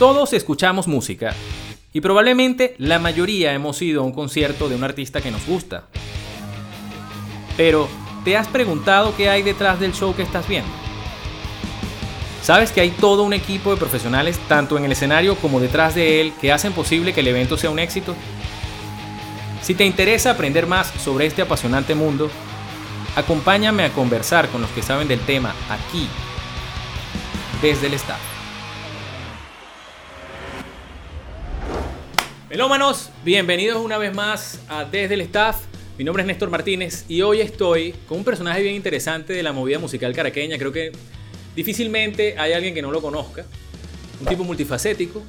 Todos 0.00 0.32
escuchamos 0.32 0.88
música 0.88 1.34
y 1.92 2.00
probablemente 2.00 2.74
la 2.78 2.98
mayoría 2.98 3.52
hemos 3.52 3.82
ido 3.82 4.00
a 4.00 4.04
un 4.06 4.12
concierto 4.12 4.70
de 4.70 4.74
un 4.74 4.82
artista 4.82 5.20
que 5.20 5.30
nos 5.30 5.44
gusta. 5.44 5.84
Pero, 7.58 7.86
¿te 8.24 8.34
has 8.34 8.48
preguntado 8.48 9.14
qué 9.14 9.28
hay 9.28 9.42
detrás 9.42 9.78
del 9.78 9.92
show 9.92 10.16
que 10.16 10.22
estás 10.22 10.48
viendo? 10.48 10.70
¿Sabes 12.42 12.72
que 12.72 12.80
hay 12.80 12.92
todo 12.92 13.24
un 13.24 13.34
equipo 13.34 13.72
de 13.72 13.76
profesionales, 13.76 14.38
tanto 14.48 14.78
en 14.78 14.86
el 14.86 14.92
escenario 14.92 15.36
como 15.36 15.60
detrás 15.60 15.94
de 15.94 16.22
él, 16.22 16.32
que 16.40 16.50
hacen 16.50 16.72
posible 16.72 17.12
que 17.12 17.20
el 17.20 17.28
evento 17.28 17.58
sea 17.58 17.68
un 17.68 17.78
éxito? 17.78 18.16
Si 19.60 19.74
te 19.74 19.84
interesa 19.84 20.30
aprender 20.30 20.66
más 20.66 20.86
sobre 21.04 21.26
este 21.26 21.42
apasionante 21.42 21.94
mundo, 21.94 22.30
acompáñame 23.16 23.84
a 23.84 23.92
conversar 23.92 24.48
con 24.48 24.62
los 24.62 24.70
que 24.70 24.80
saben 24.80 25.08
del 25.08 25.20
tema 25.20 25.54
aquí, 25.68 26.08
desde 27.60 27.88
el 27.88 27.92
staff. 27.92 28.29
Melómanos, 32.50 33.10
bienvenidos 33.24 33.80
una 33.80 33.96
vez 33.96 34.12
más 34.12 34.58
a 34.68 34.84
Desde 34.84 35.14
el 35.14 35.20
Staff. 35.20 35.66
Mi 35.96 36.02
nombre 36.02 36.24
es 36.24 36.26
Néstor 36.26 36.50
Martínez 36.50 37.04
y 37.08 37.22
hoy 37.22 37.40
estoy 37.40 37.94
con 38.08 38.18
un 38.18 38.24
personaje 38.24 38.60
bien 38.60 38.74
interesante 38.74 39.32
de 39.32 39.44
la 39.44 39.52
movida 39.52 39.78
musical 39.78 40.12
caraqueña. 40.12 40.58
Creo 40.58 40.72
que 40.72 40.90
difícilmente 41.54 42.36
hay 42.36 42.52
alguien 42.52 42.74
que 42.74 42.82
no 42.82 42.90
lo 42.90 43.00
conozca. 43.00 43.46
Un 44.20 44.26
tipo 44.26 44.42
multifacético, 44.42 45.22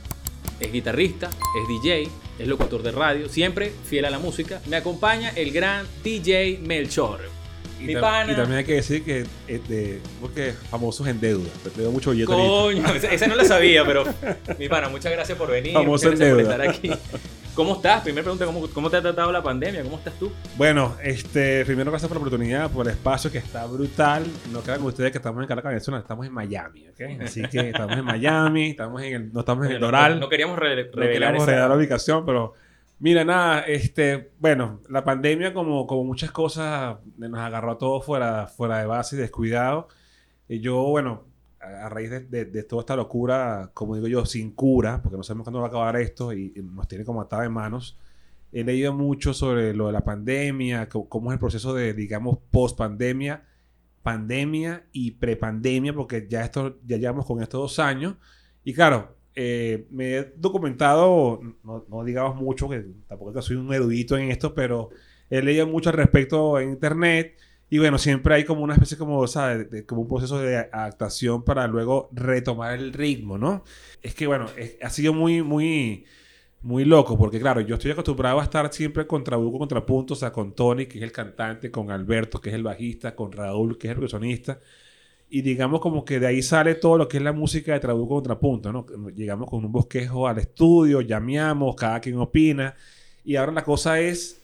es 0.60 0.72
guitarrista, 0.72 1.30
es 1.30 1.68
DJ, 1.68 2.10
es 2.40 2.48
locutor 2.48 2.82
de 2.82 2.92
radio, 2.92 3.30
siempre 3.30 3.72
fiel 3.86 4.06
a 4.06 4.10
la 4.10 4.18
música. 4.18 4.60
Me 4.66 4.78
acompaña 4.78 5.30
el 5.36 5.52
gran 5.52 5.86
DJ 6.04 6.58
Melchor. 6.64 7.41
Y, 7.82 7.88
Mi 7.88 7.96
pana. 7.96 8.32
y 8.32 8.36
también 8.36 8.60
hay 8.60 8.64
que 8.66 8.76
decir 8.76 9.04
que 9.04 9.26
es 9.48 9.68
de, 9.68 10.00
porque 10.20 10.54
famosos 10.70 11.08
en 11.08 11.20
deuda. 11.20 11.50
Te 11.76 11.82
doy 11.82 11.92
mucho 11.92 12.12
billete. 12.12 12.32
Coño, 12.32 12.86
esa, 12.94 13.08
esa 13.08 13.28
no 13.28 13.36
la 13.36 13.46
sabía, 13.46 13.84
pero 13.86 14.04
mi 14.60 14.70
pana, 14.70 14.90
muchas 14.90 15.12
gracias 15.12 15.38
por 15.38 15.50
venir. 15.50 15.74
Famoso 15.74 16.10
muchas 16.10 16.20
gracias 16.20 16.30
en 16.30 16.36
por 16.36 16.44
deuda. 16.58 16.66
estar 16.66 16.70
aquí. 16.70 16.92
¿Cómo 17.54 17.76
estás? 17.76 18.02
Primera 18.02 18.24
pregunta, 18.24 18.46
¿cómo, 18.46 18.66
¿cómo 18.70 18.90
te 18.90 18.96
ha 18.98 19.02
tratado 19.02 19.30
la 19.32 19.44
pandemia? 19.44 19.84
¿Cómo 19.84 19.98
estás 19.98 20.14
tú? 20.18 20.32
Bueno, 20.56 20.96
este, 21.04 21.66
primero 21.66 21.92
gracias 21.92 22.08
por 22.08 22.16
la 22.16 22.22
oportunidad, 22.22 22.72
por 22.72 22.86
el 22.88 22.94
espacio 22.94 23.30
que 23.30 23.40
está 23.40 23.66
brutal. 23.66 24.24
No 24.54 24.62
crean 24.62 24.82
ustedes 24.84 25.12
que 25.12 25.18
estamos 25.18 25.42
en 25.42 25.48
Caracas, 25.50 25.70
Venezuela, 25.72 26.00
estamos 26.00 26.26
en 26.26 26.32
Miami, 26.32 26.88
¿ok? 26.88 27.22
Así 27.26 27.42
que 27.52 27.70
estamos 27.72 27.98
en 27.98 28.06
Miami, 28.06 28.70
estamos 28.70 29.02
en 29.02 29.14
el, 29.14 29.34
no 29.34 29.42
estamos 29.42 29.66
en 29.66 29.74
el 29.74 29.80
No- 29.82 29.88
Doral. 29.88 30.14
No, 30.14 30.20
no 30.22 30.30
queríamos 30.30 30.58
re- 30.58 30.70
No 30.86 30.92
revelar 30.94 31.12
queríamos 31.12 31.38
esa- 31.44 31.46
revelar 31.48 31.70
la 31.72 31.76
ubicación, 31.76 32.26
pero 32.26 32.54
mira, 33.02 33.26
nada, 33.26 33.62
este, 33.62 34.32
bueno, 34.40 34.82
la 34.90 35.04
pandemia 35.04 35.54
como, 35.54 35.88
como 35.88 36.04
muchas 36.04 36.32
cosas 36.32 36.98
nos 37.18 37.40
agarró 37.40 37.72
a 37.74 37.78
todos 37.78 38.06
fuera, 38.06 38.48
fuera 38.48 38.80
de 38.80 38.86
base 38.86 39.16
y 39.16 39.20
descuidado. 39.20 39.88
Y 40.48 40.60
yo, 40.62 40.84
bueno, 40.84 41.26
a, 41.60 41.90
raíz 41.90 42.12
de, 42.12 42.46
de- 42.46 42.64
toda 42.64 42.82
esta 42.82 42.96
locura, 42.96 43.72
como 43.74 43.96
digo 43.96 44.08
yo, 44.08 44.26
sin 44.26 44.52
cura, 44.52 45.02
porque 45.02 45.18
no 45.18 45.24
sabemos 45.24 45.46
cuándo 45.46 45.60
va 45.62 45.66
a 45.68 45.70
acabar 45.70 45.96
esto 45.98 46.32
y, 46.34 46.54
nos 46.64 46.88
tiene 46.88 47.04
como 47.04 47.22
atada 47.22 47.44
de 47.44 47.50
manos, 47.50 47.98
he 48.52 48.64
leído 48.64 48.94
mucho 48.94 49.34
sobre 49.34 49.74
lo 49.74 49.88
de 49.88 49.94
la 49.94 50.04
pandemia, 50.04 50.90
cómo 50.90 51.32
es 51.32 51.34
el 51.36 51.40
proceso 51.40 51.74
de, 51.74 51.94
digamos, 51.94 52.38
post-pandemia, 52.52 53.46
pandemia 54.04 54.86
y 54.92 55.12
prepandemia, 55.12 55.94
porque 55.94 56.28
ya, 56.30 56.44
esto, 56.44 56.80
ya 56.86 56.98
llevamos 56.98 57.26
con 57.26 57.42
estos 57.42 57.62
dos 57.62 57.80
años. 57.80 58.16
Y 58.64 58.74
claro, 58.74 59.16
eh, 59.36 59.88
me 59.92 60.18
he 60.18 60.34
documentado, 60.38 61.42
no, 61.64 61.86
no 61.90 62.04
digamos 62.04 62.36
mucho, 62.36 62.70
que 62.70 62.86
tampoco 63.08 63.42
soy 63.42 63.56
un 63.58 63.74
erudito 63.74 64.18
en 64.18 64.32
esto, 64.32 64.54
pero 64.54 64.90
he 65.30 65.42
leído 65.42 65.68
mucho 65.68 65.90
al 65.90 65.96
respecto 65.98 66.60
en 66.60 66.70
internet. 66.72 67.38
Y 67.70 67.80
bueno, 67.80 67.98
siempre 67.98 68.36
hay 68.36 68.44
como 68.44 68.64
una 68.64 68.74
especie 68.74 68.98
como, 68.98 69.26
¿sabes? 69.28 69.70
De- 69.72 69.86
como 69.86 70.02
un 70.02 70.08
proceso 70.10 70.40
de 70.40 70.58
adaptación 70.58 71.44
para 71.44 71.68
luego 71.68 72.10
retomar 72.14 72.74
el 72.78 72.92
ritmo, 72.94 73.38
¿no? 73.38 73.64
Es 74.02 74.14
que 74.14 74.28
bueno, 74.28 74.48
es- 74.58 74.78
ha 74.82 74.90
sido 74.90 75.14
muy, 75.14 75.42
muy, 75.42 76.06
muy 76.62 76.86
loco, 76.86 77.18
porque 77.18 77.40
claro, 77.40 77.62
yo 77.62 77.76
estoy 77.76 77.92
acostumbrado 77.92 78.40
a 78.40 78.44
estar 78.44 78.72
siempre 78.74 79.08
con 79.08 79.24
Trabuco, 79.24 79.58
contrapunto, 79.60 80.14
o 80.14 80.18
sea, 80.18 80.32
con 80.32 80.54
Tony, 80.56 80.86
que 80.86 81.00
es 81.00 81.04
el 81.04 81.12
cantante, 81.12 81.72
con 81.72 81.90
Alberto, 81.92 82.40
que 82.42 82.50
es 82.50 82.56
el 82.56 82.64
bajista, 82.64 83.16
con 83.16 83.32
Raúl, 83.32 83.78
que 83.78 83.88
es 83.88 83.92
el 83.92 83.96
percusionista. 83.98 84.60
Y 85.34 85.42
digamos 85.44 85.80
como 85.80 86.04
que 86.04 86.20
de 86.20 86.28
ahí 86.28 86.42
sale 86.42 86.76
todo 86.76 86.98
lo 86.98 87.08
que 87.08 87.16
es 87.16 87.24
la 87.24 87.32
música 87.32 87.72
de 87.72 87.80
Trabuco 87.80 88.16
Contrapunto, 88.16 88.74
¿no? 88.74 88.86
Llegamos 89.16 89.50
con 89.50 89.64
un 89.64 89.72
bosquejo 89.72 90.28
al 90.28 90.40
estudio, 90.40 91.00
llameamos, 91.00 91.74
cada 91.78 92.02
quien 92.02 92.18
opina. 92.18 92.76
Y 93.24 93.38
ahora 93.38 93.54
la 93.54 93.64
cosa 93.64 93.98
es 94.02 94.44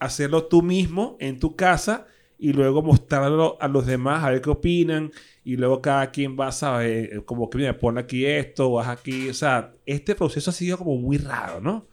hacerlo 0.00 0.44
tú 0.46 0.62
mismo 0.62 1.16
en 1.20 1.38
tu 1.38 1.54
casa 1.54 2.06
y 2.38 2.52
luego 2.52 2.82
mostrarlo 2.82 3.56
a 3.60 3.68
los 3.68 3.86
demás 3.86 4.24
a 4.24 4.30
ver 4.30 4.40
qué 4.40 4.50
opinan. 4.50 5.12
Y 5.44 5.56
luego 5.58 5.80
cada 5.80 6.10
quien 6.10 6.36
va 6.36 6.48
a 6.48 6.52
saber, 6.52 7.24
como 7.24 7.48
que 7.48 7.58
mira, 7.58 7.78
pon 7.78 7.96
aquí 7.96 8.26
esto, 8.26 8.80
haz 8.80 8.88
aquí. 8.88 9.28
O 9.28 9.34
sea, 9.34 9.74
este 9.86 10.16
proceso 10.16 10.50
ha 10.50 10.52
sido 10.52 10.76
como 10.76 10.96
muy 10.96 11.18
raro, 11.18 11.60
¿no? 11.60 11.86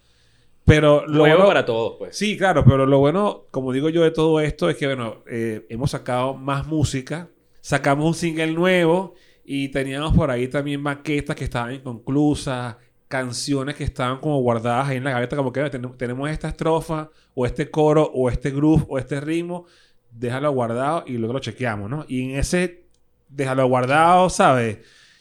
Pero 0.66 1.06
lo 1.06 1.18
Nuevo 1.20 1.36
bueno- 1.36 1.48
para 1.50 1.66
todos, 1.66 1.98
pues. 2.00 2.18
Sí, 2.18 2.36
claro, 2.36 2.64
pero 2.66 2.88
lo 2.88 2.98
bueno, 2.98 3.44
como 3.52 3.72
digo 3.72 3.90
yo 3.90 4.02
de 4.02 4.10
todo 4.10 4.40
esto, 4.40 4.72
es 4.72 4.78
que, 4.78 4.88
bueno, 4.88 5.18
eh, 5.30 5.68
hemos 5.70 5.92
sacado 5.92 6.34
más 6.34 6.66
música, 6.66 7.30
sacamos 7.64 8.06
un 8.06 8.14
single 8.14 8.52
nuevo 8.52 9.16
y 9.46 9.70
teníamos 9.70 10.14
por 10.14 10.30
ahí 10.30 10.48
también 10.50 10.82
maquetas 10.82 11.36
que 11.36 11.46
estaban 11.46 11.74
inconclusas, 11.76 12.76
canciones 13.08 13.76
que 13.76 13.86
estaban 13.86 14.20
como 14.20 14.42
guardadas 14.42 14.90
ahí 14.90 14.98
en 14.98 15.04
la 15.06 15.12
gaveta, 15.12 15.36
como 15.38 15.52
que 15.54 15.62
"Mira, 15.62 15.72
ten- 15.72 15.98
tenemos 15.98 16.30
esta 16.30 16.50
estrofa, 16.50 17.10
o 17.34 17.46
este 17.46 17.70
coro, 17.72 18.04
o 18.14 18.30
este 18.30 18.52
groove, 18.52 18.86
o 18.90 18.98
este 19.00 19.22
ritmo, 19.22 19.66
déjalo 20.12 20.52
guardado 20.52 21.04
y 21.08 21.14
luego 21.18 21.34
lo 21.34 21.40
chequeamos, 21.40 21.90
¿no? 21.90 22.06
Y 22.08 22.24
en 22.32 22.40
ese 22.40 22.86
déjalo 23.30 23.66
guardado, 23.68 24.30
¿sabes? 24.30 24.80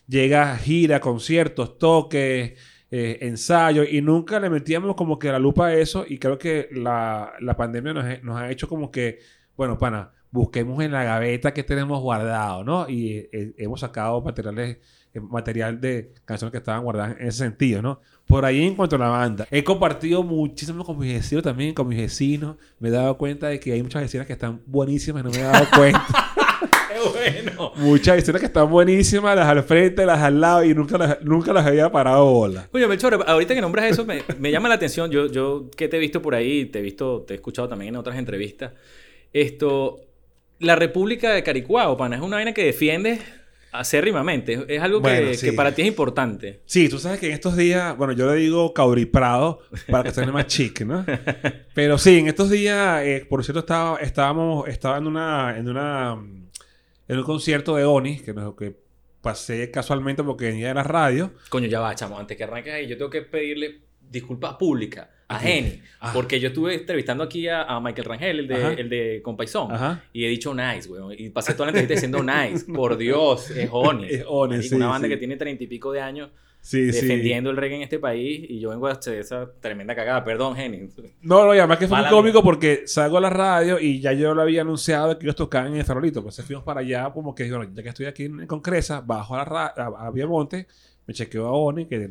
Llega 0.08 0.56
gira, 0.56 1.00
conciertos, 1.00 1.78
toques, 1.78 2.58
eh, 2.90 3.18
ensayos 3.22 3.86
y 3.90 4.02
nunca 4.02 4.38
le 4.40 4.50
metíamos 4.50 4.94
como 4.96 5.18
que 5.18 5.28
la 5.30 5.38
lupa 5.38 5.68
a 5.68 5.74
eso 5.74 6.04
y 6.08 6.18
creo 6.18 6.38
que 6.38 6.68
la, 6.72 7.32
la 7.40 7.56
pandemia 7.56 7.94
nos, 7.94 8.22
nos 8.22 8.36
ha 8.38 8.50
hecho 8.50 8.68
como 8.68 8.90
que, 8.90 9.20
bueno, 9.56 9.78
pana, 9.78 10.12
busquemos 10.32 10.82
en 10.82 10.90
la 10.90 11.04
gaveta 11.04 11.52
que 11.52 11.62
tenemos 11.62 12.00
guardado, 12.00 12.64
¿no? 12.64 12.88
Y 12.88 13.28
eh, 13.32 13.52
hemos 13.58 13.80
sacado 13.80 14.20
materiales, 14.22 14.78
eh, 15.12 15.20
material 15.20 15.80
de 15.80 16.14
canciones 16.24 16.50
que 16.50 16.58
estaban 16.58 16.82
guardadas 16.82 17.16
en 17.20 17.28
ese 17.28 17.38
sentido, 17.38 17.82
¿no? 17.82 18.00
Por 18.26 18.44
ahí 18.44 18.66
en 18.66 18.74
cuanto 18.74 18.96
a 18.96 18.98
la 18.98 19.08
banda, 19.08 19.46
he 19.50 19.62
compartido 19.62 20.22
muchísimo 20.22 20.84
con 20.84 20.98
mis 20.98 21.12
vecinos 21.12 21.44
también, 21.44 21.74
con 21.74 21.86
mis 21.86 21.98
vecinos, 21.98 22.56
me 22.80 22.88
he 22.88 22.92
dado 22.92 23.16
cuenta 23.18 23.48
de 23.48 23.60
que 23.60 23.72
hay 23.72 23.82
muchas 23.82 24.02
vecinas 24.02 24.26
que 24.26 24.32
están 24.32 24.62
buenísimas, 24.66 25.22
no 25.22 25.30
me 25.30 25.38
he 25.38 25.42
dado 25.42 25.66
cuenta. 25.76 26.06
¡Qué 26.88 27.42
bueno! 27.42 27.72
muchas 27.76 28.16
vecinas 28.16 28.40
que 28.40 28.46
están 28.46 28.70
buenísimas, 28.70 29.36
las 29.36 29.46
al 29.46 29.62
frente, 29.64 30.06
las 30.06 30.20
al 30.20 30.40
lado 30.40 30.64
y 30.64 30.74
nunca 30.74 30.96
las, 30.96 31.22
nunca 31.22 31.52
las 31.52 31.66
había 31.66 31.92
parado 31.92 32.24
bola. 32.24 32.70
Oye, 32.72 32.86
Melchor, 32.86 33.22
ahorita 33.26 33.54
que 33.54 33.60
nombras 33.60 33.90
eso, 33.90 34.06
me, 34.06 34.22
me 34.38 34.50
llama 34.50 34.70
la 34.70 34.76
atención. 34.76 35.10
Yo, 35.10 35.26
yo 35.26 35.68
que 35.76 35.88
te 35.88 35.98
he 35.98 36.00
visto 36.00 36.22
por 36.22 36.34
ahí, 36.34 36.64
te 36.66 36.78
he 36.78 36.82
visto, 36.82 37.22
te 37.22 37.34
he 37.34 37.36
escuchado 37.36 37.68
también 37.68 37.90
en 37.90 37.96
otras 37.96 38.16
entrevistas. 38.16 38.72
Esto, 39.32 40.00
la 40.62 40.76
República 40.76 41.32
de 41.32 41.42
Caricuao, 41.42 41.96
pana, 41.96 42.16
es 42.16 42.22
una 42.22 42.36
vaina 42.36 42.52
que 42.54 42.64
defiendes 42.64 43.20
acérrimamente. 43.72 44.64
Es 44.68 44.82
algo 44.82 45.00
que, 45.00 45.08
Bueno, 45.08 45.34
sí. 45.34 45.46
que 45.50 45.52
para 45.54 45.74
ti 45.74 45.82
es 45.82 45.88
importante. 45.88 46.60
Sí, 46.66 46.88
tú 46.88 46.98
sabes 46.98 47.18
que 47.20 47.26
en 47.28 47.32
estos 47.32 47.56
días, 47.56 47.96
bueno, 47.96 48.12
yo 48.12 48.26
le 48.32 48.38
digo 48.40 48.72
Cauriprado 48.74 49.60
para 49.90 50.04
que 50.04 50.10
suene 50.12 50.30
más 50.32 50.46
chic, 50.48 50.82
¿no? 50.82 51.04
Pero 51.74 51.98
sí, 51.98 52.18
en 52.18 52.28
estos 52.28 52.50
días, 52.50 53.02
eh, 53.04 53.26
por 53.28 53.42
cierto, 53.44 53.60
estaba, 53.60 53.98
estábamos, 53.98 54.68
estaba 54.68 54.98
en 54.98 55.06
una, 55.06 55.56
en 55.56 55.68
una, 55.68 56.12
en 57.08 57.18
un 57.18 57.24
concierto 57.24 57.76
de 57.76 57.84
Oni, 57.84 58.18
que, 58.20 58.34
nos- 58.34 58.54
que 58.56 58.76
pasé 59.22 59.70
casualmente 59.70 60.22
porque 60.22 60.46
venía 60.46 60.68
de 60.68 60.74
la 60.74 60.82
radio. 60.82 61.32
Coño, 61.48 61.66
ya 61.68 61.80
va, 61.80 61.94
chamo. 61.94 62.18
Antes 62.18 62.36
que 62.36 62.44
arranques 62.44 62.74
ahí, 62.74 62.86
yo 62.86 62.96
tengo 62.98 63.10
que 63.10 63.22
pedirle 63.22 63.80
disculpas 64.00 64.54
públicas 64.54 65.08
a 65.32 65.36
¿A 65.36 65.38
Jenny. 65.40 65.70
quién? 65.70 65.82
Ah. 66.00 66.10
Porque 66.12 66.40
yo 66.40 66.48
estuve 66.48 66.74
entrevistando 66.74 67.22
aquí 67.24 67.46
a, 67.48 67.62
a 67.62 67.80
Michael 67.80 68.04
Rangel, 68.06 68.38
el 68.40 68.48
de, 68.48 68.54
Ajá. 68.56 68.72
el 68.72 68.88
de 68.88 69.20
Compaisón. 69.22 69.72
Ajá. 69.72 70.02
Y 70.12 70.24
he 70.24 70.28
dicho 70.28 70.52
nice, 70.54 70.88
weón. 70.90 71.14
Y 71.16 71.28
pasé 71.30 71.54
toda 71.54 71.66
la 71.66 71.70
entrevista 71.70 71.94
diciendo 71.94 72.22
nice. 72.22 72.64
Por 72.72 72.96
Dios, 72.96 73.50
es 73.50 73.68
Oni. 73.72 74.06
Es 74.08 74.68
sí, 74.68 74.74
Una 74.74 74.88
banda 74.88 75.06
sí. 75.06 75.14
que 75.14 75.16
tiene 75.18 75.36
treinta 75.36 75.62
y 75.64 75.66
pico 75.66 75.92
de 75.92 76.00
años 76.00 76.30
Sí, 76.64 76.92
sí. 76.92 77.00
defendiendo 77.00 77.50
el 77.50 77.56
reggae 77.56 77.74
en 77.74 77.82
este 77.82 77.98
país 77.98 78.46
y 78.48 78.60
yo 78.60 78.70
vengo 78.70 78.86
a 78.86 78.92
hacer 78.92 79.18
esa 79.18 79.50
tremenda 79.60 79.96
cagada. 79.96 80.24
Perdón, 80.24 80.54
Jenny. 80.54 80.88
No, 81.20 81.44
no, 81.44 81.54
y 81.56 81.58
además 81.58 81.78
que 81.78 81.88
fue 81.88 81.96
muy 81.96 82.04
Mala 82.04 82.16
cómico 82.16 82.40
porque 82.42 82.82
salgo 82.86 83.18
a 83.18 83.20
la 83.20 83.30
radio 83.30 83.80
y 83.80 83.98
ya 84.00 84.12
yo 84.12 84.32
lo 84.32 84.42
había 84.42 84.60
anunciado 84.62 85.18
que 85.18 85.24
ellos 85.26 85.34
tocaban 85.34 85.72
en 85.72 85.78
el 85.80 85.84
farolito. 85.84 86.20
Entonces 86.20 86.44
fuimos 86.44 86.62
para 86.64 86.78
allá, 86.80 87.10
como 87.12 87.34
que, 87.34 87.50
bueno, 87.50 87.68
ya 87.74 87.82
que 87.82 87.88
estoy 87.88 88.06
aquí 88.06 88.26
en 88.26 88.46
Concresa, 88.46 89.00
bajo 89.00 89.34
a 89.34 89.38
la 89.44 89.66
a, 89.76 90.06
a 90.06 90.10
Viamonte, 90.12 90.68
me 91.04 91.14
chequeo 91.14 91.46
a 91.46 91.50
Oni, 91.52 91.86
que 91.86 92.10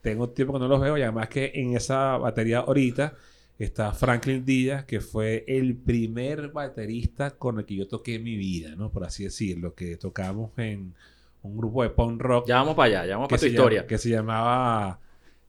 tengo 0.00 0.30
tiempo 0.30 0.54
que 0.54 0.58
no 0.60 0.68
los 0.68 0.80
veo, 0.80 0.96
y 0.98 1.02
además 1.02 1.28
que 1.28 1.52
en 1.54 1.76
esa 1.76 2.16
batería 2.16 2.60
ahorita 2.60 3.14
está 3.58 3.92
Franklin 3.92 4.44
Díaz, 4.44 4.84
que 4.86 5.00
fue 5.00 5.44
el 5.46 5.76
primer 5.76 6.48
baterista 6.48 7.32
con 7.32 7.58
el 7.58 7.66
que 7.66 7.76
yo 7.76 7.86
toqué 7.88 8.14
en 8.14 8.24
mi 8.24 8.36
vida, 8.36 8.74
¿no? 8.76 8.90
Por 8.90 9.04
así 9.04 9.24
decirlo, 9.24 9.74
que 9.74 9.96
tocamos 9.96 10.50
en 10.56 10.94
un 11.42 11.56
grupo 11.56 11.82
de 11.82 11.90
punk 11.90 12.20
rock 12.20 12.46
Ya 12.48 12.56
vamos 12.56 12.74
para 12.74 13.00
allá, 13.00 13.06
ya 13.06 13.14
vamos 13.16 13.28
para 13.28 13.40
tu 13.40 13.46
historia. 13.46 13.80
llama- 13.80 13.88
que 13.88 13.98
se 13.98 14.08
llamaba 14.10 15.00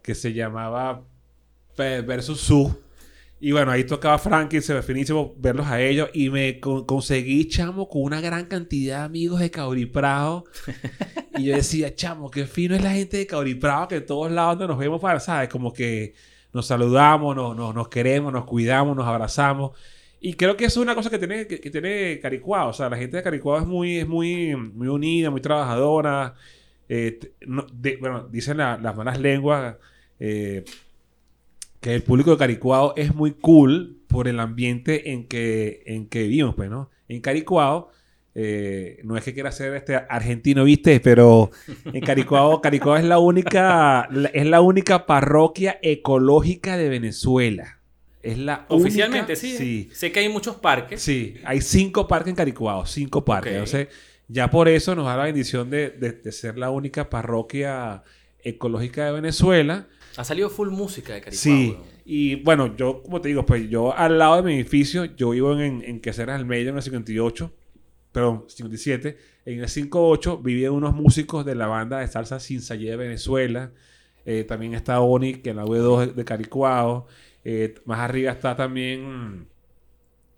que 0.02 0.16
se 0.16 0.34
llamaba 0.34 1.04
Versus 1.78 2.40
Su 2.42 2.76
Y 3.44 3.54
bueno, 3.54 3.72
ahí 3.72 3.84
tocaba 3.84 4.20
Frankie, 4.20 4.62
se 4.62 4.76
me 4.76 4.84
finísimo 4.84 5.34
verlos 5.36 5.66
a 5.66 5.82
ellos. 5.82 6.12
Y 6.14 6.30
me 6.30 6.60
conseguí, 6.60 7.48
chamo, 7.48 7.90
con 7.90 8.04
una 8.04 8.22
gran 8.22 8.46
cantidad 8.46 9.00
de 9.00 9.06
amigos 9.06 9.40
de 9.40 9.50
Cauriprado. 9.50 10.44
y 11.38 11.46
yo 11.46 11.56
decía, 11.56 11.96
chamo, 11.96 12.30
qué 12.30 12.46
fino 12.46 12.76
es 12.76 12.84
la 12.84 12.92
gente 12.92 13.18
de 13.18 13.26
Cauriprado, 13.26 13.88
que 13.88 13.96
en 13.96 14.06
todos 14.06 14.32
lados 14.32 14.60
donde 14.60 14.72
nos 14.72 14.78
vemos 14.78 15.02
para, 15.02 15.20
¿sabes? 15.20 15.50
Como 15.50 15.74
que 15.74 16.14
nos 16.54 16.68
saludamos, 16.68 17.36
nos, 17.36 17.74
nos, 17.74 17.88
queremos, 17.90 18.32
nos 18.32 18.46
cuidamos, 18.46 18.96
nos 18.96 19.08
abrazamos. 19.08 19.72
Y 20.20 20.36
creo 20.36 20.56
que 20.56 20.66
eso 20.66 20.80
es 20.80 20.84
una 20.84 20.94
cosa 20.94 21.10
que 21.10 21.18
tiene, 21.18 21.48
que, 21.48 21.58
tiene 21.72 22.20
Caricuao. 22.20 22.70
O 22.70 22.74
sea, 22.74 22.92
la 22.92 22.98
gente 22.98 23.18
de 23.18 23.24
Caricuao 23.24 23.58
es 23.58 23.66
muy, 23.66 23.98
es 23.98 24.08
muy, 24.08 24.56
muy 24.56 24.88
unida, 24.88 25.32
muy 25.32 25.42
trabajadora. 25.42 26.36
Eh, 26.88 27.18
bueno, 28.00 28.28
dicen 28.30 28.58
las 28.58 28.96
malas 28.96 29.20
lenguas. 29.20 29.78
Eh, 30.20 30.64
que 31.82 31.96
el 31.96 32.04
público 32.04 32.32
de 32.32 32.38
Caricuao 32.38 32.94
es 32.96 33.14
muy 33.14 33.32
cool 33.32 33.98
por 34.08 34.28
el 34.28 34.40
ambiente 34.40 35.12
en 35.12 35.28
que, 35.28 35.84
en 35.88 36.08
que 36.08 36.24
vivimos, 36.24 36.56
pues, 36.56 36.70
¿no? 36.70 36.92
En 37.08 37.22
Caricuao, 37.22 37.90
eh, 38.36 39.00
no 39.04 39.18
es 39.18 39.24
que 39.24 39.34
quiera 39.34 39.52
ser 39.52 39.74
este 39.76 39.96
argentino, 39.96 40.64
¿viste? 40.64 41.00
Pero 41.00 41.50
en 41.86 42.02
Caricuao, 42.02 42.62
Caricuao 42.62 42.98
es 42.98 43.04
la 43.04 43.18
única, 43.18 44.08
es 44.32 44.46
la 44.46 44.62
única 44.62 45.08
parroquia 45.08 45.80
ecológica 45.82 46.78
de 46.78 46.88
Venezuela. 46.88 47.80
Es 48.22 48.38
la 48.38 48.66
Oficialmente, 48.70 49.36
sí. 49.36 49.58
sí. 49.58 49.90
Sé 49.92 50.12
que 50.12 50.20
hay 50.20 50.30
muchos 50.30 50.58
parques. 50.58 51.02
Sí, 51.02 51.36
hay 51.44 51.62
cinco 51.62 52.08
parques 52.08 52.30
en 52.30 52.36
Caricuao, 52.36 52.86
cinco 52.86 53.26
parques. 53.26 53.54
Entonces, 53.54 53.88
ya 54.28 54.52
por 54.52 54.70
eso 54.70 54.94
nos 54.94 55.06
da 55.06 55.18
la 55.18 55.24
bendición 55.24 55.72
de, 55.72 55.90
de 55.90 56.32
ser 56.32 56.60
la 56.60 56.70
única 56.70 57.10
parroquia 57.10 58.04
ecológica 58.44 59.08
de 59.08 59.14
Venezuela. 59.14 59.88
Ha 60.18 60.24
salido 60.24 60.50
full 60.50 60.70
música 60.70 61.14
de 61.14 61.22
Caricuao. 61.22 61.56
Sí. 61.56 61.78
Y 62.06 62.36
bueno, 62.36 62.76
yo, 62.76 63.02
como 63.04 63.22
te 63.22 63.30
digo, 63.30 63.46
pues 63.46 63.70
yo 63.70 63.96
al 63.96 64.18
lado 64.18 64.38
de 64.38 64.42
mi 64.44 64.54
edificio, 64.56 65.06
yo 65.06 65.30
vivo 65.30 65.60
en, 65.60 65.84
en 65.84 66.02
Queseras 66.02 66.38
del 66.38 66.46
Medio, 66.46 66.70
en 66.70 66.76
el 66.76 66.82
58, 66.82 67.54
perdón, 68.12 68.46
57. 68.48 69.18
En 69.46 69.60
el 69.60 69.70
58 69.70 70.38
vivían 70.40 70.74
unos 70.74 70.94
músicos 70.94 71.46
de 71.46 71.56
la 71.56 71.68
banda 71.68 72.00
de 72.00 72.08
salsa 72.08 72.40
Sinsayé 72.40 72.92
de 72.92 72.98
Venezuela. 72.98 73.72
Eh, 74.26 74.44
también 74.44 74.74
está 74.74 75.02
Oni, 75.02 75.36
que 75.36 75.52
en 75.52 75.58
la 75.58 75.66
V2 75.66 76.14
de 76.14 76.26
Caricuao. 76.26 77.08
Eh, 77.44 77.76
más 77.86 78.00
arriba 78.00 78.32
está 78.32 78.56
también 78.56 79.48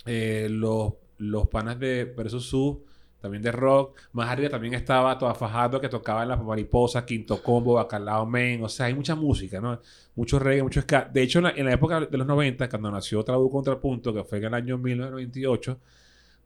eh, 0.05 0.47
los, 0.49 0.93
los 1.17 1.47
panas 1.47 1.79
de 1.79 2.05
Versus 2.05 2.45
Su 2.45 2.85
también 3.23 3.41
de 3.41 3.53
rock. 3.53 3.97
Más 4.11 4.29
arriba 4.29 4.49
también 4.49 4.73
estaba 4.73 5.17
Toda 5.17 5.33
Fajardo 5.33 5.79
que 5.79 5.87
tocaba 5.87 6.23
en 6.23 6.27
La 6.27 6.35
Mariposa, 6.35 7.05
Quinto 7.05 7.41
Combo, 7.41 7.75
Bacalao 7.75 8.25
Men. 8.25 8.61
O 8.65 8.67
sea, 8.67 8.87
hay 8.87 8.93
mucha 8.93 9.15
música, 9.15 9.61
¿no? 9.61 9.79
Mucho 10.13 10.39
reggae, 10.39 10.61
mucho 10.61 10.81
ska. 10.81 11.09
De 11.09 11.21
hecho, 11.21 11.39
en 11.39 11.65
la, 11.65 11.71
época 11.71 12.01
de 12.01 12.17
los 12.17 12.27
90, 12.27 12.67
cuando 12.67 12.91
nació 12.91 13.23
Trabu 13.23 13.49
Contrapunto, 13.49 14.13
que 14.13 14.25
fue 14.25 14.39
en 14.39 14.43
el 14.43 14.53
año 14.53 14.77
1998, 14.77 15.79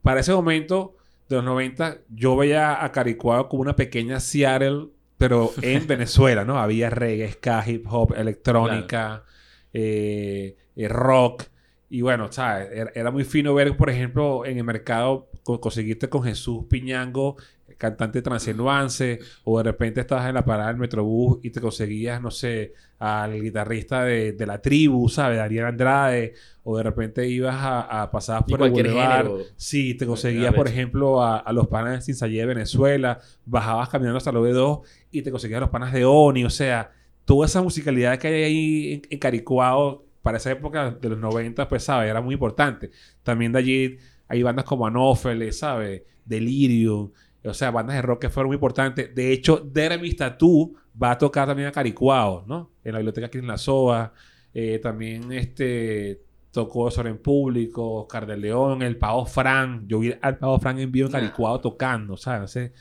para 0.02 0.20
ese 0.20 0.32
momento 0.32 0.94
de 1.28 1.34
los 1.34 1.44
90, 1.46 1.98
yo 2.14 2.36
veía 2.36 2.84
a 2.84 2.92
Caricuado 2.92 3.48
como 3.48 3.62
una 3.62 3.74
pequeña 3.74 4.20
Seattle, 4.20 4.86
pero 5.16 5.50
en 5.60 5.84
Venezuela, 5.88 6.44
¿no? 6.44 6.60
Había 6.60 6.90
reggae, 6.90 7.32
ska, 7.32 7.68
hip 7.68 7.86
hop, 7.90 8.14
electrónica, 8.16 9.24
eh, 9.72 10.56
eh, 10.76 10.88
rock. 10.88 11.42
Y 11.90 12.02
bueno, 12.02 12.30
¿sabes? 12.30 12.68
Era, 12.94 13.10
muy 13.10 13.24
fino 13.24 13.52
ver, 13.52 13.76
por 13.76 13.90
ejemplo, 13.90 14.46
en 14.46 14.58
el 14.58 14.64
mercado 14.64 15.28
conseguirte 15.56 16.08
con 16.08 16.22
Jesús 16.22 16.66
Piñango, 16.68 17.36
cantante 17.76 18.22
transenuance, 18.22 19.20
o 19.44 19.58
de 19.58 19.64
repente 19.64 20.00
estabas 20.00 20.28
en 20.28 20.34
la 20.34 20.44
parada 20.44 20.68
del 20.68 20.78
Metrobús 20.78 21.38
y 21.42 21.50
te 21.50 21.60
conseguías, 21.60 22.20
no 22.20 22.30
sé, 22.30 22.74
al 22.98 23.40
guitarrista 23.40 24.04
de, 24.04 24.34
la 24.46 24.60
tribu, 24.60 25.08
¿sabes? 25.08 25.38
Daniel 25.38 25.66
Andrade, 25.66 26.34
o 26.64 26.76
de 26.76 26.82
repente 26.82 27.26
ibas 27.26 27.56
a, 27.58 28.10
pasar 28.10 28.44
por 28.44 28.62
el 28.62 28.70
boulevard. 28.70 29.30
Sí, 29.56 29.94
te 29.94 30.06
conseguías, 30.06 30.52
por 30.54 30.68
ejemplo, 30.68 31.22
a, 31.22 31.50
los 31.52 31.68
panas 31.68 31.92
de 31.94 32.02
Cinsayé 32.02 32.40
de 32.40 32.46
Venezuela, 32.46 33.20
bajabas 33.46 33.88
caminando 33.88 34.18
hasta 34.18 34.30
el 34.30 34.36
OV2 34.36 34.82
y 35.10 35.22
te 35.22 35.30
conseguías 35.30 35.58
a 35.58 35.62
los 35.62 35.70
panas 35.70 35.92
de 35.92 36.04
Oni, 36.04 36.44
o 36.44 36.50
sea, 36.50 36.90
toda 37.24 37.46
esa 37.46 37.62
musicalidad 37.62 38.18
que 38.18 38.28
hay 38.28 38.42
ahí 38.42 38.92
en, 38.94 39.02
en 39.10 39.18
Caricuao 39.18 40.04
para 40.22 40.38
esa 40.38 40.50
época 40.50 40.90
de 40.90 41.08
los 41.08 41.18
90, 41.18 41.68
pues, 41.68 41.84
¿sabes? 41.84 42.10
Era 42.10 42.20
muy 42.20 42.34
importante. 42.34 42.90
También 43.22 43.52
de 43.52 43.58
allí 43.58 43.98
hay 44.28 44.42
bandas 44.42 44.64
como 44.64 44.86
Anófeles, 44.86 45.58
¿sabes? 45.58 46.02
Delirium. 46.24 47.10
O 47.44 47.54
sea, 47.54 47.70
bandas 47.70 47.96
de 47.96 48.02
rock 48.02 48.22
que 48.22 48.30
fueron 48.30 48.48
muy 48.48 48.56
importantes. 48.56 49.14
De 49.14 49.32
hecho, 49.32 49.56
Dermis 49.58 50.16
Tattoo 50.16 50.74
va 51.00 51.12
a 51.12 51.18
tocar 51.18 51.46
también 51.46 51.68
a 51.68 51.72
Caricuao, 51.72 52.44
¿no? 52.46 52.70
En 52.84 52.92
la 52.92 52.98
biblioteca 52.98 53.28
aquí 53.28 53.38
en 53.38 53.46
La 53.46 53.56
Soa. 53.56 54.12
Eh, 54.52 54.78
también 54.80 55.32
este 55.32 56.22
tocó 56.50 56.90
Soren 56.90 57.18
Público, 57.18 58.02
Oscar 58.02 58.26
de 58.26 58.36
León, 58.36 58.82
el 58.82 58.96
Pavo 58.96 59.24
Fran. 59.24 59.86
Yo 59.86 60.00
vi 60.00 60.14
al 60.20 60.38
Pavo 60.38 60.58
Fran 60.58 60.78
en 60.78 60.90
vivo 60.90 61.06
en 61.06 61.12
Caricuao 61.12 61.60
tocando, 61.60 62.16
¿sabes? 62.16 62.72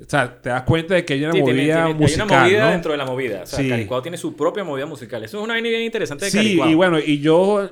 O 0.00 0.08
sea, 0.08 0.40
te 0.40 0.48
das 0.48 0.62
cuenta 0.62 0.94
de 0.94 1.04
que 1.04 1.12
hay 1.12 1.24
una 1.24 1.34
movida 1.34 1.88
musical. 1.88 2.30
Hay 2.30 2.30
una 2.30 2.42
movida 2.42 2.70
dentro 2.70 2.92
de 2.92 2.98
la 2.98 3.04
movida. 3.04 3.42
O 3.42 3.46
sea, 3.46 3.68
Caricuao 3.68 4.00
tiene 4.00 4.16
su 4.16 4.34
propia 4.34 4.64
movida 4.64 4.86
musical. 4.86 5.22
Eso 5.22 5.38
es 5.38 5.44
una 5.44 5.54
vaina 5.54 5.68
bien 5.68 5.82
interesante 5.82 6.24
de 6.24 6.30
Sí, 6.30 6.58
y 6.60 6.74
bueno, 6.74 6.98
y 6.98 7.20
yo 7.20 7.68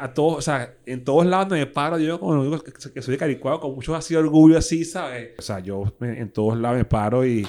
a, 0.00 0.14
todos, 0.14 0.38
o 0.38 0.42
sea, 0.42 0.74
en 0.86 1.04
todos 1.04 1.26
lados 1.26 1.50
donde 1.50 1.66
me 1.66 1.70
paro, 1.70 1.98
yo 1.98 2.18
como 2.18 2.42
digo 2.42 2.62
que, 2.62 3.02
soy 3.02 3.12
de 3.12 3.18
Caricuao, 3.18 3.60
con 3.60 3.74
mucho 3.74 3.94
así 3.94 4.14
orgullo 4.14 4.56
así, 4.56 4.84
¿sabes? 4.84 5.32
O 5.38 5.42
sea, 5.42 5.60
yo 5.60 5.92
en 6.00 6.30
todos 6.30 6.58
lados 6.58 6.78
me 6.78 6.84
paro 6.86 7.26
y, 7.26 7.46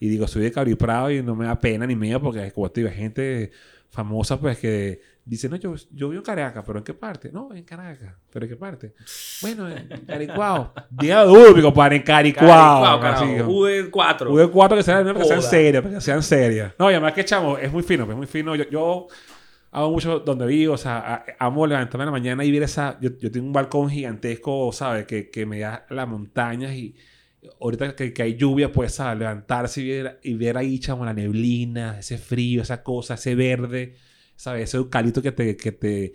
y 0.00 0.08
digo, 0.08 0.26
soy 0.26 0.42
de 0.42 0.52
Cariprado 0.52 1.10
y 1.10 1.22
no 1.22 1.36
me 1.36 1.46
da 1.46 1.58
pena 1.58 1.86
ni 1.86 1.94
miedo 1.94 2.20
porque, 2.20 2.50
como 2.50 2.70
te 2.70 2.80
digo, 2.80 2.90
hay 2.90 2.96
gente 2.96 3.52
famosa, 3.88 4.40
pues, 4.40 4.58
que 4.58 5.00
Dice, 5.26 5.48
no, 5.48 5.56
yo, 5.56 5.74
yo 5.90 6.10
vivo 6.10 6.20
en 6.20 6.24
Caracas, 6.24 6.62
pero 6.66 6.78
¿en 6.78 6.84
qué 6.84 6.92
parte? 6.92 7.30
No, 7.32 7.54
en 7.54 7.64
Caracas. 7.64 8.14
¿Pero 8.30 8.44
en 8.44 8.50
qué 8.50 8.56
parte? 8.56 8.94
Bueno, 9.40 9.70
en 9.70 10.04
Caricuao. 10.06 10.74
Diga 10.90 11.24
duro, 11.24 11.72
para 11.72 11.94
en 11.94 12.02
Caricuao. 12.02 13.00
V4. 13.00 13.90
V4 13.90 14.76
que 14.76 14.82
sean, 14.82 15.14
que 15.14 15.24
sean 15.24 15.42
serias, 15.42 15.82
que 15.82 16.00
sean 16.02 16.22
serias. 16.22 16.74
No, 16.78 16.90
y 16.90 16.94
además 16.94 17.14
que, 17.14 17.24
chamo, 17.24 17.56
es 17.56 17.72
muy 17.72 17.82
fino, 17.82 18.04
es 18.04 18.14
muy 18.14 18.26
fino. 18.26 18.54
Yo, 18.54 18.68
yo 18.68 19.06
hago 19.70 19.90
mucho 19.90 20.20
donde 20.20 20.46
vivo, 20.46 20.74
o 20.74 20.78
sea, 20.78 21.24
amo 21.38 21.66
levantarme 21.66 22.02
en 22.02 22.06
la 22.06 22.12
mañana 22.12 22.44
y 22.44 22.52
ver 22.52 22.64
esa... 22.64 22.98
Yo, 23.00 23.16
yo 23.18 23.30
tengo 23.30 23.46
un 23.46 23.52
balcón 23.54 23.88
gigantesco, 23.88 24.72
¿sabes? 24.72 25.06
Que, 25.06 25.30
que 25.30 25.46
me 25.46 25.60
da 25.60 25.86
las 25.88 26.06
montañas 26.06 26.74
y 26.74 26.96
ahorita 27.62 27.96
que, 27.96 28.12
que, 28.12 28.22
hay 28.22 28.36
lluvia, 28.36 28.70
pues, 28.70 29.00
a 29.00 29.14
levantarse 29.14 29.80
y 29.80 29.88
ver, 29.88 30.20
y 30.22 30.34
ver 30.34 30.58
ahí, 30.58 30.78
chamo, 30.80 31.02
la 31.06 31.14
neblina, 31.14 31.98
ese 31.98 32.18
frío, 32.18 32.60
esa 32.60 32.82
cosa, 32.82 33.14
ese 33.14 33.34
verde 33.34 33.94
¿sabes? 34.36 34.64
Ese 34.64 34.76
eucalipto 34.76 35.22
que 35.22 35.32
te, 35.32 35.56
que 35.56 35.72
te, 35.72 36.14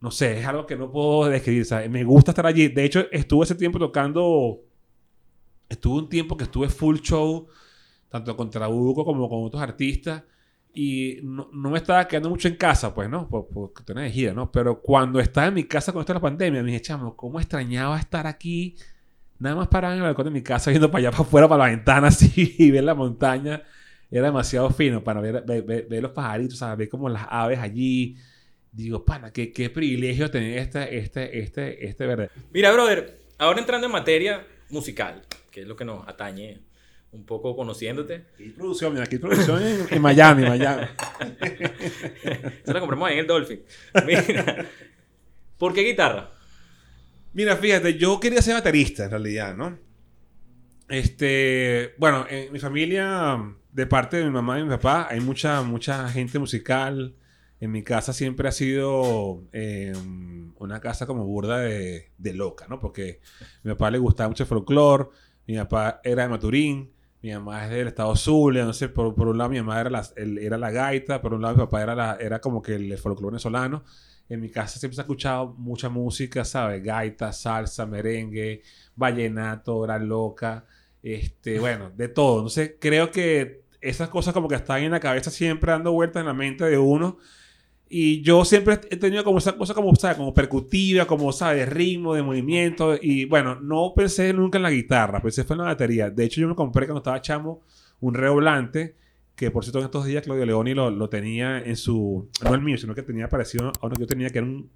no 0.00 0.10
sé, 0.10 0.40
es 0.40 0.46
algo 0.46 0.66
que 0.66 0.76
no 0.76 0.90
puedo 0.90 1.28
describir, 1.28 1.64
¿sabes? 1.64 1.90
Me 1.90 2.04
gusta 2.04 2.30
estar 2.30 2.46
allí. 2.46 2.68
De 2.68 2.84
hecho, 2.84 3.06
estuve 3.10 3.44
ese 3.44 3.54
tiempo 3.54 3.78
tocando, 3.78 4.60
estuve 5.68 5.98
un 5.98 6.08
tiempo 6.08 6.36
que 6.36 6.44
estuve 6.44 6.68
full 6.68 6.98
show, 6.98 7.48
tanto 8.08 8.36
con 8.36 8.50
Trabuco 8.50 9.04
como 9.04 9.28
con 9.28 9.44
otros 9.44 9.62
artistas. 9.62 10.22
Y 10.72 11.18
no, 11.22 11.48
no, 11.52 11.70
me 11.70 11.78
estaba 11.78 12.06
quedando 12.06 12.30
mucho 12.30 12.46
en 12.46 12.56
casa, 12.56 12.94
pues, 12.94 13.08
¿no? 13.08 13.28
Porque 13.28 13.52
por 13.52 13.72
tenía 13.84 14.04
de 14.04 14.10
gira, 14.10 14.32
¿no? 14.32 14.52
Pero 14.52 14.80
cuando 14.80 15.18
estaba 15.18 15.48
en 15.48 15.54
mi 15.54 15.64
casa 15.64 15.92
con 15.92 16.00
esta 16.00 16.14
la 16.14 16.20
pandemia, 16.20 16.62
me 16.62 16.70
dije, 16.70 16.82
chamo, 16.82 17.16
¿cómo 17.16 17.40
extrañaba 17.40 17.98
estar 17.98 18.26
aquí? 18.26 18.76
Nada 19.38 19.56
más 19.56 19.68
parado 19.68 19.94
en 19.94 20.00
el 20.00 20.04
balcón 20.04 20.26
de 20.26 20.30
mi 20.30 20.42
casa, 20.42 20.70
viendo 20.70 20.90
para 20.90 21.00
allá, 21.00 21.10
para 21.10 21.22
afuera, 21.22 21.48
para 21.48 21.64
la 21.64 21.70
ventana, 21.70 22.08
así, 22.08 22.54
y 22.58 22.70
ver 22.70 22.84
la 22.84 22.94
montaña 22.94 23.62
era 24.10 24.26
demasiado 24.26 24.70
fino 24.70 25.04
para 25.04 25.20
ver, 25.20 25.44
ver, 25.44 26.02
los 26.02 26.12
pajaritos, 26.12 26.58
¿sabes? 26.58 26.78
ver 26.78 26.88
como 26.88 27.08
las 27.08 27.26
aves 27.28 27.58
allí. 27.58 28.16
Digo, 28.72 29.04
pana, 29.04 29.32
qué, 29.32 29.52
qué 29.52 29.70
privilegio 29.70 30.30
tener 30.30 30.58
este, 30.58 30.98
este, 30.98 31.38
este, 31.40 31.86
este 31.86 32.06
verde. 32.06 32.30
Mira, 32.52 32.72
brother, 32.72 33.18
ahora 33.38 33.60
entrando 33.60 33.86
en 33.86 33.92
materia 33.92 34.46
musical, 34.70 35.22
que 35.50 35.62
es 35.62 35.66
lo 35.66 35.76
que 35.76 35.84
nos 35.84 36.06
atañe 36.06 36.60
un 37.10 37.24
poco 37.24 37.56
conociéndote. 37.56 38.26
Aquí 38.34 38.50
producción, 38.50 38.92
mira, 38.92 39.04
aquí 39.04 39.18
producción 39.18 39.62
en, 39.62 40.02
Miami, 40.02 40.42
Miami. 40.42 40.86
Se 42.64 42.72
la 42.72 42.80
compramos 42.80 43.10
en 43.10 43.18
el 43.18 43.26
Dolphin. 43.26 43.62
Mira, 44.06 44.66
¿por 45.56 45.72
qué 45.72 45.82
guitarra? 45.82 46.30
Mira, 47.32 47.56
fíjate, 47.56 47.96
yo 47.96 48.20
quería 48.20 48.42
ser 48.42 48.54
baterista 48.54 49.04
en 49.04 49.10
realidad, 49.10 49.56
¿no? 49.56 49.78
Este, 50.88 51.94
bueno, 51.98 52.26
en 52.28 52.52
mi 52.52 52.58
familia 52.58 53.38
de 53.72 53.86
parte 53.86 54.16
de 54.18 54.24
mi 54.24 54.30
mamá 54.30 54.58
y 54.58 54.64
mi 54.64 54.70
papá, 54.70 55.08
hay 55.10 55.20
mucha, 55.20 55.62
mucha 55.62 56.08
gente 56.08 56.38
musical. 56.38 57.14
En 57.60 57.72
mi 57.72 57.82
casa 57.82 58.12
siempre 58.12 58.48
ha 58.48 58.52
sido 58.52 59.42
em, 59.52 60.52
una 60.58 60.80
casa 60.80 61.06
como 61.06 61.24
burda 61.24 61.58
de, 61.58 62.10
de, 62.16 62.34
loca, 62.34 62.66
¿no? 62.68 62.78
Porque 62.78 63.20
a 63.40 63.60
mi 63.64 63.72
papá 63.72 63.90
le 63.90 63.98
gustaba 63.98 64.28
mucho 64.28 64.44
el 64.44 64.48
folclore, 64.48 65.08
mi 65.46 65.56
papá 65.56 66.00
era 66.04 66.22
de 66.22 66.28
Maturín, 66.28 66.92
mi 67.20 67.32
mamá 67.32 67.64
es 67.64 67.70
del 67.70 67.88
estado 67.88 68.14
Zulia, 68.14 68.60
entonces 68.60 68.88
por, 68.90 69.14
por 69.14 69.26
un 69.26 69.38
lado 69.38 69.50
mi 69.50 69.58
mamá 69.58 69.80
era 69.80 69.90
la, 69.90 70.08
era 70.16 70.56
la 70.56 70.70
gaita, 70.70 71.20
por 71.20 71.34
un 71.34 71.42
lado 71.42 71.56
mi 71.56 71.60
papá 71.62 71.82
era, 71.82 71.94
la, 71.96 72.16
era 72.20 72.40
como 72.40 72.62
que 72.62 72.76
el 72.76 72.96
folclore 72.96 73.32
venezolano. 73.32 73.84
En 74.28 74.40
mi 74.40 74.50
casa 74.50 74.78
siempre 74.78 74.94
se 74.94 75.00
ha 75.00 75.04
escuchado 75.04 75.54
mucha 75.58 75.88
música, 75.88 76.44
¿sabes? 76.44 76.82
Gaita, 76.82 77.32
salsa, 77.32 77.86
merengue, 77.86 78.62
vallenato, 78.94 79.76
hora 79.76 79.98
loca, 79.98 80.64
este, 81.02 81.58
bueno, 81.58 81.90
de 81.96 82.08
todo. 82.08 82.38
Entonces 82.38 82.74
creo 82.78 83.10
que 83.10 83.62
esas 83.80 84.08
cosas 84.08 84.34
como 84.34 84.48
que 84.48 84.56
están 84.56 84.82
en 84.82 84.90
la 84.90 85.00
cabeza 85.00 85.30
siempre 85.30 85.72
dando 85.72 85.92
vueltas 85.92 86.20
en 86.20 86.26
la 86.26 86.34
mente 86.34 86.64
de 86.64 86.78
uno. 86.78 87.18
Y 87.90 88.20
yo 88.20 88.44
siempre 88.44 88.80
he 88.90 88.96
tenido 88.96 89.24
como 89.24 89.38
esa 89.38 89.56
cosa 89.56 89.72
como, 89.72 89.94
¿sabes? 89.96 90.18
Como 90.18 90.34
percutiva, 90.34 91.06
como, 91.06 91.32
¿sabes? 91.32 91.60
De 91.60 91.66
ritmo, 91.66 92.14
de 92.14 92.22
movimiento. 92.22 92.98
Y 93.00 93.24
bueno, 93.24 93.54
no 93.60 93.94
pensé 93.96 94.32
nunca 94.32 94.58
en 94.58 94.62
la 94.62 94.70
guitarra, 94.70 95.22
pensé 95.22 95.44
fue 95.44 95.54
en 95.54 95.62
la 95.62 95.68
batería. 95.68 96.10
De 96.10 96.24
hecho, 96.24 96.40
yo 96.40 96.48
me 96.48 96.54
compré 96.54 96.86
cuando 96.86 96.98
estaba 96.98 97.22
chamo 97.22 97.62
un 98.00 98.14
redoblante, 98.14 98.96
que 99.34 99.50
por 99.50 99.64
cierto 99.64 99.78
en 99.78 99.86
estos 99.86 100.04
días 100.04 100.22
Claudio 100.22 100.44
Leoni 100.44 100.74
lo, 100.74 100.90
lo 100.90 101.08
tenía 101.08 101.60
en 101.60 101.76
su... 101.76 102.28
No 102.44 102.54
el 102.54 102.60
mío, 102.60 102.76
sino 102.76 102.94
que 102.94 103.02
tenía 103.02 103.28
parecido 103.28 103.72
a 103.80 103.86
uno 103.86 103.94
que 103.94 104.02
yo 104.02 104.06
tenía, 104.06 104.28
que 104.30 104.38
era 104.38 104.46
un... 104.46 104.70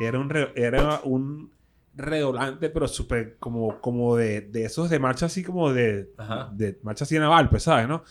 Era 0.00 0.18
un, 0.20 0.32
era 0.54 1.00
un 1.02 1.50
redoblante, 1.98 2.70
pero 2.70 2.88
súper 2.88 3.36
como, 3.38 3.80
como 3.80 4.16
de, 4.16 4.40
de 4.42 4.64
esos 4.64 4.88
de 4.88 4.98
marcha 4.98 5.26
así 5.26 5.42
como 5.42 5.72
de, 5.72 6.10
Ajá. 6.16 6.50
de 6.54 6.78
marcha 6.82 7.04
así 7.04 7.18
naval, 7.18 7.50
pues, 7.50 7.64
¿sabes? 7.64 7.88
¿no? 7.88 8.04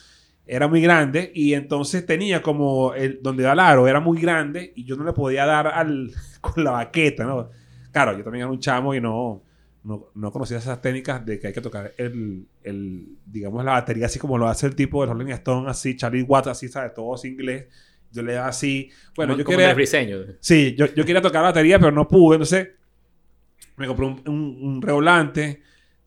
Era 0.46 0.68
muy 0.68 0.82
grande 0.82 1.32
y 1.34 1.54
entonces 1.54 2.06
tenía 2.06 2.42
como 2.42 2.94
el, 2.94 3.20
donde 3.22 3.44
va 3.44 3.54
el 3.54 3.60
aro 3.60 3.88
era 3.88 4.00
muy 4.00 4.20
grande 4.22 4.72
y 4.76 4.84
yo 4.86 4.96
no 4.96 5.04
le 5.04 5.14
podía 5.14 5.46
dar 5.46 5.68
al, 5.68 6.12
con 6.42 6.64
la 6.64 6.72
baqueta, 6.72 7.24
¿no? 7.26 7.50
Claro, 7.92 8.18
yo 8.18 8.24
también 8.24 8.44
era 8.44 8.52
un 8.52 8.60
chamo 8.60 8.94
y 8.94 9.02
no, 9.02 9.42
no, 9.84 10.08
no 10.14 10.32
conocía 10.32 10.58
esas 10.58 10.82
técnicas 10.82 11.26
de 11.26 11.40
que 11.40 11.48
hay 11.48 11.54
que 11.54 11.62
tocar 11.62 11.94
el, 11.98 12.46
el, 12.64 13.08
digamos, 13.26 13.64
la 13.66 13.72
batería 13.72 14.06
así 14.06 14.20
como 14.20 14.38
lo 14.38 14.48
hace 14.48 14.68
el 14.68 14.76
tipo 14.76 15.02
de 15.06 15.12
Rolling 15.12 15.32
Stone, 15.34 15.70
así, 15.70 15.96
Charlie 15.96 16.24
Watts, 16.24 16.48
así, 16.48 16.68
¿sabes? 16.68 16.94
Todo 16.94 17.16
así 17.16 17.30
inglés. 17.30 17.66
Yo 18.12 18.22
le 18.24 18.34
daba 18.34 18.48
así. 18.48 18.90
Bueno, 19.16 19.34
Como- 19.34 19.40
yo 19.40 19.46
como 19.46 19.58
quería... 19.58 19.72
el. 20.00 20.38
Sí, 20.40 20.76
yo, 20.78 20.86
yo 20.88 21.04
quería 21.06 21.22
tocar 21.22 21.42
la 21.42 21.50
batería, 21.50 21.78
pero 21.78 21.92
no 21.92 22.08
pude. 22.08 22.36
Entonces, 22.36 22.70
me 23.78 23.88
compré 23.88 24.06
un, 24.06 24.22
un, 24.28 24.58
un 24.62 24.80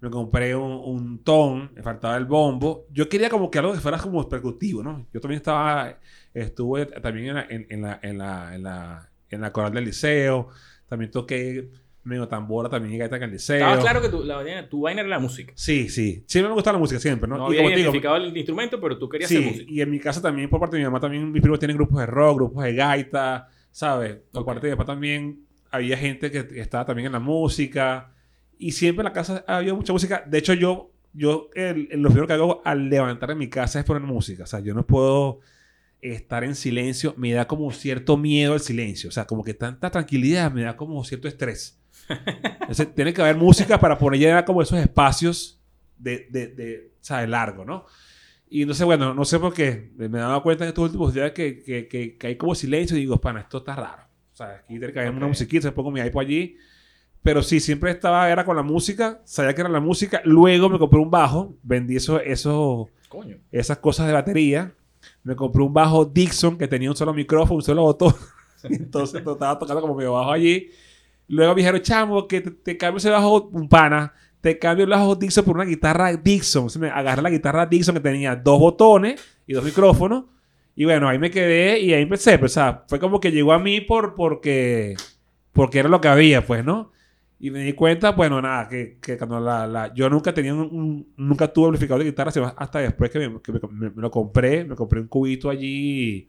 me 0.01 0.09
compré 0.11 0.55
un, 0.57 0.73
un 0.85 1.19
ton, 1.23 1.71
me 1.75 1.83
faltaba 1.83 2.17
el 2.17 2.25
bombo. 2.25 2.87
Yo 2.91 3.09
quería 3.09 3.29
como 3.29 3.51
que 3.51 3.59
algo 3.59 3.73
que 3.73 3.81
fuera 3.81 3.99
como 3.99 4.27
percutivo, 4.29 4.83
¿no? 4.83 5.07
Yo 5.13 5.21
también 5.21 5.37
estaba, 5.39 5.99
estuve 6.33 6.87
también 6.87 7.29
en 7.29 7.35
la, 7.35 7.47
en, 7.49 7.67
en 7.69 7.83
la, 7.83 8.01
en 8.03 8.19
la, 8.19 8.55
en 8.55 8.63
la, 8.63 9.11
en 9.29 9.41
la 9.43 9.53
coral 9.53 9.75
del 9.75 9.85
liceo. 9.85 10.49
También 10.89 11.11
toqué 11.11 11.69
medio 12.03 12.27
tambora 12.27 12.71
también 12.71 12.95
y 12.95 12.99
gaita 12.99 13.17
en 13.17 13.25
el 13.25 13.31
liceo. 13.33 13.57
Estaba 13.59 13.79
claro 13.79 14.01
que 14.01 14.09
tu, 14.09 14.25
la, 14.25 14.69
tu 14.71 14.81
vaina 14.81 15.03
era 15.03 15.11
la 15.11 15.19
música. 15.19 15.53
Sí, 15.55 15.91
sí. 15.91 16.25
Siempre 16.27 16.49
me 16.49 16.55
gustaba 16.55 16.79
la 16.79 16.81
música, 16.81 16.99
siempre, 16.99 17.29
¿no? 17.29 17.37
No, 17.37 17.45
y 17.45 17.47
había 17.49 17.59
como 17.59 17.69
te 17.69 17.77
digo, 17.77 17.91
identificado 17.91 18.17
el 18.17 18.35
instrumento, 18.37 18.81
pero 18.81 18.99
tú 18.99 19.07
querías 19.07 19.29
Sí, 19.29 19.39
músico. 19.39 19.71
y 19.71 19.83
en 19.83 19.91
mi 19.91 20.01
casa 20.01 20.23
también, 20.23 20.49
por 20.49 20.61
parte 20.61 20.77
de 20.77 20.81
mi 20.83 20.87
mamá, 20.87 20.99
también 20.99 21.31
mis 21.31 21.43
primos 21.43 21.59
tienen 21.59 21.77
grupos 21.77 21.99
de 22.01 22.07
rock, 22.07 22.37
grupos 22.37 22.65
de 22.65 22.75
gaita, 22.75 23.49
¿sabes? 23.71 24.17
Por 24.33 24.41
Ok. 24.43 24.47
parte 24.47 24.67
de 24.67 24.73
mi 24.73 24.77
papá 24.79 24.93
también 24.93 25.45
había 25.71 25.97
gente 25.97 26.31
que 26.31 26.61
estaba 26.61 26.85
también 26.85 27.07
en 27.07 27.13
la 27.13 27.21
música. 27.21 28.13
Y 28.59 28.73
siempre 28.73 29.03
en 29.03 29.05
la 29.07 29.13
casa 29.13 29.45
había 29.47 29.75
mucha 29.75 29.93
música. 29.93 30.23
De 30.27 30.39
hecho, 30.39 30.53
yo, 30.55 30.93
yo 31.13 31.49
el, 31.55 31.89
el- 31.91 32.01
lo 32.03 32.09
primero 32.11 32.27
que 32.27 32.33
hago 32.35 32.63
al 32.65 32.89
levantar 32.91 33.31
en 33.31 33.39
mi 33.39 33.49
casa 33.49 33.79
es 33.81 33.85
poner 33.87 34.03
música. 34.03 34.45
O 34.45 34.47
sea, 34.47 34.61
yo 34.61 34.75
no 34.75 34.87
puedo 34.87 35.41
estar 36.01 36.45
en 36.45 36.55
silencio. 36.55 37.15
Me 37.17 37.33
da 37.33 37.47
como 37.47 37.71
cierto 37.73 38.17
miedo 38.17 38.55
el 38.55 38.61
silencio. 38.61 39.09
O 39.09 39.13
sea, 39.13 39.27
como 39.27 39.45
que 39.45 39.55
tanta 39.55 39.91
tranquilidad 39.91 40.51
me 40.53 40.63
da 40.63 40.77
como 40.77 41.03
cierto 41.05 41.29
estrés. 41.29 41.81
Entonces, 42.61 42.95
tiene 42.95 43.13
que 43.15 43.23
haber 43.23 43.37
música 43.37 43.79
para 43.81 43.99
poner 43.99 44.21
ya 44.21 44.45
como 44.45 44.63
esos 44.63 44.79
espacios 44.79 45.61
de, 45.99 46.27
de, 46.31 46.47
de 46.49 46.93
¿sabes? 47.01 47.29
Largo, 47.29 47.65
¿no? 47.65 47.87
Y 48.49 48.65
no 48.67 48.75
sé, 48.75 48.85
bueno, 48.85 49.15
no 49.15 49.25
sé 49.25 49.39
por 49.39 49.55
qué. 49.55 49.93
Me 49.97 50.07
he 50.07 50.09
dado 50.11 50.43
cuenta 50.43 50.65
en 50.65 50.69
estos 50.69 50.85
últimos 50.87 51.15
días 51.15 51.31
que, 51.33 51.63
que, 51.63 51.87
que, 51.89 52.17
que 52.19 52.27
hay 52.27 52.37
como 52.37 52.55
silencio 52.55 52.97
y 52.97 53.01
digo, 53.01 53.21
pana, 53.21 53.41
esto 53.43 53.59
está 53.59 53.77
raro. 53.77 54.03
Sea, 54.47 54.55
aquí 54.57 54.79
tiene 54.79 54.93
que 54.93 55.01
haber 55.01 55.13
una 55.13 55.27
musiquita, 55.27 55.63
se 55.69 55.73
pongo 55.73 55.91
mi 55.91 56.01
iPod 56.01 56.21
allí. 56.23 56.57
Pero 57.23 57.43
sí, 57.43 57.61
siempre 57.61 57.91
estaba, 57.91 58.31
era 58.31 58.45
con 58.47 58.57
la 58.57 58.63
música, 58.63 59.21
sabía 59.25 59.55
que 59.55 59.61
era 59.61 59.69
la 59.71 59.81
música. 59.81 60.23
Luego 60.25 60.71
me 60.71 60.79
compré 60.79 60.99
un 61.01 61.11
bajo, 61.11 61.55
vendí 61.63 61.97
eso, 61.97 62.19
eso, 62.21 62.89
Coño. 63.11 63.37
esas 63.53 63.79
cosas 63.79 64.07
de 64.07 64.15
batería. 64.15 64.73
Me 65.23 65.37
compré 65.37 65.63
un 65.63 65.73
bajo 65.75 66.05
Dixon 66.07 66.57
que 66.57 66.67
tenía 66.69 66.89
un 66.91 66.97
solo 66.97 67.13
micrófono, 67.13 67.57
un 67.57 67.63
solo 67.63 67.83
botón. 67.83 68.15
Entonces 68.65 69.23
to- 69.23 69.33
estaba 69.33 69.59
tocando 69.59 69.83
como 69.83 69.95
medio 69.95 70.13
bajo 70.15 70.33
allí. 70.33 70.71
Luego 71.29 71.55
me 71.55 71.61
dijeron, 71.61 71.81
chamo, 71.83 72.27
que 72.27 72.41
te, 72.41 72.51
te 72.51 72.77
cambio 72.77 72.99
ese 72.99 73.11
bajo, 73.11 73.49
un 73.53 73.69
pana, 73.69 74.13
te 74.41 74.59
cambio 74.59 74.85
el 74.85 74.91
bajo 74.91 75.15
Dixon 75.15 75.45
por 75.45 75.57
una 75.57 75.65
guitarra 75.67 76.13
Dixon. 76.17 76.63
Entonces 76.63 76.81
me 76.81 76.89
agarré 76.91 77.21
la 77.23 77.31
guitarra 77.31 77.67
Dixon 77.67 77.95
que 77.95 78.01
tenía 78.01 78.35
dos 78.35 78.59
botones 78.59 79.21
y 79.47 79.53
dos 79.53 79.63
micrófonos. 79.65 80.25
Y 80.75 80.85
bueno, 80.85 81.09
ahí 81.09 81.19
me 81.19 81.31
quedé 81.31 81.79
y 81.81 81.93
ahí 81.93 82.03
empecé. 82.03 82.39
Pues, 82.39 82.53
o 82.53 82.55
sea, 82.55 82.85
fue 82.89 82.99
como 82.99 83.21
que 83.21 83.31
llegó 83.33 83.53
a 83.53 83.59
mí 83.59 83.81
por, 83.81 84.15
porque, 84.15 84.95
porque 85.53 85.79
era 85.81 85.89
lo 85.89 86.01
que 86.01 86.09
había, 86.09 86.47
pues, 86.47 86.65
¿no? 86.65 86.93
Y 87.39 87.51
me 87.51 87.61
di 87.61 87.73
cuenta, 87.73 88.13
bueno, 88.13 88.41
nada, 88.43 88.69
que, 88.69 88.99
que 89.01 89.17
cuando 89.19 89.41
la, 89.41 89.67
la- 89.67 89.95
yo 89.95 90.11
nunca 90.11 90.33
tenía 90.35 90.55
un, 90.55 90.61
un- 90.61 91.13
nunca 91.17 91.49
tuve 91.53 91.67
amplificador 91.67 92.03
de 92.05 92.11
guitarra, 92.11 92.31
sino 92.31 92.53
hasta 92.57 92.81
después 92.81 93.11
que, 93.11 93.29
me, 93.29 93.41
que 93.43 93.53
me- 93.53 93.61
me- 93.71 93.91
me 93.91 94.03
lo 94.03 94.11
compré, 94.11 94.65
me 94.65 94.75
compré 94.77 95.01
un 95.01 95.09
cubito 95.09 95.49
allí, 95.51 96.29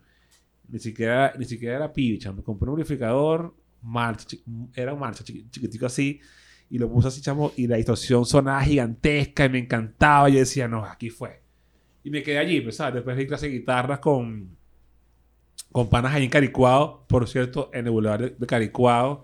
ni 0.69 0.79
siquiera, 0.79 1.33
ni 1.37 1.45
siquiera 1.45 1.75
era 1.77 1.93
picha, 1.93 2.31
me 2.31 2.43
compré 2.43 2.65
un 2.69 2.73
amplificador, 2.79 3.53
marcha, 3.81 4.37
era 4.75 4.93
un 4.93 4.99
marcha 4.99 5.23
chiqui- 5.23 5.49
chiquitico 5.49 5.85
así, 5.87 6.19
y 6.69 6.77
lo 6.79 6.89
puse 6.89 7.09
así, 7.09 7.21
chamo, 7.21 7.51
y 7.57 7.67
la 7.67 7.75
distorsión 7.77 8.25
sonaba 8.25 8.61
gigantesca 8.63 9.45
y 9.45 9.49
me 9.49 9.59
encantaba, 9.59 10.29
yo 10.29 10.39
decía, 10.39 10.67
no, 10.69 10.85
aquí 10.85 11.09
fue. 11.09 11.41
Y 12.03 12.09
me 12.09 12.23
quedé 12.23 12.39
allí, 12.39 12.61
pues, 12.61 12.77
¿sabes? 12.77 12.95
Después 12.95 13.17
di 13.17 13.27
clase 13.27 13.47
de 13.47 13.53
guitarras 13.53 13.99
con, 13.99 14.57
con 15.71 15.89
panas 15.89 16.13
allí 16.13 16.25
en 16.25 16.31
Caricuado, 16.31 17.05
por 17.07 17.27
cierto, 17.27 17.69
en 17.73 17.85
el 17.85 17.91
Boulevard 17.91 18.21
de, 18.21 18.29
de 18.37 18.47
Caricuado. 18.47 19.23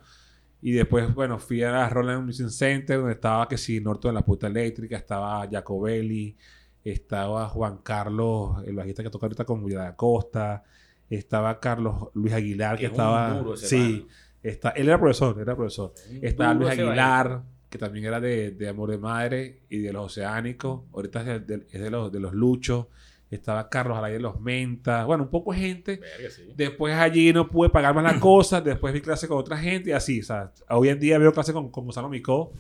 Y 0.62 0.72
después, 0.72 1.14
bueno, 1.14 1.38
fui 1.40 1.64
a 1.64 1.72
la 1.72 1.90
Roland 1.90 2.26
Music 2.26 2.50
Center, 2.50 2.98
donde 2.98 3.14
estaba, 3.14 3.48
que 3.48 3.58
sí, 3.58 3.80
Norto 3.80 4.08
de 4.08 4.14
la 4.14 4.26
Puta 4.26 4.48
Eléctrica, 4.48 4.98
estaba 4.98 5.48
Jacobelli, 5.50 6.36
estaba 6.84 7.48
Juan 7.50 7.80
Carlos, 7.84 8.64
el 8.66 8.76
bajista 8.76 9.04
que 9.04 9.10
toca 9.10 9.28
ahorita 9.28 9.46
con 9.46 9.64
Vidal 9.64 9.96
Costa, 9.96 10.64
estaba 11.10 11.60
Carlos 11.60 12.10
Luis 12.14 12.34
Aguilar, 12.34 12.76
que, 12.76 12.82
Que 12.82 12.86
es 12.86 12.92
un 12.92 12.96
estaba... 12.96 13.54
ese 13.54 13.68
sí, 13.68 14.08
está, 14.42 14.70
él 14.72 14.88
era 14.88 15.00
profesor, 15.00 15.40
era 15.40 15.56
profesor. 15.56 15.94
Estaba 16.22 16.54
Luis 16.54 16.70
Aguilar, 16.72 17.44
que 17.70 17.78
también 17.78 18.06
era 18.06 18.20
de, 18.20 18.52
de 18.52 18.70
Amor 18.70 18.92
de 18.92 18.98
Madre 18.98 19.62
y 19.70 19.80
de 19.80 19.92
los 19.94 20.06
Oceánicos. 20.06 20.82
Ahorita 20.94 21.20
es 21.22 21.26
de, 21.26 21.40
de- 21.58 21.68
es 21.72 21.82
de 21.82 21.90
los, 21.90 22.12
de 22.12 22.20
los 22.20 22.34
Luchos. 22.34 22.88
Estaba 23.30 23.68
Carlos 23.68 23.98
Alay 23.98 24.14
de 24.14 24.20
los 24.22 24.40
Mentas. 24.40 25.06
Bueno, 25.06 25.24
un 25.26 25.30
poco 25.30 25.52
de 25.52 25.60
gente. 25.60 25.98
Verga, 25.98 26.30
sí. 26.30 26.44
Después 26.56 26.96
allí 26.96 27.34
no 27.34 27.50
pude 27.50 27.70
pagar 27.70 27.94
más 27.94 28.04
las 28.06 28.18
cosas. 28.22 28.64
Después 28.64 28.94
vi 28.94 29.02
clase 29.02 29.28
con 29.28 29.38
otra 29.38 29.58
gente 29.58 29.90
y 29.90 29.94
así. 29.94 30.22
O 30.22 30.24
sea, 30.24 30.52
hoy 30.70 30.88
en 30.90 31.00
día 31.00 31.18
veo 31.18 31.34
clase 31.34 31.52
con, 31.52 31.70
con 31.70 31.84
Gonzalo 31.86 32.08
Micó. 32.08 32.54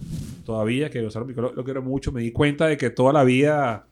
Todavía, 0.45 0.89
que 0.89 1.01
Gonzalo 1.01 1.25
Micó 1.25 1.41
lo, 1.41 1.53
lo 1.53 1.63
quiero 1.63 1.81
mucho. 1.81 2.11
Me 2.11 2.21
di 2.21 2.31
cuenta 2.33 2.67
de 2.67 2.75
que 2.75 2.89
toda 2.89 3.13
la 3.13 3.23
vida 3.23 3.87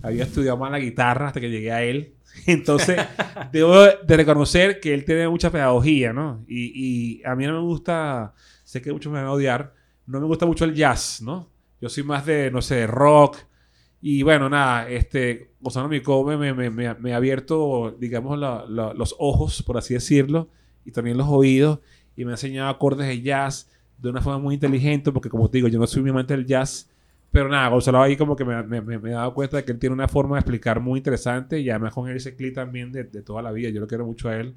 había 0.00 0.22
estudiado 0.24 0.56
más 0.56 0.70
la 0.70 0.78
guitarra 0.78 1.26
hasta 1.28 1.40
que 1.40 1.50
llegué 1.50 1.72
a 1.72 1.82
él. 1.82 2.14
Entonces, 2.46 3.00
debo 3.52 3.80
de 3.82 4.16
reconocer 4.16 4.78
que 4.78 4.94
él 4.94 5.04
tiene 5.04 5.28
mucha 5.28 5.50
pedagogía, 5.50 6.12
¿no? 6.12 6.44
Y, 6.46 6.72
y 7.18 7.24
a 7.24 7.34
mí 7.34 7.46
no 7.46 7.54
me 7.54 7.66
gusta, 7.66 8.32
sé 8.64 8.80
que 8.80 8.92
muchos 8.92 9.12
me 9.12 9.18
van 9.18 9.26
a 9.28 9.32
odiar, 9.32 9.74
no 10.06 10.20
me 10.20 10.26
gusta 10.26 10.46
mucho 10.46 10.64
el 10.64 10.74
jazz, 10.74 11.20
¿no? 11.22 11.48
Yo 11.80 11.88
soy 11.88 12.04
más 12.04 12.26
de, 12.26 12.50
no 12.50 12.62
sé, 12.62 12.86
rock. 12.86 13.38
Y 14.00 14.22
bueno, 14.22 14.48
nada, 14.50 14.88
este, 14.88 15.52
Gonzalo 15.60 15.88
me, 15.88 16.00
me, 16.54 16.70
me, 16.70 16.94
me- 16.94 17.12
ha 17.12 17.16
abierto, 17.16 17.96
digamos, 17.98 18.38
los 18.38 19.14
ojos, 19.18 19.62
por 19.62 19.78
así 19.78 19.94
decirlo, 19.94 20.48
y 20.84 20.90
también 20.90 21.16
los 21.16 21.28
oídos, 21.28 21.78
y 22.16 22.24
me 22.24 22.32
ha 22.32 22.34
enseñado 22.34 22.68
acordes 22.70 23.06
de 23.06 23.22
jazz 23.22 23.70
de 23.98 24.10
una 24.10 24.20
forma 24.20 24.40
muy 24.40 24.54
inteligente, 24.54 25.12
porque 25.12 25.28
como 25.30 25.46
digo, 25.48 25.68
yo 25.68 25.78
no 25.78 25.86
soy 25.86 26.02
muy 26.02 26.10
amante 26.10 26.34
del 26.36 26.46
jazz, 26.46 26.90
pero 27.30 27.48
nada, 27.48 27.68
Gonzalo 27.68 28.02
ahí 28.02 28.16
como 28.16 28.34
que 28.36 28.44
me, 28.44 28.54
he 28.58 29.12
dado 29.12 29.32
cuenta 29.34 29.56
de 29.58 29.64
que 29.64 29.72
él 29.72 29.78
tiene 29.78 29.94
una 29.94 30.08
forma 30.08 30.34
de 30.36 30.40
explicar 30.40 30.80
muy 30.80 30.98
interesante, 30.98 31.60
y 31.60 31.70
además 31.70 31.94
con 31.94 32.08
él 32.08 32.16
ese 32.16 32.34
clip 32.34 32.54
también 32.56 32.90
de, 32.92 33.04
de 33.04 33.22
toda 33.22 33.40
la 33.40 33.52
vida, 33.52 33.70
yo 33.70 33.80
lo 33.80 33.86
quiero 33.86 34.04
mucho 34.04 34.28
a 34.28 34.36
él, 34.36 34.56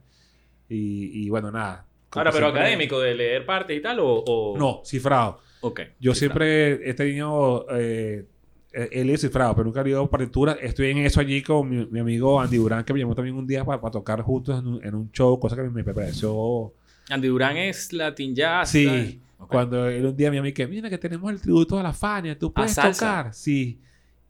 y, 0.70 1.26
y 1.26 1.30
bueno, 1.30 1.52
nada. 1.52 1.86
Ahora, 2.16 2.32
pero 2.32 2.48
siempre- 2.48 2.62
académico, 2.62 3.00
de 3.00 3.16
leer 3.16 3.46
partes 3.46 3.78
y 3.78 3.82
tal, 3.82 4.00
o. 4.00 4.24
o... 4.26 4.58
No, 4.58 4.82
cifrado. 4.86 5.40
Ok. 5.62 5.82
Yo 6.00 6.16
siempre 6.16 6.90
he 6.90 6.94
tenido. 6.94 7.66
Eh, 7.72 8.26
él 8.72 9.10
es 9.10 9.22
cifrado, 9.22 9.56
pero 9.56 9.66
nunca 9.66 9.82
he 9.82 9.86
leído 9.86 10.10
partituras. 10.10 10.58
Estoy 10.62 10.92
en 10.92 10.98
eso 11.00 11.22
allí 11.22 11.42
con 11.42 11.70
mi, 11.70 11.86
mi 11.86 12.00
amigo 12.00 12.42
Andy 12.42 12.58
Durán, 12.58 12.84
que 12.84 12.94
me 12.94 13.00
llamó 13.00 13.16
también 13.16 13.36
un 13.36 13.48
día 13.48 13.64
para, 13.64 13.80
tocar 13.90 14.22
juntos 14.22 14.60
en 14.60 14.68
un, 14.68 14.86
en 14.86 14.96
un 14.96 15.12
show, 15.12 15.40
cosa 15.40 15.56
que 15.56 15.64
me, 15.64 15.82
me 15.82 15.94
pareció. 15.94 16.74
Andy 17.10 17.28
Durán 17.28 17.56
es 17.56 17.94
Latin 17.94 18.36
Jazz. 18.36 18.70
Sí, 18.70 19.22
cuando 19.48 19.88
él 19.88 20.06
un 20.06 20.16
día 20.16 20.32
me 20.32 20.54
que, 20.54 20.68
mira 20.68 20.90
que 20.90 20.98
tenemos 20.98 21.32
el 21.32 21.42
tributo 21.42 21.80
a 21.80 21.84
la 21.84 21.94
Fania, 21.94 22.38
tú 22.38 22.52
puedes 22.52 22.76
tocar. 22.76 23.34
Sí. 23.34 23.80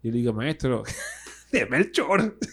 Y 0.02 0.08
yo 0.08 0.12
le 0.12 0.20
digo, 0.20 0.34
maestro, 0.34 0.84
deme 1.52 1.78
el 1.78 1.92
chor. 1.92 2.38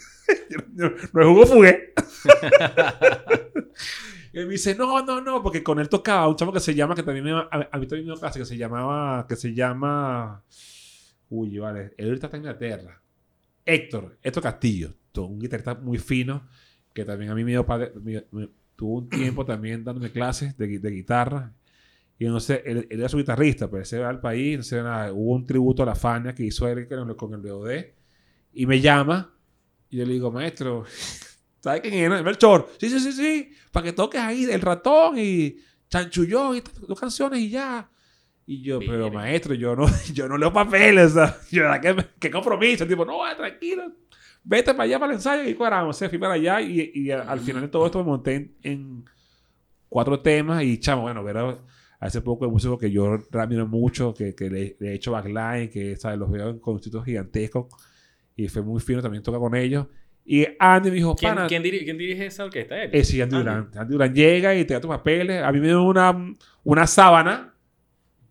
No, 0.48 0.88
no, 0.88 0.94
no 1.12 1.20
es 1.20 1.26
Hugo 1.26 1.46
Fugué. 1.46 1.92
y 4.32 4.38
él 4.38 4.46
me 4.46 4.52
dice, 4.52 4.74
no, 4.74 5.04
no, 5.04 5.20
no, 5.20 5.42
porque 5.42 5.62
con 5.62 5.78
él 5.78 5.88
tocaba 5.88 6.28
un 6.28 6.36
chavo 6.36 6.52
que 6.52 6.60
se 6.60 6.74
llama, 6.74 6.94
que 6.94 7.02
también 7.02 7.26
a, 7.28 7.44
mí 7.78 7.86
también 7.86 8.06
me 8.06 8.12
dio 8.12 8.16
clase, 8.16 8.38
que 8.38 8.44
se 8.46 8.56
llamaba, 8.56 9.26
que 9.26 9.36
se 9.36 9.54
llama, 9.54 10.42
uy, 11.28 11.58
vale, 11.58 11.94
él 11.98 12.08
ahorita 12.08 12.26
está 12.26 12.36
en 12.36 12.42
Inglaterra. 12.42 13.02
Héctor, 13.64 14.18
Héctor 14.22 14.42
Castillo, 14.42 14.94
un 15.16 15.38
guitarrista 15.38 15.74
muy 15.74 15.98
fino, 15.98 16.48
que 16.92 17.04
también 17.04 17.30
a 17.30 17.34
mí 17.34 17.44
me 17.44 17.52
dio 17.52 17.64
padre, 17.66 17.92
me- 18.02 18.24
tuvo 18.76 18.98
un 18.98 19.08
tiempo 19.08 19.44
también 19.44 19.84
dándome 19.84 20.10
clases 20.10 20.56
de, 20.56 20.78
de 20.78 20.90
guitarra. 20.90 21.52
Y 22.18 22.40
sé, 22.40 22.62
él, 22.64 22.86
él 22.90 23.00
era 23.00 23.08
su 23.08 23.16
guitarrista, 23.16 23.68
pero 23.68 23.80
él 23.80 23.86
se 23.86 23.98
va 23.98 24.08
al 24.08 24.20
país, 24.20 24.56
no 24.58 24.62
sé 24.62 24.76
nada. 24.82 25.12
Hubo 25.12 25.34
un 25.34 25.46
tributo 25.46 25.82
a 25.82 25.86
la 25.86 25.94
Fania 25.94 26.34
que 26.34 26.44
hizo 26.44 26.68
él 26.68 26.86
con 26.88 27.10
el, 27.10 27.16
con 27.16 27.34
el 27.34 27.40
BOD. 27.40 27.70
Y 28.54 28.66
me 28.66 28.80
llama, 28.80 29.34
y 29.90 29.98
yo 29.98 30.06
le 30.06 30.12
digo, 30.12 30.30
maestro, 30.30 30.84
¿Sabes 31.62 31.80
quién 31.80 31.94
es? 31.94 32.10
no? 32.10 32.22
Melchor. 32.22 32.68
Sí, 32.78 32.88
sí, 32.90 32.98
sí, 33.00 33.12
sí. 33.12 33.50
Para 33.70 33.84
que 33.84 33.92
toques 33.92 34.20
ahí 34.20 34.44
el 34.44 34.60
ratón 34.60 35.14
y 35.18 35.56
chanchullón 35.88 36.56
y 36.56 36.62
dos 36.86 36.98
canciones 36.98 37.40
y 37.40 37.50
ya. 37.50 37.88
Y 38.44 38.62
yo, 38.62 38.80
pero 38.80 39.10
maestro, 39.10 39.54
yo 39.54 39.76
no, 39.76 39.86
yo 40.12 40.28
no 40.28 40.36
leo 40.36 40.52
papeles. 40.52 41.14
yo, 41.50 41.62
¿verdad? 41.62 41.80
¿Qué, 41.80 42.06
qué 42.18 42.30
compromiso? 42.30 42.86
Tipo, 42.86 43.04
no, 43.04 43.24
ah, 43.24 43.36
tranquilo. 43.36 43.92
Vete 44.44 44.72
para 44.72 44.82
allá 44.84 44.98
para 44.98 45.12
el 45.12 45.16
ensayo 45.18 45.48
y 45.48 45.54
cuadramos. 45.54 45.94
O 45.94 45.98
sea, 45.98 46.08
fui 46.08 46.18
para 46.18 46.34
allá 46.34 46.60
y, 46.60 46.90
y 46.94 47.10
al 47.12 47.38
final 47.40 47.62
de 47.62 47.68
todo 47.68 47.86
esto 47.86 47.98
me 48.00 48.04
monté 48.04 48.34
en, 48.34 48.56
en 48.64 49.04
cuatro 49.88 50.20
temas 50.20 50.62
y 50.64 50.78
chamo, 50.78 51.02
bueno, 51.02 51.22
ver 51.22 51.38
a- 51.38 51.58
hace 52.00 52.20
poco 52.20 52.44
de 52.46 52.50
músicos 52.50 52.80
que 52.80 52.90
yo 52.90 53.18
admiro 53.32 53.68
mucho, 53.68 54.12
que, 54.12 54.34
que 54.34 54.50
le, 54.50 54.76
le 54.80 54.90
he 54.90 54.94
hecho 54.94 55.12
backline, 55.12 55.70
que 55.70 55.96
¿sabes? 55.96 56.18
los 56.18 56.28
veo 56.30 56.50
en 56.50 56.58
conciertos 56.58 57.04
gigantescos 57.04 57.66
y 58.34 58.48
fue 58.48 58.62
muy 58.62 58.80
fino 58.80 59.00
también 59.00 59.22
toca 59.22 59.38
con 59.38 59.54
ellos. 59.54 59.86
Y 60.24 60.46
Andy 60.58 60.90
me 60.90 60.96
dijo, 60.96 61.16
¿Quién, 61.16 61.34
pana, 61.34 61.46
quién, 61.48 61.62
diri- 61.64 61.82
quién 61.84 61.98
dirige 61.98 62.26
esa 62.26 62.44
orquesta? 62.44 62.80
Él. 62.80 62.90
eh, 62.92 63.04
sí, 63.04 63.20
Andy 63.20 63.36
Andy. 63.36 63.44
Durán. 63.44 63.70
Andy 63.74 63.92
Durán 63.92 64.14
llega 64.14 64.54
y 64.54 64.64
te 64.64 64.74
da 64.74 64.80
tus 64.80 64.88
papeles. 64.90 65.42
A 65.42 65.50
mí 65.52 65.58
me 65.60 65.66
dio 65.66 65.82
una, 65.82 66.34
una 66.64 66.86
sábana, 66.86 67.54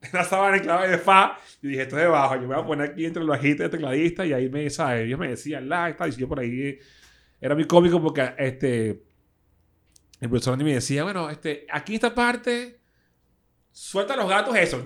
una 0.13 0.23
sábana 0.23 0.57
en 0.57 0.63
clave 0.63 0.87
de 0.89 0.97
fa. 0.97 1.37
Y 1.61 1.67
dije, 1.67 1.81
esto 1.83 1.97
es 1.97 2.03
de 2.03 2.07
bajo. 2.09 2.35
Yo 2.35 2.41
me 2.41 2.55
voy 2.55 2.63
a 2.63 2.65
poner 2.65 2.91
aquí 2.91 3.05
entre 3.05 3.23
los 3.23 3.35
agites 3.35 3.59
de 3.59 3.69
tecladista. 3.69 4.25
Y 4.25 4.33
ahí 4.33 4.49
me, 4.49 4.69
¿sabes? 4.69 5.05
Ellos 5.05 5.19
me 5.19 5.27
decían, 5.29 5.67
la, 5.67 5.89
y 5.89 5.93
tal. 5.95 6.09
Y 6.09 6.15
yo 6.15 6.27
por 6.29 6.39
ahí 6.39 6.79
era 7.41 7.55
muy 7.55 7.65
cómico 7.65 8.01
porque 8.01 8.33
este, 8.37 9.03
el 10.21 10.29
profesor 10.29 10.53
Andy 10.53 10.63
me 10.65 10.73
decía, 10.75 11.03
bueno, 11.03 11.29
este, 11.29 11.67
aquí 11.69 11.95
esta 11.95 12.15
parte, 12.15 12.79
suelta 13.71 14.15
los 14.15 14.29
gatos, 14.29 14.55
eso. 14.55 14.83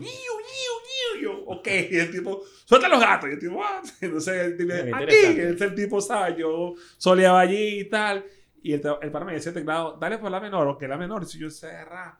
Yo, 1.21 1.43
ok. 1.45 1.67
Y 1.91 1.95
el 1.97 2.11
tipo, 2.11 2.41
suelta 2.65 2.89
los 2.89 2.99
gatos. 2.99 3.29
Y 3.29 3.33
el 3.33 3.39
tipo, 3.39 3.63
ah. 3.63 3.81
Entonces, 4.01 4.59
Muy 4.59 4.71
aquí. 4.71 4.89
interesante. 4.89 5.49
Es 5.51 5.61
el 5.61 5.75
tipo, 5.75 6.01
¿sabes? 6.01 6.35
Yo 6.37 6.73
soleaba 6.97 7.39
allí 7.39 7.79
y 7.79 7.89
tal. 7.89 8.25
Y 8.61 8.73
el, 8.73 8.81
el 9.01 9.11
pana 9.11 9.25
me 9.25 9.33
decía 9.33 9.53
teclado, 9.53 9.97
dale 9.99 10.17
por 10.17 10.29
la 10.31 10.39
menor, 10.39 10.67
o 10.67 10.77
que 10.77 10.87
la 10.87 10.97
menor. 10.97 11.23
Y 11.23 11.25
si 11.27 11.39
yo 11.39 11.49
cerra. 11.49 12.19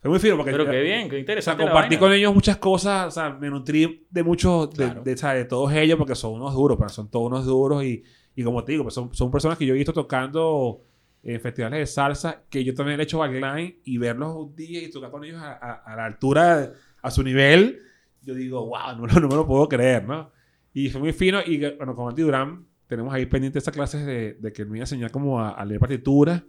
Fue 0.00 0.10
muy 0.10 0.18
fino 0.20 0.36
porque. 0.36 0.50
Pero 0.52 0.68
qué 0.68 0.80
bien, 0.82 1.02
qué 1.02 1.06
O 1.06 1.10
sea, 1.10 1.18
interesante. 1.20 1.62
compartí 1.64 1.96
con 1.96 2.12
ellos 2.12 2.34
muchas 2.34 2.58
cosas, 2.58 3.06
o 3.08 3.10
sea, 3.10 3.30
me 3.30 3.48
nutrí 3.48 4.06
de 4.10 4.22
muchos, 4.22 4.70
de, 4.72 4.84
Claro. 4.84 5.02
de, 5.02 5.16
¿sabes? 5.16 5.44
de 5.44 5.48
todos 5.48 5.72
ellos, 5.72 5.96
porque 5.96 6.14
son 6.14 6.32
unos 6.34 6.52
duros, 6.52 6.76
pero 6.76 6.90
son 6.90 7.10
todos 7.10 7.26
unos 7.28 7.46
duros 7.46 7.82
y, 7.84 8.02
y 8.36 8.42
como 8.44 8.62
te 8.64 8.72
digo, 8.72 8.84
pues 8.84 8.92
son, 8.94 9.14
son 9.14 9.30
personas 9.30 9.56
que 9.56 9.64
yo 9.64 9.72
he 9.72 9.78
visto 9.78 9.94
tocando 9.94 10.82
en 11.22 11.40
festivales 11.40 11.78
de 11.78 11.86
salsa, 11.86 12.42
que 12.50 12.62
yo 12.64 12.74
también 12.74 12.98
le 12.98 13.04
he 13.04 13.06
hecho 13.06 13.18
backline 13.20 13.78
y 13.84 13.96
verlos 13.96 14.34
un 14.36 14.54
día 14.54 14.82
y 14.82 14.90
tocar 14.90 15.10
con 15.10 15.24
ellos 15.24 15.40
a, 15.40 15.52
a- 15.54 15.82
a 15.86 15.96
la 15.96 16.04
altura, 16.04 16.72
a 17.00 17.10
su 17.10 17.22
nivel, 17.22 17.80
yo 18.24 18.34
digo, 18.34 18.66
wow, 18.66 18.96
no, 18.96 19.06
no 19.06 19.28
me 19.28 19.34
lo 19.34 19.46
puedo 19.46 19.68
creer, 19.68 20.04
¿no? 20.06 20.30
Y 20.72 20.88
fue 20.90 21.00
muy 21.00 21.12
fino 21.12 21.40
y 21.46 21.58
bueno, 21.76 21.94
con 21.94 22.08
Andy 22.08 22.22
Durán 22.22 22.66
tenemos 22.86 23.12
ahí 23.14 23.26
pendiente 23.26 23.58
esas 23.58 23.72
clases 23.74 24.04
de, 24.04 24.34
de 24.34 24.52
que 24.52 24.64
me 24.64 24.78
iba 24.78 24.82
a 24.82 24.84
enseñar 24.84 25.10
como 25.10 25.40
a, 25.40 25.50
a 25.50 25.64
leer 25.64 25.80
partituras. 25.80 26.42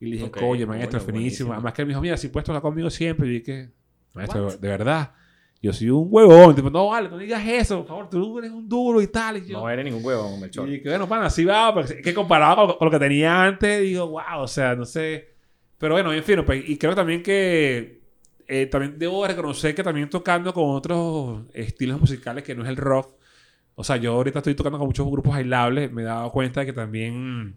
Y 0.00 0.06
le 0.06 0.12
dije, 0.16 0.26
Ok, 0.28 0.38
oye, 0.42 0.66
maestro, 0.66 1.00
bueno, 1.00 1.18
finísimo. 1.18 1.52
Además 1.52 1.72
que 1.72 1.82
él 1.82 1.86
me 1.86 1.90
dijo, 1.92 2.00
mira, 2.00 2.16
si 2.16 2.28
puedes 2.28 2.44
tocar 2.46 2.62
conmigo 2.62 2.88
siempre. 2.90 3.26
Y 3.26 3.38
dije, 3.40 3.70
maestro, 4.14 4.46
What? 4.46 4.58
de 4.58 4.68
verdad, 4.68 5.12
yo 5.60 5.72
soy 5.72 5.90
un 5.90 6.06
huevón. 6.10 6.54
Tipo, 6.54 6.70
no, 6.70 6.88
vale, 6.88 7.08
no 7.08 7.18
digas 7.18 7.42
eso, 7.46 7.78
por 7.78 7.86
favor, 7.88 8.10
tú 8.10 8.38
eres 8.38 8.50
un 8.52 8.68
duro 8.68 9.00
y 9.02 9.08
tal. 9.08 9.38
Y 9.38 9.46
yo, 9.46 9.58
No 9.60 9.68
eres 9.70 9.84
ningún 9.84 10.04
huevón, 10.04 10.40
Melchor. 10.40 10.68
y 10.68 10.82
que 10.82 10.88
bueno, 10.88 11.08
pana, 11.08 11.26
así 11.26 11.44
va, 11.44 11.72
porque 11.74 12.00
que 12.00 12.14
comparado 12.14 12.66
con, 12.68 12.76
con 12.78 12.86
lo 12.86 12.90
que 12.92 12.98
tenía 12.98 13.42
antes, 13.42 13.80
digo, 13.82 14.06
wow, 14.08 14.40
o 14.42 14.46
sea, 14.46 14.76
no 14.76 14.84
sé. 14.84 15.34
Pero 15.78 15.94
bueno, 15.94 16.12
en 16.12 16.22
fin, 16.22 16.42
pues, 16.44 16.68
y 16.68 16.76
creo 16.76 16.94
también 16.94 17.22
que 17.22 17.97
eh, 18.48 18.66
también 18.66 18.98
debo 18.98 19.26
reconocer 19.26 19.74
que 19.74 19.82
también 19.82 20.08
tocando 20.10 20.52
con 20.54 20.70
otros 20.70 21.42
estilos 21.54 22.00
musicales 22.00 22.42
que 22.44 22.54
no 22.54 22.62
es 22.64 22.68
el 22.68 22.76
rock. 22.76 23.14
O 23.74 23.84
sea, 23.84 23.96
yo 23.96 24.12
ahorita 24.14 24.40
estoy 24.40 24.54
tocando 24.54 24.78
con 24.78 24.88
muchos 24.88 25.06
grupos 25.06 25.34
bailables, 25.34 25.92
me 25.92 26.02
he 26.02 26.04
dado 26.04 26.30
cuenta 26.32 26.60
de 26.60 26.66
que 26.66 26.72
también 26.72 27.56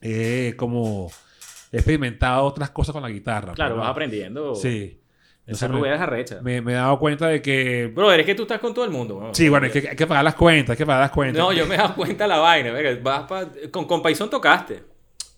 he 0.00 0.54
como 0.56 1.10
he 1.72 1.76
experimentado 1.78 2.44
otras 2.44 2.70
cosas 2.70 2.92
con 2.92 3.02
la 3.02 3.10
guitarra. 3.10 3.52
Claro, 3.52 3.74
pues, 3.74 3.82
vas 3.82 3.90
aprendiendo. 3.90 4.54
Sí. 4.54 5.00
Esa 5.46 5.66
es 5.66 6.00
arrecha. 6.00 6.40
me, 6.42 6.60
me 6.60 6.72
he 6.72 6.74
dado 6.74 6.98
cuenta 6.98 7.28
de 7.28 7.40
que... 7.40 7.86
Bro, 7.94 8.10
es 8.12 8.26
que 8.26 8.34
tú 8.34 8.42
estás 8.42 8.58
con 8.58 8.74
todo 8.74 8.84
el 8.84 8.90
mundo. 8.90 9.30
Sí, 9.32 9.48
bueno, 9.48 9.66
es 9.66 9.72
que 9.72 9.90
hay 9.90 9.94
que 9.96 10.06
pagar 10.06 10.24
las 10.24 10.34
cuentas, 10.34 10.70
hay 10.70 10.76
que 10.76 10.86
pagar 10.86 11.02
las 11.02 11.12
cuentas. 11.12 11.40
No, 11.40 11.52
yo 11.52 11.66
me 11.66 11.76
he 11.76 11.78
dado 11.78 11.94
cuenta 11.94 12.24
de 12.24 12.28
la 12.28 12.38
vaina. 12.38 12.72
Vas 13.00 13.28
pa- 13.28 13.48
con, 13.70 13.84
con 13.84 14.02
Paisón 14.02 14.28
tocaste. 14.28 14.82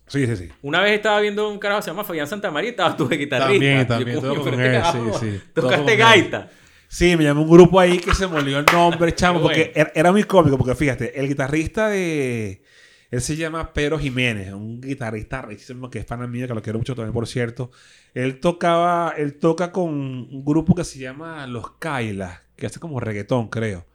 Sí, 0.08 0.26
sí, 0.26 0.36
sí. 0.36 0.48
Una 0.62 0.80
vez 0.80 0.92
estaba 0.92 1.20
viendo 1.20 1.48
un 1.48 1.58
carajo 1.58 1.80
que 1.80 1.84
se 1.84 1.90
llama 1.90 2.04
Fabián 2.04 2.26
Santamaría 2.26 2.68
y 2.68 2.70
estabas 2.70 2.96
tú 2.96 3.08
de 3.08 3.16
guitarrista. 3.16 3.52
También, 3.52 3.86
también, 3.86 4.20
coño, 4.20 4.34
todo 4.34 4.42
pero 4.44 4.56
con 4.56 4.60
él, 4.60 4.72
carajo, 4.72 5.18
sí, 5.18 5.30
sí, 5.30 5.40
todo 5.54 5.68
Tocaste 5.68 5.96
gaita. 5.96 6.50
Sí, 6.88 7.16
me 7.16 7.24
llamó 7.24 7.42
un 7.42 7.50
grupo 7.50 7.78
ahí 7.78 7.98
que 7.98 8.14
se 8.14 8.26
me 8.26 8.36
olvidó 8.36 8.58
el 8.60 8.66
nombre, 8.72 9.14
chamo, 9.14 9.42
porque 9.42 9.72
era, 9.74 9.92
era 9.94 10.10
muy 10.10 10.24
cómico, 10.24 10.56
porque 10.56 10.74
fíjate, 10.74 11.20
el 11.20 11.28
guitarrista 11.28 11.88
de... 11.88 12.62
Él 13.10 13.22
se 13.22 13.36
llama 13.36 13.72
Pedro 13.72 13.98
Jiménez, 13.98 14.52
un 14.52 14.80
guitarrista 14.80 15.40
riquísimo 15.42 15.88
que 15.88 15.98
es 15.98 16.04
pana 16.04 16.26
mío, 16.26 16.46
que 16.46 16.54
lo 16.54 16.60
quiero 16.60 16.78
mucho 16.78 16.94
también, 16.94 17.14
por 17.14 17.26
cierto. 17.26 17.70
Él 18.12 18.38
tocaba, 18.38 19.14
él 19.16 19.38
toca 19.38 19.72
con 19.72 19.88
un 19.88 20.44
grupo 20.44 20.74
que 20.74 20.84
se 20.84 20.98
llama 20.98 21.46
Los 21.46 21.70
Kailas, 21.78 22.40
que 22.56 22.66
hace 22.66 22.80
como 22.80 23.00
reggaetón, 23.00 23.48
creo. 23.48 23.86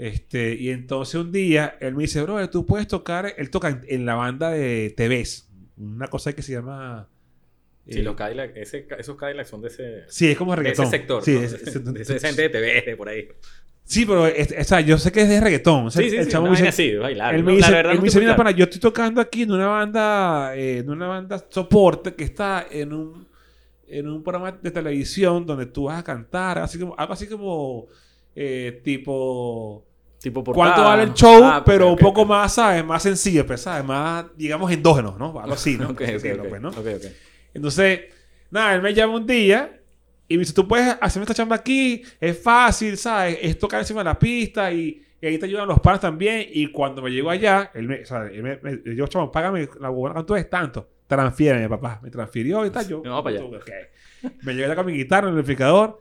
Este, 0.00 0.54
y 0.54 0.70
entonces 0.70 1.14
un 1.16 1.30
día 1.30 1.76
él 1.78 1.94
me 1.94 2.04
dice, 2.04 2.22
bro, 2.22 2.48
tú 2.48 2.64
puedes 2.64 2.88
tocar, 2.88 3.34
él 3.36 3.50
toca 3.50 3.68
en, 3.68 3.82
en 3.86 4.06
la 4.06 4.14
banda 4.14 4.50
de 4.50 4.94
TVs, 4.96 5.50
una 5.76 6.06
cosa 6.08 6.32
que 6.32 6.40
se 6.40 6.52
llama... 6.52 7.06
Sí, 7.86 7.98
eh, 7.98 8.02
los 8.02 8.14
Cadillac, 8.16 8.56
ese, 8.56 8.86
esos 8.98 9.16
Cadillac 9.16 9.44
son 9.46 9.60
de 9.60 9.68
ese, 9.68 10.04
Sí, 10.08 10.30
es 10.30 10.38
como 10.38 10.52
de 10.52 10.56
reggaetón. 10.56 10.86
ese 10.86 10.96
sector. 10.96 11.22
Sí, 11.22 11.32
¿no? 11.34 11.40
es- 11.42 11.52
de, 11.64 11.70
es- 11.70 12.08
de 12.08 12.16
ese 12.16 12.18
gente 12.28 12.42
de 12.42 12.48
TV, 12.48 12.82
de 12.86 12.96
por 12.96 13.10
ahí. 13.10 13.28
Sí, 13.84 14.06
pero 14.06 14.26
es- 14.26 14.54
o 14.58 14.64
sea, 14.64 14.80
yo 14.80 14.96
sé 14.96 15.12
que 15.12 15.20
es 15.20 15.28
de 15.28 15.38
reggaetón. 15.38 15.88
O 15.88 15.90
sea, 15.90 16.00
Sí, 16.02 16.08
sí, 16.08 16.16
el 16.16 16.30
sí. 16.30 16.36
Una 16.36 16.50
me 16.50 16.56
dice- 16.56 16.68
así, 16.68 16.94
bailar. 16.94 17.34
él 17.34 17.40
¿no? 17.42 17.46
me 17.46 17.52
La 17.52 17.56
dice, 17.58 17.70
verdad 17.72 17.92
él 17.92 17.98
me 17.98 18.04
dice, 18.04 18.20
mira, 18.20 18.36
pana, 18.36 18.52
yo 18.52 18.64
estoy 18.64 18.80
tocando 18.80 19.20
aquí 19.20 19.42
en 19.42 19.52
una 19.52 19.66
banda, 19.66 20.56
eh, 20.56 20.78
en 20.78 20.88
una 20.88 21.08
banda 21.08 21.44
soporte 21.50 22.14
que 22.14 22.24
está 22.24 22.66
en 22.70 22.94
un, 22.94 23.28
en 23.86 24.08
un 24.08 24.22
programa 24.22 24.52
de 24.52 24.70
televisión 24.70 25.44
donde 25.44 25.66
tú 25.66 25.84
vas 25.84 25.98
a 25.98 26.04
cantar, 26.04 26.56
así 26.58 26.78
como, 26.78 26.94
algo 26.96 27.12
así 27.12 27.26
como 27.26 27.86
eh, 28.34 28.80
tipo 28.84 29.84
Tipo 30.22 30.44
portada. 30.44 30.66
cuánto 30.74 30.84
vale 30.88 31.02
el 31.04 31.14
show, 31.14 31.40
Ah, 31.44 31.62
pero 31.64 31.86
ok, 31.86 31.92
un 31.92 31.98
poco 31.98 32.24
más, 32.26 32.52
¿sabes? 32.54 32.84
Más 32.84 33.02
sencillo, 33.02 33.46
pues, 33.46 33.62
¿sabes? 33.62 33.84
Más, 33.84 34.26
digamos, 34.36 34.70
endógeno, 34.70 35.16
¿no? 35.18 35.38
Algo 35.40 35.54
así, 35.54 35.76
¿no? 35.78 35.88
Ok, 35.90 35.94
Por 35.98 36.04
así 36.04 36.14
ok, 36.16 36.22
decirlo, 36.22 36.44
pues, 36.48 36.60
¿no? 36.60 36.70
Entonces, 37.54 38.00
nada, 38.50 38.74
él 38.74 38.82
me 38.82 38.92
llama 38.94 39.14
un 39.16 39.26
día 39.26 39.80
y 40.28 40.34
me 40.36 40.40
dice, 40.40 40.52
tú 40.52 40.68
puedes 40.68 40.96
hacerme 41.00 41.24
esta 41.24 41.34
chamba 41.34 41.56
aquí, 41.56 42.02
es 42.20 42.40
fácil, 42.40 42.96
¿sabes? 42.96 43.38
Es 43.42 43.58
tocar 43.58 43.80
encima 43.80 44.00
de 44.00 44.04
la 44.04 44.18
pista 44.18 44.70
y, 44.72 45.02
y 45.20 45.26
ahí 45.26 45.38
te 45.38 45.46
ayudan 45.46 45.66
los 45.66 45.80
panas 45.80 46.00
también. 46.00 46.46
Y 46.52 46.66
cuando 46.70 47.02
me 47.02 47.10
llego 47.10 47.30
allá, 47.30 47.70
él 47.74 47.88
me, 47.88 48.02
o 48.02 48.06
sea, 48.06 48.26
él 48.26 48.42
me, 48.42 48.58
me- 48.62 48.94
yo, 48.94 49.06
chamo, 49.08 49.32
págame 49.32 49.68
la 49.80 49.88
buena 49.88 50.12
cuánto 50.14 50.36
es 50.36 50.48
tanto. 50.48 50.88
Transfiéreme, 51.06 51.68
papá. 51.68 51.98
Me 52.02 52.10
transfirió 52.10 52.64
y 52.64 52.70
tal. 52.70 52.86
Yo, 52.86 53.02
No, 53.04 53.22
para 53.24 53.36
allá. 53.38 53.46
Me 54.42 54.52
llegué 54.52 54.66
allá 54.66 54.76
con 54.76 54.86
mi 54.86 54.92
guitarra, 54.92 55.28
el 55.28 55.34
amplificador 55.36 55.98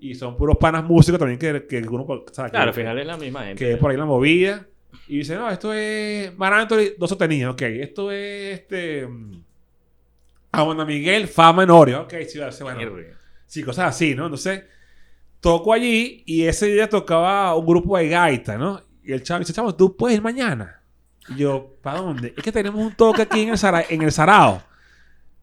y 0.00 0.14
son 0.14 0.36
puros 0.36 0.56
panas 0.58 0.84
músicos 0.84 1.18
también 1.18 1.38
que, 1.38 1.66
que 1.66 1.78
uno. 1.88 2.06
Claro, 2.06 2.50
al 2.52 2.66
que, 2.68 2.72
final 2.80 2.98
es 2.98 3.06
la 3.06 3.16
misma 3.16 3.44
gente. 3.44 3.64
que 3.64 3.72
es 3.72 3.78
por 3.78 3.90
ahí 3.90 3.96
la 3.96 4.04
movida. 4.06 4.66
Y 5.06 5.18
dice, 5.18 5.36
no, 5.36 5.48
esto 5.50 5.72
es 5.72 6.36
Mar 6.36 6.52
Anthony, 6.52 6.94
dos 6.98 7.08
sostenidos. 7.10 7.54
Ok, 7.54 7.62
esto 7.62 8.10
es 8.10 8.58
este... 8.60 9.06
mm, 9.06 9.42
Aguanta 10.52 10.84
Miguel, 10.84 11.28
Fama 11.28 11.62
Enorio. 11.62 12.02
Ok, 12.02 12.14
sí, 12.28 12.40
a 12.40 12.50
bueno. 12.62 12.80
Sí, 13.46 13.62
cosas 13.62 13.88
así, 13.88 14.14
¿no? 14.14 14.24
Entonces, 14.26 14.64
toco 15.40 15.72
allí 15.72 16.22
y 16.26 16.44
ese 16.44 16.66
día 16.66 16.88
tocaba 16.88 17.54
un 17.56 17.66
grupo 17.66 17.96
de 17.98 18.08
gaita, 18.08 18.56
¿no? 18.58 18.80
Y 19.02 19.12
el 19.12 19.22
chavo 19.22 19.40
dice, 19.40 19.52
chavo, 19.52 19.74
¿tú 19.74 19.96
puedes 19.96 20.16
ir 20.16 20.22
mañana? 20.22 20.82
Y 21.28 21.36
yo, 21.40 21.76
¿para 21.82 22.00
dónde? 22.00 22.34
Es 22.36 22.42
que 22.42 22.52
tenemos 22.52 22.80
un 22.84 22.94
toque 22.94 23.22
aquí 23.22 23.42
en 23.42 23.50
el, 23.50 23.58
Sara- 23.58 23.84
en 23.88 24.02
el 24.02 24.12
Sarao. 24.12 24.62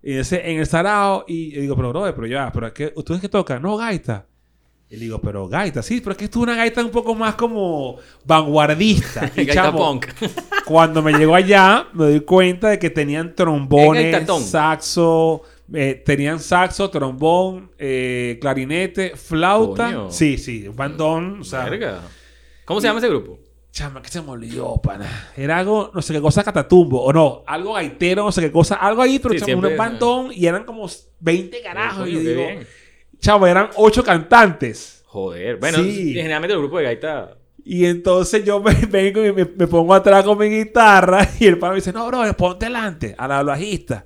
Y 0.03 0.13
dice, 0.17 0.49
en 0.49 0.59
el 0.59 0.65
Sarao. 0.65 1.25
Y 1.27 1.51
yo 1.51 1.61
digo, 1.61 1.75
pero, 1.75 1.89
brother, 1.89 2.13
pero 2.13 2.27
ya, 2.27 2.51
pero 2.51 2.67
es 2.67 2.73
que, 2.73 2.91
¿ustedes 2.95 3.21
qué 3.21 3.29
tocan? 3.29 3.61
No, 3.61 3.75
gaita. 3.77 4.25
Y 4.89 4.95
le 4.95 5.03
digo, 5.03 5.19
pero 5.19 5.49
gaita, 5.49 5.83
sí, 5.83 5.99
pero 5.99 6.11
es 6.13 6.17
que 6.17 6.25
esto 6.25 6.39
es 6.39 6.43
una 6.43 6.55
gaita 6.55 6.83
un 6.83 6.91
poco 6.91 7.13
más 7.13 7.35
como 7.35 7.97
vanguardista. 8.23 9.29
Y, 9.35 9.43
Gaita 9.45 9.63
chamo, 9.63 9.77
punk. 9.77 10.07
cuando 10.65 11.01
me 11.01 11.11
llegó 11.11 11.35
allá, 11.35 11.87
me 11.93 12.05
doy 12.05 12.21
cuenta 12.21 12.69
de 12.69 12.79
que 12.79 12.89
tenían 12.89 13.29
Es 13.29 13.35
trombones, 13.35 14.25
saxo, 14.45 15.41
eh, 15.73 16.01
tenían 16.05 16.39
saxo, 16.39 16.89
trombón, 16.89 17.69
eh, 17.77 18.37
clarinete, 18.39 19.17
flauta. 19.17 19.87
Coño. 19.87 20.11
Sí, 20.11 20.37
sí, 20.37 20.67
un 20.67 20.75
bandón. 20.75 21.41
O 21.41 21.43
sea, 21.43 21.65
Verga. 21.65 22.01
¿Cómo 22.63 22.79
se 22.79 22.87
llama 22.87 22.99
ese 22.99 23.09
grupo? 23.09 23.39
chama, 23.77 24.01
que 24.01 24.09
se 24.09 24.21
me 24.23 24.31
olvidó, 24.31 24.81
pana. 24.81 25.29
Era 25.37 25.59
algo, 25.59 25.91
no 25.93 26.01
sé 26.01 26.11
qué 26.11 26.19
cosa, 26.19 26.43
catatumbo. 26.43 27.03
O 27.03 27.13
no, 27.13 27.43
algo 27.45 27.73
gaitero, 27.73 28.23
no 28.23 28.31
sé 28.31 28.41
qué 28.41 28.51
cosa. 28.51 28.75
Algo 28.75 29.03
ahí, 29.03 29.19
pero 29.19 29.33
Sí, 29.33 29.39
chama, 29.39 29.45
siempre 29.45 29.71
un 29.71 29.77
bandón 29.77 30.31
y 30.33 30.47
eran 30.47 30.63
como 30.63 30.89
20 31.19 31.61
carajos. 31.61 31.99
Coño, 31.99 32.19
y 32.19 32.25
digo, 32.25 32.41
bien. 32.41 32.67
Chama, 33.19 33.49
eran 33.49 33.69
8 33.75 34.03
cantantes. 34.03 35.03
Joder. 35.05 35.57
Bueno, 35.57 35.79
Sí. 35.79 36.13
generalmente 36.13 36.53
el 36.53 36.59
grupo 36.59 36.77
de 36.77 36.83
gaita. 36.85 37.37
Y 37.63 37.85
entonces 37.85 38.45
yo 38.45 38.61
me 38.61 38.73
vengo 38.89 39.25
y 39.25 39.31
me, 39.33 39.45
me 39.45 39.67
pongo 39.67 39.93
atrás 39.93 40.23
con 40.23 40.37
mi 40.37 40.47
guitarra 40.49 41.27
y 41.39 41.47
el 41.47 41.57
pana 41.59 41.71
me 41.73 41.77
dice, 41.77 41.91
no, 41.91 42.07
bro, 42.07 42.21
ponte 42.35 42.65
delante 42.65 43.15
a 43.17 43.27
la 43.27 43.43
bajista. 43.43 44.05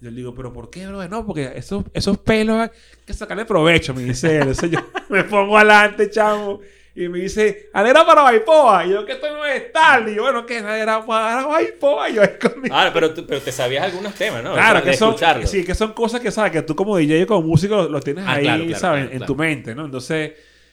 Yo 0.00 0.10
le 0.10 0.16
digo, 0.16 0.34
¿pero 0.34 0.52
por 0.52 0.68
qué, 0.70 0.86
bro? 0.86 1.06
No, 1.08 1.24
porque 1.26 1.52
esos, 1.56 1.84
esos 1.92 2.18
pelos 2.18 2.56
hay 2.58 2.68
que 3.04 3.14
sacarle 3.14 3.44
provecho, 3.46 3.94
me 3.94 4.02
dice 4.04 4.36
él. 4.36 4.42
Entonces 4.42 4.70
yo 4.70 4.78
me 5.08 5.24
pongo 5.24 5.56
adelante, 5.56 6.10
chamo. 6.10 6.60
Y 6.96 7.08
me 7.10 7.18
dice, 7.18 7.68
Alera 7.74 8.06
para 8.06 8.22
Baipoa. 8.22 8.86
Y 8.86 8.90
yo, 8.90 9.04
que 9.04 9.12
esto 9.12 9.30
no 9.30 9.44
es 9.44 9.70
tal. 9.70 10.08
Y 10.08 10.14
yo, 10.14 10.22
bueno, 10.22 10.46
¿qué? 10.46 10.58
Alera 10.58 11.04
para 11.04 11.44
Baipoa. 11.46 12.08
Y 12.08 12.14
yo, 12.14 12.22
es 12.22 12.30
conmigo. 12.38 12.74
Ah, 12.74 12.90
pero, 12.92 13.12
tú- 13.12 13.26
pero 13.26 13.40
te 13.42 13.52
sabías 13.52 13.84
algunos 13.84 14.14
temas, 14.14 14.42
¿no? 14.42 14.54
Claro, 14.54 14.80
De 14.80 14.90
que 14.90 14.96
son, 14.96 15.10
escucharlo. 15.10 15.46
sí, 15.46 15.62
que 15.62 15.74
son 15.74 15.92
cosas 15.92 16.20
que 16.22 16.30
sabes 16.30 16.52
que 16.52 16.62
tú 16.62 16.74
como 16.74 16.96
DJ 16.96 17.20
y 17.20 17.26
como 17.26 17.46
músico 17.46 17.76
lo, 17.76 17.88
lo 17.90 18.00
tienes 18.00 18.24
Ah, 18.26 18.32
ahí, 18.32 18.44
claro, 18.44 18.64
claro, 18.64 18.80
¿sabes? 18.80 19.04
claro, 19.08 19.20
en 19.20 19.26
tu 19.26 19.36
mente, 19.36 19.74
¿no? 19.74 19.84
Entonces, 19.84 20.32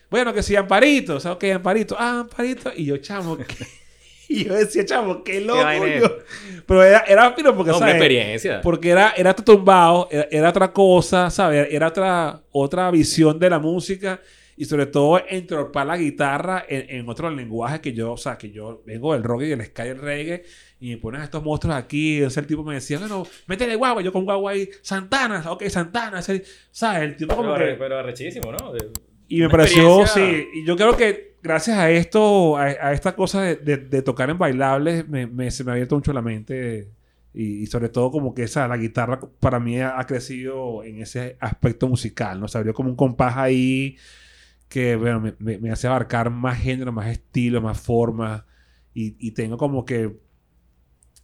bueno, 0.10 0.34
que 0.34 0.42
sí, 0.42 0.56
Amparito, 0.56 1.20
¿sabes 1.20 1.38
qué? 1.40 1.52
Amparito, 1.54 1.96
ah, 2.00 2.22
Amparito. 2.22 2.72
Y 2.74 2.86
yo, 2.86 2.98
chamo, 2.98 3.36
¿qué? 3.46 3.46
y 4.30 4.46
yo 4.46 4.54
decía, 4.54 4.86
chamo, 4.86 5.26
qué 5.26 5.42
loco. 5.42 5.60
yo. 6.00 6.18
Pero 6.66 6.84
era, 6.84 7.00
era 7.06 7.34
fino 7.34 7.54
porque, 7.54 7.72
No, 7.72 7.78
una 7.80 7.88
¿sabes? 7.88 7.96
experiencia. 7.96 8.62
Porque 8.62 8.92
era, 8.92 9.14
era 9.18 9.34
tumbado, 9.36 10.08
era, 10.10 10.28
era 10.32 10.50
otra 10.52 10.72
cosa, 10.72 11.30
¿sabes? 11.30 11.68
Era 11.70 11.88
otra, 11.90 12.40
otra 12.54 12.90
visión 12.92 13.38
de 13.38 13.50
la 13.50 13.60
música 13.60 14.22
y 14.64 14.66
sobre 14.66 14.86
todo 14.86 15.22
entorpar 15.28 15.86
la 15.86 15.98
guitarra 15.98 16.64
en, 16.70 16.90
en 17.00 17.10
otro 17.10 17.30
lenguaje 17.30 17.82
que 17.82 17.92
yo, 17.92 18.14
o 18.14 18.18
sea, 18.18 18.38
que 18.38 18.50
yo 18.50 18.82
vengo 18.86 19.12
del 19.14 19.24
rock 19.24 19.42
y 19.42 19.48
del 19.50 19.66
sky 19.66 19.82
el 19.84 20.00
reggae 20.00 20.44
y 20.80 20.92
me 20.92 20.98
pones 20.98 21.20
a 21.22 21.26
estos 21.26 21.44
monstruos 21.44 21.76
aquí. 21.76 22.18
Entonces 22.18 22.38
el 22.38 22.48
tipo 22.48 22.64
me 22.64 22.76
decía, 22.76 22.98
bueno, 23.00 23.28
métele 23.48 23.76
guagua, 23.76 24.02
yo 24.02 24.14
con 24.14 24.24
guagua 24.24 24.52
ahí, 24.54 24.70
Santana, 24.82 25.44
ok, 25.52 25.64
Santana, 25.68 26.20
ese- 26.20 26.44
¿sabes? 26.72 27.02
El 27.04 27.18
tipo 27.18 27.36
como 27.36 27.54
Pero, 27.54 27.66
que... 27.66 27.74
pero 27.74 28.00
arrechísimo, 28.00 28.52
¿no? 28.52 28.72
De- 28.72 28.90
Y 29.28 29.42
me 29.42 29.50
pareció, 29.50 30.08
sí, 30.08 30.48
y 30.54 30.66
yo 30.66 30.76
creo 30.78 30.96
que 30.96 31.36
gracias 31.44 31.78
a 31.78 31.92
esto, 31.92 32.56
a, 32.56 32.64
a 32.64 32.94
esta 32.94 33.16
cosa 33.16 33.42
de, 33.42 33.56
de- 33.58 33.78
de 33.78 34.02
tocar 34.02 34.30
en 34.30 34.38
bailables, 34.38 35.08
me, 35.10 35.28
me- 35.28 35.52
se 35.52 35.64
me 35.64 35.72
ha 35.72 35.74
abierto 35.74 35.96
mucho 35.96 36.14
la 36.14 36.22
mente 36.22 36.88
y, 37.34 37.64
y 37.64 37.66
sobre 37.66 37.90
todo 37.90 38.12
como 38.12 38.34
que 38.36 38.44
esa, 38.44 38.68
la 38.68 38.78
guitarra 38.78 39.20
para 39.40 39.60
mí 39.60 39.80
ha, 39.82 40.00
ha 40.00 40.06
crecido 40.06 40.84
en 40.84 41.02
ese 41.02 41.36
aspecto 41.40 41.88
musical, 41.90 42.40
¿no? 42.40 42.48
Se 42.48 42.58
abrió 42.60 42.74
como 42.74 42.90
un 42.90 42.96
compás 42.96 43.36
ahí 43.38 43.98
que, 44.74 44.96
bueno, 44.98 45.20
me, 45.22 45.36
me- 45.40 45.58
me 45.60 45.72
hace 45.72 45.88
abarcar 45.88 46.30
más 46.32 46.58
género, 46.60 46.92
más 46.92 47.08
estilo, 47.08 47.62
más 47.62 47.80
forma 47.80 48.46
y, 48.94 49.16
y 49.20 49.32
tengo 49.32 49.58
como 49.58 49.86
que 49.86 50.20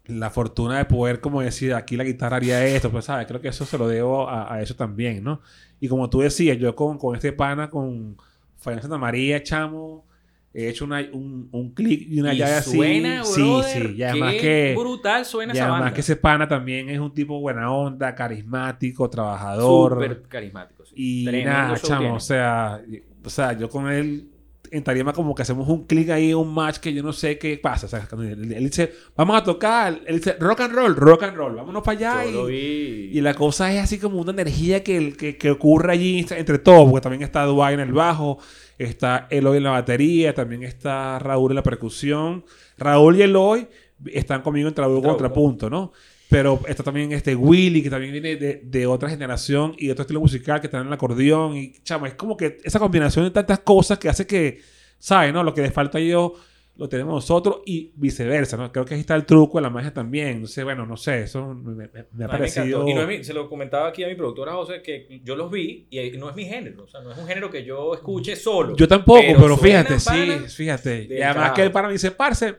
la 0.06 0.30
fortuna 0.32 0.78
de 0.80 0.86
poder 0.86 1.20
como 1.22 1.42
decir, 1.42 1.74
aquí 1.74 1.96
la 1.96 2.04
guitarra 2.04 2.38
haría 2.38 2.66
esto, 2.66 2.90
pues, 2.92 3.06
¿sabes? 3.06 3.28
Creo 3.28 3.42
que 3.42 3.50
eso 3.50 3.66
se 3.66 3.78
lo 3.78 3.88
debo 3.88 4.28
a, 4.30 4.54
a 4.54 4.62
eso 4.62 4.76
también, 4.76 5.24
¿no? 5.24 5.42
Y 5.80 5.88
como 5.88 6.10
tú 6.10 6.22
decías, 6.22 6.58
yo 6.58 6.76
con, 6.76 6.98
con 6.98 7.16
este 7.16 7.32
pana, 7.32 7.70
con 7.70 8.18
Fabián 8.58 8.82
Santa 8.82 8.98
María, 8.98 9.44
chamo, 9.44 10.06
he 10.54 10.68
hecho 10.70 10.86
una- 10.86 11.08
un, 11.14 11.48
un 11.52 11.70
clic 11.76 12.08
y 12.10 12.20
una 12.20 12.34
y 12.34 12.38
llave 12.38 12.54
así. 12.56 12.72
suena, 12.76 13.24
sí, 13.24 13.42
brother, 13.44 13.88
sí. 13.88 13.96
Y 13.98 14.04
además 14.04 14.34
que, 14.42 14.76
brutal 14.78 15.26
suena 15.26 15.54
y 15.54 15.58
esa 15.58 15.66
además 15.66 15.82
banda. 15.82 15.94
que 15.94 16.02
ese 16.02 16.16
pana 16.16 16.48
también 16.48 16.90
es 16.90 17.00
un 17.00 17.14
tipo 17.14 17.40
buena 17.40 17.72
onda, 17.72 18.16
carismático, 18.16 19.08
trabajador. 19.12 19.94
Súper 19.94 20.24
carismático. 20.24 20.86
sí. 20.86 20.94
Y 20.98 21.26
Tremendo 21.26 21.52
nada, 21.52 21.78
chamo, 21.78 22.00
tiene. 22.00 22.16
o 22.16 22.20
sea, 22.20 22.82
o 23.24 23.30
sea, 23.30 23.58
yo 23.58 23.70
con 23.70 23.90
él 23.90 24.30
en 24.72 24.84
tarima 24.84 25.14
como 25.14 25.34
que 25.34 25.42
hacemos 25.42 25.68
un 25.68 25.86
clic 25.86 26.10
ahí, 26.10 26.34
un 26.34 26.54
match 26.54 26.78
que 26.78 26.94
yo 26.94 27.02
no 27.02 27.14
sé 27.14 27.38
qué 27.38 27.58
pasa. 27.58 27.88
O 27.88 27.90
sea, 27.90 28.08
él, 28.12 28.54
él 28.54 28.64
dice, 28.66 28.92
vamos 29.16 29.38
a 29.38 29.44
tocar, 29.44 30.00
él 30.06 30.18
dice, 30.18 30.36
rock 30.40 30.62
and 30.62 30.74
roll, 30.74 30.96
rock 30.96 31.24
and 31.24 31.36
roll, 31.36 31.56
vámonos 31.56 31.84
para 31.84 31.98
allá. 31.98 32.26
Yo 32.26 32.44
lo 32.44 32.50
y, 32.50 32.54
vi. 32.54 33.18
y 33.18 33.22
la 33.22 33.34
cosa 33.34 33.74
es 33.74 33.82
así 33.82 33.98
como 33.98 34.20
una 34.20 34.32
energía 34.32 34.84
que, 34.84 35.14
que, 35.14 35.38
que 35.38 35.52
ocurre 35.52 35.94
allí 35.94 36.26
entre 36.30 36.60
todos, 36.60 36.90
porque 36.90 37.02
también 37.02 37.24
está 37.24 37.44
Dubai 37.46 37.74
en 37.74 37.80
el 37.80 37.94
bajo, 37.94 38.40
está 38.78 39.28
Eloy 39.30 39.58
en 39.58 39.64
la 39.64 39.72
batería, 39.72 40.34
también 40.34 40.64
está 40.64 41.20
Raúl 41.20 41.52
en 41.52 41.56
la 41.56 41.64
percusión. 41.64 42.46
Raúl 42.78 43.18
y 43.18 43.24
Eloy 43.24 43.68
están 44.14 44.42
conmigo 44.42 44.68
en 44.68 44.74
Trabuco. 44.74 45.08
contrapunto, 45.10 45.70
¿no? 45.70 45.92
Pero 46.30 46.60
está 46.68 46.84
también 46.84 47.12
este 47.12 47.36
Willy, 47.36 47.82
que 47.82 47.90
también 47.90 48.12
viene 48.12 48.36
de, 48.36 48.62
de 48.64 48.86
otra 48.86 49.10
generación 49.10 49.74
y 49.78 49.88
de 49.88 49.94
otro 49.94 50.04
estilo 50.04 50.20
musical, 50.20 50.62
que 50.62 50.68
está 50.68 50.80
en 50.80 50.88
el 50.88 50.94
acordeón. 50.94 51.58
Y, 51.58 51.74
chama, 51.84 52.08
es 52.08 52.14
como 52.14 52.38
que 52.38 52.60
esa 52.64 52.78
combinación 52.80 53.26
de 53.26 53.32
tantas 53.32 53.60
cosas 53.60 53.98
que 53.98 54.10
hace 54.10 54.28
que, 54.28 54.60
¿sabes? 55.00 55.34
¿no? 55.34 55.44
Lo 55.44 55.54
que 55.56 55.62
les 55.62 55.74
falta 55.74 55.98
a 55.98 56.02
ellos 56.02 56.34
lo 56.76 56.88
tenemos 56.88 57.14
nosotros 57.16 57.62
y 57.66 57.92
viceversa, 57.96 58.56
¿no? 58.56 58.72
Creo 58.72 58.86
que 58.86 58.94
ahí 58.94 59.00
está 59.02 59.14
el 59.16 59.26
truco, 59.26 59.60
la 59.60 59.70
magia 59.70 59.92
también. 59.94 60.28
Entonces, 60.28 60.64
bueno, 60.64 60.86
no 60.86 60.96
sé, 60.96 61.24
eso 61.24 61.54
me, 61.54 61.74
me- 61.74 61.88
me 61.88 62.00
ha 62.00 62.04
mí 62.04 62.08
me 62.20 62.28
parecido... 62.28 62.88
Y 62.88 62.94
no 62.94 63.02
es 63.02 63.08
mi- 63.08 63.24
se 63.24 63.34
lo 63.34 63.50
comentaba 63.50 63.90
aquí 63.90 64.04
a 64.04 64.08
mi 64.08 64.16
productora 64.16 64.54
José 64.54 64.82
que 64.82 65.20
yo 65.24 65.36
los 65.36 65.52
vi 65.52 65.88
y 65.90 66.12
no 66.12 66.30
es 66.30 66.36
mi 66.38 66.46
género. 66.46 66.84
O 66.84 66.88
sea, 66.88 67.02
no 67.02 67.12
es 67.12 67.18
un 67.18 67.28
género 67.28 67.50
que 67.50 67.66
yo 67.66 67.94
escuche 67.96 68.36
solo. 68.38 68.76
Yo 68.78 68.88
tampoco, 68.88 69.20
pero, 69.20 69.58
fíjate, 69.58 70.00
sí, 70.00 70.56
fíjate. 70.56 71.08
Y 71.10 71.22
además 71.22 71.52
que 71.54 71.70
pana 71.72 71.88
me 71.88 71.94
dice, 71.94 72.12
parce, 72.12 72.56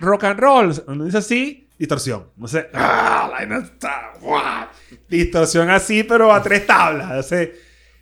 rock 0.00 0.24
and 0.24 0.40
roll. 0.40 0.72
Uno 0.86 1.04
dice 1.04 1.18
así, 1.18 1.68
distorsión. 1.78 2.28
No 2.36 2.48
sé, 2.48 2.68
¡ah! 2.74 4.70
Distorsión 5.08 5.70
así, 5.70 6.02
pero 6.04 6.32
a 6.32 6.42
tres 6.42 6.66
tablas. 6.66 7.24
O 7.24 7.28
sea, 7.28 7.42
es, 7.42 7.54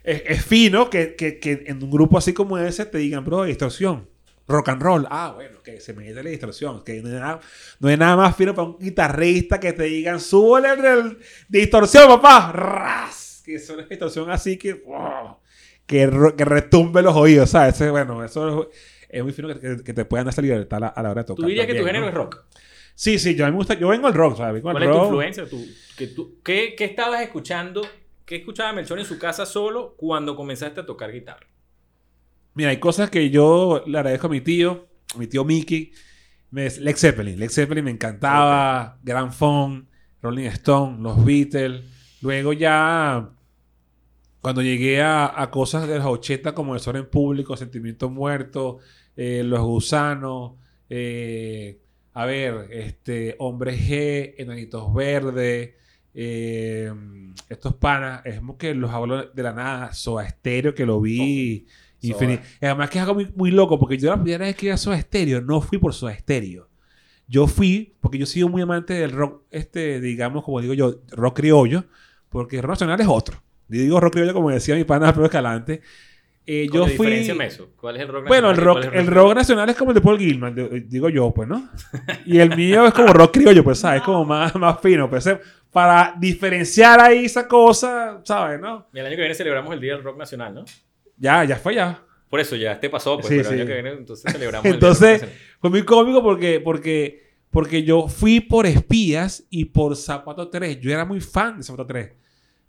es 0.03 0.45
fino 0.45 0.89
que, 0.89 1.15
que, 1.15 1.39
que 1.39 1.63
en 1.67 1.83
un 1.83 1.91
grupo 1.91 2.17
así 2.17 2.33
como 2.33 2.57
ese 2.57 2.85
te 2.85 2.97
digan, 2.97 3.23
bro, 3.23 3.43
distorsión. 3.43 4.09
Rock 4.47 4.69
and 4.69 4.81
roll. 4.81 5.07
Ah, 5.09 5.31
bueno, 5.33 5.61
que 5.63 5.79
se 5.79 5.93
me 5.93 6.03
mete 6.03 6.23
la 6.23 6.29
distorsión. 6.29 6.83
Que 6.83 7.01
no 7.01 7.09
hay, 7.09 7.15
nada, 7.15 7.39
no 7.79 7.87
hay 7.87 7.97
nada 7.97 8.17
más 8.17 8.35
fino 8.35 8.53
para 8.53 8.67
un 8.67 8.77
guitarrista 8.79 9.59
que 9.59 9.73
te 9.73 9.83
digan, 9.83 10.19
súbele 10.19 10.69
el 10.73 11.19
distorsión, 11.47 12.07
papá. 12.07 12.51
Ras. 12.51 13.41
Que 13.45 13.55
es 13.55 13.69
una 13.69 13.83
distorsión 13.83 14.29
así 14.29 14.57
que, 14.57 14.73
¡wow! 14.73 15.37
que, 15.85 16.33
que 16.37 16.45
retumbe 16.45 17.01
los 17.01 17.15
oídos, 17.15 17.49
¿sabes? 17.49 17.77
Bueno, 17.91 18.23
eso 18.23 18.69
es, 18.71 18.77
es 19.11 19.23
muy 19.23 19.33
fino 19.33 19.47
que, 19.49 19.59
que- 19.59 19.83
que 19.83 19.93
te 19.93 20.05
puedan 20.05 20.25
dar 20.25 20.33
esa 20.33 20.41
libertad 20.41 20.77
a 20.77 20.79
la, 20.79 20.87
a 20.87 21.03
la 21.03 21.11
hora 21.11 21.21
de 21.23 21.27
tocar. 21.27 21.43
Tú 21.43 21.47
dirías 21.49 21.67
que 21.67 21.75
tu 21.75 21.85
género 21.85 22.01
¿no? 22.05 22.09
es 22.09 22.13
rock. 22.13 22.43
Sí, 22.95 23.17
sí, 23.19 23.35
yo 23.35 23.45
a 23.45 23.47
mí 23.47 23.51
me 23.51 23.57
gusta, 23.57 23.73
yo 23.75 23.87
vengo 23.87 24.07
al 24.07 24.13
rock, 24.13 24.37
¿sabes? 24.37 24.61
¿Cuál 24.61 24.81
es 24.83 24.91
tu 24.91 25.03
influencia? 25.03 25.49
¿Tú, 25.49 25.65
que 25.97 26.07
tú, 26.07 26.39
qué, 26.43 26.75
qué 26.77 26.85
estabas 26.85 27.21
escuchando? 27.21 27.81
¿Qué 28.25 28.37
escuchaba 28.37 28.73
Melchor 28.73 28.99
en 28.99 29.05
su 29.05 29.17
casa 29.17 29.45
solo 29.45 29.95
cuando 29.97 30.35
comenzaste 30.35 30.81
a 30.81 30.85
tocar 30.85 31.11
guitarra? 31.11 31.47
Mira, 32.53 32.69
hay 32.69 32.77
cosas 32.77 33.09
que 33.09 33.29
yo 33.29 33.83
le 33.87 33.97
agradezco 33.97 34.27
a 34.27 34.29
mi 34.29 34.41
tío, 34.41 34.87
a 35.15 35.17
mi 35.17 35.27
tío 35.27 35.43
Mickey. 35.45 35.91
Me, 36.51 36.69
Lex 36.69 36.99
Zeppelin. 36.99 37.39
Lex 37.39 37.53
Zeppelin 37.55 37.85
me 37.85 37.91
encantaba. 37.91 38.99
Grand 39.03 39.31
Funk, 39.31 39.85
Rolling 40.21 40.45
Stone, 40.47 41.01
los 41.01 41.23
Beatles. 41.23 41.81
Luego 42.21 42.51
ya, 42.53 43.29
cuando 44.41 44.61
llegué 44.61 45.01
a, 45.01 45.41
a 45.41 45.49
cosas 45.49 45.87
de 45.87 45.97
los 45.97 46.05
80 46.05 46.53
como 46.53 46.73
El 46.73 46.81
Sol 46.81 46.97
en 46.97 47.09
Público, 47.09 47.55
Sentimiento 47.55 48.09
Muerto, 48.09 48.79
eh, 49.15 49.43
Los 49.43 49.61
Gusanos, 49.61 50.53
eh, 50.89 51.79
a 52.13 52.25
ver, 52.25 52.67
este, 52.71 53.35
Hombre 53.39 53.77
G, 53.77 54.35
Enanitos 54.37 54.93
Verdes, 54.93 55.71
eh, 56.13 56.91
estos 57.47 57.75
panas, 57.75 58.25
es 58.25 58.39
como 58.39 58.57
que 58.57 58.73
los 58.73 58.91
hablo 58.91 59.27
de 59.27 59.43
la 59.43 59.53
nada, 59.53 59.93
Soda 59.93 60.27
Stereo, 60.27 60.73
que 60.73 60.85
lo 60.85 60.99
vi 60.99 61.65
infinito. 62.01 62.43
Y 62.61 62.65
Además 62.65 62.89
que 62.89 62.97
es 62.97 63.01
algo 63.03 63.15
muy, 63.15 63.31
muy 63.35 63.51
loco, 63.51 63.79
porque 63.79 63.97
yo 63.97 64.09
la 64.09 64.21
primera 64.21 64.45
vez 64.45 64.55
que 64.55 64.67
iba 64.67 64.75
a 64.75 64.77
Soda 64.77 64.99
Stereo, 64.99 65.41
no 65.41 65.61
fui 65.61 65.77
por 65.77 65.93
Soda 65.93 66.17
Stereo. 66.17 66.67
Yo 67.27 67.47
fui, 67.47 67.95
porque 68.01 68.17
yo 68.17 68.25
soy 68.25 68.43
muy 68.43 68.61
amante 68.61 68.93
del 68.93 69.11
rock, 69.11 69.43
este, 69.51 70.01
digamos, 70.01 70.43
como 70.43 70.59
digo 70.59 70.73
yo, 70.73 71.01
rock 71.11 71.37
criollo, 71.37 71.85
porque 72.29 72.61
rock 72.61 72.71
nacional 72.71 72.99
es 72.99 73.07
otro. 73.07 73.41
Yo 73.69 73.79
digo 73.79 73.99
rock 74.01 74.13
criollo 74.13 74.33
como 74.33 74.49
decía 74.49 74.75
mi 74.75 74.83
pana 74.83 75.13
Pedro 75.13 75.25
Escalante. 75.25 75.81
Eh, 76.45 76.67
yo 76.71 76.87
fui... 76.87 77.13
Eso. 77.13 77.69
¿Cuál 77.75 77.97
es 77.97 78.01
el 78.01 78.07
rock 78.07 78.27
Bueno, 78.27 78.49
el 78.49 78.57
rock, 78.57 78.81
cuál 78.81 78.93
es 78.93 78.99
el 78.99 79.07
rock 79.07 79.35
nacional 79.35 79.69
es 79.69 79.75
como 79.75 79.91
el 79.91 79.95
de 79.95 80.01
Paul 80.01 80.17
Gilman, 80.17 80.85
digo 80.87 81.09
yo, 81.09 81.31
pues, 81.31 81.47
¿no? 81.47 81.69
Y 82.25 82.39
el 82.39 82.55
mío 82.55 82.87
es 82.87 82.93
como 82.93 83.13
rock 83.13 83.33
criollo, 83.33 83.63
pues, 83.63 83.79
¿sabes? 83.79 84.01
Como 84.01 84.25
más, 84.25 84.55
más 84.55 84.79
fino, 84.81 85.09
pues, 85.09 85.27
eh, 85.27 85.39
para 85.71 86.15
diferenciar 86.19 86.99
ahí 86.99 87.25
esa 87.25 87.47
cosa, 87.47 88.21
¿sabes? 88.23 88.59
¿No? 88.59 88.87
Y 88.93 88.99
el 88.99 89.05
año 89.05 89.15
que 89.15 89.21
viene 89.21 89.35
celebramos 89.35 89.73
el 89.73 89.79
Día 89.79 89.93
del 89.93 90.03
Rock 90.03 90.17
Nacional, 90.17 90.53
¿no? 90.53 90.65
Ya, 91.17 91.43
ya 91.43 91.55
fue 91.55 91.75
ya. 91.75 92.03
Por 92.29 92.39
eso 92.39 92.55
ya 92.55 92.71
este 92.73 92.89
pasó, 92.89 93.15
pues, 93.17 93.27
Sí, 93.27 93.35
pero 93.37 93.49
el 93.49 93.55
sí. 93.55 93.61
año 93.61 93.67
que 93.67 93.73
viene 93.73 93.91
entonces 93.91 94.31
celebramos 94.31 94.65
el 94.65 94.79
Día 94.79 94.89
del 94.89 95.19
Rock 95.19 95.29
fue 95.59 95.69
muy 95.69 95.83
cómico 95.83 96.23
porque, 96.23 96.59
porque, 96.59 97.23
porque 97.51 97.83
yo 97.83 98.07
fui 98.07 98.39
por 98.39 98.65
espías 98.65 99.45
y 99.49 99.65
por 99.65 99.95
Zapato 99.95 100.49
3. 100.49 100.79
Yo 100.79 100.91
era 100.91 101.05
muy 101.05 101.21
fan 101.21 101.57
de 101.57 101.63
Zapato 101.63 101.85
3. 101.85 102.11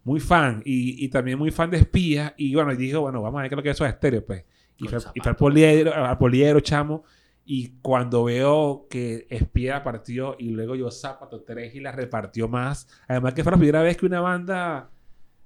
Muy 0.04 0.20
fan. 0.20 0.62
Y, 0.64 1.04
y 1.04 1.08
también 1.08 1.38
muy 1.38 1.50
fan 1.50 1.70
de 1.70 1.78
espías. 1.78 2.34
Y 2.36 2.54
bueno, 2.54 2.72
y 2.72 2.76
dije, 2.76 2.96
bueno, 2.96 3.22
vamos 3.22 3.38
a 3.38 3.42
ver 3.42 3.50
qué 3.50 3.54
es 3.54 3.56
lo 3.56 3.62
que 3.62 3.70
es 3.70 3.76
eso 3.76 3.84
de 3.84 3.90
estéreo, 3.90 4.24
pues. 4.24 4.44
Y 4.76 4.88
fue, 4.88 5.00
Zapato. 5.00 5.18
y 5.18 5.20
fue 5.20 5.30
al 5.30 5.36
poliedro, 5.36 5.94
al 5.94 6.18
poliedro, 6.18 6.60
chamo. 6.60 7.04
Y 7.44 7.78
cuando 7.82 8.24
veo 8.24 8.86
que 8.88 9.26
Espía 9.28 9.82
partió 9.82 10.36
y 10.38 10.50
luego 10.50 10.76
yo 10.76 10.90
Zapato 10.90 11.42
3 11.42 11.74
y 11.74 11.80
la 11.80 11.92
repartió 11.92 12.48
más. 12.48 12.88
Además 13.08 13.34
que 13.34 13.42
fue 13.42 13.52
la 13.52 13.58
primera 13.58 13.82
vez 13.82 13.96
que 13.96 14.06
una 14.06 14.20
banda, 14.20 14.90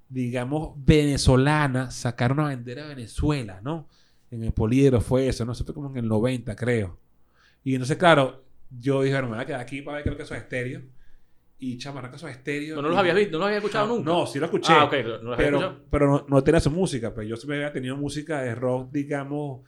digamos, 0.09 0.75
venezolana 0.77 1.90
sacaron 1.90 2.38
una 2.38 2.49
bandera 2.49 2.83
de 2.83 2.95
Venezuela, 2.95 3.61
¿no? 3.62 3.88
En 4.31 4.42
el 4.45 4.53
poliedro 4.53 5.01
fue 5.01 5.29
eso, 5.29 5.45
¿no? 5.45 5.53
Eso 5.53 5.64
fue 5.64 5.75
como 5.75 5.90
en 5.90 5.97
el 5.97 6.09
90, 6.09 6.55
creo. 6.55 6.99
Y 7.64 7.75
entonces, 7.75 7.97
claro, 7.97 8.45
yo 8.71 9.03
dije, 9.03 9.14
bueno, 9.14 9.29
me 9.29 9.35
voy 9.37 9.42
a 9.42 9.47
quedar 9.47 9.61
aquí 9.61 9.83
para 9.83 9.97
ver 9.97 10.05
qué 10.05 10.11
es 10.11 10.12
lo 10.12 10.16
que 10.19 10.23
eso 10.25 10.35
es 10.35 10.42
estéreo. 10.42 10.83
Y 11.59 11.79
eso 11.79 11.99
es 11.99 12.23
estéreo. 12.25 12.77
¿No, 12.77 12.83
no 12.83 12.88
los 12.90 12.99
habías 12.99 13.16
visto? 13.16 13.33
¿No 13.33 13.38
los 13.38 13.47
habías 13.47 13.62
escuchado 13.62 13.87
nunca? 13.88 14.11
No, 14.11 14.27
sí 14.27 14.38
lo 14.38 14.45
escuché. 14.47 14.73
Ah, 14.75 14.85
ok, 14.85 14.92
no 14.92 15.09
los 15.31 15.37
Pero, 15.38 15.57
escuchado. 15.59 15.85
pero 15.90 16.07
no, 16.11 16.27
no 16.29 16.45
tenía 16.45 16.61
su 16.61 16.71
música. 16.71 17.14
Pues 17.14 17.27
yo 17.29 17.37
siempre 17.37 17.57
había 17.57 17.73
tenido 17.73 17.97
música 17.97 18.42
de 18.42 18.55
rock, 18.55 18.90
digamos, 18.92 19.62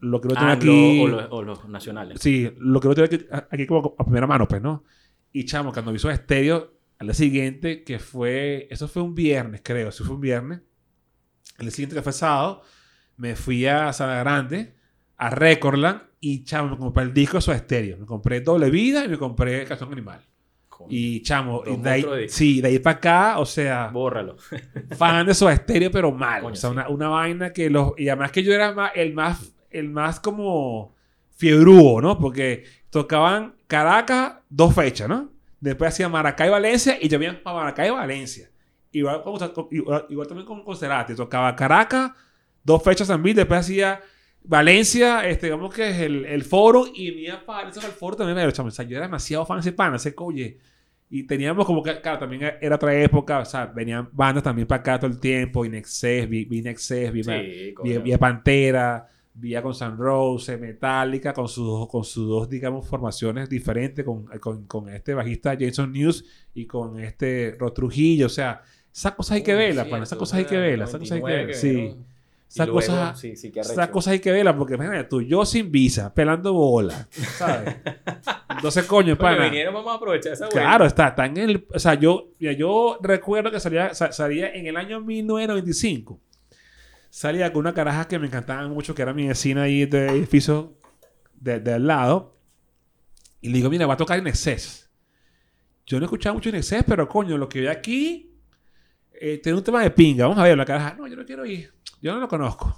lo 0.00 0.20
que 0.20 0.28
no 0.28 0.34
Ah, 0.36 0.52
aquí. 0.52 0.66
lo- 0.66 1.04
o, 1.04 1.08
los, 1.08 1.26
o 1.30 1.42
los 1.42 1.68
nacionales. 1.68 2.18
Sí, 2.20 2.52
lo 2.58 2.80
que 2.80 2.88
no 2.88 2.94
tengo 2.94 3.06
aquí, 3.06 3.26
aquí 3.50 3.66
como 3.66 3.94
a 3.98 4.04
primera 4.04 4.26
mano, 4.26 4.46
pues, 4.46 4.60
¿no? 4.60 4.84
Y 5.32 5.44
chamo, 5.46 5.72
cuando 5.72 5.90
vi 5.92 5.98
su 5.98 6.10
estéreo, 6.10 6.74
al 6.98 7.06
día 7.06 7.14
siguiente, 7.14 7.82
que 7.82 7.98
fue, 7.98 8.68
eso 8.70 8.86
fue 8.86 9.02
un 9.02 9.14
viernes, 9.14 9.62
creo, 9.64 9.88
eso 9.88 10.04
fue 10.04 10.16
un 10.16 10.20
viernes. 10.20 10.60
El 11.58 11.66
día 11.66 11.70
siguiente 11.70 11.96
que 11.96 12.02
fue 12.02 12.12
sábado, 12.12 12.62
me 13.16 13.36
fui 13.36 13.64
a 13.66 13.90
Sala 13.94 14.18
Grande 14.18 14.74
a 15.16 15.30
Recordland 15.30 16.02
y, 16.20 16.44
chamo, 16.44 16.70
me 16.70 16.76
compré 16.76 17.04
el 17.04 17.14
disco 17.14 17.38
de 17.38 17.40
su 17.40 17.52
estéreo. 17.52 17.96
Me 17.96 18.04
compré 18.06 18.40
Doble 18.42 18.68
Vida 18.70 19.04
y 19.04 19.08
me 19.08 19.16
compré 19.18 19.64
Canción 19.64 19.90
Animal. 19.92 20.20
Y, 20.88 21.22
chamo, 21.22 21.62
y 21.66 21.76
de 21.76 21.90
ahí, 21.90 22.04
sí, 22.28 22.60
de 22.60 22.68
ahí 22.68 22.78
para 22.78 22.96
acá, 22.96 23.38
o 23.38 23.46
sea, 23.46 23.88
Bórralo. 23.92 24.36
fan 24.96 25.26
de 25.26 25.34
su 25.34 25.48
estéreo, 25.48 25.90
pero 25.90 26.12
mal. 26.12 26.42
Coño, 26.42 26.52
o 26.52 26.56
sea, 26.56 26.70
sí. 26.70 26.74
una, 26.74 26.88
una 26.88 27.08
vaina 27.08 27.52
que 27.52 27.70
los... 27.70 27.92
Y 27.98 28.08
además 28.08 28.32
que 28.32 28.42
yo 28.42 28.52
era 28.52 28.72
más, 28.72 28.92
el 28.94 29.14
más, 29.14 29.52
el 29.70 29.88
más 29.88 30.20
como 30.20 30.94
fiebrudo, 31.36 32.00
¿no? 32.00 32.18
Porque 32.18 32.64
tocaban 32.90 33.54
Caracas 33.66 34.34
dos 34.48 34.74
fechas, 34.74 35.08
¿no? 35.08 35.30
Después 35.60 35.92
hacía 35.94 36.08
Maracay 36.08 36.50
Valencia 36.50 36.98
y 37.00 37.08
yo 37.08 37.18
venía 37.18 37.42
para 37.42 37.56
Maracay 37.56 37.90
Valencia. 37.90 38.50
Igual, 38.90 39.22
con- 39.22 39.68
igual, 39.70 40.06
igual 40.10 40.26
también 40.28 40.46
con, 40.46 40.62
con 40.62 40.76
Cerati. 40.76 41.14
Tocaba 41.14 41.56
Caracas, 41.56 42.12
dos 42.62 42.82
fechas 42.82 43.08
vivo. 43.22 43.36
Después 43.36 43.60
hacía 43.60 44.00
Valencia, 44.42 45.26
este, 45.26 45.46
digamos 45.46 45.72
que 45.72 45.88
es 45.90 46.00
el, 46.00 46.24
el 46.26 46.42
foro. 46.42 46.84
Y 46.92 47.10
venía 47.12 47.46
para 47.46 47.70
eso, 47.70 47.80
el 47.80 47.92
foro 47.92 48.16
también. 48.16 48.36
Pero, 48.36 48.50
chamo, 48.50 48.68
o 48.68 48.70
sea, 48.72 48.84
yo 48.84 48.96
era 48.96 49.06
demasiado 49.06 49.46
fan 49.46 49.58
de 49.58 49.60
ese 49.60 49.72
pana, 49.72 49.96
ese 49.96 50.14
coye. 50.14 50.58
Y 51.14 51.24
teníamos 51.24 51.66
como 51.66 51.82
que, 51.82 52.00
claro, 52.00 52.20
también 52.20 52.54
era 52.58 52.76
otra 52.76 52.94
época. 52.94 53.40
O 53.40 53.44
sea, 53.44 53.66
venían 53.66 54.08
bandas 54.12 54.42
también 54.42 54.66
para 54.66 54.80
acá 54.80 54.98
todo 54.98 55.10
el 55.10 55.20
tiempo. 55.20 55.62
Inexcess, 55.62 56.26
vi, 56.26 56.46
vi 56.46 56.60
Inexcess, 56.60 57.12
vi, 57.12 57.22
Sí, 57.22 57.74
vi, 57.84 57.98
vi 57.98 58.16
Pantera, 58.16 59.06
vi 59.34 59.54
a 59.54 59.60
con 59.60 59.74
San 59.74 59.98
Rose, 59.98 60.56
Metallica, 60.56 61.34
con 61.34 61.48
sus, 61.48 61.86
con 61.86 62.02
sus 62.02 62.26
dos, 62.26 62.48
digamos, 62.48 62.88
formaciones 62.88 63.46
diferentes, 63.50 64.06
con, 64.06 64.24
con, 64.40 64.64
con 64.66 64.88
este 64.88 65.12
bajista 65.12 65.54
Jason 65.60 65.92
News 65.92 66.24
y 66.54 66.64
con 66.64 66.98
este 66.98 67.56
Rod 67.58 67.74
Trujillo. 67.74 68.24
O 68.24 68.30
sea, 68.30 68.62
esas 68.90 69.12
cosas 69.12 69.32
hay 69.32 69.42
que 69.42 69.54
verlas, 69.54 69.86
esas 69.88 70.18
cosas 70.18 70.38
hay 70.38 70.46
que 70.46 70.56
verlas, 70.56 70.88
esas 70.88 70.98
cosas 70.98 71.16
hay 71.16 71.20
que 71.20 71.28
99 71.28 71.44
verlas. 71.44 71.60
Sí. 71.60 71.94
Esas 72.54 72.66
cosas, 72.74 73.18
Sí, 73.86 73.90
cosas 73.92 74.12
hay 74.12 74.20
que 74.20 74.30
verlas 74.30 74.54
porque 74.56 74.74
imagínate 74.74 75.04
tú, 75.04 75.22
yo 75.22 75.44
sin 75.46 75.72
visa, 75.72 76.12
pelando 76.12 76.52
bola, 76.52 77.08
¿sabes? 77.10 77.76
Entonces, 78.50 78.84
coño, 78.84 79.16
pana. 79.16 79.44
vinieron, 79.44 79.72
vamos 79.74 79.90
a 79.92 79.96
aprovechar 79.96 80.34
esa. 80.34 80.48
Claro, 80.48 80.84
está, 80.84 81.08
está 81.08 81.24
en 81.26 81.36
el. 81.38 81.66
O 81.74 81.78
sea, 81.78 81.94
yo, 81.94 82.28
yo 82.38 82.98
recuerdo 83.02 83.50
que 83.50 83.58
salía, 83.58 83.94
sa- 83.94 84.12
salía 84.12 84.52
en 84.52 84.66
el 84.66 84.76
año 84.76 85.00
1995. 85.00 86.20
Salía 87.08 87.52
con 87.52 87.60
una 87.60 87.74
caraja 87.74 88.06
que 88.08 88.18
me 88.18 88.26
encantaba 88.26 88.66
mucho, 88.68 88.94
que 88.94 89.02
era 89.02 89.12
mi 89.12 89.26
vecina 89.28 89.62
ahí 89.62 89.84
de 89.86 90.06
edificio 90.08 90.74
de, 91.34 91.60
de 91.60 91.74
al 91.74 91.86
lado. 91.86 92.36
Y 93.40 93.48
le 93.48 93.54
digo, 93.56 93.68
mira, 93.70 93.86
va 93.86 93.94
a 93.94 93.96
tocar 93.98 94.18
Inexcess. 94.18 94.90
Yo 95.86 95.98
no 95.98 96.04
he 96.04 96.06
escuchado 96.06 96.34
mucho 96.34 96.48
Inexcess, 96.50 96.84
pero 96.86 97.08
coño, 97.08 97.36
lo 97.36 97.48
que 97.48 97.60
veo 97.62 97.70
aquí 97.72 98.30
eh, 99.20 99.38
tiene 99.42 99.58
un 99.58 99.64
tema 99.64 99.82
de 99.82 99.90
pinga. 99.90 100.24
Vamos 100.26 100.38
a 100.38 100.44
ver 100.44 100.56
la 100.56 100.64
caraja. 100.64 100.94
No, 100.98 101.06
yo 101.06 101.16
no 101.16 101.24
quiero 101.24 101.44
ir. 101.44 101.72
Yo 102.02 102.12
no 102.12 102.20
lo 102.20 102.28
conozco. 102.28 102.76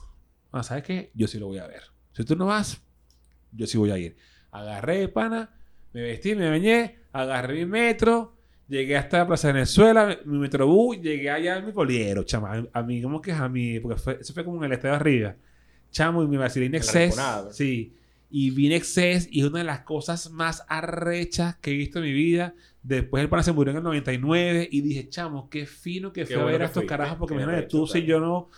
Ah, 0.52 0.62
¿sabes 0.62 0.84
qué? 0.84 1.10
Yo 1.14 1.26
sí 1.26 1.38
lo 1.38 1.46
voy 1.46 1.58
a 1.58 1.66
ver. 1.66 1.82
Si 2.12 2.24
tú 2.24 2.36
no 2.36 2.46
vas, 2.46 2.80
yo 3.50 3.66
sí 3.66 3.78
voy 3.78 3.90
a 3.90 3.98
ir. 3.98 4.16
Agarré, 4.52 5.08
pana, 5.08 5.50
me 5.94 6.02
vestí, 6.02 6.34
me 6.34 6.48
bañé, 6.48 6.98
agarré 7.10 7.54
mi 7.54 7.66
metro, 7.66 8.36
llegué 8.68 8.96
hasta 8.96 9.18
la 9.18 9.26
Plaza 9.26 9.50
Venezuela, 9.50 10.18
mi 10.26 10.38
metrobús, 10.38 11.00
llegué 11.00 11.30
allá 11.30 11.56
a 11.56 11.60
mi 11.62 11.72
poliero, 11.72 12.22
chama. 12.22 12.66
A 12.72 12.82
mí, 12.82 13.00
¿cómo 13.00 13.20
que 13.20 13.30
es 13.30 13.38
a 13.38 13.48
mí? 13.48 13.80
Porque 13.80 13.98
fue, 13.98 14.18
eso 14.20 14.34
fue 14.34 14.44
como 14.44 14.58
en 14.58 14.64
el 14.64 14.72
estadio 14.72 14.94
arriba. 14.94 15.34
Chamo, 15.90 16.22
y 16.22 16.28
me 16.28 16.36
vacilé 16.36 16.66
en. 16.66 16.82
Sí. 17.50 17.96
Y 18.28 18.50
vi 18.50 18.66
en 18.66 18.72
Excess 18.72 19.28
y 19.30 19.40
es 19.40 19.46
una 19.46 19.60
de 19.60 19.64
las 19.64 19.80
cosas 19.80 20.30
más 20.30 20.64
arrechas 20.68 21.56
que 21.56 21.70
he 21.70 21.74
visto 21.74 22.00
en 22.00 22.04
mi 22.04 22.12
vida. 22.12 22.54
Después 22.82 23.22
el 23.22 23.30
pana 23.30 23.42
se 23.42 23.52
murió 23.52 23.70
en 23.70 23.78
el 23.78 23.84
99 23.84 24.68
y 24.70 24.80
dije, 24.82 25.08
chamo, 25.08 25.48
qué 25.48 25.66
fino 25.66 26.12
que 26.12 26.26
Qué 26.26 26.34
fue 26.34 26.42
a 26.42 26.46
ver 26.46 26.62
a 26.62 26.66
estos 26.66 26.84
carajos 26.84 27.16
porque 27.16 27.34
imagínate 27.34 27.68
tú 27.68 27.86
si 27.86 28.04
yo 28.04 28.20
no... 28.20 28.50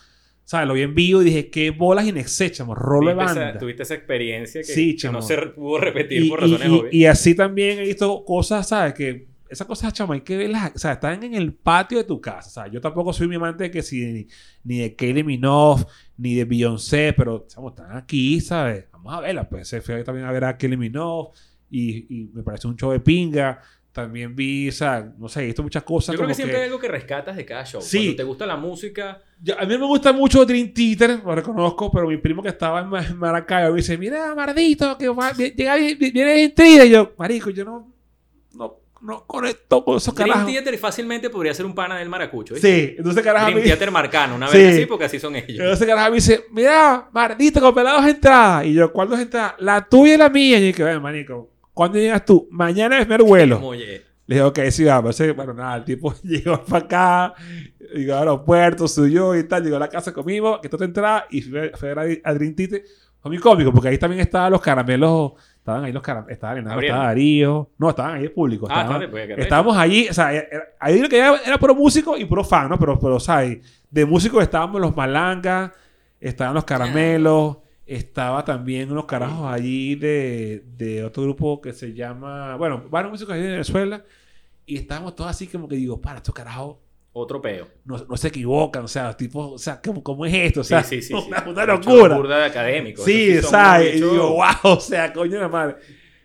¿Sabes? 0.49 0.65
Lo 0.65 0.75
vi 0.75 0.81
en 0.83 0.95
vivo 0.95 1.21
y 1.21 1.25
dije, 1.25 1.49
qué 1.49 1.71
bolas 1.71 2.07
in 2.07 2.15
Excess, 2.15 2.53
chamo. 2.53 2.73
Rolo 2.73 3.07
de 3.13 3.21
esa- 3.21 3.33
banda. 3.33 3.57
Tuviste 3.59 3.83
esa 3.83 3.95
experiencia 3.95 4.61
que, 4.61 4.67
Sí, 4.67 4.95
que 4.95 5.09
no 5.09 5.21
se 5.21 5.35
pudo 5.47 5.77
repetir 5.79 6.23
Y, 6.23 6.29
por 6.29 6.39
razones 6.39 6.67
y- 6.69 6.71
obvias. 6.71 6.93
y 6.93 7.05
así 7.05 7.35
también 7.35 7.79
he 7.79 7.83
visto 7.83 8.23
cosas, 8.23 8.65
¿sabes? 8.69 8.93
Que 8.93 9.27
esas 9.49 9.67
cosas, 9.67 9.91
chamo, 9.91 10.13
hay 10.13 10.21
que 10.21 10.37
verlas. 10.37 10.71
O 10.73 10.79
sea, 10.79 10.93
están 10.93 11.21
en 11.21 11.33
el 11.33 11.51
patio 11.53 11.97
de 11.97 12.05
tu 12.05 12.21
casa. 12.21 12.47
O 12.47 12.51
sea, 12.63 12.71
yo 12.71 12.79
tampoco 12.79 13.11
soy 13.11 13.27
mi 13.27 13.35
amante 13.35 13.65
de 13.65 13.71
que 13.71 13.81
si 13.81 14.05
ni, 14.05 14.27
ni 14.63 14.77
de 14.79 14.95
Kylie 14.95 15.25
Minogue, 15.25 15.83
ni 16.17 16.35
de 16.35 16.45
Beyoncé, 16.45 17.11
pero, 17.11 17.45
chamo, 17.45 17.67
están 17.69 17.97
aquí, 17.97 18.39
¿sabes? 18.39 18.85
Vamos 18.93 19.13
a 19.15 19.19
verlas. 19.19 19.47
Pues 19.49 19.67
se 19.67 19.81
fue 19.81 20.01
también 20.05 20.27
a 20.27 20.31
ver 20.31 20.45
a 20.45 20.57
Kylie 20.57 20.77
Minogue 20.77 21.31
y, 21.69 22.21
y 22.21 22.29
me 22.33 22.41
parece 22.43 22.67
un 22.69 22.77
show 22.77 22.91
de 22.93 23.01
pinga. 23.01 23.61
También 23.97 24.35
vi, 24.35 24.69
o 24.69 24.71
sea, 24.71 25.11
no 25.17 25.27
sé, 25.27 25.41
he 25.41 25.45
visto 25.47 25.63
muchas 25.63 25.81
cosas. 25.81 26.13
Yo 26.13 26.17
creo 26.19 26.25
como 26.25 26.27
que 26.29 26.35
siempre 26.35 26.57
hay 26.57 26.65
algo 26.65 26.77
que 26.79 26.87
rescatas 26.87 27.35
de 27.35 27.43
cada 27.45 27.65
show. 27.65 27.81
Sí. 27.81 27.97
Cuando 27.97 28.15
te 28.17 28.23
gusta 28.23 28.45
la 28.45 28.55
música, 28.55 29.19
Yo- 29.41 29.59
a 29.59 29.65
mí 29.65 29.75
me 29.75 29.85
gusta 29.87 30.13
mucho 30.13 30.45
Dream 30.45 30.71
Theater, 30.71 31.19
lo 31.25 31.33
reconozco, 31.33 31.91
pero 31.91 32.07
mi 32.07 32.17
primo 32.17 32.43
que 32.43 32.49
estaba 32.49 32.81
en, 32.81 32.89
Ma- 32.89 33.03
en 33.03 33.17
Maracaibo 33.17 33.71
me 33.71 33.77
dice, 33.77 33.97
mira, 33.97 34.35
Mardito, 34.35 34.95
que 34.99 35.09
va- 35.09 35.31
llega, 35.33 35.75
vi- 35.77 35.95
viene 35.95 36.31
Dream 36.33 36.51
Theater. 36.53 36.85
Y 36.85 36.89
yo, 36.91 37.13
marico, 37.17 37.49
yo 37.49 37.65
no, 37.65 37.91
no, 38.53 38.79
no 39.01 39.25
conecto 39.25 39.83
con 39.83 39.97
esos 39.97 40.13
Dream 40.13 40.29
carajos. 40.29 40.51
Theater 40.51 40.77
fácilmente 40.77 41.29
podría 41.31 41.55
ser 41.55 41.65
un 41.65 41.73
pana 41.73 41.97
del 41.97 42.09
maracucho. 42.09 42.55
Sí, 42.55 42.93
entonces 42.99 43.23
carajo 43.23 43.45
Dream 43.47 43.59
me 43.59 43.65
Theater 43.65 43.89
marcano, 43.89 44.35
una 44.35 44.47
Sí. 44.49 44.57
vez 44.59 44.75
así, 44.75 44.85
porque 44.85 45.05
así 45.05 45.19
son 45.19 45.35
ellos. 45.35 45.49
entonces 45.59 45.87
carajo 45.87 46.09
me 46.11 46.15
dice, 46.17 46.45
mira, 46.51 47.09
Mardito, 47.11 47.59
compré 47.61 47.83
las 47.83 47.93
dos 48.01 48.05
entradas. 48.11 48.65
Y 48.65 48.73
yo, 48.75 48.91
¿cuál 48.93 49.09
dos 49.09 49.19
entradas? 49.19 49.55
La 49.57 49.83
tuya 49.87 50.13
y 50.13 50.17
la 50.17 50.29
mía. 50.29 50.59
Y 50.59 50.71
yo, 50.71 50.75
que 50.75 50.99
marico, 50.99 51.49
¿cuándo 51.77 51.97
llegas 51.99 52.25
tú? 52.25 52.47
Mañana 52.51 52.99
es 52.99 53.07
mi 53.07 53.15
vuelo. 53.17 53.59
Oye, 53.65 54.01
Le 54.25 54.35
dije, 54.35 54.41
ok, 54.41 54.59
sí, 54.71 54.83
vamos. 54.83 55.17
Entonces, 55.19 55.35
bueno, 55.35 55.53
nada, 55.53 55.77
el 55.77 55.83
tipo 55.85 56.13
llegó 56.23 56.61
para 56.65 56.85
acá, 56.85 57.33
llegó 57.95 58.13
al 58.13 58.19
aeropuerto, 58.19 58.87
subió 58.87 59.33
y 59.35 59.43
tal, 59.47 59.63
llegó 59.63 59.77
a 59.77 59.79
la 59.79 59.87
casa, 59.87 60.11
comimos, 60.11 60.59
que 60.59 60.67
tú 60.67 60.75
te 60.77 60.83
entrada 60.85 61.25
y 61.29 61.41
fue, 61.41 61.71
fue 61.75 61.91
a 62.23 62.29
a 62.29 62.33
Dream 62.33 62.53
Theater. 62.55 62.83
Fue 63.19 63.31
muy 63.31 63.39
cómico, 63.39 63.71
porque 63.73 63.89
ahí 63.89 63.97
también 63.97 64.21
estaban 64.21 64.51
los 64.51 64.61
caramelos, 64.61 65.31
estaban 65.57 65.83
ahí 65.85 65.91
los 65.91 66.03
caramelos, 66.03 66.31
estaba 66.33 66.53
Leonardo, 66.53 66.79
estaba 66.81 67.05
Darío, 67.07 67.69
no, 67.77 67.89
estaban 67.89 68.15
ahí 68.15 68.23
el 68.23 68.31
público. 68.31 68.67
Ah, 68.69 68.81
estaban- 68.81 69.01
está, 69.01 69.11
pues, 69.11 69.39
estábamos 69.39 69.77
allí, 69.77 70.07
o 70.09 70.13
sea, 70.13 70.33
era- 70.33 70.47
ahí 70.79 70.99
lo 71.01 71.09
que 71.09 71.17
era, 71.17 71.35
era 71.45 71.57
puro 71.57 71.73
músico 71.73 72.15
y 72.17 72.25
puro 72.25 72.43
fan, 72.43 72.69
¿no? 72.69 72.77
Pero, 72.77 72.99
pero 72.99 73.19
¿sabes? 73.19 73.59
De 73.89 74.05
músicos 74.05 74.43
estábamos 74.43 74.79
los 74.79 74.95
malangas, 74.95 75.71
estaban 76.19 76.53
los 76.53 76.63
caramelos, 76.63 77.57
estaba 77.87 78.43
también 78.43 78.91
unos 78.91 79.05
carajos 79.05 79.47
allí 79.51 79.95
de, 79.95 80.63
de 80.75 81.03
otro 81.03 81.23
grupo 81.23 81.61
que 81.61 81.73
se 81.73 81.93
llama, 81.93 82.55
bueno, 82.57 82.83
varios 82.89 83.11
músicos 83.11 83.33
allí 83.33 83.43
de 83.43 83.51
Venezuela, 83.51 84.03
y 84.65 84.75
estábamos 84.75 85.15
todos 85.15 85.31
así 85.31 85.47
como 85.47 85.67
que 85.67 85.77
digo, 85.77 86.01
para, 86.01 86.17
estos 86.17 86.35
carajos 86.35 86.77
Otro 87.13 87.41
peo. 87.41 87.67
no, 87.85 87.97
no 88.09 88.17
se 88.17 88.27
equivocan, 88.27 88.83
o 88.83 88.87
sea, 88.87 89.15
tipo, 89.15 89.51
o 89.51 89.57
sea, 89.57 89.81
¿cómo, 89.81 90.03
cómo 90.03 90.25
es 90.25 90.33
esto? 90.33 90.61
O 90.61 90.63
sea, 90.65 90.83
sí, 90.83 91.01
sí, 91.01 91.07
sí. 91.07 91.13
una, 91.13 91.43
una 91.47 91.65
locura. 91.65 92.15
burda 92.15 92.39
de 92.39 92.45
académicos. 92.45 93.05
Sí, 93.05 93.41
¿sabes? 93.41 93.95
Y 93.95 94.01
digo, 94.01 94.31
wow, 94.31 94.73
o 94.73 94.79
sea, 94.79 95.13
coño 95.13 95.31
de 95.31 95.39
la 95.39 95.47
madre. 95.47 95.77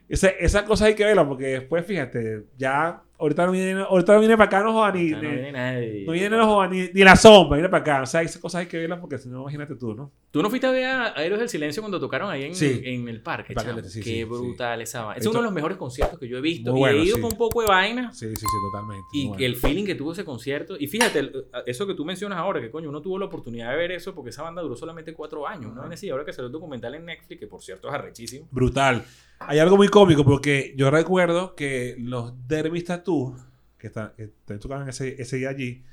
Esa, 0.09 0.29
esa 0.29 0.65
cosa 0.65 0.87
hay 0.87 0.95
que 0.95 1.05
verla 1.05 1.27
porque 1.27 1.47
después, 1.47 1.87
fíjate, 1.87 2.47
ya 2.59 3.03
ahorita 3.23 3.47
no 3.47 3.53
viene, 3.53 3.81
ahorita 3.81 4.13
no 4.15 4.19
viene 4.21 4.37
para 4.37 4.47
acá, 4.49 4.63
no 4.63 4.73
joda 4.73 4.93
ni, 4.93 5.13
Ah, 5.13 5.17
no 5.17 5.21
viene 5.31 5.53
nadie. 5.53 6.05
no 6.07 6.13
viene 6.13 6.37
no 6.37 6.69
ni, 6.69 6.89
ni 6.93 7.03
la 7.05 7.17
sombra, 7.17 7.57
viene 7.57 7.69
para 7.69 7.81
acá. 7.83 8.03
O 8.03 8.07
sea, 8.07 8.21
esas 8.23 8.41
cosas 8.41 8.61
hay 8.61 8.67
que 8.67 8.79
verlas 8.79 8.99
porque 9.01 9.17
si 9.19 9.29
no, 9.29 9.41
imagínate 9.43 9.77
tú, 9.77 9.95
¿no? 9.95 10.13
¿Tú 10.31 10.43
no 10.43 10.49
fuiste 10.51 10.67
a 10.67 10.71
ver 10.71 10.85
a 10.87 11.09
Héroes 11.25 11.41
del 11.41 11.49
Silencio 11.49 11.83
cuando 11.83 12.01
tocaron 12.01 12.31
ahí 12.31 12.45
en, 12.45 12.55
Sí. 12.55 12.81
en 12.85 13.09
el 13.09 13.23
parque, 13.23 13.55
sí, 13.89 14.01
Qué 14.01 14.11
sí, 14.11 14.25
brutal 14.25 14.81
esa 14.83 15.03
vaina. 15.05 15.21
Es 15.21 15.27
uno 15.27 15.39
de 15.39 15.45
los 15.45 15.53
mejores 15.53 15.77
conciertos 15.77 16.19
que 16.19 16.27
yo 16.29 16.39
he 16.39 16.41
visto. 16.41 16.71
Muy 16.73 16.79
y 16.79 16.81
bueno, 16.83 16.99
he 16.99 17.05
ido 17.05 17.21
con 17.21 17.33
un 17.33 17.39
poco 17.39 17.61
de 17.63 17.69
vaina. 17.69 18.13
Sí, 18.13 18.29
sí, 18.31 18.37
sí, 18.37 18.47
totalmente. 18.73 19.05
Y 19.13 19.45
el 19.45 19.57
feeling 19.57 19.85
que 19.85 19.95
tuvo 19.95 20.13
ese 20.13 20.25
concierto. 20.25 20.77
Y 20.79 20.87
fíjate, 20.87 21.19
el- 21.19 21.45
eso 21.67 21.87
que 21.87 21.95
tú 21.95 22.05
mencionas 22.05 22.39
ahora, 22.39 22.61
que 22.61 22.71
coño, 22.71 22.89
uno 22.89 23.01
tuvo 23.03 23.19
la 23.19 23.27
oportunidad 23.27 23.71
de 23.71 23.77
ver 23.77 23.93
eso 23.93 24.15
porque 24.15 24.31
esa 24.31 24.43
banda 24.43 24.63
duró 24.63 24.75
solamente 24.77 25.13
cuatro 25.15 25.47
años. 25.47 25.75
¿no? 25.75 25.83
Y 26.03 26.11
ahora 26.11 26.25
que 26.25 26.33
salió 26.33 26.47
el 26.47 26.53
documental 26.53 26.95
en 26.95 27.05
Netflix, 27.05 27.39
que 27.39 27.47
por 27.47 27.63
cierto 27.63 27.89
es 27.89 27.95
arrechísimo. 27.95 28.49
Brutal. 28.51 29.05
Hay 29.47 29.59
algo 29.59 29.77
muy 29.77 29.89
cómico 29.89 30.25
porque 30.25 30.75
yo 30.77 30.91
recuerdo 30.91 31.55
que 31.55 31.97
los 31.99 32.33
Dermis 32.49 32.85
Tattoo, 32.85 33.37
que, 33.79 33.89
están, 33.89 34.13
que 34.17 34.29
tocaban 34.59 34.89
ese, 34.89 35.21
ese 35.21 35.37
día 35.37 35.51
allí, 35.51 35.85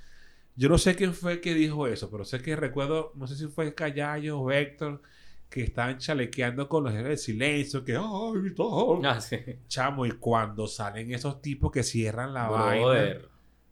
yo 0.55 0.69
no 0.69 0.77
sé 0.77 0.95
quién 0.95 1.13
fue 1.13 1.39
que 1.41 1.53
dijo 1.53 1.87
eso, 1.87 2.09
pero 2.11 2.25
sé 2.25 2.41
que 2.41 2.55
recuerdo, 2.55 3.13
no 3.15 3.27
sé 3.27 3.35
si 3.35 3.47
fue 3.47 3.73
Callayo 3.73 4.39
o 4.39 4.51
Héctor, 4.51 5.01
que 5.49 5.63
estaban 5.63 5.97
chalequeando 5.97 6.69
con 6.69 6.83
los 6.83 6.93
héroes 6.93 7.07
del 7.07 7.17
silencio, 7.17 7.83
que. 7.83 7.95
Ah, 7.95 9.19
sí. 9.19 9.37
Chamo, 9.67 10.05
y 10.05 10.11
cuando 10.11 10.67
salen 10.67 11.11
esos 11.13 11.41
tipos 11.41 11.71
que 11.71 11.83
cierran 11.83 12.33
la 12.33 12.49
vaina. 12.49 13.17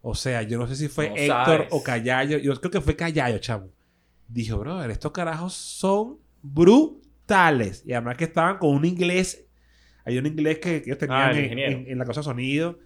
O 0.02 0.16
sea, 0.16 0.42
yo 0.42 0.58
no 0.58 0.68
sé 0.68 0.76
si 0.76 0.88
fue 0.88 1.10
No 1.10 1.16
Héctor 1.18 1.46
sabes. 1.46 1.68
o 1.72 1.84
Callayo. 1.84 2.38
Yo 2.38 2.56
creo 2.56 2.72
que 2.72 2.82
fue 2.82 2.96
Callayo, 2.96 3.38
chamo. 3.40 3.70
Dijo, 4.28 4.58
brother, 4.58 4.90
estos 4.90 5.12
carajos 5.12 5.54
son 5.54 6.20
brutales. 6.42 7.84
Y 7.86 7.94
además 7.94 8.18
que 8.18 8.24
estaban 8.26 8.58
con 8.58 8.70
un 8.70 8.86
inglés. 8.86 9.47
Hay 10.08 10.18
un 10.18 10.26
inglés 10.26 10.60
que, 10.60 10.82
que 10.82 10.90
ellos 10.90 10.98
tenían 10.98 11.20
Ah, 11.22 11.32
en, 11.32 11.44
ingeniero. 11.46 11.72
en- 11.78 11.88
en 11.92 11.98
la 12.00 12.06
cosa 12.06 12.22
de 12.22 12.26
sonido. 12.26 12.80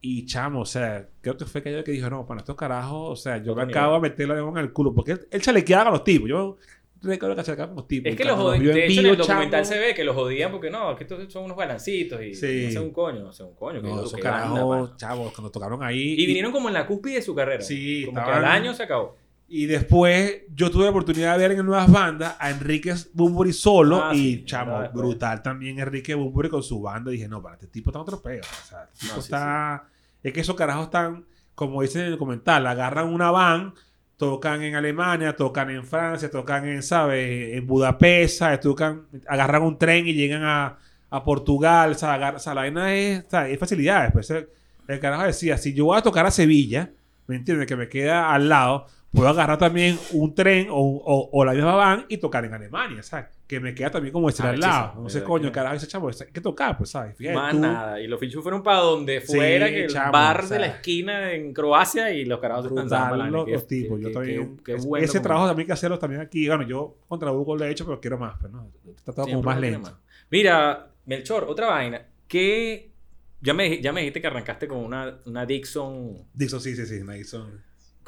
Y 0.00 0.24
chamo, 0.24 0.60
o 0.62 0.64
sea, 0.66 1.06
creo 1.20 1.36
que 1.36 1.44
fue 1.44 1.62
Callayo 1.62 1.84
que 1.84 1.92
dijo, 1.92 2.08
no, 2.08 2.24
para 2.26 2.40
estos 2.40 2.56
carajos, 2.56 3.10
o 3.10 3.16
sea, 3.22 3.36
yo 3.42 3.54
me 3.54 3.64
acabo 3.64 3.94
de 3.96 4.00
meter 4.00 4.28
la 4.28 4.34
lengua 4.36 4.52
en 4.58 4.64
el 4.66 4.72
culo. 4.72 4.94
Porque 4.94 5.12
él, 5.12 5.20
él 5.30 5.42
chalequeaba 5.42 5.90
a 5.90 5.92
los 5.92 6.04
tipos. 6.04 6.26
Yo 6.28 6.56
recuerdo 7.02 7.36
que 7.36 7.42
chalequeaba 7.42 7.68
con 7.68 7.76
los 7.76 7.86
tipos. 7.88 8.10
Es 8.10 8.16
que 8.16 8.24
los 8.24 8.36
jodían. 8.36 8.64
De 8.64 8.86
hecho, 8.86 9.00
en 9.00 9.06
el 9.06 9.16
documental 9.18 9.62
chamo, 9.64 9.74
se 9.74 9.78
ve 9.78 9.94
que 9.94 10.04
los 10.04 10.14
jodían 10.16 10.50
porque 10.50 10.70
no, 10.70 10.96
que 10.96 11.04
estos 11.04 11.30
son 11.30 11.44
unos 11.44 11.56
balancitos 11.56 12.22
y 12.22 12.34
Sí. 12.34 12.60
no 12.62 12.68
hacen 12.68 12.82
un 12.82 12.92
coño, 12.92 13.20
no 13.20 13.28
hacen 13.28 13.46
un 13.46 13.54
coño. 13.54 13.82
que 13.82 13.88
No, 13.88 13.98
esos 14.00 14.14
que 14.14 14.22
carajos, 14.22 14.96
chavos, 14.96 15.32
cuando 15.34 15.50
tocaron 15.50 15.82
ahí. 15.82 16.14
Y 16.18 16.24
vinieron 16.26 16.50
como 16.52 16.68
en 16.68 16.74
la 16.74 16.86
cúspide 16.86 17.16
de 17.16 17.22
su 17.22 17.34
carrera. 17.34 17.60
Sí, 17.62 18.04
como 18.06 18.24
que 18.24 18.30
al 18.30 18.44
año 18.46 18.72
se 18.72 18.84
acabó. 18.84 19.18
Y 19.52 19.66
después 19.66 20.42
yo 20.54 20.70
tuve 20.70 20.84
la 20.84 20.90
oportunidad 20.90 21.36
de 21.36 21.48
ver 21.48 21.58
en 21.58 21.66
nuevas 21.66 21.90
bandas 21.90 22.36
a 22.38 22.50
Enrique 22.50 22.94
Bumburi 23.12 23.52
solo 23.52 24.00
Ah, 24.00 24.14
y 24.14 24.36
sí, 24.36 24.44
chamo, 24.44 24.78
verdad, 24.78 24.92
brutal 24.94 25.42
también 25.42 25.80
Enrique 25.80 26.14
Bumburi 26.14 26.48
con 26.48 26.62
su 26.62 26.80
banda. 26.80 27.10
Y 27.10 27.14
dije, 27.14 27.26
no, 27.28 27.42
para 27.42 27.56
este 27.56 27.66
tipo 27.66 27.90
está 27.90 27.98
otro 27.98 28.22
peo. 28.22 28.40
O 28.42 28.68
sea, 28.68 28.82
el 28.82 28.88
tipo 28.96 29.14
No, 29.16 29.20
sí, 29.20 29.26
está... 29.26 29.88
Es 30.22 30.32
que 30.32 30.40
esos 30.40 30.54
carajos 30.54 30.84
están, 30.84 31.24
como 31.56 31.82
dicen 31.82 32.02
en 32.02 32.12
el 32.12 32.18
comentario, 32.18 32.68
agarran 32.68 33.08
una 33.08 33.32
van, 33.32 33.74
tocan 34.16 34.62
en 34.62 34.76
Alemania, 34.76 35.34
tocan 35.34 35.68
en 35.70 35.84
Francia, 35.84 36.30
tocan 36.30 36.68
en, 36.68 36.82
¿sabes? 36.84 37.56
En 37.56 37.66
Budapest, 37.66 38.38
¿sabes? 38.38 38.60
Tocan, 38.60 39.06
agarran 39.26 39.62
un 39.62 39.76
tren 39.78 40.06
y 40.06 40.12
llegan 40.12 40.44
a, 40.44 40.78
a 41.10 41.24
Portugal, 41.24 41.96
¿sabes? 41.96 42.36
O 42.36 42.38
sea, 42.38 42.54
la 42.54 42.60
vaina 42.60 42.94
es, 42.94 43.24
es 43.32 43.58
facilidades. 43.58 44.12
Pues 44.12 44.30
el, 44.30 44.48
el 44.86 45.00
carajo 45.00 45.24
decía, 45.24 45.58
si 45.58 45.74
yo 45.74 45.86
voy 45.86 45.98
a 45.98 46.02
tocar 46.02 46.24
a 46.24 46.30
Sevilla, 46.30 46.92
¿me 47.26 47.34
entiendes? 47.34 47.66
Que 47.66 47.74
me 47.74 47.88
queda 47.88 48.32
al 48.32 48.48
lado, 48.48 48.86
puedo 49.12 49.28
agarrar 49.28 49.58
también 49.58 49.98
un 50.12 50.34
tren 50.34 50.68
o, 50.70 50.76
o, 50.76 51.30
o 51.32 51.44
la 51.44 51.52
misma 51.52 51.74
van 51.74 52.06
y 52.08 52.18
tocar 52.18 52.44
en 52.44 52.54
Alemania, 52.54 53.02
¿sabes? 53.02 53.26
Que 53.46 53.58
me 53.58 53.74
queda 53.74 53.90
también 53.90 54.12
como 54.12 54.28
decir 54.28 54.46
Ah, 54.46 54.50
al 54.50 54.60
lado. 54.60 54.72
muchísimo. 54.72 54.92
Entonces, 55.00 55.14
¿Verdad 55.22 55.26
coño, 55.28 55.52
carajo, 55.52 55.74
ese 55.76 55.86
chamo, 55.88 56.08
hay 56.08 56.14
que 56.32 56.40
tocar, 56.40 56.78
pues, 56.78 56.90
¿sabes? 56.90 57.16
Fíjate 57.16 57.36
Más 57.36 57.52
tú, 57.52 57.58
nada. 57.58 58.00
Y 58.00 58.06
los 58.06 58.20
fichos 58.20 58.42
fueron 58.42 58.62
para 58.62 58.78
donde 58.78 59.20
Sí, 59.20 59.34
fuera, 59.36 59.68
que 59.68 59.84
el 59.86 59.90
chamo, 59.90 60.12
bar 60.12 60.44
sea, 60.46 60.54
de 60.56 60.60
la 60.60 60.66
esquina 60.74 61.32
en 61.32 61.52
Croacia 61.52 62.12
y 62.12 62.24
los 62.24 62.38
carajos 62.38 62.68
se 62.68 62.74
la 62.74 63.16
los, 63.26 63.48
los 63.48 63.62
Qué- 63.64 63.66
tipos. 63.68 63.98
qué- 63.98 64.02
yo 64.04 64.08
qué- 64.08 64.14
también. 64.14 64.60
qué 64.64 64.74
bueno 64.76 65.04
ese 65.04 65.18
trabajo 65.20 65.46
también 65.48 65.64
hay 65.64 65.66
que 65.66 65.72
hacerlo 65.72 65.98
también 65.98 66.20
aquí. 66.22 66.46
Bueno, 66.46 66.62
yo 66.62 66.96
contra 67.08 67.30
Google 67.30 67.58
lo 67.58 67.64
he 67.68 67.72
hecho, 67.72 67.84
pero 67.84 68.00
quiero 68.00 68.18
más. 68.18 68.38
Pues, 68.40 68.52
¿no? 68.52 68.70
Está 68.96 69.12
todo 69.12 69.26
como 69.26 69.42
más 69.42 69.58
lento. 69.60 69.80
más. 69.80 69.94
Mira, 70.30 70.86
Melchor, 71.06 71.44
otra 71.48 71.66
vaina. 71.66 72.00
Que 72.28 72.92
ya 73.40 73.52
me, 73.54 73.82
ya 73.82 73.92
me 73.92 74.02
dijiste 74.02 74.20
que 74.20 74.26
arrancaste 74.28 74.68
con 74.68 74.78
una, 74.78 75.18
una 75.26 75.44
Dixon. 75.44 76.16
Dixon, 76.32 76.60
sí, 76.60 76.76
sí, 76.76 76.86
sí. 76.86 77.02
Madison. 77.02 77.60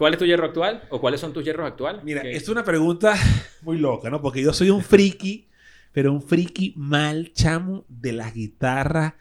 ¿Cuál 0.02 0.14
es 0.14 0.18
tu 0.18 0.24
hierro 0.26 0.46
actual? 0.46 0.82
¿O 0.90 1.00
cuáles 1.00 1.20
son 1.20 1.32
tus 1.32 1.44
hierros 1.44 1.64
actuales? 1.64 2.02
Mira, 2.02 2.22
Que- 2.22 2.32
es 2.32 2.48
una 2.48 2.64
pregunta 2.64 3.14
muy 3.62 3.78
loca, 3.78 4.10
¿no? 4.10 4.20
Porque 4.20 4.42
yo 4.42 4.52
soy 4.52 4.68
un 4.68 4.82
friki, 4.82 5.46
pero 5.92 6.12
un 6.12 6.20
friki 6.20 6.74
mal 6.76 7.32
chamo 7.32 7.84
de 7.88 8.12
las 8.12 8.34
guitarras 8.34 9.14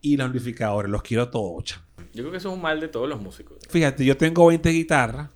y 0.00 0.16
los 0.16 0.26
amplificadores. 0.26 0.88
Los 0.88 1.02
quiero 1.02 1.30
todos, 1.30 1.64
chamo. 1.64 1.82
Yo 2.12 2.22
creo 2.22 2.30
que 2.30 2.36
eso 2.36 2.50
es 2.50 2.54
un 2.54 2.62
mal 2.62 2.78
de 2.78 2.86
todos 2.86 3.08
los 3.08 3.20
músicos. 3.20 3.58
Fíjate, 3.68 4.04
yo 4.04 4.16
tengo 4.16 4.46
20 4.46 4.70
guitarras 4.70 5.30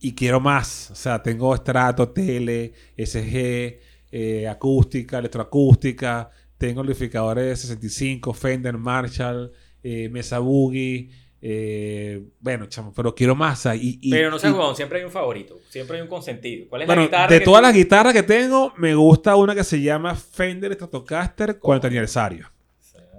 y 0.00 0.12
quiero 0.12 0.40
más. 0.40 0.90
O 0.90 0.96
sea, 0.96 1.22
tengo 1.22 1.54
estrato, 1.54 2.08
tele, 2.08 2.72
SG, 2.96 3.78
eh, 4.10 4.48
acústica, 4.48 5.20
electroacústica. 5.20 6.30
Tengo 6.58 6.80
amplificadores 6.80 7.44
de 7.44 7.54
65, 7.54 8.34
Fender, 8.34 8.76
Marshall, 8.76 9.52
eh, 9.84 10.08
Mesa 10.08 10.40
Boogie. 10.40 11.10
Eh, 11.42 12.22
bueno, 12.40 12.66
chamo, 12.66 12.92
pero 12.94 13.14
quiero 13.14 13.34
sea, 13.56 13.74
y, 13.74 13.98
y- 14.02 14.10
Pero 14.10 14.30
no 14.30 14.38
seas 14.38 14.52
y- 14.52 14.56
siempre 14.76 14.98
hay 14.98 15.04
un 15.04 15.10
favorito. 15.10 15.58
Siempre 15.68 15.96
hay 15.96 16.02
un 16.02 16.08
consentido. 16.08 16.66
¿Cuál 16.68 16.82
es 16.82 16.88
la 16.88 16.94
guitarra? 17.02 17.26
de 17.32 17.40
todas 17.40 17.60
tú- 17.60 17.66
las 17.66 17.74
guitarras 17.74 18.12
que 18.12 18.22
tengo, 18.22 18.72
me 18.76 18.94
gusta 18.94 19.36
una 19.36 19.54
que 19.54 19.64
se 19.64 19.80
llama 19.80 20.14
Fender 20.14 20.72
Stratocaster 20.74 21.58
40 21.58 21.86
aniversario. 21.88 22.50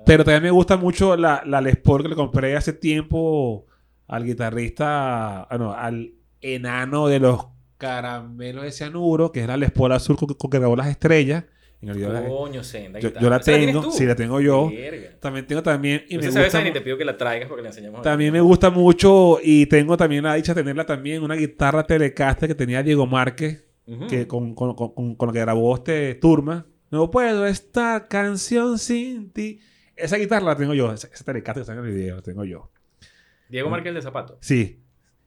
Pero 0.06 0.24
también 0.24 0.44
me 0.44 0.52
gusta 0.52 0.78
mucho 0.78 1.16
la, 1.16 1.44
la 1.46 1.62
Les 1.62 1.78
Paul 1.78 2.02
que 2.04 2.10
le 2.10 2.16
compré 2.16 2.56
hace 2.56 2.74
tiempo 2.74 3.66
al 4.08 4.26
guitarrista, 4.26 5.44
ah, 5.44 5.58
no, 5.60 5.74
al 5.74 6.14
enano 6.42 7.08
de 7.08 7.20
los 7.20 7.46
caramelos 7.78 8.64
de 8.64 8.72
cianuro, 8.72 9.32
que 9.32 9.42
es 9.42 9.48
la 9.48 9.58
Les 9.58 9.72
Paul 9.72 9.92
azul 9.92 10.16
con, 10.18 10.28
con 10.34 10.50
que 10.50 10.60
grabó 10.60 10.76
las 10.76 10.88
estrellas. 10.88 11.46
Coño, 12.28 12.63
senda 12.63 13.00
yo, 13.00 13.10
la 13.30 13.38
¿Esa 13.38 13.52
tienes 13.52 13.67
tengo, 13.67 13.91
sí, 13.91 14.06
la 14.06 14.15
tengo 14.15 14.39
yo. 14.39 14.70
Verga. 14.70 15.10
También 15.20 15.48
tengo 15.48 15.63
también, 15.63 16.04
y 16.10 16.17
me 16.17 16.28
gusta, 16.30 16.63
te 16.74 16.82
pido 16.82 16.98
que 16.98 17.06
la 17.06 17.17
traigas 17.17 17.48
porque 17.48 17.63
le 17.63 17.70
enseñamos 17.70 18.00
a 18.00 18.04
también 18.04 18.32
me 18.32 18.41
gusta 18.41 18.70
mucho 18.70 19.39
y 19.41 19.65
tengo 19.65 19.98
también 19.98 20.24
la 20.24 20.36
dicha 20.36 20.54
de 20.54 20.62
tenerla 20.62 20.86
también, 20.86 21.24
una 21.24 21.36
guitarra 21.36 21.84
Telecaster 21.84 22.48
que 22.48 22.56
tenía 22.56 22.84
Diego 22.84 23.08
Márquez, 23.08 23.65
que 24.08 24.28
con, 24.28 24.54
con, 24.54 24.76
con, 24.76 25.15
con- 25.15 25.28
lo 25.28 25.34
que 25.34 25.39
grabó 25.39 25.76
este 25.76 26.15
Turma. 26.15 26.67
No 26.91 27.10
puedo 27.10 27.46
estar 27.48 28.08
canción 28.08 28.78
sin 28.78 29.32
ti. 29.32 29.60
Esa 29.96 30.17
guitarra 30.17 30.46
la 30.46 30.56
tengo 30.58 30.74
yo. 30.74 30.91
Esa, 30.94 31.08
esa 31.08 31.24
Telecaster 31.24 31.62
que 31.63 31.72
está 31.72 31.74
en 31.74 31.86
el 31.86 31.94
video 31.94 32.17
la 32.17 32.22
tengo 32.22 32.44
yo. 32.44 32.70
Diego 33.50 33.70
Márquez 33.70 33.94
de 33.94 34.02
Zapato. 34.02 34.38
Sí. 34.41 34.81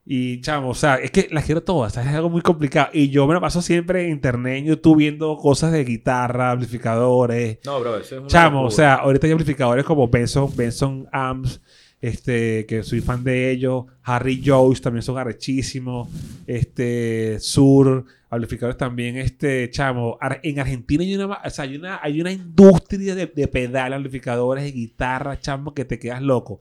Y 0.07 0.39
chamo, 0.41 0.69
o 0.69 0.75
sea, 0.75 0.97
es 0.97 1.09
que 1.09 1.27
las 1.31 1.45
quiero 1.45 1.63
todas. 1.63 1.93
¿sabes? 1.93 2.09
Es 2.09 2.15
algo 2.15 2.29
muy 2.29 2.41
complicado. 2.41 2.89
Y 2.93 3.09
yo 3.09 3.25
me 3.25 3.33
la 3.33 3.41
paso 3.41 3.61
siempre 3.61 4.05
en 4.05 4.11
internet, 4.11 4.57
en 4.59 4.65
YouTube, 4.65 4.97
viendo 4.97 5.35
cosas 5.37 5.71
de 5.71 5.83
guitarra, 5.83 6.51
amplificadores. 6.51 7.57
No, 7.65 7.79
bro, 7.79 7.97
eso 7.97 8.15
es 8.15 8.19
una 8.21 8.27
Chamo, 8.29 8.63
o 8.63 8.71
sea, 8.71 8.95
ahorita 8.95 9.25
hay 9.27 9.31
amplificadores 9.33 9.83
como 9.83 10.07
Benson, 10.07 10.55
Benson 10.55 11.07
Amps, 11.11 11.59
este, 12.01 12.67
que 12.67 12.83
soy 12.83 13.01
fan 13.01 13.23
de 13.23 13.49
ellos. 13.49 13.85
Harry 14.03 14.43
Joyce 14.45 14.81
también 14.83 15.01
son 15.01 15.17
arrechísimos. 15.17 16.07
Este, 16.45 17.39
Sur, 17.39 18.05
amplificadores 18.29 18.77
también, 18.77 19.17
este, 19.17 19.71
chamo. 19.71 20.19
Ar- 20.21 20.39
en 20.43 20.59
Argentina 20.59 21.03
hay 21.03 21.15
una, 21.15 21.39
o 21.43 21.49
sea, 21.49 21.63
hay 21.65 21.77
una, 21.77 21.99
hay 22.03 22.21
una 22.21 22.31
industria 22.31 23.15
de, 23.15 23.25
de 23.25 23.47
pedales, 23.47 23.95
amplificadores, 23.97 24.63
de 24.65 24.71
guitarra, 24.71 25.39
chamo, 25.39 25.73
que 25.73 25.83
te 25.85 25.97
quedas 25.97 26.21
loco. 26.21 26.59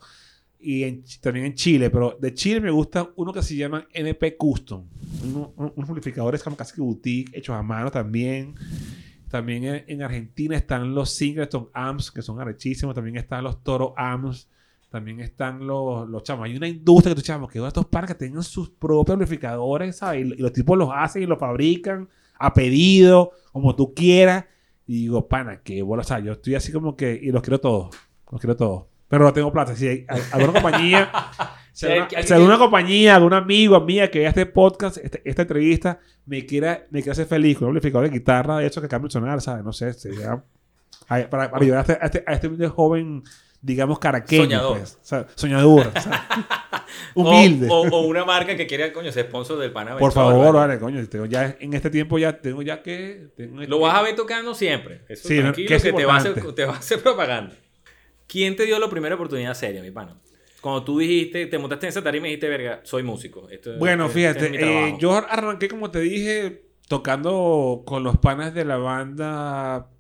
Y 0.67 1.03
también 1.21 1.47
en 1.47 1.55
Chile, 1.55 1.91
pero 1.91 2.17
de 2.21 2.33
Chile 2.33 2.61
me 2.61 2.71
gusta 2.71 3.11
uno 3.17 3.33
que 3.33 3.43
se 3.43 3.55
llama 3.57 3.87
MP 3.93 4.37
Custom. 4.37 4.85
Uno- 5.25 5.53
un- 5.57 5.73
unos 5.77 5.89
amplificadores 5.91 6.43
como 6.43 6.57
casi 6.57 6.75
que 6.75 6.81
boutique, 6.81 7.37
hechos 7.39 7.55
a 7.55 7.63
mano 7.63 7.91
también. 7.91 8.55
También 9.31 9.65
en, 9.65 9.85
en 9.89 10.03
Argentina 10.03 10.57
están 10.57 10.95
los 10.95 11.11
Singleton 11.11 11.69
Amps, 11.75 12.11
que 12.11 12.23
son 12.23 12.41
arrechísimos. 12.41 12.95
También 12.95 13.17
están 13.17 13.45
los 13.45 13.63
Toro 13.63 13.93
Amps. 13.97 14.49
También 14.91 15.19
están 15.21 15.67
los, 15.67 16.09
los 16.09 16.23
chamos. 16.23 16.45
Hay 16.45 16.57
una 16.57 16.69
industria 16.69 17.15
que 17.15 17.21
tú 17.21 17.27
chamos, 17.27 17.51
que 17.51 17.59
estos 17.67 17.87
para 17.87 18.07
que 18.07 18.15
tengan 18.15 18.45
sus 18.45 18.71
propios 18.71 19.15
amplificadores, 19.15 19.97
¿sabes? 19.97 20.25
Y, 20.25 20.33
y 20.35 20.37
los 20.37 20.53
tipos 20.53 20.79
los 20.79 20.89
hacen 20.95 21.25
y 21.25 21.27
los 21.27 21.39
fabrican 21.39 22.09
a 22.39 22.55
pedido, 22.55 23.33
como 23.53 23.75
tú 23.75 23.93
quieras. 23.93 24.45
Y 24.87 25.01
digo, 25.03 25.27
pana, 25.27 25.61
que 25.63 25.83
bola. 25.83 26.03
O 26.03 26.05
sea, 26.05 26.21
yo 26.21 26.33
estoy 26.33 26.55
así 26.55 26.71
como 26.71 26.95
que, 26.97 27.19
y 27.21 27.33
los 27.33 27.43
quiero 27.43 27.59
todos. 27.61 27.95
Los 28.31 28.41
quiero 28.41 28.57
todos. 28.57 28.85
Pero 29.15 29.25
no 29.27 29.33
tengo 29.33 29.53
plata. 29.53 29.75
Si 29.77 29.87
hay, 29.89 30.07
hay 30.09 30.23
alguna 30.33 30.53
compañía, 30.61 31.11
si 31.73 31.87
hay- 31.87 31.99
alguna, 32.01 32.23
si 32.23 32.33
alguna 32.33 32.55
que- 32.55 32.59
compañía, 32.59 33.17
algún 33.17 33.33
amigo, 33.35 33.77
amiga 33.77 34.09
que 34.09 34.19
vea 34.21 34.29
este 34.31 34.47
podcast, 34.47 34.97
este- 34.99 35.23
esta 35.25 35.43
entrevista, 35.43 36.01
me 36.27 36.45
quiera, 36.47 36.87
me 36.91 37.01
quiera 37.01 37.13
hacer 37.13 37.27
feliz 37.27 37.59
con 37.59 37.69
un 37.69 37.77
amplificador 37.77 38.09
de 38.09 38.15
guitarra, 38.19 38.59
de 38.59 38.67
hecho 38.67 38.81
que 38.83 38.89
cambie 38.89 39.07
el 39.09 39.13
sonar, 39.13 39.41
¿sabes? 39.41 39.65
No 39.65 39.73
sé, 39.73 39.93
sería- 39.93 40.43
para, 41.09 41.29
para 41.51 41.59
ayudar 41.63 41.79
a 41.79 41.81
este, 41.83 41.99
a 42.01 42.07
este, 42.07 42.25
a 42.27 42.33
este 42.57 42.69
joven, 42.69 43.23
digamos, 43.61 43.99
caraqueño. 43.99 44.45
Soñador. 44.45 44.79
pues, 44.79 44.99
o 45.03 45.05
sea, 45.05 45.27
soñador. 45.35 45.93
o 45.95 46.01
sea, 46.01 46.29
humilde. 47.15 47.69
O, 47.71 47.83
o- 47.89 48.07
una 48.07 48.25
marca 48.25 48.57
que 48.57 48.67
quiera, 48.67 48.93
coño, 48.93 49.11
ser 49.13 49.27
sponsor 49.27 49.59
del 49.59 49.73
pana. 49.73 49.97
Por 49.97 50.13
favor, 50.13 50.55
¿vale? 50.55 50.75
vale, 50.75 50.79
coño. 50.81 51.07
tengo 51.09 51.27
ya, 51.27 51.57
en 51.61 51.75
este 51.75 51.91
tiempo 51.91 52.19
ya 52.19 52.41
tengo 52.41 52.63
ya 52.63 52.83
que... 52.83 53.29
Tengo 53.37 53.63
Lo 53.63 53.79
vas 53.81 53.95
a 53.97 54.03
ver 54.03 54.15
tocando 54.17 54.55
siempre. 54.55 55.03
Eso 55.09 55.29
Sí, 55.29 55.39
tranquilo, 55.41 55.69
que 55.69 55.73
que, 55.73 55.89
es 55.89 55.95
te, 55.95 56.05
va 56.05 56.15
a 56.15 56.17
hacer, 56.19 56.55
te 56.55 56.65
va 56.65 56.75
a 56.75 56.79
hacer 56.79 57.03
propaganda. 57.03 57.55
¿Quién 58.27 58.57
te 58.57 58.65
dio 58.67 58.79
la 58.79 58.89
primera 58.91 59.15
oportunidad 59.15 59.55
seria, 59.55 59.83
mi 59.83 59.91
pana? 59.91 60.19
Cuando 60.61 60.83
tú 60.85 60.99
dijiste, 60.99 61.47
te 61.47 61.59
montaste 61.59 61.87
en 61.87 61.89
esa 61.91 62.03
tarima 62.03 62.27
y 62.27 62.31
dijiste, 62.31 62.49
verga, 62.49 62.81
soy 62.85 63.03
músico. 63.03 63.49
Esto- 63.51 63.77
Bueno, 63.79 64.07
este- 64.07 64.15
fíjate, 64.19 64.45
este 64.47 64.57
es 64.57 64.63
eh, 64.63 64.67
trabajo". 64.67 64.99
yo 64.99 65.13
arranqué, 65.15 65.69
como 65.69 65.91
te 65.91 66.01
dije, 66.01 66.65
tocando 66.89 67.83
con 67.87 68.03
los 68.03 68.17
panas 68.19 68.55
de 68.55 68.65
la 68.65 68.77
banda 68.79 69.91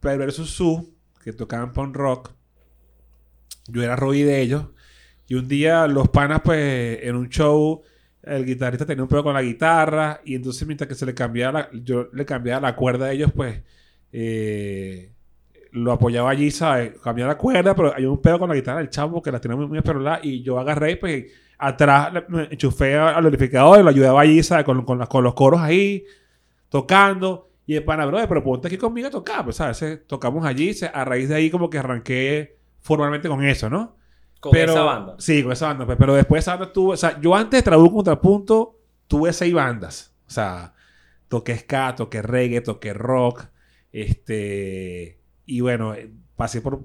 Perverso 0.00 0.44
Su, 0.44 0.94
que 1.24 1.32
tocaban 1.32 1.72
punk 1.72 1.96
rock. 1.96 2.32
Yo 3.68 3.82
era 3.82 3.96
Roy 3.96 4.22
de 4.22 4.40
ellos. 4.40 4.66
Y 5.26 5.34
un 5.34 5.46
día 5.48 5.86
los 5.86 6.08
panas, 6.08 6.40
pues, 6.44 6.98
en 7.02 7.14
un 7.16 7.28
show, 7.28 7.82
el 8.22 8.44
guitarrista 8.44 8.84
tenía 8.84 9.02
un 9.04 9.08
pedo 9.08 9.22
con 9.22 9.34
la 9.34 9.42
guitarra. 9.42 10.20
Y 10.24 10.34
entonces, 10.34 10.66
mientras 10.66 10.88
que 10.88 10.94
se 10.94 11.06
le 11.06 11.14
cambiaba 11.14 11.60
la, 11.60 11.70
yo 11.84 12.08
le 12.12 12.24
cambiaba 12.26 12.60
la 12.60 12.74
cuerda 12.76 13.06
a 13.06 13.12
ellos, 13.12 13.30
pues, 13.34 13.62
eh, 14.12 15.12
lo 15.72 15.92
apoyaba 15.92 16.30
allí, 16.30 16.50
¿sabes? 16.50 16.98
Cambiaba 17.02 17.32
la 17.32 17.38
cuerda, 17.38 17.74
pero 17.74 17.94
hay 17.94 18.04
un 18.04 18.20
pedo 18.20 18.38
con 18.38 18.48
la 18.48 18.54
guitarra 18.54 18.78
del 18.78 18.90
chavo 18.90 19.22
que 19.22 19.30
la 19.32 19.40
tenía 19.40 19.56
muy, 19.56 19.66
muy 19.66 19.78
esperolada. 19.78 20.20
Y 20.22 20.42
yo 20.42 20.58
agarré, 20.58 20.96
pues, 20.96 21.26
atrás 21.58 22.12
me 22.28 22.44
enchufé 22.50 22.96
al 22.96 23.16
amplificador 23.24 23.80
y 23.80 23.82
lo 23.82 23.90
ayudaba 23.90 24.20
allí, 24.22 24.42
¿sabes? 24.42 24.64
Con, 24.64 24.84
con, 24.84 24.98
las- 24.98 25.08
con 25.08 25.22
los 25.24 25.34
coros 25.34 25.60
ahí, 25.60 26.04
tocando. 26.68 27.48
Y 27.66 27.76
el 27.76 27.84
pana, 27.84 28.04
brother, 28.06 28.28
pero 28.28 28.42
ponte 28.42 28.66
aquí 28.66 28.76
conmigo 28.76 29.08
a 29.08 29.10
tocar, 29.10 29.44
pues, 29.44 29.56
¿sabes? 29.56 30.06
Tocamos 30.06 30.44
allí, 30.44 30.74
se- 30.74 30.86
a 30.92 31.04
raíz 31.04 31.28
de 31.28 31.36
ahí 31.36 31.50
como 31.50 31.70
que 31.70 31.78
arranqué 31.78 32.56
formalmente 32.80 33.28
con 33.28 33.44
eso, 33.44 33.70
¿no? 33.70 33.96
Con 34.40 34.52
pero, 34.52 34.72
esa 34.72 34.82
banda. 34.82 35.14
Sí, 35.18 35.42
con 35.42 35.52
esa 35.52 35.66
banda. 35.68 35.86
pues, 35.86 35.98
pero 35.98 36.14
después 36.14 36.42
esa 36.42 36.56
banda 36.56 36.72
tuve... 36.72 36.94
O 36.94 36.96
sea, 36.96 37.20
yo 37.20 37.34
antes 37.36 37.58
de 37.58 37.62
Trabuco 37.62 37.96
Contrapunto 37.96 38.78
tuve 39.06 39.32
seis 39.32 39.52
bandas. 39.54 40.14
O 40.26 40.30
sea, 40.30 40.72
toqué 41.28 41.56
ska, 41.58 41.94
toqué 41.94 42.22
reggae, 42.22 42.60
toqué 42.62 42.92
rock. 42.94 43.44
Este... 43.92 45.19
Y 45.46 45.60
bueno, 45.60 45.94
eh, 45.94 46.10
pasé 46.36 46.60
por, 46.60 46.84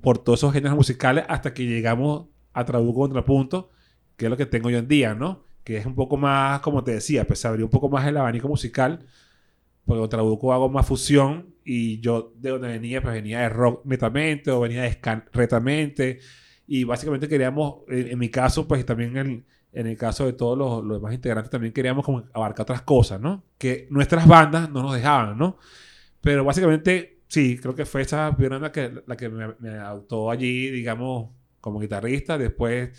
por 0.00 0.18
todos 0.18 0.40
esos 0.40 0.52
géneros 0.52 0.76
musicales 0.76 1.24
hasta 1.28 1.52
que 1.52 1.64
llegamos 1.64 2.26
a 2.52 2.64
Trabuco 2.64 3.00
Contrapunto, 3.00 3.70
que 4.16 4.26
es 4.26 4.30
lo 4.30 4.36
que 4.36 4.46
tengo 4.46 4.70
yo 4.70 4.78
en 4.78 4.88
día, 4.88 5.14
¿no? 5.14 5.44
Que 5.64 5.76
es 5.76 5.86
un 5.86 5.94
poco 5.94 6.16
más, 6.16 6.60
como 6.60 6.82
te 6.84 6.92
decía, 6.92 7.26
pues 7.26 7.44
abrió 7.44 7.66
un 7.66 7.70
poco 7.70 7.88
más 7.88 8.06
el 8.06 8.16
abanico 8.16 8.48
musical. 8.48 9.06
Porque 9.84 10.00
con 10.00 10.08
Trabuco 10.08 10.52
hago 10.52 10.68
más 10.68 10.86
fusión 10.86 11.54
y 11.64 12.00
yo 12.00 12.32
de 12.36 12.50
donde 12.50 12.68
venía, 12.68 13.00
pues 13.00 13.14
venía 13.14 13.40
de 13.40 13.48
rock 13.48 13.84
netamente 13.84 14.50
o 14.50 14.60
venía 14.60 14.82
de 14.82 14.92
ska 14.92 15.24
netamente. 15.32 16.18
Y 16.66 16.84
básicamente 16.84 17.28
queríamos, 17.28 17.82
en, 17.88 18.08
en 18.08 18.18
mi 18.18 18.28
caso, 18.28 18.66
pues 18.66 18.84
también 18.84 19.16
en, 19.16 19.46
en 19.72 19.86
el 19.86 19.96
caso 19.96 20.24
de 20.24 20.32
todos 20.32 20.56
los, 20.56 20.82
los 20.82 20.98
demás 20.98 21.14
integrantes, 21.14 21.50
también 21.50 21.72
queríamos 21.72 22.04
como 22.04 22.24
abarcar 22.32 22.62
otras 22.62 22.82
cosas, 22.82 23.20
¿no? 23.20 23.44
Que 23.58 23.86
nuestras 23.90 24.26
bandas 24.26 24.70
no 24.70 24.82
nos 24.82 24.94
dejaban, 24.94 25.36
¿no? 25.36 25.58
Pero 26.20 26.44
básicamente, 26.44 27.15
sí, 27.28 27.58
creo 27.58 27.74
que 27.74 27.84
fue 27.84 28.02
esa 28.02 28.30
banda 28.30 28.72
que, 28.72 29.02
la 29.06 29.16
que 29.16 29.28
me, 29.28 29.54
me 29.58 29.70
adoptó 29.70 30.30
allí, 30.30 30.70
digamos, 30.70 31.30
como 31.60 31.80
guitarrista. 31.80 32.38
Después, 32.38 32.90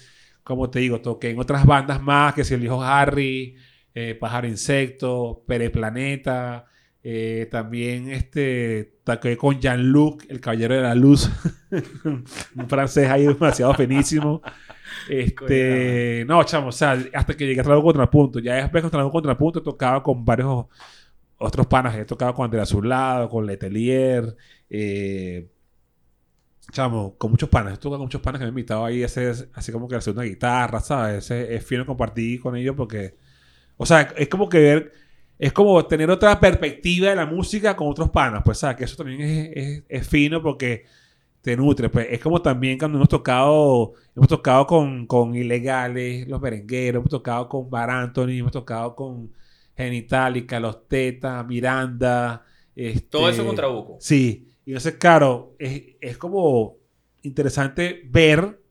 como 0.43 0.69
te 0.69 0.79
digo, 0.79 1.01
toqué 1.01 1.31
en 1.31 1.39
otras 1.39 1.65
bandas 1.65 2.01
más, 2.01 2.33
que 2.33 2.43
si 2.43 2.53
el 2.53 2.63
hijo 2.63 2.83
Harry, 2.83 3.55
eh, 3.93 4.15
Pájaro 4.15 4.47
Insecto, 4.47 5.43
Pereplaneta. 5.47 6.65
Eh, 7.03 7.47
también 7.49 8.09
este, 8.09 8.99
toqué 9.05 9.37
con 9.37 9.61
Jean-Luc, 9.61 10.25
el 10.29 10.41
Caballero 10.41 10.75
de 10.75 10.81
la 10.81 10.95
Luz. 10.95 11.29
un 12.03 12.69
francés 12.69 13.09
ahí 13.09 13.25
demasiado 13.25 13.73
finísimo. 13.73 14.41
Este, 15.09 16.25
no, 16.27 16.43
chamo, 16.43 16.67
o 16.67 16.71
sea, 16.71 16.97
hasta 17.13 17.35
que 17.35 17.45
llegué 17.45 17.61
a 17.61 17.63
Trabajo 17.63 17.85
Contrapunto. 17.85 18.39
Ya 18.39 18.55
después 18.55 18.81
con 18.81 18.91
Trabajo 18.91 19.11
Contrapunto 19.11 19.63
tocaba 19.63 20.03
con 20.03 20.25
varios 20.25 20.65
otros 21.37 21.67
panas. 21.67 21.95
He 21.95 22.05
tocado 22.05 22.33
con 22.33 22.45
Andrea 22.45 22.63
Azulado, 22.63 23.29
con 23.29 23.45
Letelier. 23.45 24.35
Eh, 24.69 25.49
con 26.75 27.31
muchos 27.31 27.49
panas. 27.49 27.73
He 27.73 27.77
tocado 27.77 27.97
con 27.97 28.07
muchos 28.07 28.21
panas 28.21 28.39
que 28.39 28.45
me 28.45 28.49
han 28.49 28.53
invitado 28.53 28.85
ahí 28.85 29.03
a 29.03 29.05
hacer 29.05 29.49
así 29.53 29.71
como 29.71 29.87
que 29.87 29.95
hacer 29.95 30.13
una 30.13 30.23
guitarra, 30.23 30.79
¿sabes? 30.79 31.31
Es, 31.31 31.49
es 31.49 31.65
fino 31.65 31.85
compartir 31.85 32.41
con 32.41 32.55
ellos 32.55 32.75
porque, 32.75 33.15
o 33.77 33.85
sea, 33.85 34.01
es 34.17 34.27
como 34.27 34.49
que 34.49 34.59
ver, 34.59 34.93
es 35.39 35.53
como 35.53 35.85
tener 35.85 36.09
otra 36.09 36.39
perspectiva 36.39 37.09
de 37.09 37.15
la 37.15 37.25
música 37.25 37.75
con 37.75 37.87
otros 37.87 38.09
panas. 38.09 38.41
Pues, 38.43 38.57
¿sabes? 38.59 38.77
Que 38.77 38.83
eso 38.85 38.97
también 38.97 39.21
es, 39.21 39.83
es, 39.87 40.07
fino 40.07 40.41
porque 40.41 40.85
te 41.41 41.55
nutre. 41.55 41.89
Pues 41.89 42.07
es 42.11 42.19
como 42.19 42.41
también 42.41 42.77
cuando 42.77 42.97
hemos 42.97 43.09
tocado, 43.09 43.93
hemos 44.15 44.27
tocado 44.27 44.67
con, 44.67 45.07
con 45.07 45.35
Ilegales, 45.35 46.27
Los 46.27 46.41
Berengueros, 46.41 47.01
hemos 47.01 47.11
tocado 47.11 47.47
con 47.49 47.69
Bar 47.69 47.89
Anthony, 47.89 48.39
hemos 48.39 48.51
tocado 48.51 48.95
con 48.95 49.31
Genitalica, 49.77 50.59
Los 50.59 50.87
Tetas, 50.87 51.45
Miranda. 51.45 52.43
Este, 52.75 53.07
Todo 53.09 53.29
eso 53.29 53.45
con 53.45 53.55
Trabuco. 53.55 53.97
Sí. 53.99 54.47
Y 54.65 54.71
entonces, 54.71 54.95
claro, 54.95 55.55
es, 55.59 55.95
es 56.01 56.17
como 56.17 56.77
interesante 57.21 58.01
ver, 58.09 58.61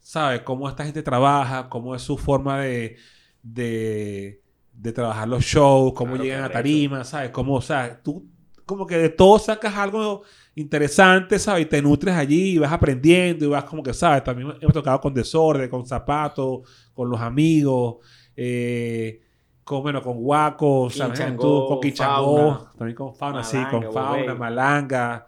¿sabes? 0.00 0.40
Cómo 0.42 0.68
esta 0.68 0.84
gente 0.84 1.02
trabaja, 1.02 1.68
cómo 1.68 1.94
es 1.94 2.02
su 2.02 2.16
forma 2.18 2.60
de, 2.60 2.96
de, 3.42 4.42
de 4.72 4.92
trabajar 4.92 5.28
los 5.28 5.44
shows, 5.44 5.92
cómo 5.94 6.16
Claro, 6.16 6.24
llegan 6.24 6.44
a 6.44 6.50
tarima, 6.50 7.04
¿sabes? 7.04 7.30
Cómo, 7.30 7.54
o 7.56 7.62
sea, 7.62 8.02
tú 8.02 8.28
como 8.64 8.84
que 8.86 8.98
de 8.98 9.08
todo 9.10 9.38
sacas 9.38 9.76
algo 9.76 10.22
interesante, 10.56 11.38
¿sabes? 11.38 11.62
Y 11.66 11.68
te 11.68 11.80
nutres 11.82 12.14
allí 12.16 12.54
y 12.54 12.58
vas 12.58 12.72
aprendiendo 12.72 13.44
y 13.44 13.48
vas 13.48 13.64
como 13.64 13.82
que, 13.82 13.94
¿sabes? 13.94 14.24
También 14.24 14.52
hemos 14.60 14.74
tocado 14.74 15.00
con 15.00 15.14
Desorden, 15.14 15.70
con 15.70 15.86
Zapatos, 15.86 16.68
con 16.92 17.08
los 17.08 17.20
amigos, 17.20 17.98
eh, 18.36 19.20
con, 19.66 19.82
bueno, 19.82 20.00
con 20.00 20.18
Guaco, 20.22 20.88
¿sabes? 20.90 21.18
Tú, 21.36 21.66
con 21.66 21.80
Quinchangó, 21.80 22.36
Fauna. 22.36 22.72
también 22.78 22.94
con 22.94 23.14
Fauna, 23.16 23.42
sí, 23.42 23.56
Malanga, 23.56 23.70
con 23.72 23.92
Fauna. 23.92 24.34
Malanga. 24.36 25.26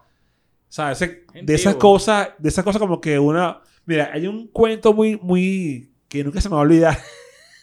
¿Sabes? 0.68 1.03
Ese- 1.03 1.26
de 1.43 1.55
esas 1.55 1.74
cosas, 1.74 2.30
de 2.39 2.49
esas 2.49 2.64
cosas 2.64 2.80
como 2.80 3.01
que 3.01 3.18
una... 3.18 3.61
Mira, 3.84 4.11
hay 4.14 4.28
un 4.28 4.47
cuento 4.47 4.93
muy, 4.95 5.18
muy... 5.20 5.93
que 6.09 6.22
nunca 6.22 6.41
se 6.41 6.49
me 6.49 6.53
va 6.55 6.61
a 6.61 6.62
olvidar. 6.62 6.97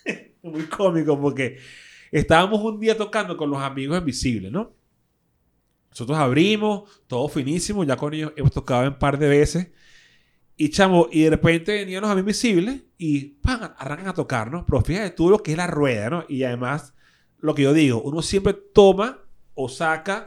muy 0.43 0.63
cómico 0.63 1.17
porque 1.19 1.59
estábamos 2.11 2.59
un 2.61 2.77
día 2.77 2.97
tocando 2.97 3.37
con 3.37 3.49
los 3.49 3.61
amigos 3.61 3.97
invisibles, 3.97 4.51
¿no? 4.51 4.73
Nosotros 5.91 6.17
abrimos, 6.17 7.03
todo 7.07 7.29
finísimo, 7.29 7.85
ya 7.85 7.95
con 7.95 8.13
ellos 8.13 8.33
hemos 8.35 8.51
tocado 8.51 8.85
un 8.85 8.99
par 8.99 9.17
de 9.17 9.29
veces. 9.29 9.71
Y 10.57 10.69
chamo, 10.69 11.07
y 11.11 11.23
de 11.23 11.31
repente 11.31 11.73
venían 11.73 12.01
los 12.01 12.09
amigos 12.09 12.43
invisibles 12.43 12.81
y 12.97 13.25
¡pam! 13.41 13.73
arrancan 13.77 14.07
a 14.07 14.13
tocar, 14.13 14.49
¿no? 14.49 14.65
Pero 14.65 14.81
fíjate 14.81 15.09
tú 15.11 15.29
lo 15.29 15.43
que 15.43 15.51
es 15.51 15.57
la 15.57 15.67
rueda, 15.67 16.09
¿no? 16.09 16.25
Y 16.29 16.43
además, 16.43 16.93
lo 17.39 17.53
que 17.53 17.63
yo 17.63 17.73
digo, 17.73 18.01
uno 18.01 18.21
siempre 18.21 18.53
toma 18.53 19.19
o 19.53 19.67
saca 19.67 20.25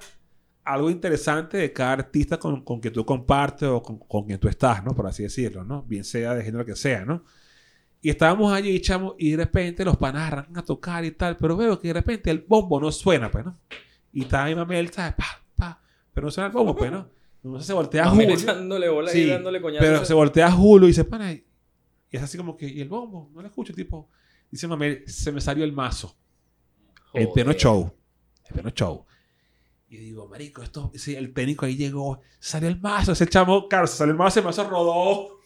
algo 0.65 0.91
interesante 0.91 1.57
de 1.57 1.73
cada 1.73 1.93
artista 1.93 2.39
con, 2.39 2.63
con 2.63 2.81
que 2.81 2.91
tú 2.91 3.07
compartes 3.07 3.69
o 3.69 3.83
con, 3.83 3.99
con 3.99 4.27
quien 4.27 4.39
tú 4.39 4.49
estás, 4.49 4.85
¿no? 4.85 4.95
Por 4.95 5.07
así 5.07 5.23
decirlo, 5.23 5.65
¿no? 5.65 5.83
Bien 5.85 6.05
sea 6.05 6.35
de 6.35 6.45
género 6.45 6.67
que 6.67 6.77
sea, 6.77 7.07
¿no? 7.07 7.25
Y 8.03 8.11
estábamos 8.11 8.53
allí, 8.53 8.79
chamo, 8.81 9.17
y 9.19 9.31
de 9.31 9.39
repente 9.39 9.85
los 9.85 9.97
panas 9.97 10.31
arrancan 10.31 10.59
a 10.59 10.63
tocar 10.63 11.05
y 11.05 11.13
tal, 11.13 11.37
pero 11.39 11.57
veo 11.57 11.81
que 11.81 11.89
de 11.89 11.95
repente 11.95 12.31
el 12.31 12.45
bombo 12.47 12.79
no 12.81 12.93
suena, 12.93 13.31
pues, 13.31 13.47
¿no? 13.47 13.59
Y 14.13 14.23
está 14.23 14.45
mi 14.45 14.55
mamel, 14.55 14.91
¿sabes? 14.91 15.15
Pa, 15.15 15.43
pa, 15.57 15.81
pero 16.13 16.27
no 16.27 16.31
suena 16.31 16.49
el 16.49 16.53
bombo, 16.53 16.77
pues, 16.77 16.93
¿no? 16.93 17.09
Entonces 17.49 17.67
se 17.67 17.73
voltea 17.73 18.05
menos 18.13 18.17
Julio. 18.17 18.35
echándole 18.35 18.89
bola 18.89 19.11
Sí, 19.11 19.23
y 19.23 19.27
dándole 19.27 19.61
coñazo. 19.61 19.85
Pero 19.85 20.05
se 20.05 20.15
voltea 20.15 20.51
Julio 20.53 20.87
y 20.87 20.91
dice, 20.91 21.05
pana, 21.05 21.33
y 21.33 21.45
es 22.11 22.23
así 22.23 22.37
como 22.37 22.57
que, 22.57 22.67
¿y 22.67 22.81
el 22.81 22.89
bombo? 22.89 23.31
No 23.35 23.41
lo 23.41 23.49
escucho, 23.49 23.73
tipo. 23.73 24.09
Dice 24.51 24.67
mamel, 24.67 25.05
se 25.07 25.33
me 25.33 25.41
salió 25.41 25.65
el 25.65 25.73
mazo. 25.73 26.17
El 27.13 27.31
pleno 27.31 27.53
show. 27.53 27.93
El 28.47 28.53
pleno 28.53 28.71
show. 28.71 29.07
Y 29.89 29.97
digo, 29.97 30.29
marico, 30.29 30.63
esto, 30.63 30.93
sí, 30.95 31.17
el 31.17 31.33
técnico 31.33 31.65
ahí 31.65 31.75
llegó, 31.75 32.21
salió 32.39 32.69
el 32.69 32.79
mazo, 32.79 33.13
ese 33.13 33.27
chamo, 33.27 33.67
claro, 33.69 33.87
se 33.87 33.97
salió 33.97 34.13
el 34.13 34.19
mazo, 34.19 34.41
el 34.41 34.45
mazo 34.45 34.69
rodó 34.69 35.41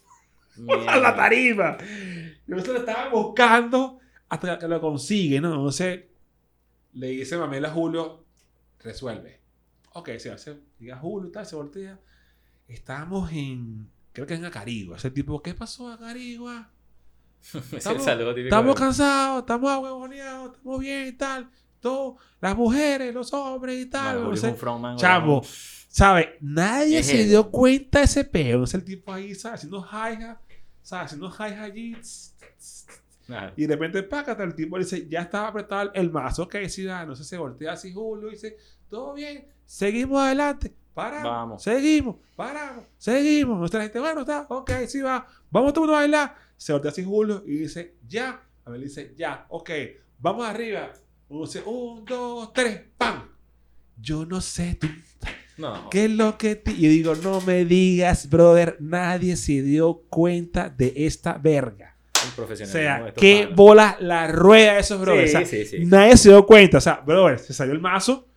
a 0.88 0.96
la 0.96 1.14
tarima. 1.14 1.78
Y 1.80 2.50
nosotros 2.50 2.74
lo 2.74 2.80
estaban 2.80 3.12
buscando 3.12 4.00
hasta 4.28 4.58
que 4.58 4.66
lo 4.66 4.80
consigue, 4.80 5.40
¿no? 5.40 5.54
Entonces, 5.54 6.00
le 6.94 7.06
dice 7.08 7.36
Mamela 7.36 7.68
a 7.68 7.72
Julio, 7.72 8.24
resuelve. 8.80 9.41
Ok, 9.94 10.10
se 10.18 10.30
hace, 10.30 10.58
llega 10.78 10.96
Julio 10.98 11.28
y 11.28 11.32
tal, 11.32 11.46
se 11.46 11.56
voltea. 11.56 11.98
Estábamos 12.68 13.30
en, 13.32 13.90
creo 14.12 14.26
que 14.26 14.34
en 14.34 14.44
Acarigua. 14.44 14.96
Ese 14.96 15.10
tipo, 15.10 15.42
¿qué 15.42 15.54
pasó 15.54 15.90
Acarigua? 15.90 16.70
Es 17.54 17.72
Estamos- 17.72 18.06
Estamos 18.36 18.76
cansados, 18.76 19.40
estamos 19.40 19.70
ahuevoneados, 19.70 20.52
estamos 20.56 20.80
bien 20.80 21.08
y 21.08 21.12
tal. 21.12 21.50
Todo, 21.80 22.16
las 22.40 22.56
mujeres, 22.56 23.12
los 23.12 23.32
hombres 23.32 23.84
y 23.84 23.86
tal. 23.90 24.22
No 24.22 24.36
sé. 24.36 24.50
es 24.50 24.56
Chamo. 24.96 25.42
¿sabes? 25.88 26.28
Nadie 26.40 27.00
Es 27.00 27.06
se 27.06 27.22
él. 27.22 27.28
dio 27.28 27.50
cuenta 27.50 27.98
de 27.98 28.04
ese 28.04 28.24
peo. 28.24 28.64
Sé, 28.66 28.76
el 28.76 28.84
tipo 28.84 29.12
ahí, 29.12 29.34
¿sabes? 29.34 29.58
Haciendo 29.58 29.82
hi-hat, 29.84 30.38
¿sabes? 30.80 31.06
Haciendo 31.06 31.28
hi-hat 31.28 31.58
allí. 31.58 31.96
Y 33.56 33.66
de 33.66 33.74
repente, 33.74 34.02
pácate, 34.04 34.42
el 34.42 34.54
tipo 34.54 34.78
dice, 34.78 35.08
ya 35.08 35.22
estaba 35.22 35.48
apretado 35.48 35.90
el 35.94 36.10
mazo. 36.10 36.44
Ok, 36.44 36.56
sí, 36.68 36.84
da, 36.84 37.04
no 37.06 37.14
sé, 37.16 37.24
se 37.24 37.36
voltea 37.38 37.72
así 37.72 37.92
Julio 37.92 38.28
y 38.28 38.32
dice, 38.32 38.56
todo 38.88 39.14
bien, 39.14 39.46
seguimos 39.66 40.20
adelante. 40.20 40.74
Paramos, 40.94 41.30
Vamos. 41.30 41.62
seguimos, 41.62 42.16
paramos, 42.36 42.84
seguimos. 42.98 43.58
Nuestra 43.58 43.82
gente, 43.82 43.98
bueno, 43.98 44.20
está, 44.20 44.46
ok, 44.48 44.70
sí 44.86 45.00
va. 45.00 45.26
Vamos 45.50 45.72
todos 45.72 45.88
a 45.88 45.92
bailar. 45.92 46.36
Se 46.56 46.72
voltea 46.72 46.90
así 46.90 47.02
Julio 47.02 47.42
y 47.46 47.56
dice, 47.56 47.96
ya. 48.06 48.42
A 48.64 48.70
ver, 48.70 48.80
dice, 48.80 49.14
ya, 49.16 49.46
ok, 49.48 49.70
vamos 50.18 50.46
arriba. 50.46 50.92
Uno 51.28 51.46
dice, 51.46 51.62
un, 51.64 52.04
dos, 52.04 52.52
tres, 52.52 52.82
¡pam! 52.98 53.26
Yo 53.96 54.26
no 54.26 54.40
sé, 54.40 54.76
tú 54.78 54.86
No. 55.56 55.88
¿Qué 55.90 56.04
es 56.04 56.10
lo 56.10 56.36
que 56.36 56.56
te... 56.56 56.72
Y 56.72 56.88
digo, 56.88 57.14
no 57.14 57.40
me 57.40 57.64
digas, 57.64 58.28
brother, 58.28 58.76
nadie 58.80 59.36
se 59.36 59.62
dio 59.62 60.02
cuenta 60.10 60.68
de 60.68 60.92
esta 60.94 61.38
verga. 61.38 61.96
O 62.38 62.56
sea, 62.66 63.12
qué 63.16 63.46
bola 63.46 63.96
la 64.00 64.26
rueda 64.28 64.74
de 64.74 64.80
esos 64.80 65.00
brothers. 65.00 65.30
Sí, 65.30 65.36
O 65.36 65.40
sea, 65.40 65.46
sí, 65.46 65.64
sí. 65.64 65.84
Nadie 65.86 66.16
se 66.16 66.28
dio 66.28 66.46
cuenta. 66.46 66.78
O 66.78 66.80
sea, 66.80 67.02
brother, 67.04 67.38
se 67.38 67.52
salió 67.52 67.72
el 67.72 67.80
mazo. 67.80 68.28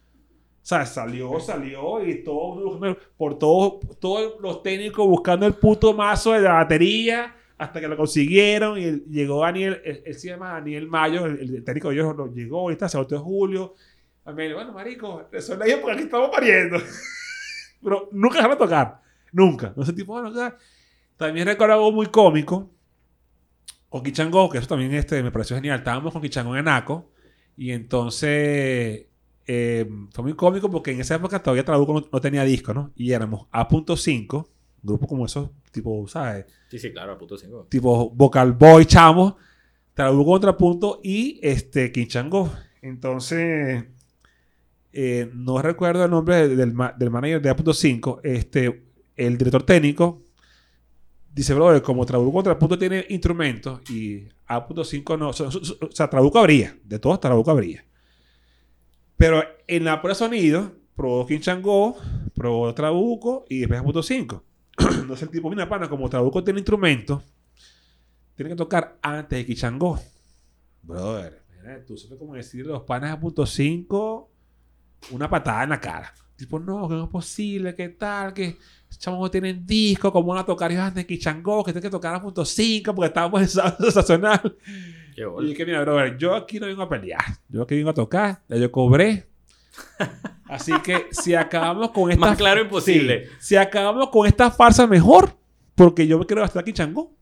O 0.66 0.68
sea, 0.68 0.84
salió, 0.84 1.39
salió 1.39 2.03
y 2.03 2.24
todo, 2.24 2.80
por 3.16 3.38
todo, 3.38 3.80
todos 3.99 4.41
los 4.41 4.63
técnicos 4.63 5.05
buscando 5.05 5.45
el 5.45 5.53
puto 5.53 5.93
mazo 5.93 6.32
de 6.32 6.41
la 6.41 6.53
batería 6.53 7.36
hasta 7.55 7.80
que 7.80 7.88
lo 7.88 7.95
consiguieron 7.95 8.76
y 8.80 9.03
llegó 9.11 9.41
Daniel, 9.41 9.80
él, 9.86 10.16
se 10.16 10.30
llama 10.30 10.53
Daniel 10.53 10.88
Mayo, 10.88 11.28
el, 11.28 11.63
técnico 11.63 11.89
de 11.89 11.93
ellos 11.93 12.16
lo 12.16 12.34
llegó 12.34 12.72
y 12.72 12.74
está, 12.74 12.89
se 12.89 12.97
volteó 12.97 13.20
Julio. 13.20 13.76
A 14.26 14.32
mí, 14.32 14.51
bueno, 14.53 14.74
marico, 14.74 15.28
resuelve 15.32 15.66
ahí 15.66 15.80
porque 15.80 15.97
aquí 15.97 16.03
estamos 16.05 16.32
pariendo. 16.32 16.80
Pero 17.84 18.09
nunca 18.11 18.38
dejaron 18.38 18.57
tocar. 18.57 19.01
Nunca. 19.34 19.72
No 19.76 19.86
sé, 19.86 19.93
tipo, 19.93 20.13
bueno, 20.13 20.34
sea, 20.34 20.57
También 21.16 21.45
recuerdo 21.45 21.76
algo 21.76 21.91
muy 21.91 22.07
cómico 22.07 22.72
con 23.88 24.01
Kichango, 24.01 24.49
que 24.49 24.57
eso 24.57 24.68
también 24.68 24.95
este, 24.95 25.22
me 25.22 25.32
pareció 25.32 25.57
genial. 25.57 25.78
Estábamos 25.78 26.11
con 26.11 26.24
Kichango 26.24 26.55
en 26.55 26.68
Anaco 26.68 27.11
y 27.55 27.70
entonces 27.70 29.09
eh, 29.48 29.89
fue 30.12 30.24
muy 30.24 30.34
cómico 30.34 30.70
porque 30.70 30.91
en 30.91 31.02
esa 31.02 31.16
época 31.16 31.41
todavía 31.41 31.66
Trabuco 31.66 31.93
no, 31.93 32.08
no 32.12 32.22
tenía 32.22 32.43
disco, 32.43 32.74
¿no? 32.74 32.91
Y 32.96 33.12
éramos 33.12 33.48
A.5, 33.52 34.48
grupo 34.82 35.08
como 35.08 35.26
esos, 35.26 35.50
tipo, 35.72 36.08
¿sabes? 36.08 36.46
Sí, 36.70 36.80
sí, 36.80 36.91
claro, 36.91 37.18
puto 37.18 37.38
5. 37.38 37.68
Tipo 37.70 38.10
Vocal 38.10 38.54
Boy, 38.54 38.86
chamo, 38.86 39.38
Trabuco 39.93 40.32
Contrapunto 40.32 41.00
y 41.04 41.39
este 41.41 41.91
Kinchango. 41.91 42.52
Entonces, 42.82 43.86
eh, 44.93 45.30
no 45.34 45.62
recuerdo 45.62 46.06
el 46.06 46.12
nombre 46.12 46.48
del, 46.48 46.76
del 46.98 47.10
manager 47.10 47.41
de 47.41 47.50
A.5, 47.50 48.20
este, 48.24 48.86
el 49.16 49.38
director 49.38 49.64
técnico 49.64 50.26
dice, 51.36 51.54
brother, 51.54 51.82
como 51.82 52.06
Trabuco 52.06 52.32
Contrapunto 52.32 52.78
tiene 52.78 53.06
instrumentos 53.10 53.82
y 53.89 54.24
A.5 54.48 55.20
no, 55.20 55.30
o 55.30 55.34
sea, 55.34 55.48
o 55.48 55.91
sea, 55.91 56.10
Trabuco 56.10 56.39
habría, 56.39 56.78
de 56.84 56.98
todos 56.98 57.20
Trabuco 57.20 57.52
habría. 57.52 57.84
Pero 59.18 59.43
en 59.68 59.84
la 59.86 60.01
prueba 60.01 60.13
de 60.13 60.20
sonido, 60.20 60.72
probó 60.95 61.26
Kinchango, 61.26 61.97
probó 62.34 62.74
Trabuco 62.74 63.45
y 63.49 63.59
después 63.59 63.80
A.5. 63.80 64.41
Entonces 64.78 65.22
el 65.28 65.30
tipo, 65.30 65.49
mira, 65.49 65.70
pana, 65.70 65.89
como 65.89 66.09
Trabuco 66.09 66.43
tiene 66.43 66.59
instrumentos 66.59 67.22
tiene 68.36 68.49
que 68.49 68.55
tocar 68.55 68.97
antes 69.01 69.39
de 69.39 69.45
Kichangó. 69.45 69.99
Brother, 70.82 71.41
mira, 71.49 71.84
tú 71.86 71.97
sabes 71.97 72.20
cómo 72.20 72.36
decir 72.36 72.66
los 72.66 72.84
panes 72.84 73.11
a 73.11 73.20
punto 73.20 73.45
5, 73.45 74.30
una 75.11 75.30
patada 75.30 75.63
en 75.63 75.70
la 75.70 75.80
cara. 75.80 76.13
Tipo, 76.36 76.59
no, 76.59 76.88
que 76.89 76.95
no 76.95 77.05
es 77.05 77.09
posible, 77.09 77.74
que 77.76 77.89
tal, 77.89 78.34
que 78.34 78.57
chavos 78.97 79.20
no 79.20 79.32
tienen 79.32 79.66
disco, 79.66 80.11
cómo 80.11 80.28
van 80.28 80.39
a 80.39 80.45
tocar 80.45 80.72
ellos 80.72 80.84
antes 80.84 81.03
de 81.03 81.07
Kichangó, 81.07 81.63
que 81.63 81.72
tienen 81.72 81.89
que 81.89 81.91
tocar 81.91 82.13
a 82.13 82.22
punto 82.22 82.43
5 82.43 82.93
porque 82.93 83.07
estábamos 83.07 83.41
en 83.41 83.47
sensacional. 83.47 84.57
Qué 85.16 85.24
Y 85.41 85.45
dije, 85.45 85.66
mira, 85.66 85.82
brother, 85.82 86.18
yo 86.18 86.36
aquí 86.36 86.59
no 86.59 86.68
vengo 86.68 86.82
a 86.82 86.89
pelear. 86.89 87.24
Yo 87.47 87.61
aquí 87.63 87.76
vengo 87.76 87.89
a 87.89 87.93
tocar. 87.93 88.41
Ya 88.49 88.57
yo 88.57 88.72
cobré. 88.72 89.28
Así 90.45 90.74
que 90.84 91.07
si 91.11 91.34
acabamos 91.34 91.91
con 91.91 92.11
esta... 92.11 92.20
Más 92.28 92.38
claro 92.38 92.61
imposible. 92.61 93.26
Sí, 93.26 93.32
si 93.39 93.55
acabamos 93.55 94.09
con 94.09 94.28
esta 94.28 94.51
farsa 94.51 94.86
mejor, 94.86 95.38
porque 95.74 96.05
yo 96.05 96.20
me 96.20 96.26
quiero 96.26 96.41
gastar 96.41 96.61
aquí 96.61 96.74
changó. 96.74 97.13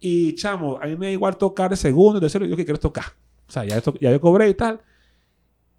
Y 0.00 0.34
chamo, 0.34 0.78
a 0.82 0.86
mí 0.86 0.96
me 0.96 1.06
da 1.06 1.12
igual 1.12 1.36
tocar 1.36 1.70
de 1.70 1.76
segundo, 1.76 2.14
de 2.14 2.24
tercero, 2.24 2.44
yo 2.44 2.56
que 2.56 2.64
quiero 2.64 2.80
tocar. 2.80 3.04
O 3.48 3.52
sea, 3.52 3.64
ya, 3.64 3.76
esto- 3.76 3.94
ya 4.00 4.10
yo 4.10 4.20
cobré 4.20 4.48
y 4.48 4.54
tal. 4.54 4.80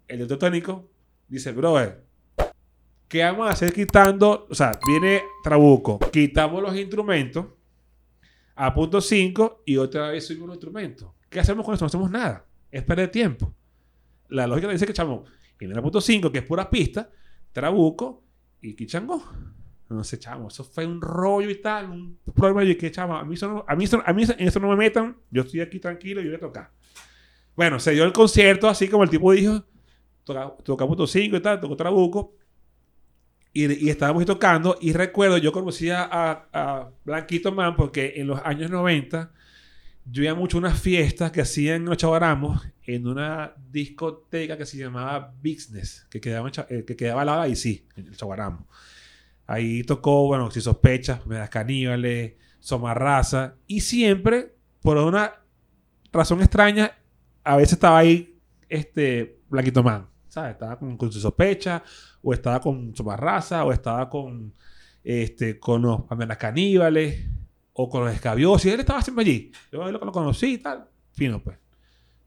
El 0.08 0.16
director 0.16 0.38
técnico 0.38 0.88
dice, 1.28 1.52
brother, 1.52 2.02
¿qué 3.06 3.22
vamos 3.22 3.48
a 3.48 3.52
hacer 3.52 3.72
quitando? 3.72 4.46
O 4.50 4.54
sea, 4.54 4.72
viene 4.86 5.22
Trabuco, 5.42 5.98
quitamos 6.10 6.62
los 6.62 6.74
instrumentos 6.76 7.46
a 8.56 8.72
punto 8.72 9.00
5 9.00 9.62
y 9.66 9.76
otra 9.76 10.08
vez 10.10 10.26
subimos 10.26 10.48
los 10.48 10.56
instrumentos. 10.56 11.10
¿Qué 11.34 11.40
hacemos 11.40 11.64
con 11.66 11.74
eso? 11.74 11.82
No 11.84 11.88
hacemos 11.88 12.10
nada. 12.12 12.46
Es 12.70 12.84
perder 12.84 13.10
tiempo. 13.10 13.52
La 14.28 14.46
lógica 14.46 14.68
dice 14.68 14.86
que, 14.86 14.92
chamo, 14.92 15.24
a 15.76 15.82
punto 15.82 16.00
5, 16.00 16.30
que 16.30 16.38
es 16.38 16.44
pura 16.44 16.70
pista, 16.70 17.10
Trabuco 17.52 18.22
y 18.62 18.74
Kichangó. 18.76 19.20
No 19.88 20.04
sé, 20.04 20.16
chamo, 20.20 20.46
eso 20.46 20.62
fue 20.62 20.86
un 20.86 21.00
rollo 21.00 21.50
y 21.50 21.60
tal, 21.60 21.90
un 21.90 22.18
problema. 22.34 22.62
Y 22.62 22.76
que, 22.76 22.88
chamo, 22.92 23.16
a 23.16 23.24
mí, 23.24 23.34
eso 23.34 23.48
no- 23.48 23.64
a 23.66 23.74
mí, 23.74 23.82
eso- 23.82 24.00
a 24.06 24.12
mí 24.12 24.22
en 24.22 24.46
eso 24.46 24.60
no 24.60 24.68
me 24.68 24.76
metan, 24.76 25.16
yo 25.28 25.42
estoy 25.42 25.60
aquí 25.60 25.80
tranquilo 25.80 26.20
y 26.20 26.26
voy 26.26 26.36
a 26.36 26.40
tocar. 26.40 26.70
Bueno, 27.56 27.80
se 27.80 27.90
dio 27.90 28.04
el 28.04 28.12
concierto 28.12 28.68
así 28.68 28.86
como 28.86 29.02
el 29.02 29.10
tipo 29.10 29.32
dijo, 29.32 29.64
toca, 30.22 30.54
toca 30.62 30.86
punto 30.86 31.06
5 31.08 31.36
y 31.36 31.40
tal, 31.40 31.60
tocó 31.60 31.76
Trabuco. 31.76 32.36
Y, 33.52 33.86
y 33.86 33.90
estábamos 33.90 34.24
tocando. 34.24 34.78
Y 34.80 34.92
recuerdo, 34.92 35.36
yo 35.38 35.50
conocía 35.50 36.08
a, 36.10 36.48
a 36.52 36.90
Blanquito 37.04 37.50
Man 37.52 37.74
porque 37.74 38.14
en 38.16 38.28
los 38.28 38.40
años 38.44 38.70
90 38.70 39.32
yo 40.04 40.22
iba 40.22 40.34
mucho 40.34 40.58
a 40.58 40.60
unas 40.60 40.78
fiestas 40.78 41.30
que 41.32 41.40
hacían 41.40 41.86
en 41.86 41.96
Chavaramos 41.96 42.62
en 42.86 43.06
una 43.06 43.54
discoteca 43.70 44.58
que 44.58 44.66
se 44.66 44.76
llamaba 44.76 45.34
Business, 45.42 46.06
que 46.10 46.20
quedaba, 46.20 46.50
eh, 46.68 46.84
que 46.86 46.96
quedaba 46.96 47.22
al 47.22 47.26
lado 47.26 47.40
ahí, 47.40 47.56
sí, 47.56 47.88
en 47.96 48.12
Chavaramo. 48.12 48.66
Ahí 49.46 49.82
tocó, 49.84 50.26
bueno, 50.26 50.50
Si 50.50 50.60
Sospechas, 50.60 51.26
Medas 51.26 51.50
Caníbales, 51.50 52.34
Somarraza. 52.60 53.56
Y 53.66 53.80
siempre, 53.80 54.54
por 54.82 54.96
una 54.96 55.34
razón 56.12 56.40
extraña, 56.40 56.92
a 57.42 57.56
veces 57.56 57.74
estaba 57.74 57.98
ahí 57.98 58.38
este 58.68 59.40
Blanquito 59.48 59.82
Man. 59.82 60.08
¿Sabes? 60.28 60.52
Estaba 60.52 60.78
con, 60.78 60.96
con 60.96 61.12
sospecha, 61.12 61.82
o 62.22 62.32
estaba 62.32 62.60
con 62.60 62.94
Somarraza, 62.96 63.64
o 63.64 63.72
estaba 63.72 64.10
con, 64.10 64.52
este, 65.04 65.58
con 65.60 65.82
los 65.82 66.00
Amenas 66.08 66.38
Caníbales, 66.38 67.24
o 67.74 67.88
con 67.88 68.04
los 68.04 68.14
Escabiosos. 68.14 68.64
Y 68.66 68.70
él 68.70 68.80
estaba 68.80 69.02
siempre 69.02 69.24
allí. 69.24 69.52
Yo 69.70 69.90
lo, 69.90 69.98
lo 70.04 70.12
conocí 70.12 70.54
y 70.54 70.58
tal. 70.58 70.86
Fino, 71.12 71.42
pues. 71.42 71.58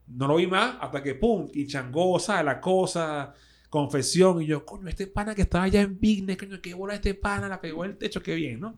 No 0.08 0.28
lo 0.28 0.36
vi 0.38 0.48
más 0.48 0.78
hasta 0.80 1.04
que, 1.04 1.16
pum, 1.16 1.48
y 1.54 1.68
changosa, 1.68 2.42
la 2.44 2.62
cosa, 2.62 3.34
confesión. 3.70 4.42
Y 4.42 4.46
yo, 4.46 4.66
coño, 4.66 4.88
este 4.88 5.08
pana 5.08 5.36
que 5.36 5.42
estaba 5.42 5.66
allá 5.66 5.82
en 5.82 5.96
Business, 5.96 6.38
coño, 6.38 6.62
qué 6.62 6.74
bola 6.74 6.96
este 6.96 7.14
pana, 7.14 7.50
la 7.50 7.60
pegó 7.60 7.84
en 7.84 7.92
el 7.92 7.98
techo, 7.98 8.22
qué 8.24 8.36
bien, 8.36 8.60
¿no? 8.62 8.78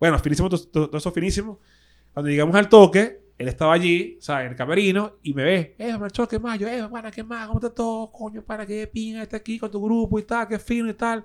Bueno, 0.00 0.18
finísimo, 0.18 0.48
todo, 0.48 0.66
todo- 0.68 0.96
eso 0.96 1.12
finísimo. 1.12 1.60
Cuando 2.14 2.30
llegamos 2.30 2.56
al 2.56 2.68
toque, 2.68 3.20
él 3.38 3.48
estaba 3.48 3.74
allí, 3.74 4.16
¿sabes? 4.20 4.46
En 4.46 4.52
el 4.52 4.56
camerino, 4.56 5.16
y 5.22 5.34
me 5.34 5.44
ve, 5.44 5.74
eh, 5.78 5.96
marchó, 5.98 6.26
¿qué 6.26 6.38
más? 6.38 6.58
Yo, 6.58 6.66
eh, 6.68 6.86
pana, 6.90 7.10
¿qué 7.10 7.22
más? 7.22 7.46
¿Cómo 7.48 7.58
está 7.58 7.74
todo? 7.74 8.10
Coño, 8.10 8.42
para 8.42 8.66
qué 8.66 8.86
pinga 8.86 9.22
está 9.22 9.36
aquí 9.38 9.58
con 9.58 9.70
tu 9.70 9.82
grupo 9.82 10.18
y 10.18 10.22
tal, 10.22 10.48
qué 10.48 10.58
fino 10.58 10.88
y 10.88 10.94
tal. 10.94 11.24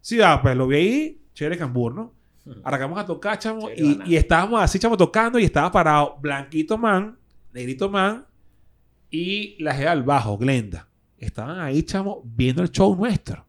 Sí, 0.00 0.20
ah, 0.22 0.38
pues 0.40 0.56
lo 0.56 0.66
vi 0.66 0.76
ahí, 0.76 1.22
chévere 1.34 1.58
cambur, 1.58 1.94
¿no? 1.94 2.14
Arrancamos 2.64 2.98
a 2.98 3.06
tocar, 3.06 3.38
chamo, 3.38 3.68
y, 3.70 4.00
y 4.06 4.16
estábamos 4.16 4.60
así, 4.62 4.78
chamo, 4.78 4.96
tocando, 4.96 5.38
y 5.38 5.44
estaba 5.44 5.70
parado 5.72 6.16
Blanquito 6.20 6.76
Man, 6.78 7.18
Negrito 7.52 7.88
Man, 7.88 8.24
y 9.10 9.56
la 9.62 9.74
jeva 9.74 9.92
al 9.92 10.02
bajo, 10.02 10.36
Glenda. 10.38 10.88
Estaban 11.18 11.58
ahí, 11.60 11.82
chamo, 11.82 12.22
viendo 12.24 12.62
el 12.62 12.70
show 12.70 12.94
nuestro. 12.94 13.44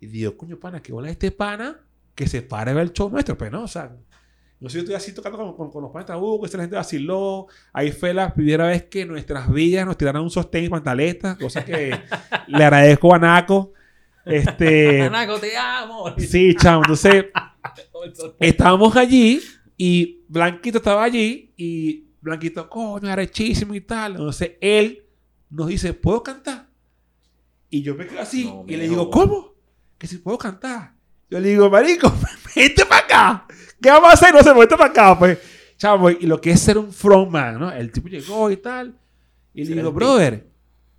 Y 0.00 0.06
digo, 0.06 0.36
coño, 0.36 0.56
pana, 0.58 0.80
qué 0.80 0.92
bola 0.92 1.10
este 1.10 1.30
pana 1.30 1.78
que 2.14 2.26
se 2.26 2.42
pare 2.42 2.70
a 2.70 2.74
ver 2.74 2.84
el 2.84 2.92
show 2.92 3.10
nuestro, 3.10 3.36
pero 3.36 3.50
no, 3.58 3.64
o 3.64 3.68
sea, 3.68 3.94
no 4.60 4.68
sé, 4.68 4.76
yo 4.76 4.80
estoy 4.80 4.94
así 4.96 5.12
tocando 5.12 5.38
con, 5.38 5.54
con- 5.56 5.70
con 5.70 5.82
los 5.82 5.90
panes 5.92 6.06
de 6.06 6.12
trabuco, 6.12 6.44
esta 6.46 6.58
gente 6.58 6.74
vaciló. 6.76 7.46
Ahí 7.72 7.92
fue 7.92 8.12
la 8.14 8.32
primera 8.34 8.66
vez 8.66 8.84
que 8.84 9.04
nuestras 9.06 9.52
villas 9.52 9.86
nos 9.86 9.96
tiraron 9.96 10.22
un 10.22 10.30
sostén 10.30 10.64
y 10.64 10.68
pantaletas, 10.68 11.36
cosa 11.36 11.64
que 11.64 11.96
le 12.48 12.64
agradezco 12.64 13.14
a 13.14 13.18
Naco. 13.18 13.72
Este, 14.24 15.02
Anaco, 15.06 15.38
te 15.38 15.56
amo. 15.56 16.14
sí, 16.18 16.54
chamo, 16.54 16.82
entonces 16.82 17.26
estábamos 18.38 18.94
allí 18.96 19.40
y 19.76 20.24
Blanquito 20.28 20.78
estaba 20.78 21.04
allí 21.04 21.52
y 21.56 22.08
Blanquito, 22.20 22.68
coño, 22.68 23.08
arrechísimo 23.10 23.74
y 23.74 23.80
tal. 23.80 24.12
Entonces 24.12 24.52
él 24.60 25.04
nos 25.50 25.68
dice, 25.68 25.94
¿puedo 25.94 26.22
cantar? 26.22 26.68
Y 27.70 27.82
yo 27.82 27.94
me 27.94 28.06
quedo 28.06 28.20
así 28.20 28.44
No, 28.44 28.64
y 28.66 28.76
le 28.76 28.88
digo, 28.88 29.10
¿cómo? 29.10 29.54
Que 29.96 30.06
si 30.06 30.18
puedo 30.18 30.38
cantar. 30.38 30.94
Yo 31.30 31.38
le 31.40 31.50
digo, 31.50 31.70
marico, 31.70 32.12
vente 32.56 32.84
para 32.86 33.04
acá. 33.04 33.46
¿Qué 33.80 33.90
vamos 33.90 34.10
a 34.10 34.12
hacer? 34.14 34.34
No 34.34 34.42
sé, 34.42 34.52
vente 34.52 34.76
para 34.76 34.90
acá, 34.90 35.18
pues. 35.18 35.38
Chavo, 35.76 36.10
y 36.10 36.26
lo 36.26 36.40
que 36.40 36.50
es 36.50 36.60
ser 36.60 36.76
un 36.76 36.92
frontman, 36.92 37.60
¿no? 37.60 37.70
El 37.70 37.92
tipo 37.92 38.08
llegó 38.08 38.50
y 38.50 38.56
tal. 38.56 38.98
Y 39.54 39.64
le 39.64 39.76
digo, 39.76 39.92
brother, 39.92 40.48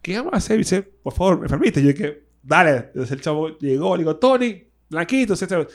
¿qué 0.01 0.15
vamos 0.17 0.33
a 0.33 0.37
hacer? 0.37 0.55
Y 0.55 0.59
dice, 0.59 0.81
por 0.83 1.13
favor, 1.13 1.39
me 1.39 1.47
permite. 1.47 1.81
Yo 1.81 1.89
dije, 1.89 2.23
dale. 2.41 2.71
Entonces 2.77 3.11
el 3.11 3.21
chavo 3.21 3.57
llegó, 3.59 3.95
le 3.95 4.03
digo, 4.03 4.15
Tony, 4.17 4.63
Blanquito. 4.89 5.35
se- 5.35 5.45
O 5.55 5.67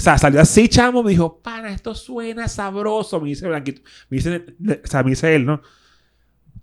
sea, 0.00 0.18
salió 0.18 0.40
así, 0.40 0.68
chamo, 0.68 1.02
me 1.02 1.10
dijo, 1.10 1.40
pana, 1.40 1.72
esto 1.72 1.94
suena 1.94 2.48
sabroso. 2.48 3.20
Me 3.20 3.28
dice 3.28 3.46
Blanquito. 3.46 3.82
Me 4.08 4.16
dice, 4.16 4.44
o 4.82 4.86
sea, 4.86 5.02
me 5.02 5.10
dice 5.10 5.34
él, 5.34 5.44
¿no? 5.46 5.60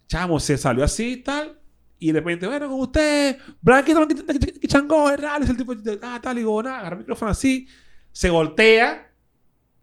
Chamo, 0.08 0.39
se 0.39 0.58
salió 0.58 0.84
así 0.84 1.14
y 1.14 1.18
tal. 1.18 1.58
Y 1.99 2.12
de 2.12 2.20
repente, 2.20 2.47
bueno, 2.47 2.68
con 2.68 2.80
usted, 2.82 3.38
Blanquito, 3.62 4.06
Blanquito, 4.06 4.68
Chango, 4.68 5.10
es 5.12 5.20
raro. 5.20 5.43
Es 5.43 5.49
el 5.52 5.58
tipo, 5.58 5.74
ah, 6.02 6.20
tal, 6.22 6.38
y 6.38 6.39
digo, 6.41 6.62
nada, 6.64 6.80
agarra 6.80 6.95
el 6.95 6.99
micrófono 6.99 7.32
así. 7.32 7.68
Se 8.12 8.30
voltea, 8.30 9.14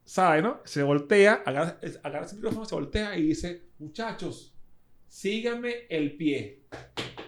¿sabes, 0.05 0.43
no? 0.43 0.61
Se 0.65 0.83
voltea, 0.83 1.43
agarra, 1.47 1.79
agarra 2.03 2.27
ese 2.27 2.35
micrófono, 2.37 2.67
se 2.67 2.75
voltea 2.75 3.17
y 3.17 3.23
dice, 3.29 3.69
muchachos, 3.79 4.55
síganme 5.07 5.87
el 5.89 6.17
pie. 6.17 6.65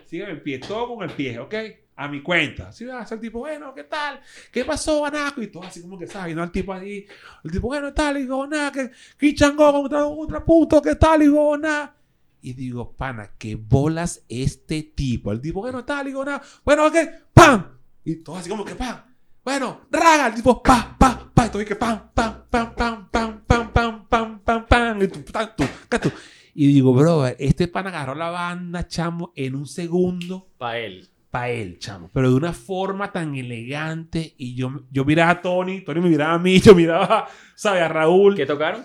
Síganme 0.07 0.33
el 0.33 0.43
pie, 0.43 0.59
todo 0.59 0.97
con 0.97 1.09
el 1.09 1.15
pie, 1.15 1.39
¿ok? 1.39 1.55
A 2.01 2.09
mi 2.09 2.23
cuenta. 2.23 2.69
Así 2.69 2.87
va 2.87 3.01
a 3.01 3.07
ser 3.07 3.17
el 3.17 3.21
tipo, 3.21 3.41
bueno, 3.41 3.75
¿qué 3.75 3.85
tal? 3.85 4.23
¿Qué 4.51 4.65
pasó, 4.65 5.05
Anaco? 5.05 5.43
Y 5.43 5.49
todo 5.49 5.65
así 5.65 5.83
como 5.83 5.99
que, 5.99 6.07
¿sabes? 6.07 6.35
No 6.35 6.43
el 6.43 6.51
tipo 6.51 6.73
ahí, 6.73 7.07
el 7.45 7.51
tipo, 7.51 7.67
bueno, 7.67 7.89
¿qué 7.89 7.93
tal? 7.93 8.17
Y 8.17 8.21
digo, 8.23 8.47
nada, 8.47 8.73
que 8.73 8.91
Kichango 9.19 9.71
contra 9.71 10.07
otra 10.07 10.43
puto, 10.43 10.81
¿qué 10.81 10.95
tal? 10.95 11.21
Y 11.21 11.27
digo, 11.27 11.59
nada. 11.59 11.95
Y 12.41 12.55
digo, 12.55 12.91
pana, 12.93 13.33
¿qué 13.37 13.55
bolas 13.55 14.25
este 14.31 14.83
tipo? 14.83 15.31
El 15.31 15.43
tipo, 15.43 15.61
bueno, 15.61 15.85
tal, 15.85 16.07
digo, 16.07 16.25
nada. 16.25 16.41
Bueno, 16.65 16.91
¿qué? 16.91 17.07
¡Pam! 17.35 17.67
Y 18.03 18.15
todo 18.17 18.37
así 18.37 18.49
como 18.49 18.65
que, 18.65 18.75
¡pam! 18.75 18.97
Bueno, 19.45 19.83
raga, 19.91 20.29
el 20.29 20.35
tipo, 20.37 20.63
pa, 20.63 20.97
pa, 20.99 21.31
pa, 21.35 21.47
y 21.47 21.51
todo 21.51 21.63
que 21.67 21.77
pam, 21.77 22.13
pam, 22.15 22.45
pam, 22.49 22.75
pam, 22.75 23.11
pam, 23.11 23.45
pam, 23.47 23.73
pam, 23.75 24.09
pam, 24.09 24.41
pam, 24.41 24.67
pam, 24.67 25.03
y 25.03 25.09
tu, 25.09 25.21
ta, 25.21 25.55
tu, 25.55 25.65
ca, 25.87 26.01
tu. 26.01 26.11
Y 26.55 26.69
digo, 26.69 26.95
bro, 26.95 27.27
este 27.27 27.69
pan 27.69 27.89
agarró 27.89 28.15
la 28.15 28.31
banda, 28.31 28.89
chamo, 28.89 29.35
en 29.37 29.55
un 29.55 29.67
segundo 29.67 30.49
Para 30.57 30.79
él. 30.79 31.11
Para 31.31 31.51
él, 31.51 31.79
chamo. 31.79 32.11
Pero 32.13 32.31
de 32.31 32.37
una 32.37 32.53
forma 32.53 33.13
tan 33.13 33.35
elegante. 33.37 34.35
Y 34.37 34.55
yo, 34.55 34.83
yo 34.91 35.05
miraba 35.05 35.31
a 35.31 35.41
Tony, 35.41 35.83
Tony 35.83 36.01
me 36.01 36.09
miraba 36.09 36.35
a 36.35 36.39
mí, 36.39 36.61
yo 36.61 36.75
miraba, 36.75 37.29
¿sabes? 37.55 37.83
A 37.83 37.89
Raúl. 37.89 38.35
¿Qué 38.35 38.47
tocaron? 38.47 38.85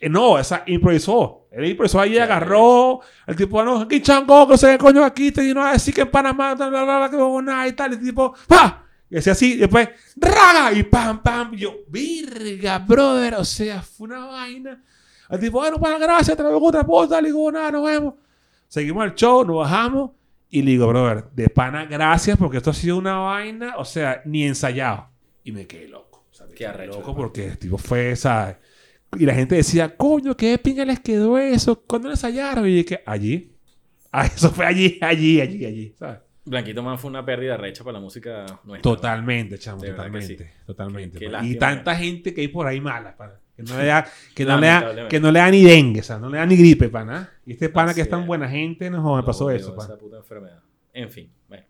Eh, 0.00 0.08
no, 0.08 0.38
esa 0.38 0.62
improvisó. 0.66 1.48
Él 1.50 1.66
improvisó 1.66 2.00
ahí, 2.00 2.16
agarró. 2.18 3.00
El 3.26 3.36
tipo, 3.36 3.62
no, 3.64 3.80
aquí 3.80 4.00
chango, 4.00 4.48
que 4.48 4.56
se 4.56 4.78
coño 4.78 5.04
aquí, 5.04 5.32
te 5.32 5.42
vino 5.42 5.64
a 5.64 5.72
decir 5.72 5.92
que 5.92 6.02
en 6.02 6.10
Panamá, 6.10 6.54
bla, 6.54 6.68
bla, 6.68 6.84
bla, 6.84 7.10
que 7.10 7.42
nada 7.42 7.66
y 7.66 7.72
tal. 7.72 7.92
El 7.92 8.00
tipo, 8.00 8.34
¡pa! 8.46 8.86
Y 9.10 9.16
decía 9.16 9.32
así, 9.32 9.54
y 9.54 9.56
después, 9.56 9.88
¡raga! 10.16 10.72
Y 10.72 10.84
pam, 10.84 11.20
pam. 11.22 11.54
Y 11.54 11.58
yo, 11.58 11.74
virga, 11.88 12.78
brother. 12.78 13.34
O 13.34 13.44
sea, 13.44 13.82
fue 13.82 14.06
una 14.06 14.26
vaina. 14.26 14.80
El 15.28 15.40
tipo, 15.40 15.58
bueno, 15.58 15.78
para 15.78 15.98
gracias, 15.98 16.36
te 16.36 16.42
traigo 16.42 16.64
otra 16.64 16.84
puta. 16.84 17.20
Le 17.20 17.28
digo, 17.28 17.50
nada, 17.50 17.72
nos 17.72 17.84
vemos. 17.84 18.14
Seguimos 18.68 19.04
el 19.04 19.14
show, 19.16 19.44
nos 19.44 19.56
bajamos. 19.56 20.12
Y 20.50 20.62
le 20.62 20.72
digo, 20.72 20.88
brother, 20.88 21.30
de 21.32 21.48
pana, 21.48 21.86
gracias, 21.86 22.36
porque 22.36 22.56
esto 22.56 22.70
ha 22.70 22.74
sido 22.74 22.98
una 22.98 23.18
vaina, 23.18 23.76
o 23.78 23.84
sea, 23.84 24.20
ni 24.24 24.44
ensayado. 24.44 25.08
Y 25.44 25.52
me 25.52 25.66
quedé 25.66 25.88
loco. 25.88 26.26
O 26.30 26.34
sea, 26.34 26.46
me 26.46 26.54
quedé 26.54 26.68
arrecho, 26.68 26.98
loco 26.98 27.14
porque 27.14 27.46
el 27.46 27.58
tipo 27.58 27.78
fue, 27.78 28.16
¿sabes? 28.16 28.56
Y 29.16 29.26
la 29.26 29.34
gente 29.34 29.54
decía, 29.54 29.96
coño, 29.96 30.36
qué 30.36 30.58
pinga 30.58 30.84
les 30.84 31.00
quedó 31.00 31.38
eso. 31.38 31.82
¿Cuándo 31.86 32.08
lo 32.08 32.14
ensayaron? 32.14 32.66
Y 32.68 32.74
dije, 32.74 33.02
allí. 33.06 33.46
Ah, 34.12 34.26
eso 34.26 34.50
fue 34.50 34.66
allí, 34.66 34.98
allí, 35.00 35.40
allí, 35.40 35.64
allí, 35.64 35.94
¿sabes? 35.96 36.18
Blanquito 36.44 36.82
Man 36.82 36.98
fue 36.98 37.10
una 37.10 37.24
pérdida 37.24 37.56
recha 37.56 37.84
para 37.84 37.94
la 37.94 38.00
música 38.00 38.44
nuestra. 38.64 38.82
Totalmente, 38.82 39.56
chamo, 39.56 39.84
totalmente. 39.84 40.52
Totalmente. 40.66 41.18
Pues. 41.28 41.44
y 41.44 41.54
tanta 41.56 41.94
gente 41.94 42.34
que 42.34 42.40
hay 42.40 42.48
por 42.48 42.66
ahí 42.66 42.80
mala, 42.80 43.16
para, 43.16 43.40
Que 43.64 43.72
no 43.72 43.78
le 43.78 43.86
da, 43.86 44.06
que 44.34 44.44
no 44.44 44.58
le 44.58 44.66
da, 44.66 45.08
que 45.08 45.20
no 45.20 45.32
le 45.32 45.38
da 45.38 45.50
ni 45.50 45.62
dengue, 45.62 46.00
o 46.00 46.02
sea, 46.02 46.18
no 46.18 46.28
le 46.28 46.38
da 46.38 46.46
ni 46.46 46.56
gripe, 46.56 46.88
pana. 46.88 47.30
Y 47.46 47.52
este 47.52 47.68
pana 47.68 47.94
que 47.94 48.00
es 48.00 48.08
tan 48.08 48.26
buena 48.26 48.48
gente, 48.48 48.90
no, 48.90 49.16
me 49.16 49.22
pasó 49.22 49.50
eso, 49.50 49.74
pana. 49.74 49.90
Esa 49.90 49.98
puta 49.98 50.16
enfermedad. 50.16 50.62
En 50.92 51.10
fin, 51.10 51.30
bueno. 51.48 51.64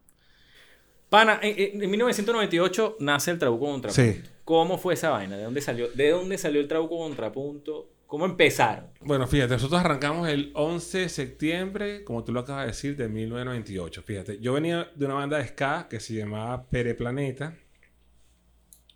Pana, 1.09 1.41
en, 1.43 1.91
1998 1.91 2.97
nace 3.01 3.32
el 3.32 3.38
Trabuco 3.38 3.66
Contrapunto. 3.66 4.03
Sí. 4.03 4.22
¿Cómo 4.45 4.78
fue 4.78 4.95
esa 4.95 5.11
vaina? 5.11 5.36
¿De 5.36 5.43
dónde 5.43 5.61
salió, 5.61 5.88
de 5.88 6.11
dónde 6.11 6.38
salió 6.38 6.61
el 6.61 6.68
Trabuco 6.68 6.99
Contrapunto? 6.99 7.91
¿Cómo 8.11 8.24
empezaron? 8.24 8.86
Bueno, 9.01 9.28
fíjate, 9.28 9.53
nosotros 9.53 9.80
arrancamos 9.80 10.28
el 10.28 10.51
11 10.55 10.99
de 10.99 11.09
septiembre, 11.09 12.03
como 12.03 12.24
tú 12.24 12.32
lo 12.32 12.41
acabas 12.41 12.62
de 12.62 12.66
decir, 12.72 12.97
de 12.97 13.09
1998. 13.09 14.03
Fíjate, 14.03 14.38
yo 14.41 14.53
venía 14.53 14.91
de 14.97 15.07
una 15.07 15.14
banda 15.14 15.38
de 15.38 15.47
ska 15.47 15.86
que 15.88 16.01
se 16.01 16.14
llamaba 16.14 16.64
Pereplaneta, 16.64 17.55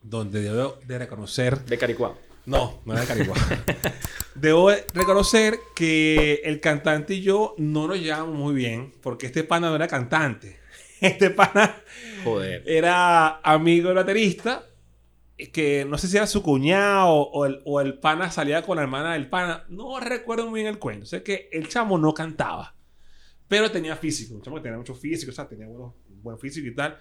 donde 0.03 0.42
debo 0.42 0.78
de 0.84 0.99
reconocer... 0.99 1.64
De 1.64 1.78
Caricuá. 1.78 2.16
No, 2.47 2.82
no 2.84 2.92
era 2.92 3.03
de 3.03 3.07
Caricuá. 3.07 3.36
debo 4.34 4.70
reconocer 4.92 5.59
que 5.74 6.42
el 6.45 6.61
cantante 6.61 7.14
y 7.14 7.22
yo 7.22 7.55
no 7.59 7.86
nos 7.86 8.01
llevamos 8.01 8.34
muy 8.34 8.55
bien, 8.55 8.92
porque 9.03 9.26
este 9.26 9.45
pana 9.45 9.68
no 9.68 9.76
era 9.76 9.88
cantante. 9.88 10.62
Este 11.01 11.28
pana 11.28 11.82
Joder. 12.22 12.62
era 12.66 13.40
amigo 13.40 13.88
del 13.88 13.97
baterista, 13.97 14.64
que 15.53 15.84
no 15.84 15.99
sé 15.99 16.09
si 16.09 16.16
era 16.16 16.26
su 16.26 16.42
cuñado 16.42 17.11
o 17.11 17.45
el, 17.45 17.61
o 17.66 17.80
el, 17.82 17.99
pana 17.99 18.30
salía 18.30 18.62
con 18.62 18.76
la 18.76 18.84
hermana 18.84 19.12
del 19.12 19.28
pana. 19.28 19.64
No 19.68 20.01
recuerdo 20.01 20.49
muy 20.49 20.61
bien 20.61 20.72
el 20.72 20.78
cuento. 20.78 21.05
Sé 21.05 21.22
que 21.22 21.51
el 21.53 21.68
chamo 21.68 21.99
no 21.99 22.14
cantaba, 22.14 22.74
pero 23.49 23.70
tenía 23.70 23.97
físico. 23.97 24.34
Un 24.34 24.40
chamo 24.40 24.57
que 24.57 24.62
tenía 24.62 24.78
mucho 24.78 24.95
físico, 24.95 25.30
o 25.30 25.34
sea, 25.34 25.47
tenía 25.47 25.66
buen 26.22 26.38
físico 26.38 26.68
y 26.68 26.74
tal. 26.74 26.99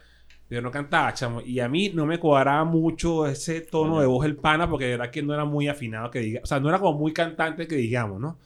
Pero 0.54 0.62
no 0.62 0.70
cantaba, 0.70 1.12
chamo. 1.16 1.41
Y 1.41 1.60
a 1.60 1.68
mí 1.68 1.89
no 1.95 2.06
me 2.06 2.20
cuadraba 2.20 2.64
mucho 2.64 3.26
ese 3.26 3.62
tono 3.62 3.99
de 3.99 4.06
voz 4.06 4.24
del 4.24 4.36
pana 4.36 4.70
porque 4.70 4.86
de 4.86 4.91
verdad 4.91 5.10
que 5.10 5.24
no 5.24 5.34
era 5.34 5.45
muy 5.45 5.68
afinado 5.68 6.12
que 6.12 6.20
diga. 6.20 6.41
O 6.43 6.45
sea, 6.45 6.60
no 6.60 6.70
era 6.70 6.78
como 6.78 6.99
muy 6.99 7.12
cantante 7.12 7.68
que 7.68 7.76
digamos, 7.76 8.22
¿no? 8.22 8.38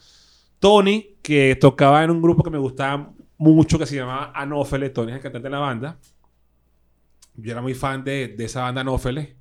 Tony, 0.57 1.17
que 1.21 1.57
tocaba 1.59 2.05
en 2.05 2.11
un 2.11 2.21
grupo 2.21 2.43
que 2.43 2.49
me 2.49 2.59
gustaba 2.59 3.11
mucho 3.37 3.77
que 3.77 3.85
se 3.85 3.97
llamaba 3.97 4.31
Anófeles. 4.33 4.93
Tony 4.93 5.11
es 5.11 5.17
el 5.17 5.21
cantante 5.21 5.47
de 5.47 5.49
la 5.49 5.59
banda. 5.59 5.99
Yo 7.35 7.51
era 7.51 7.61
muy 7.61 7.73
fan 7.73 8.05
de, 8.05 8.29
de 8.29 8.45
esa 8.45 8.61
banda 8.61 8.79
Anófeles. 8.79 9.35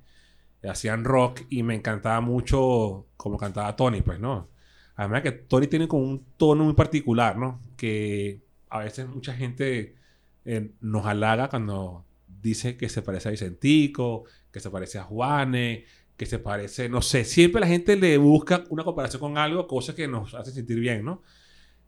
Hacían 0.61 1.05
rock 1.05 1.43
y 1.49 1.63
me 1.63 1.73
encantaba 1.73 2.19
mucho 2.19 3.05
como 3.15 3.37
cantaba 3.37 3.77
Tony, 3.77 4.01
pues, 4.01 4.19
¿no? 4.19 4.49
Además 4.97 5.21
que 5.21 5.31
Tony 5.31 5.67
tiene 5.67 5.87
como 5.87 6.03
un 6.03 6.25
tono 6.35 6.65
muy 6.65 6.73
particular, 6.73 7.37
¿no? 7.37 7.61
Que 7.77 8.41
a 8.69 8.79
veces 8.79 9.07
mucha 9.07 9.33
gente 9.33 9.95
eh, 10.43 10.71
nos 10.81 11.05
halaga 11.05 11.47
cuando 11.47 12.06
dice 12.41 12.77
que 12.77 12.89
se 12.89 13.01
parece 13.01 13.29
a 13.29 13.31
Vicentico, 13.31 14.25
que 14.51 14.59
se 14.59 14.69
parece 14.69 14.99
a 14.99 15.03
Juanes, 15.03 15.83
que 16.15 16.25
se 16.25 16.39
parece, 16.39 16.89
no 16.89 17.01
sé, 17.01 17.23
siempre 17.23 17.61
la 17.61 17.67
gente 17.67 17.95
le 17.95 18.17
busca 18.17 18.63
una 18.69 18.83
comparación 18.83 19.19
con 19.19 19.37
algo, 19.37 19.67
cosas 19.67 19.95
que 19.95 20.07
nos 20.07 20.33
hace 20.33 20.51
sentir 20.51 20.79
bien, 20.79 21.05
¿no? 21.05 21.21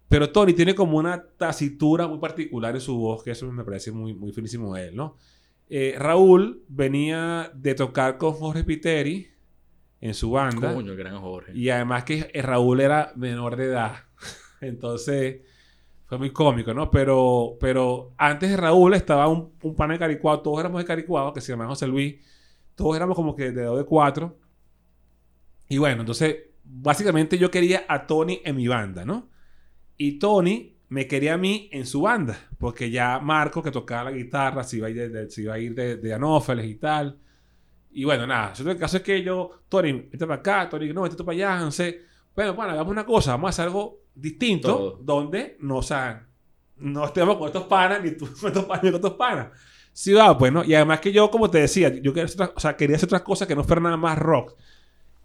Pero 0.07 0.31
Tony 0.31 0.53
tiene 0.53 0.75
como 0.75 0.97
una 0.97 1.23
tacitura 1.37 2.07
muy 2.07 2.19
particular 2.19 2.75
en 2.75 2.81
su 2.81 2.97
voz, 2.97 3.23
que 3.23 3.31
eso 3.31 3.51
me 3.51 3.63
parece 3.63 3.91
muy, 3.91 4.13
muy 4.13 4.31
finísimo 4.31 4.73
de 4.75 4.89
él, 4.89 4.95
¿no? 4.95 5.17
Eh, 5.67 5.95
Raúl 5.97 6.63
venía 6.67 7.51
de 7.53 7.75
tocar 7.75 8.17
con 8.17 8.33
Jorge 8.33 8.63
Piteri 8.63 9.29
en 10.01 10.13
su 10.13 10.31
banda. 10.31 10.73
Coño, 10.73 10.95
gran 10.95 11.19
Jorge. 11.19 11.51
Y 11.55 11.69
además 11.69 12.05
que 12.05 12.31
Raúl 12.41 12.81
era 12.81 13.13
menor 13.15 13.55
de 13.55 13.65
edad. 13.65 13.95
Entonces, 14.61 15.41
fue 16.09 16.17
muy 16.17 16.31
cómico, 16.31 16.73
¿no? 16.73 16.89
Pero, 16.89 17.55
pero 17.59 18.13
antes 18.17 18.49
de 18.49 18.57
Raúl 18.57 18.95
estaba 18.95 19.27
un, 19.27 19.53
un 19.61 19.75
pana 19.75 19.93
de 19.93 19.99
Caricuado. 19.99 20.41
Todos 20.41 20.59
éramos 20.59 20.81
de 20.81 20.85
Caricuado, 20.85 21.31
que 21.31 21.39
se 21.39 21.51
llama 21.51 21.67
José 21.67 21.85
Luis. 21.85 22.15
Todos 22.73 22.95
éramos 22.95 23.15
como 23.15 23.35
que 23.35 23.51
de 23.51 23.63
dos 23.63 23.77
de 23.77 23.85
cuatro. 23.85 24.35
Y 25.67 25.77
bueno, 25.77 26.01
entonces, 26.01 26.35
básicamente 26.63 27.37
yo 27.37 27.51
quería 27.51 27.85
a 27.87 28.07
Tony 28.07 28.41
en 28.43 28.55
mi 28.55 28.67
banda, 28.67 29.05
¿no? 29.05 29.29
Y 29.97 30.17
Tony 30.17 30.77
me 30.87 31.05
quería 31.05 31.35
a 31.35 31.37
mí 31.37 31.69
en 31.71 31.85
su 31.85 32.01
banda, 32.01 32.39
porque 32.57 32.89
ya 32.89 33.19
Marco, 33.19 33.61
que 33.61 33.69
tocaba 33.69 34.09
la 34.09 34.17
guitarra, 34.17 34.63
se 34.63 34.77
iba 34.77 34.87
a 34.87 34.89
ir 34.89 35.11
de, 35.11 35.29
se 35.29 35.43
iba 35.43 35.53
a 35.53 35.59
ir 35.59 35.75
de, 35.75 36.13
Anófeles 36.13 36.65
y 36.65 36.75
tal. 36.75 37.19
Y 37.91 38.03
bueno, 38.03 38.25
nada, 38.25 38.53
el 38.57 38.77
caso 38.77 38.97
es 38.97 39.03
que 39.03 39.21
yo, 39.21 39.61
Tony, 39.69 39.93
vete 39.93 40.25
para 40.25 40.39
acá, 40.39 40.69
Tony, 40.69 40.91
no, 40.91 41.03
vete 41.03 41.23
para 41.23 41.35
allá, 41.35 41.59
no 41.59 41.71
sé. 41.71 42.08
Bueno, 42.39 42.53
bueno, 42.53 42.71
hagamos 42.71 42.91
una 42.91 43.05
cosa, 43.05 43.31
vamos 43.31 43.47
a 43.47 43.49
hacer 43.49 43.65
algo 43.65 43.99
distinto, 44.15 44.97
donde 45.01 45.57
no, 45.59 45.79
o 45.79 45.83
sea, 45.83 46.25
no 46.77 47.03
estemos 47.03 47.35
con 47.35 47.47
estos 47.47 47.65
panas, 47.65 48.01
ni 48.01 48.11
tú 48.11 48.29
con 48.39 48.47
estos 48.47 48.63
panas, 48.63 48.81
ni 48.81 48.91
con 48.91 48.95
estos 48.95 49.13
panas. 49.15 49.47
Sí, 49.91 50.13
va, 50.13 50.37
pues, 50.37 50.53
¿no? 50.53 50.63
Y 50.63 50.73
además 50.73 51.01
que 51.01 51.11
yo, 51.11 51.29
como 51.29 51.49
te 51.49 51.59
decía, 51.59 51.89
yo 51.89 52.13
quería 52.13 52.23
hacer, 52.23 52.53
o 52.55 52.57
sea, 52.61 52.77
quería 52.77 52.95
hacer 52.95 53.07
otras 53.07 53.23
cosas 53.23 53.45
que 53.45 53.57
no 53.57 53.65
fueran 53.65 53.83
nada 53.83 53.97
más 53.97 54.17
rock 54.17 54.55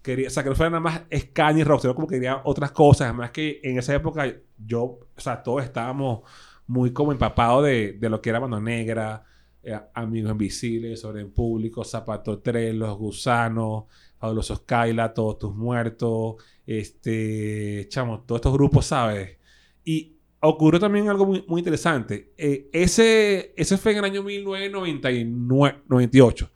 quería, 0.01 0.27
o 0.27 0.29
sea, 0.29 0.43
que 0.43 0.49
no 0.49 0.55
fuera 0.55 0.71
nada 0.71 0.81
más 0.81 1.03
ska 1.09 1.53
y 1.53 1.63
rock, 1.63 1.83
sino 1.83 1.95
como 1.95 2.05
que 2.05 2.15
quería 2.15 2.41
otras 2.43 2.71
cosas. 2.71 3.05
Además 3.07 3.31
que 3.31 3.61
en 3.63 3.79
esa 3.79 3.95
época 3.95 4.25
yo, 4.57 4.81
o 4.83 5.07
sea, 5.15 5.41
todos 5.41 5.63
estábamos 5.63 6.19
muy 6.67 6.91
como 6.91 7.13
empapados 7.13 7.63
de, 7.63 7.93
de 7.93 8.09
lo 8.09 8.21
que 8.21 8.29
era 8.29 8.41
Mano 8.41 8.59
Negra, 8.59 9.23
eh, 9.63 9.79
Amigos 9.93 10.31
Invisibles, 10.31 10.99
Sobre 10.99 11.21
el 11.21 11.27
Público, 11.27 11.85
Zapato 11.85 12.39
3, 12.39 12.75
Los 12.75 12.97
Gusanos, 12.97 13.85
Fabulosos 14.17 14.59
Kaila, 14.59 15.13
Todos 15.13 15.39
Tus 15.39 15.55
Muertos, 15.55 16.35
este, 16.65 17.87
chamo, 17.89 18.21
todos 18.21 18.39
estos 18.39 18.53
grupos, 18.53 18.85
¿sabes? 18.87 19.37
Y 19.83 20.15
ocurrió 20.39 20.79
también 20.79 21.09
algo 21.09 21.25
muy, 21.25 21.43
muy 21.47 21.59
interesante. 21.59 22.33
Eh, 22.37 22.69
ese, 22.71 23.53
ese 23.57 23.77
fue 23.77 23.91
en 23.93 23.97
el 23.99 24.05
año 24.05 24.23
1998. 24.23 26.51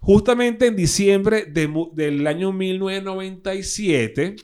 Justamente 0.00 0.66
en 0.66 0.76
diciembre 0.76 1.46
del 1.46 2.24
año 2.26 2.52
1997, 2.52 4.36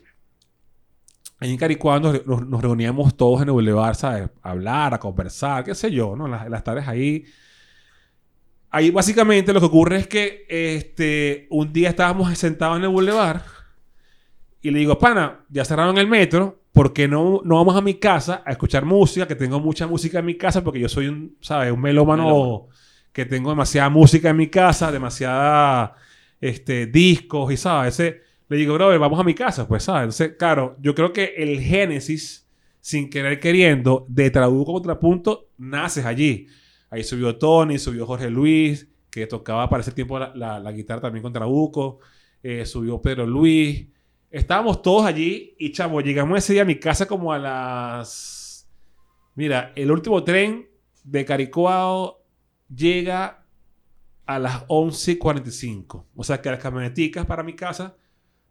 en 1.40 1.56
Caricuá 1.56 1.98
nos, 2.00 2.26
nos, 2.26 2.62
reuníamos 2.62 3.16
todos 3.16 3.42
en 3.42 3.48
el 3.48 3.52
Boulevard, 3.52 3.94
¿sabes? 3.94 4.30
A 4.42 4.50
hablar, 4.50 4.94
a 4.94 4.98
conversar, 4.98 5.62
qué 5.62 5.72
sé 5.74 5.92
yo, 5.92 6.16
¿no? 6.16 6.26
Las, 6.26 6.50
las 6.50 6.64
tardes 6.64 6.88
ahí. 6.88 7.24
Ahí 8.70 8.90
básicamente 8.90 9.52
lo 9.52 9.60
que 9.60 9.66
ocurre 9.66 9.98
es 9.98 10.08
que 10.08 10.46
este, 10.48 11.46
un 11.50 11.72
día 11.72 11.90
estábamos 11.90 12.36
sentados 12.36 12.78
en 12.78 12.82
el 12.82 12.88
Boulevard 12.88 13.42
y 14.64 14.70
le 14.70 14.78
digo, 14.78 14.98
pana, 14.98 15.44
ya 15.50 15.62
cerraron 15.62 15.98
el 15.98 16.08
metro, 16.08 16.62
¿por 16.72 16.94
qué 16.94 17.06
no, 17.06 17.42
no 17.44 17.56
vamos 17.56 17.76
a 17.76 17.82
mi 17.82 17.96
casa 17.96 18.42
a 18.46 18.50
escuchar 18.50 18.86
música? 18.86 19.28
Que 19.28 19.34
tengo 19.34 19.60
mucha 19.60 19.86
música 19.86 20.20
en 20.20 20.24
mi 20.24 20.36
casa 20.36 20.64
porque 20.64 20.80
yo 20.80 20.88
soy 20.88 21.08
un, 21.08 21.36
¿sabes? 21.42 21.70
Un 21.70 21.82
melómano 21.82 22.68
que 23.12 23.26
tengo 23.26 23.50
demasiada 23.50 23.90
música 23.90 24.30
en 24.30 24.38
mi 24.38 24.46
casa, 24.46 24.90
demasiada 24.90 25.96
este, 26.40 26.86
discos 26.86 27.52
y, 27.52 27.58
¿sabes? 27.58 27.98
le 28.00 28.56
digo, 28.56 28.72
bro, 28.72 28.98
vamos 28.98 29.20
a 29.20 29.22
mi 29.22 29.34
casa, 29.34 29.68
pues, 29.68 29.82
¿sabes? 29.82 30.04
Entonces, 30.04 30.38
claro, 30.38 30.78
yo 30.80 30.94
creo 30.94 31.12
que 31.12 31.34
el 31.36 31.60
génesis, 31.60 32.48
sin 32.80 33.10
querer 33.10 33.40
queriendo, 33.40 34.06
de 34.08 34.30
Trabuco 34.30 34.72
Contrapunto, 34.72 35.50
naces 35.58 36.06
allí. 36.06 36.46
Ahí 36.88 37.04
subió 37.04 37.36
Tony, 37.36 37.78
subió 37.78 38.06
Jorge 38.06 38.30
Luis, 38.30 38.88
que 39.10 39.26
tocaba 39.26 39.68
para 39.68 39.82
ese 39.82 39.92
tiempo 39.92 40.18
la, 40.18 40.72
guitarra 40.72 41.02
también 41.02 41.22
con 41.22 41.34
Trabuco, 41.34 41.98
eh, 42.42 42.64
subió 42.64 43.02
Pedro 43.02 43.26
Luis. 43.26 43.88
Estábamos 44.34 44.82
todos 44.82 45.06
allí 45.06 45.54
y, 45.60 45.70
chamo, 45.70 46.00
llegamos 46.00 46.36
ese 46.36 46.54
día 46.54 46.62
a 46.62 46.64
mi 46.64 46.80
casa 46.80 47.06
como 47.06 47.32
a 47.32 47.38
las... 47.38 48.68
Mira, 49.36 49.72
el 49.76 49.92
último 49.92 50.24
tren 50.24 50.68
de 51.04 51.24
Caricuao 51.24 52.20
llega 52.68 53.46
a 54.26 54.38
las 54.40 54.66
11.45. 54.66 56.06
O 56.16 56.24
sea 56.24 56.42
que 56.42 56.50
las 56.50 56.58
camioneticas 56.58 57.24
para 57.26 57.44
mi 57.44 57.54
casa 57.54 57.96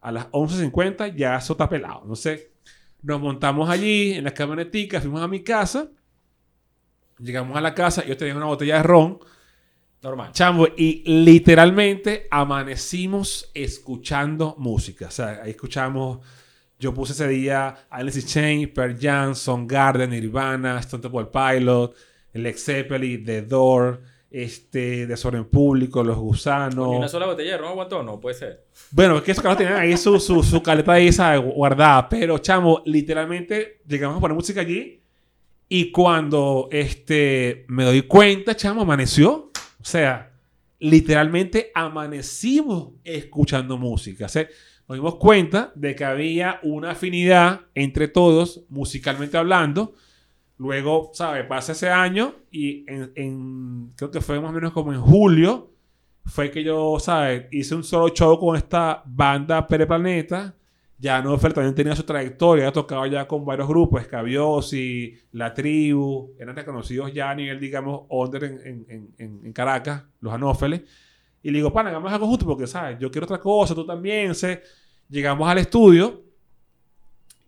a 0.00 0.10
las 0.10 0.30
11.50 0.30 1.14
ya 1.14 1.36
eso 1.36 1.52
está 1.52 1.68
pelado. 1.68 2.02
No 2.06 2.16
sé. 2.16 2.54
Nos 3.02 3.20
montamos 3.20 3.68
allí 3.68 4.14
en 4.14 4.24
las 4.24 4.32
camioneticas, 4.32 5.02
fuimos 5.02 5.20
a 5.20 5.28
mi 5.28 5.44
casa. 5.44 5.90
Llegamos 7.18 7.58
a 7.58 7.60
la 7.60 7.74
casa, 7.74 8.02
yo 8.06 8.16
tenía 8.16 8.34
una 8.34 8.46
botella 8.46 8.78
de 8.78 8.84
ron. 8.84 9.18
Normal. 10.04 10.32
Chambo, 10.32 10.68
y 10.76 11.02
literalmente 11.24 12.28
amanecimos 12.30 13.50
escuchando 13.54 14.54
música. 14.58 15.06
O 15.06 15.10
sea, 15.10 15.40
ahí 15.42 15.52
escuchamos. 15.52 16.18
Yo 16.78 16.92
puse 16.92 17.14
ese 17.14 17.26
día 17.26 17.86
Alice 17.88 18.22
Chain, 18.22 18.70
Per 18.74 18.98
Jam, 19.00 19.32
Garden, 19.66 20.10
Nirvana, 20.10 20.78
Stone 20.80 21.00
Temple 21.00 21.28
Pilot, 21.32 21.96
Led 22.34 22.54
Zeppelin, 22.54 23.24
The 23.24 23.42
Door, 23.42 24.02
este, 24.30 25.06
Desorden 25.06 25.46
Público, 25.46 26.04
Los 26.04 26.18
Gusanos. 26.18 26.92
¿Y 26.92 26.96
una 26.98 27.08
sola 27.08 27.24
botella 27.24 27.52
de 27.52 27.56
ron 27.56 27.70
aguantó? 27.70 28.02
No, 28.02 28.20
puede 28.20 28.34
ser. 28.34 28.66
Bueno, 28.90 29.16
es 29.16 29.22
que 29.22 29.32
esos 29.32 29.42
carros 29.42 29.56
tenían 29.56 29.78
ahí 29.78 29.96
su, 29.96 30.20
su, 30.20 30.42
su 30.42 30.62
caleta 30.62 30.98
esa 30.98 31.34
guardada. 31.38 32.10
Pero, 32.10 32.36
chamo, 32.36 32.82
literalmente 32.84 33.80
llegamos 33.88 34.18
a 34.18 34.20
poner 34.20 34.34
música 34.34 34.60
allí. 34.60 35.00
Y 35.66 35.90
cuando 35.90 36.68
este, 36.70 37.64
me 37.68 37.84
doy 37.84 38.02
cuenta, 38.02 38.54
chamo, 38.54 38.82
amaneció. 38.82 39.50
O 39.84 39.86
sea, 39.86 40.32
literalmente 40.80 41.70
amanecimos 41.74 42.94
escuchando 43.04 43.78
música. 43.78 44.26
O 44.26 44.28
sea, 44.28 44.48
nos 44.88 44.96
dimos 44.96 45.16
cuenta 45.16 45.72
de 45.74 45.94
que 45.94 46.04
había 46.04 46.58
una 46.62 46.90
afinidad 46.90 47.60
entre 47.74 48.08
todos, 48.08 48.64
musicalmente 48.68 49.36
hablando 49.36 49.94
Luego, 50.56 51.10
¿sabes? 51.14 51.46
Pasa 51.46 51.72
ese 51.72 51.90
año 51.90 52.34
y 52.50 52.84
en, 52.88 53.92
creo 53.96 54.10
que 54.10 54.20
fue 54.20 54.40
más 54.40 54.50
o 54.50 54.54
menos 54.54 54.72
como 54.72 54.92
en 54.92 55.00
julio, 55.00 55.72
fue 56.24 56.50
que 56.50 56.62
yo, 56.62 56.98
¿sabes? 57.00 57.46
Hice 57.50 57.74
un 57.74 57.82
solo 57.82 58.14
show 58.14 58.38
con 58.38 58.56
esta 58.56 59.02
banda 59.04 59.66
Pereplaneta. 59.66 60.54
Ya 60.96 61.20
Nofel 61.20 61.52
también 61.52 61.74
tenía 61.74 61.96
su 61.96 62.04
trayectoria, 62.04 62.70
tocaba 62.72 63.06
ya 63.08 63.26
con 63.26 63.44
varios 63.44 63.68
grupos, 63.68 64.00
Escabiosi, 64.00 65.14
La 65.32 65.52
Tribu, 65.52 66.34
eran 66.38 66.54
reconocidos 66.54 67.12
ya 67.12 67.30
a 67.30 67.34
nivel, 67.34 67.58
digamos, 67.58 68.02
under 68.08 68.44
en, 68.44 68.86
en, 68.88 69.14
en, 69.18 69.40
en 69.44 69.52
Caracas, 69.52 70.04
los 70.20 70.32
Anófeles. 70.32 70.82
Y 71.42 71.50
le 71.50 71.58
digo, 71.58 71.72
pana, 71.72 71.90
hagamos 71.90 72.12
algo 72.12 72.26
justo 72.26 72.46
porque, 72.46 72.66
¿sabes? 72.66 72.98
Yo 72.98 73.10
quiero 73.10 73.26
otra 73.26 73.38
cosa, 73.38 73.74
tú 73.74 73.84
también, 73.84 74.34
sé. 74.34 74.62
Llegamos 75.10 75.46
al 75.48 75.58
estudio. 75.58 76.22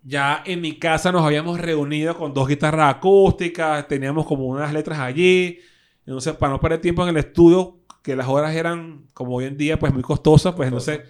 Ya 0.02 0.42
en 0.44 0.60
mi 0.60 0.78
casa 0.78 1.10
nos 1.10 1.24
habíamos 1.24 1.58
reunido 1.58 2.16
con 2.16 2.34
dos 2.34 2.46
guitarras 2.46 2.94
acústicas, 2.94 3.88
teníamos 3.88 4.26
como 4.26 4.44
unas 4.44 4.72
letras 4.72 4.98
allí. 4.98 5.58
Entonces, 6.04 6.34
para 6.34 6.52
no 6.52 6.60
perder 6.60 6.80
tiempo 6.80 7.02
en 7.04 7.08
el 7.08 7.16
estudio, 7.16 7.78
que 8.02 8.14
las 8.14 8.28
horas 8.28 8.54
eran, 8.54 9.06
como 9.14 9.36
hoy 9.36 9.46
en 9.46 9.56
día, 9.56 9.78
pues 9.78 9.92
muy 9.92 10.02
costosas, 10.02 10.54
pues 10.54 10.66
entonces 10.66 11.00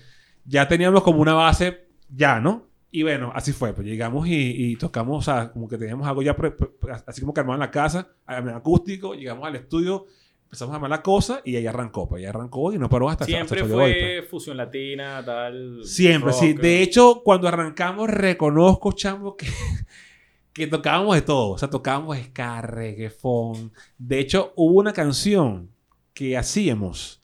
ya 0.45 0.69
teníamos 0.69 1.03
como 1.03 1.21
una 1.21 1.35
base 1.35 1.86
ya, 2.09 2.41
¿no? 2.41 2.67
Y 2.91 3.03
bueno, 3.03 3.33
así 3.35 3.53
fue. 3.53 3.73
Pues 3.75 3.87
llegamos 3.87 4.27
y, 4.29 4.33
y 4.73 4.77
tocamos, 4.77 5.19
o 5.19 5.23
sea, 5.31 5.53
como 5.53 5.69
que 5.69 5.77
teníamos 5.77 6.07
algo 6.07 6.23
ya, 6.23 6.35
pre- 6.37 6.53
pre- 6.53 6.93
así 7.07 7.21
como 7.21 7.35
que 7.35 7.41
armado 7.41 7.57
en 7.57 7.61
la 7.61 7.71
casa, 7.71 8.09
acústico, 8.27 9.15
llegamos 9.15 9.47
al 9.47 9.57
estudio, 9.57 10.07
empezamos 10.45 10.73
a 10.73 10.77
armar 10.77 10.91
la 10.91 11.03
cosa 11.03 11.41
y 11.45 11.57
ahí 11.57 11.67
arrancó. 11.67 12.09
Pues 12.09 12.21
ahí 12.21 12.27
arrancó 12.27 12.73
y 12.73 12.79
no 12.79 12.89
paró 12.89 13.11
hasta 13.11 13.25
Siempre 13.27 13.61
hasta 13.61 13.73
fue 13.75 13.85
hoy, 13.85 13.93
pues. 14.21 14.31
fusión 14.31 14.57
latina, 14.57 15.23
tal. 15.25 15.81
Siempre, 15.85 16.33
sí. 16.33 16.53
De 16.55 16.81
hecho, 16.83 17.23
cuando 17.25 17.49
arrancamos, 17.49 18.09
reconozco, 18.09 18.93
chamo, 18.93 19.37
que, 19.37 19.47
que 20.55 20.67
tocábamos 20.67 21.17
de 21.17 21.23
todo. 21.23 21.51
O 21.51 21.59
sea, 21.59 21.69
tocábamos 21.69 22.17
ska, 22.19 22.63
reggae, 22.63 23.11
funk. 23.11 23.73
De 23.99 24.21
hecho, 24.21 24.53
hubo 24.57 24.79
una 24.79 24.93
canción 24.95 25.71
que 26.15 26.37
hacíamos 26.39 27.23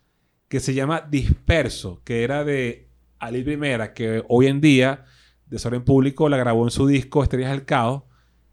que 0.49 0.61
se 0.61 0.75
llama 0.75 1.01
Disperso, 1.01 2.03
que 2.05 2.25
era 2.25 2.45
de 2.45 2.91
Ali 3.23 3.45
Primera, 3.45 3.95
que 3.95 4.25
hoy 4.29 4.49
en 4.49 4.61
día, 4.61 5.05
Desorden 5.47 5.85
Público, 5.85 6.29
la 6.29 6.37
grabó 6.37 6.65
en 6.65 6.73
su 6.73 6.89
disco 6.89 7.23
Estrellas 7.23 7.53
del 7.53 7.65
Caos. 7.65 8.03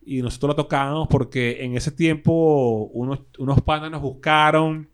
Y 0.01 0.21
nosotros 0.21 0.49
la 0.49 0.55
tocábamos 0.55 1.07
porque 1.07 1.63
en 1.63 1.75
ese 1.75 1.91
tiempo 1.91 2.89
unos, 2.93 3.21
unos 3.39 3.61
panas 3.61 3.89
nos 3.89 4.01
buscaron 4.01 4.89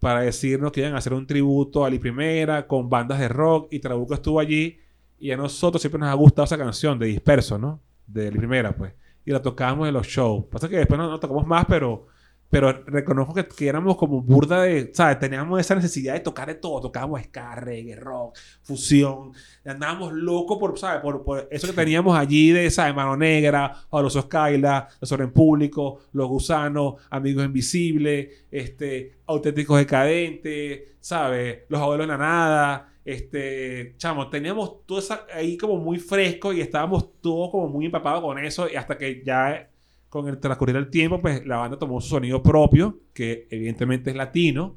para 0.00 0.22
decirnos 0.22 0.72
que 0.72 0.80
iban 0.80 0.94
a 0.94 0.98
hacer 0.98 1.14
un 1.14 1.26
tributo 1.26 1.84
a 1.84 1.86
Ali 1.86 2.00
Primera 2.00 2.66
con 2.66 2.90
bandas 2.90 3.20
de 3.20 3.28
rock 3.28 3.72
y 3.72 3.78
Trabuco 3.78 4.14
estuvo 4.14 4.40
allí 4.40 4.78
y 5.20 5.30
a 5.30 5.36
nosotros 5.36 5.80
siempre 5.80 6.00
nos 6.00 6.08
ha 6.08 6.14
gustado 6.14 6.44
esa 6.44 6.58
canción 6.58 6.98
de 6.98 7.06
Disperso, 7.06 7.58
¿no? 7.58 7.80
De 8.08 8.26
Ali 8.26 8.38
Primera, 8.38 8.76
pues. 8.76 8.92
Y 9.24 9.30
la 9.30 9.40
tocábamos 9.40 9.86
en 9.86 9.94
los 9.94 10.08
shows. 10.08 10.46
Pasa 10.46 10.68
que 10.68 10.78
después 10.78 10.98
no 10.98 11.20
tocamos 11.20 11.46
más, 11.46 11.64
pero, 11.66 12.08
pero 12.52 12.70
reconozco 12.84 13.32
que, 13.32 13.48
que 13.48 13.66
éramos 13.66 13.96
como 13.96 14.20
burda 14.20 14.60
de, 14.60 14.90
¿sabes? 14.92 15.18
Teníamos 15.18 15.58
esa 15.58 15.74
necesidad 15.74 16.12
de 16.12 16.20
tocar 16.20 16.48
de 16.48 16.54
todo. 16.56 16.82
Tocábamos 16.82 17.22
ska, 17.22 17.54
reggae, 17.54 17.96
rock, 17.96 18.36
fusión. 18.60 19.32
Andábamos 19.64 20.12
locos 20.12 20.58
por, 20.58 20.78
¿sabes? 20.78 21.00
Por, 21.00 21.24
por 21.24 21.48
eso 21.50 21.66
que 21.66 21.72
teníamos 21.72 22.14
allí 22.14 22.52
de, 22.52 22.70
¿sabes? 22.70 22.94
Mano 22.94 23.16
Negra, 23.16 23.74
los 23.90 24.12
Skyla, 24.12 24.86
Los 25.00 25.10
Orden 25.12 25.32
Público, 25.32 26.00
Los 26.12 26.28
Gusanos, 26.28 26.96
Amigos 27.08 27.46
Invisibles, 27.46 28.44
este, 28.50 29.20
Auténticos 29.24 29.78
Decadentes, 29.78 30.82
¿sabes? 31.00 31.60
Los 31.70 31.80
Abuelos 31.80 32.06
de 32.06 32.12
la 32.12 32.18
Nada. 32.18 32.92
Este, 33.02 33.94
chamo, 33.96 34.28
teníamos 34.28 34.84
todo 34.84 34.98
eso 34.98 35.18
ahí 35.32 35.56
como 35.56 35.78
muy 35.78 35.98
fresco 35.98 36.52
y 36.52 36.60
estábamos 36.60 37.18
todos 37.22 37.50
como 37.50 37.68
muy 37.68 37.86
empapados 37.86 38.20
con 38.20 38.38
eso 38.38 38.68
y 38.68 38.76
hasta 38.76 38.98
que 38.98 39.22
ya 39.24 39.71
con 40.12 40.28
el 40.28 40.38
transcurrir 40.38 40.74
del 40.74 40.90
tiempo, 40.90 41.22
pues 41.22 41.46
la 41.46 41.56
banda 41.56 41.78
tomó 41.78 41.98
su 41.98 42.10
sonido 42.10 42.42
propio, 42.42 43.00
que 43.14 43.46
evidentemente 43.48 44.10
es 44.10 44.16
latino, 44.16 44.76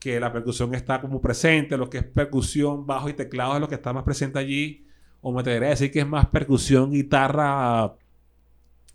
que 0.00 0.18
la 0.18 0.32
percusión 0.32 0.74
está 0.74 1.00
como 1.00 1.20
presente, 1.20 1.76
lo 1.76 1.88
que 1.88 1.98
es 1.98 2.04
percusión, 2.04 2.84
bajo 2.84 3.08
y 3.08 3.12
teclado 3.12 3.54
es 3.54 3.60
lo 3.60 3.68
que 3.68 3.76
está 3.76 3.92
más 3.92 4.02
presente 4.02 4.40
allí, 4.40 4.84
o 5.20 5.30
me 5.32 5.40
atrevería 5.42 5.68
a 5.68 5.70
decir 5.70 5.92
que 5.92 6.00
es 6.00 6.06
más 6.08 6.26
percusión, 6.26 6.90
guitarra 6.90 7.94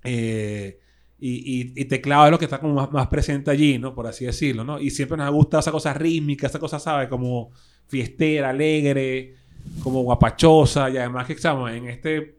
eh, 0.03 0.77
y, 1.19 1.71
y- 1.81 1.85
teclado 1.85 2.25
es 2.25 2.31
lo 2.31 2.37
que 2.39 2.45
está 2.45 2.59
como 2.59 2.73
más, 2.73 2.91
más 2.91 3.07
presente 3.07 3.49
allí, 3.49 3.77
¿no? 3.79 3.95
Por 3.95 4.07
así 4.07 4.25
decirlo, 4.25 4.65
¿no? 4.65 4.77
Y 4.81 4.89
siempre 4.89 5.15
nos 5.17 5.25
ha 5.25 5.29
gustado 5.29 5.61
esa 5.61 5.71
cosa 5.71 5.93
rítmica, 5.93 6.47
esa 6.47 6.59
cosa, 6.59 6.79
¿sabes? 6.79 7.07
Como 7.07 7.51
fiestera, 7.87 8.49
alegre, 8.49 9.35
como 9.81 10.01
guapachosa, 10.03 10.89
y 10.89 10.97
además 10.97 11.27
que 11.27 11.33
estamos 11.33 11.71
en 11.71 11.87
este 11.87 12.35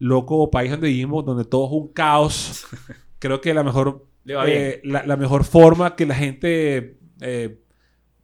loco 0.00 0.50
país 0.50 0.70
donde 0.70 0.88
vivimos, 0.88 1.24
donde 1.24 1.44
todo 1.44 1.66
es 1.66 1.72
un 1.72 1.92
caos, 1.92 2.66
creo 3.20 3.40
que 3.40 3.54
la 3.54 3.62
mejor, 3.62 4.06
eh, 4.26 4.80
la, 4.82 5.06
la 5.06 5.16
mejor 5.16 5.44
forma 5.44 5.94
que 5.94 6.06
la 6.06 6.14
gente 6.16 6.98
eh, 7.20 7.60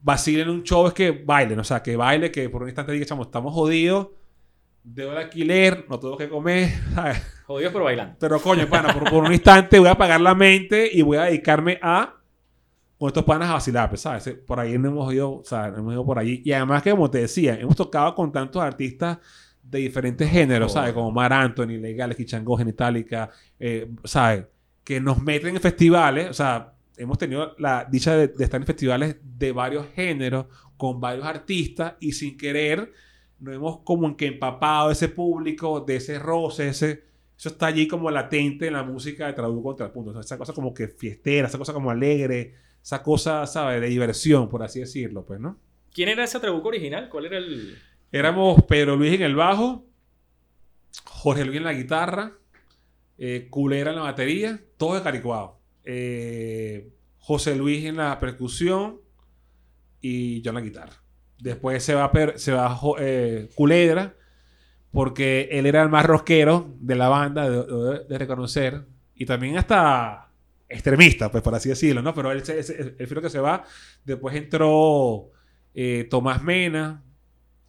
vacile 0.00 0.42
en 0.42 0.50
un 0.50 0.62
show 0.64 0.86
es 0.88 0.94
que 0.94 1.10
bailen, 1.12 1.60
o 1.60 1.64
sea, 1.64 1.82
que 1.82 1.94
baile, 1.96 2.32
que 2.32 2.48
por 2.48 2.62
un 2.62 2.68
instante 2.68 2.92
diga, 2.92 3.06
chamo, 3.06 3.22
estamos 3.22 3.54
jodidos, 3.54 4.08
debo 4.82 5.12
el 5.12 5.18
alquiler, 5.18 5.84
no 5.88 6.00
tengo 6.00 6.16
que 6.16 6.28
comer, 6.28 6.70
¿sabes? 6.94 7.22
Jodidos 7.46 7.72
pero 7.72 7.84
bailando. 7.84 8.16
Pero 8.18 8.40
coño, 8.40 8.66
pana, 8.68 8.92
por, 8.92 9.08
por 9.10 9.24
un 9.24 9.32
instante 9.32 9.78
voy 9.78 9.88
a 9.88 9.92
apagar 9.92 10.20
la 10.20 10.34
mente 10.34 10.88
y 10.90 11.02
voy 11.02 11.18
a 11.18 11.24
dedicarme 11.24 11.78
a 11.82 12.14
con 12.98 13.08
estos 13.08 13.24
panas 13.24 13.50
a 13.50 13.54
vacilar, 13.54 13.90
pues, 13.90 14.00
¿sabes? 14.00 14.26
Por 14.46 14.58
ahí 14.58 14.78
no 14.78 14.88
hemos 14.88 15.12
ido, 15.12 15.40
o 15.40 15.44
sea, 15.44 15.68
no 15.68 15.78
hemos 15.78 15.92
ido 15.92 16.06
por 16.06 16.18
allí. 16.18 16.40
Y 16.42 16.52
además 16.52 16.82
que, 16.82 16.92
como 16.92 17.10
te 17.10 17.18
decía, 17.18 17.54
hemos 17.54 17.76
tocado 17.76 18.14
con 18.14 18.32
tantos 18.32 18.62
artistas 18.62 19.18
de 19.70 19.78
diferentes 19.80 20.30
géneros, 20.30 20.72
¿sabes? 20.72 20.92
Como 20.92 21.10
Mar 21.10 21.32
Anthony, 21.32 21.78
Legales, 21.78 22.16
Kichangó, 22.16 22.56
Genitalica, 22.56 23.30
eh, 23.58 23.90
¿sabes? 24.04 24.44
Que 24.84 25.00
nos 25.00 25.22
meten 25.22 25.56
en 25.56 25.60
festivales, 25.60 26.30
o 26.30 26.34
sea, 26.34 26.72
hemos 26.96 27.18
tenido 27.18 27.54
la 27.58 27.84
dicha 27.90 28.16
de, 28.16 28.28
de 28.28 28.44
estar 28.44 28.60
en 28.60 28.66
festivales 28.66 29.16
de 29.22 29.52
varios 29.52 29.86
géneros, 29.94 30.46
con 30.76 31.00
varios 31.00 31.26
artistas, 31.26 31.94
y 32.00 32.12
sin 32.12 32.36
querer 32.36 32.92
nos 33.38 33.54
hemos 33.54 33.78
como 33.80 34.06
en 34.06 34.14
que 34.14 34.26
empapado 34.26 34.88
de 34.88 34.94
ese 34.94 35.08
público, 35.08 35.80
de 35.80 35.96
ese 35.96 36.18
roce, 36.18 36.68
ese... 36.68 37.04
Eso 37.38 37.50
está 37.50 37.66
allí 37.66 37.86
como 37.86 38.10
latente 38.10 38.66
en 38.66 38.72
la 38.72 38.82
música 38.82 39.26
de 39.26 39.34
Traduco 39.34 39.62
contra 39.62 39.84
el 39.84 39.92
punto. 39.92 40.08
O 40.08 40.14
sea, 40.14 40.22
esa 40.22 40.38
cosa 40.38 40.54
como 40.54 40.72
que 40.72 40.88
fiestera, 40.88 41.48
esa 41.48 41.58
cosa 41.58 41.74
como 41.74 41.90
alegre, 41.90 42.54
esa 42.82 43.02
cosa, 43.02 43.46
¿sabes? 43.46 43.78
De 43.78 43.88
diversión, 43.88 44.48
por 44.48 44.62
así 44.62 44.80
decirlo, 44.80 45.22
pues, 45.26 45.38
¿no? 45.38 45.58
¿Quién 45.92 46.08
era 46.08 46.24
ese 46.24 46.40
trabuco 46.40 46.68
original? 46.68 47.10
¿Cuál 47.10 47.26
era 47.26 47.36
el...? 47.36 47.76
Éramos 48.12 48.62
Pedro 48.64 48.96
Luis 48.96 49.14
en 49.14 49.22
el 49.22 49.34
bajo, 49.34 49.84
Jorge 51.04 51.44
Luis 51.44 51.58
en 51.58 51.64
la 51.64 51.72
guitarra, 51.72 52.32
eh, 53.18 53.48
Culera 53.50 53.90
en 53.90 53.96
la 53.96 54.02
batería, 54.02 54.60
todo 54.76 54.94
de 54.94 55.02
Caricuao. 55.02 55.58
Eh, 55.84 56.88
José 57.18 57.56
Luis 57.56 57.84
en 57.84 57.96
la 57.96 58.18
percusión 58.20 59.00
y 60.00 60.40
yo 60.42 60.50
en 60.50 60.54
la 60.54 60.60
guitarra. 60.60 60.92
Después 61.38 61.82
se 61.82 61.94
va, 61.94 62.10
se 62.36 62.52
va 62.52 62.78
eh, 62.98 63.50
Culebra, 63.54 64.14
porque 64.92 65.48
él 65.52 65.66
era 65.66 65.82
el 65.82 65.88
más 65.90 66.06
rockero 66.06 66.70
de 66.80 66.94
la 66.94 67.08
banda, 67.08 67.50
de 67.50 68.18
reconocer, 68.18 68.86
y 69.14 69.26
también 69.26 69.58
hasta 69.58 70.30
extremista, 70.68 71.30
pues 71.30 71.42
por 71.42 71.54
así 71.54 71.68
decirlo, 71.68 72.00
¿no? 72.02 72.14
Pero 72.14 72.32
él, 72.32 72.44
se- 72.44 72.62
se- 72.62 72.94
él 72.98 73.06
fue 73.06 73.14
lo 73.16 73.22
que 73.22 73.30
se 73.30 73.38
va. 73.40 73.64
Después 74.04 74.34
entró 74.36 75.30
eh, 75.74 76.06
Tomás 76.10 76.42
Mena, 76.42 77.02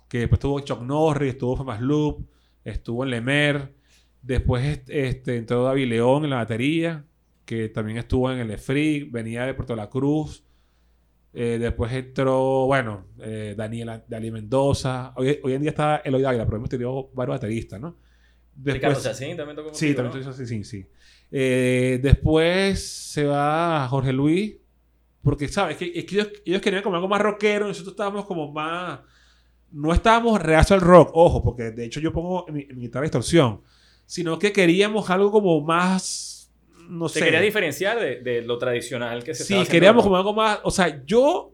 que 0.08 0.20
después 0.20 0.38
estuvo 0.40 0.60
Chuck 0.62 0.82
Norris, 0.82 1.34
estuvo 1.34 1.58
Famas 1.58 1.82
Loop, 1.82 2.26
estuvo 2.64 3.04
en 3.04 3.10
Lemer, 3.12 3.74
después 4.22 4.82
este, 4.88 5.38
entró 5.38 5.64
David 5.64 5.88
León 5.88 6.24
en 6.24 6.30
la 6.32 6.38
batería, 6.38 7.06
que 7.46 7.70
también 7.70 7.98
estuvo 7.98 8.32
en 8.32 8.40
el 8.40 8.58
Freak, 8.58 9.12
venía 9.12 9.46
de 9.46 9.54
Puerto 9.54 9.76
La 9.76 9.90
Cruz, 9.90 10.44
Eh, 11.34 11.58
después 11.60 11.92
entró, 11.94 12.66
bueno, 12.66 13.06
eh, 13.20 13.54
Daniela, 13.56 14.04
Dani 14.08 14.32
Mendoza, 14.32 15.14
hoy, 15.18 15.40
hoy 15.44 15.54
en 15.54 15.62
día 15.62 15.70
está 15.72 15.98
Eloy 15.98 16.22
Dávila, 16.22 16.46
pero 16.46 16.58
hemos 16.58 16.70
tenido 16.70 17.12
varios 17.14 17.36
bateristas, 17.36 17.80
¿no? 17.80 17.98
Ricardo 18.64 19.00
Chacín 19.00 19.38
también 19.38 19.56
tocó 19.56 19.74
Sí, 19.74 19.94
también 19.94 20.26
¿no? 20.26 20.34
sí, 20.34 20.48
sí, 20.48 20.64
sí. 20.64 20.88
Eh, 21.30 22.00
después 22.02 22.82
se 23.12 23.26
va 23.26 23.88
Jorge 23.88 24.14
Luis. 24.14 24.56
Porque, 25.22 25.48
¿sabes? 25.48 25.78
Que, 25.78 25.92
es 25.94 26.06
que 26.06 26.16
ellos, 26.16 26.30
ellos 26.46 26.62
querían 26.62 26.82
como 26.84 26.96
algo 26.96 27.08
más 27.08 27.22
rockero. 27.22 27.68
Nosotros 27.68 27.94
estábamos 27.94 28.26
como 28.26 28.52
más... 28.52 29.02
No 29.72 29.94
estábamos 29.94 30.42
reacio 30.42 30.76
al 30.76 30.82
rock, 30.82 31.12
ojo, 31.14 31.44
porque 31.44 31.72
de 31.72 31.86
hecho 31.86 32.00
yo 32.00 32.12
pongo 32.14 32.46
mi, 32.50 32.66
mi 32.66 32.82
guitarra 32.84 33.04
distorsión. 33.04 33.62
Sino 34.06 34.40
que 34.40 34.52
queríamos 34.54 35.10
algo 35.10 35.32
como 35.32 35.60
más... 35.62 36.50
No 36.90 37.10
Se 37.10 37.20
sé. 37.20 37.26
quería 37.26 37.42
diferenciar 37.42 38.00
de, 38.00 38.22
de 38.22 38.42
lo 38.42 38.58
tradicional 38.58 39.22
que 39.24 39.34
se 39.34 39.44
Sí, 39.44 39.62
queríamos 39.70 40.04
como 40.04 40.16
algo 40.16 40.34
más... 40.34 40.60
O 40.64 40.72
sea, 40.72 41.04
yo... 41.06 41.54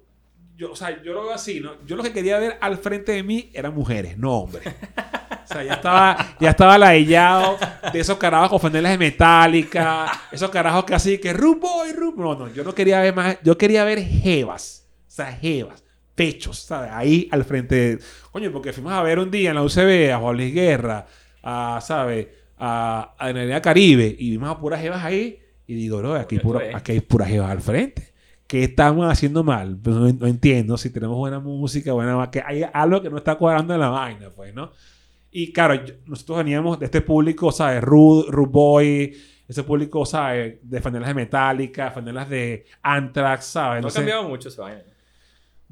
Yo, 0.56 0.72
o 0.72 0.76
sea, 0.76 1.02
yo 1.02 1.14
lo 1.14 1.24
veo 1.24 1.34
así, 1.34 1.60
¿no? 1.60 1.72
Yo 1.88 1.96
lo 1.96 2.04
que 2.04 2.14
quería 2.14 2.38
ver 2.38 2.58
al 2.62 2.78
frente 2.78 3.12
de 3.14 3.24
mí 3.24 3.50
eran 3.56 3.74
mujeres, 3.74 4.20
no 4.20 4.38
hombres. 4.42 4.64
O 4.68 5.48
sea, 5.48 5.64
ya 5.64 5.74
estaba, 5.74 6.36
ya 6.40 6.52
estaba 6.52 6.78
ladillado 6.78 7.58
de 7.92 8.00
esos 8.00 8.20
carajos 8.20 8.50
con 8.52 8.60
franelas 8.60 8.92
de 8.92 8.98
metálica, 9.00 10.12
esos 10.32 10.52
carajos 10.52 10.84
que 10.86 10.94
así, 10.94 11.18
que 11.18 11.34
rumbo 11.34 11.86
y 11.88 11.94
rumbo. 11.94 12.24
No, 12.24 12.36
no, 12.36 12.54
yo 12.54 12.64
no 12.64 12.76
quería 12.76 13.02
ver 13.02 13.16
más, 13.16 13.38
yo 13.44 13.58
quería 13.58 13.84
ver 13.84 14.00
jevas, 14.04 14.88
o 15.08 15.12
sea, 15.12 15.32
jevas, 15.34 15.83
pechos, 16.16 16.60
¿sabes? 16.60 16.92
Ahí 16.94 17.28
al 17.32 17.44
frente. 17.46 18.00
Coño, 18.32 18.52
porque 18.52 18.74
fuimos 18.74 18.94
a 18.94 19.02
ver 19.04 19.20
un 19.20 19.32
día 19.32 19.50
en 19.50 19.56
la 19.56 19.64
UCB 19.64 20.12
a 20.14 20.18
Juan 20.20 20.38
Luis 20.38 20.54
Guerra, 20.54 21.06
a, 21.42 21.80
¿sabes? 21.82 22.28
A, 22.58 23.16
a 23.18 23.30
Energía 23.30 23.62
Caribe, 23.62 24.16
y 24.18 24.32
vimos 24.32 24.50
a 24.50 24.58
puras 24.60 24.80
jevas 24.82 25.04
ahí, 25.04 25.40
y 25.68 25.74
digo, 25.76 26.02
no, 26.02 26.14
aquí, 26.14 26.40
pura- 26.40 26.62
aquí 26.74 26.92
hay 26.94 27.00
puras 27.02 27.30
jevas 27.30 27.50
al 27.52 27.62
frente. 27.62 28.14
¿qué 28.46 28.66
estamos 28.66 29.10
haciendo 29.12 29.44
mal? 29.44 29.76
Pues 29.82 29.96
no, 29.96 30.02
no 30.14 30.28
entiendo 30.28 30.78
si 30.78 30.92
tenemos 30.92 31.18
buena 31.18 31.40
música, 31.40 31.92
buena... 31.94 32.30
que 32.30 32.44
hay 32.46 32.64
algo 32.72 33.02
que 33.02 33.10
no 33.10 33.18
está 33.18 33.34
cuadrando 33.36 33.74
en 33.74 33.80
la 33.80 33.90
vaina, 33.90 34.30
pues, 34.30 34.54
¿no? 34.54 34.72
Y 35.32 35.52
claro, 35.52 35.74
yo- 35.84 35.96
nosotros 36.06 36.38
veníamos 36.40 36.78
de 36.80 36.86
este 36.86 37.02
público, 37.02 37.52
¿sabes? 37.52 37.82
Rude, 37.82 38.30
Rude 38.30 38.52
Boy, 38.52 39.18
ese 39.48 39.64
público, 39.64 40.06
¿sabes? 40.06 40.58
De 40.62 40.80
fanelas 40.82 41.08
de 41.08 41.14
Metallica, 41.16 41.90
fanelas 41.90 42.30
de 42.30 42.66
Anthrax, 42.84 43.46
¿sabes? 43.46 43.82
No 43.82 43.88
ha 43.88 43.92
cambiado 44.02 44.24
mucho 44.30 44.50
esa 44.50 44.62
vaina. 44.62 44.84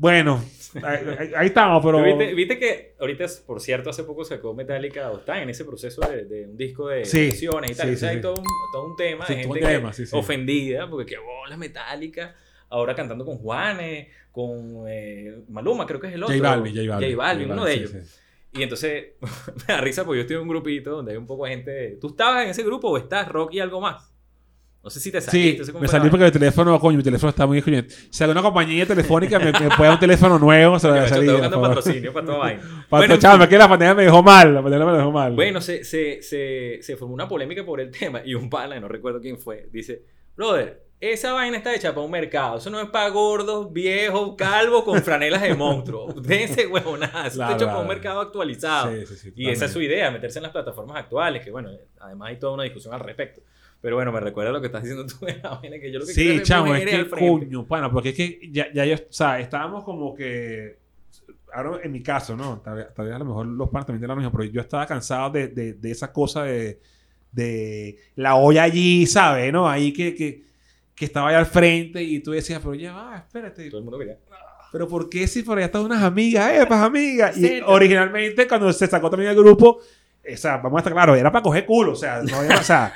Bueno, 0.02 0.44
ahí, 0.84 0.98
ahí- 1.20 1.32
ahí 1.38 1.48
estamos, 1.48 1.86
pero... 1.86 2.02
Viste, 2.04 2.34
viste 2.34 2.58
que 2.58 2.96
ahorita, 3.00 3.26
por 3.46 3.62
cierto, 3.62 3.92
hace 3.92 4.04
poco 4.04 4.26
sacó 4.26 4.56
Metallica, 4.56 5.12
o 5.12 5.20
está 5.20 5.40
en 5.44 5.50
ese 5.52 5.64
proceso 5.64 6.02
de, 6.10 6.26
de 6.26 6.48
un 6.48 6.58
disco 6.58 6.88
de 6.88 7.06
Sí, 7.06 7.28
canciones 7.30 7.72
y 7.72 7.76
tal. 7.76 7.88
sí, 7.90 7.94
o 7.94 7.98
sea, 7.98 8.10
sí, 8.10 8.14
hay 8.14 8.16
sí. 8.16 8.22
todo 8.24 8.34
un, 8.36 8.44
todo 8.74 8.86
un 8.88 8.96
tema 8.96 9.26
de 9.28 9.36
gente 9.36 9.60
tema, 9.60 9.92
ofendida, 10.14 10.90
porque 10.90 11.14
qué 11.14 11.20
bola 11.20 11.56
Metallica, 11.56 12.36
ahora 12.70 12.96
cantando 12.96 13.24
con 13.26 13.38
Juanes, 13.38 14.08
con 14.32 14.86
eh, 14.88 15.44
Maluma, 15.50 15.86
creo 15.86 16.00
que 16.00 16.08
es 16.08 16.14
el 16.14 16.24
otro. 16.24 16.36
J 16.36 16.50
Balvin, 16.50 16.74
J 16.76 16.88
Balvin. 16.90 17.10
J 17.12 17.18
Balvin, 17.24 17.52
uno 17.52 17.66
de 17.66 17.74
ellos. 17.74 17.92
Y 18.54 18.64
entonces 18.64 19.14
me 19.68 19.74
da 19.76 19.82
risa 19.82 20.04
porque 20.04 20.18
yo 20.18 20.22
estoy 20.22 20.36
en 20.38 20.42
un 20.42 20.48
grupito 20.50 20.92
donde 20.92 21.12
hay 21.12 21.18
un 21.18 21.28
poco 21.28 21.46
de 21.46 21.52
gente. 21.52 21.98
¿Tú 22.02 22.08
estabas 22.08 22.44
en 22.46 22.50
ese 22.50 22.64
grupo 22.64 22.90
o 22.90 22.98
estás 22.98 23.28
rock 23.30 23.54
y 23.54 23.60
algo 23.60 23.80
más? 23.80 24.11
No 24.84 24.90
sé 24.90 25.00
si 25.00 25.12
te 25.12 25.22
Sí, 25.22 25.28
saliste. 25.28 25.72
cómo 25.74 25.82
me 25.82 25.88
salí 25.88 26.10
porque 26.10 26.26
el 26.26 26.32
teléfono, 26.32 26.80
coño, 26.80 26.98
mi 26.98 27.04
teléfono 27.04 27.30
está 27.30 27.46
muy 27.46 27.62
coño. 27.62 27.84
Si 28.10 28.24
alguna 28.24 28.42
compañía 28.42 28.86
telefónica 28.86 29.38
me, 29.38 29.52
me 29.52 29.70
puede 29.78 29.92
un 29.92 30.00
teléfono 30.00 30.40
nuevo, 30.40 30.80
se 30.80 30.88
lo 30.88 30.94
voy 30.94 31.04
a 31.04 31.08
salir. 31.08 31.30
estoy 31.30 31.42
buscando 31.42 31.62
patrocinio 31.62 32.14
para 32.14 32.26
toda 32.26 32.38
vaina. 32.40 32.86
Para 32.90 33.08
Bueno, 33.20 33.48
que 33.48 33.58
la 33.60 33.70
pandemia 33.70 33.94
me 33.94 34.04
dejó 34.06 34.24
mal, 34.24 34.56
la 34.56 34.62
pandemia 34.64 34.88
me 34.88 34.98
dejó 34.98 35.12
mal. 35.12 35.34
Bueno, 35.34 35.62
se, 35.62 35.84
se, 35.84 36.24
se, 36.24 36.80
se 36.82 36.98
formó 36.98 37.14
una 37.14 37.28
polémica 37.28 37.64
por 37.64 37.80
el 37.80 37.92
tema 38.00 38.22
y 38.26 38.34
un 38.34 38.50
pana, 38.50 38.80
no 38.80 38.88
recuerdo 38.88 39.22
quién 39.22 39.38
fue, 39.38 39.70
dice, 39.72 40.02
brother, 40.36 40.82
esa 41.00 41.34
vaina 41.34 41.58
está 41.58 41.74
hecha 41.76 41.90
para 41.94 42.06
un 42.06 42.12
mercado, 42.12 42.58
eso 42.58 42.70
no 42.72 42.80
es 42.80 42.90
para 42.90 43.10
gordos, 43.10 43.72
viejos, 43.74 44.36
calvos 44.36 44.84
con 44.84 45.02
franelas 45.04 45.42
de 45.44 45.54
monstruo. 45.56 46.14
Dense 46.22 46.66
huevonadas, 46.68 47.34
Claro, 47.34 47.52
está 47.52 47.54
hecho 47.56 47.66
para 47.68 47.80
un 47.80 47.88
mercado 47.88 48.20
actualizado. 48.22 48.92
Sí, 48.92 49.06
sí, 49.06 49.16
sí, 49.16 49.34
y 49.36 49.50
esa 49.50 49.66
es 49.66 49.72
su 49.72 49.82
idea, 49.82 50.10
meterse 50.10 50.40
en 50.40 50.44
las 50.44 50.52
plataformas 50.52 50.98
actuales, 50.98 51.44
que 51.44 51.52
bueno, 51.52 51.70
además 52.00 52.30
hay 52.30 52.40
toda 52.40 52.54
una 52.54 52.64
discusión 52.64 52.94
al 52.96 53.00
respecto. 53.00 53.42
Pero 53.82 53.96
bueno, 53.96 54.12
me 54.12 54.20
recuerda 54.20 54.52
lo 54.52 54.62
que 54.62 54.68
estás 54.68 54.84
diciendo 54.84 55.06
tú 55.12 55.26
de 55.26 55.40
la 55.42 55.56
vaina, 55.56 55.80
que 55.80 55.92
yo 55.92 56.00
lo 56.00 56.06
que 56.06 56.14
Sí, 56.14 56.30
es 56.30 56.44
chamo, 56.44 56.76
es 56.76 56.84
mujeres 56.84 57.06
que 57.06 57.10
coño, 57.10 57.66
bueno, 57.66 57.92
porque 57.92 58.10
es 58.10 58.16
que 58.16 58.40
ya, 58.52 58.72
ya 58.74 58.86
yo, 58.86 58.96
o 58.96 59.00
sea, 59.10 59.40
estábamos 59.40 59.84
como 59.84 60.14
que, 60.14 60.78
ahora 61.54 61.80
en 61.84 61.92
mi 61.92 62.02
caso, 62.04 62.36
¿no? 62.38 62.60
Tal, 62.62 62.76
vez- 62.78 62.94
tal 62.94 63.06
vez 63.08 63.16
a 63.16 63.20
lo 63.20 63.26
mejor 63.26 63.48
los 63.48 63.70
panas 63.70 63.88
también 63.88 64.02
tienen 64.02 64.16
lo 64.16 64.22
mismo, 64.22 64.32
pero 64.38 64.44
yo 64.52 64.62
estaba 64.62 64.86
cansado 64.86 65.32
de, 65.32 65.48
de, 65.48 65.74
de 65.74 65.92
esa 65.92 66.14
cosa 66.14 66.44
de, 66.44 66.80
de 67.32 67.98
la 68.16 68.36
olla 68.36 68.64
allí, 68.64 69.06
¿sabes? 69.08 69.52
¿No? 69.52 69.68
Ahí 69.70 69.92
que, 69.94 70.14
que, 70.16 70.44
que 70.96 71.06
estaba 71.06 71.30
allá 71.30 71.40
al 71.40 71.46
frente 71.48 72.04
y 72.04 72.20
tú 72.20 72.32
decías, 72.32 72.60
pero 72.62 72.76
ya 72.76 72.94
va, 72.94 73.18
espérate. 73.18 73.68
Todo 73.70 73.80
el 73.80 73.84
mundo 73.84 73.98
quería. 73.98 74.18
Pero 74.72 74.88
¿por 74.88 75.10
qué 75.10 75.28
si 75.28 75.44
por 75.44 75.58
allá 75.58 75.66
están 75.66 75.82
unas 75.84 76.02
amigas, 76.04 76.52
eh, 76.54 76.66
pues 76.66 76.80
amigas? 76.80 77.38
Y 77.38 77.60
originalmente 77.66 78.48
cuando 78.48 78.72
se 78.72 78.88
sacó 78.88 79.10
también 79.10 79.32
el 79.32 79.38
grupo, 79.38 79.80
o 80.24 80.38
sea, 80.38 80.58
vamos 80.58 80.78
a 80.78 80.80
estar 80.80 80.94
claros, 80.94 81.18
era 81.18 81.32
para 81.32 81.44
coger 81.44 81.66
culo, 81.66 81.94
o 81.94 81.96
sea, 81.96 82.22
no 82.22 82.38
había, 82.38 82.58
o 82.58 82.64
sea, 82.64 82.94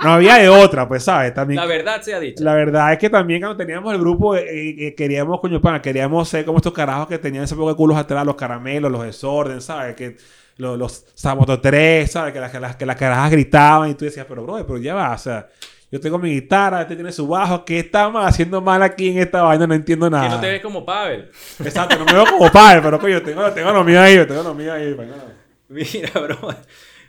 no 0.00 0.12
había 0.12 0.36
de 0.36 0.48
otra, 0.48 0.86
pues, 0.86 1.04
¿sabes? 1.04 1.34
También, 1.34 1.60
La 1.60 1.66
verdad 1.66 2.00
sea 2.02 2.20
dicha. 2.20 2.42
la 2.42 2.54
verdad 2.54 2.92
es 2.92 2.98
que 2.98 3.10
también 3.10 3.40
cuando 3.40 3.56
teníamos 3.56 3.92
el 3.92 4.00
grupo, 4.00 4.36
eh, 4.36 4.44
eh, 4.48 4.94
queríamos, 4.94 5.40
coño, 5.40 5.60
pana, 5.60 5.82
queríamos 5.82 6.28
ser 6.28 6.44
como 6.44 6.58
estos 6.58 6.72
carajos 6.72 7.08
que 7.08 7.18
tenían 7.18 7.44
ese 7.44 7.56
poco 7.56 7.70
de 7.70 7.76
culos 7.76 7.96
atrás, 7.96 8.24
los 8.24 8.36
caramelos, 8.36 8.90
los 8.90 9.02
desorden, 9.02 9.60
¿sabes? 9.60 9.94
Que 9.96 10.16
los, 10.56 10.78
los 10.78 11.04
Saboto 11.14 11.60
3, 11.60 12.10
¿sabes? 12.10 12.32
Que 12.32 12.40
las, 12.40 12.50
que, 12.52 12.60
las, 12.60 12.76
que 12.76 12.86
las 12.86 12.96
carajas 12.96 13.30
gritaban 13.30 13.90
y 13.90 13.94
tú 13.94 14.04
decías, 14.04 14.26
pero, 14.28 14.42
bro, 14.44 14.64
pero 14.66 14.78
ya 14.78 14.94
va, 14.94 15.12
o 15.12 15.18
sea, 15.18 15.48
yo 15.90 16.00
tengo 16.00 16.18
mi 16.18 16.30
guitarra, 16.30 16.82
este 16.82 16.94
tiene 16.94 17.12
su 17.12 17.28
bajo, 17.28 17.64
¿qué 17.66 17.80
estamos 17.80 18.24
haciendo 18.24 18.62
mal 18.62 18.82
aquí 18.82 19.10
en 19.10 19.18
esta 19.18 19.42
vaina? 19.42 19.66
No 19.66 19.74
entiendo 19.74 20.08
nada. 20.08 20.24
Que 20.24 20.30
no 20.30 20.40
te 20.40 20.48
ves 20.48 20.62
como 20.62 20.86
Pavel. 20.86 21.30
Exacto, 21.62 21.98
no 21.98 22.06
me 22.06 22.12
veo 22.14 22.24
como 22.24 22.50
padre, 22.50 22.80
pero 22.80 22.98
coño, 22.98 23.20
tengo, 23.20 23.50
tengo 23.52 23.72
lo 23.72 23.84
mío 23.84 24.00
ahí, 24.00 24.26
tengo 24.26 24.42
lo 24.42 24.54
mío 24.54 24.72
ahí. 24.72 24.96
no. 24.96 25.41
Mira, 25.94 26.10
bro. 26.20 26.38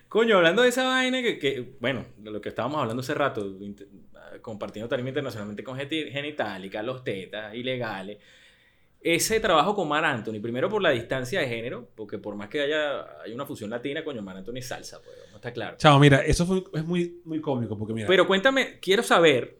Coño, 0.07 0.37
hablando 0.37 0.61
de 0.61 0.69
esa 0.69 0.83
vaina 0.83 1.21
que, 1.21 1.39
que, 1.39 1.73
bueno, 1.79 2.05
de 2.17 2.31
lo 2.31 2.39
que 2.39 2.49
estábamos 2.49 2.79
hablando 2.79 3.01
hace 3.01 3.13
rato, 3.15 3.57
compartiendo 4.41 4.87
tarima 4.87 5.09
internacionalmente 5.09 5.63
con 5.63 5.77
Genitalica, 5.77 6.83
los 6.83 7.03
tetas, 7.03 7.53
ilegales. 7.55 8.17
Ese 9.01 9.39
trabajo 9.41 9.75
con 9.75 9.87
Mar 9.89 10.05
Anthony, 10.05 10.39
primero 10.41 10.69
por 10.69 10.81
la 10.81 10.91
distancia 10.91 11.41
de 11.41 11.47
género, 11.47 11.89
porque 11.95 12.19
por 12.19 12.35
más 12.35 12.47
que 12.47 12.61
haya 12.61 13.21
hay 13.21 13.33
una 13.33 13.45
fusión 13.45 13.69
latina, 13.69 14.03
coño, 14.03 14.21
Mar 14.21 14.37
Anthony 14.37 14.57
es 14.57 14.67
salsa, 14.67 15.01
pues, 15.03 15.17
no 15.29 15.35
está 15.37 15.51
claro. 15.51 15.75
Chao, 15.77 15.99
mira, 15.99 16.19
eso 16.23 16.45
fue, 16.45 16.63
es 16.73 16.85
muy, 16.85 17.19
muy 17.25 17.41
cómico, 17.41 17.77
porque 17.77 17.93
mira, 17.93 18.07
Pero 18.07 18.25
cuéntame, 18.25 18.79
quiero 18.79 19.03
saber, 19.03 19.57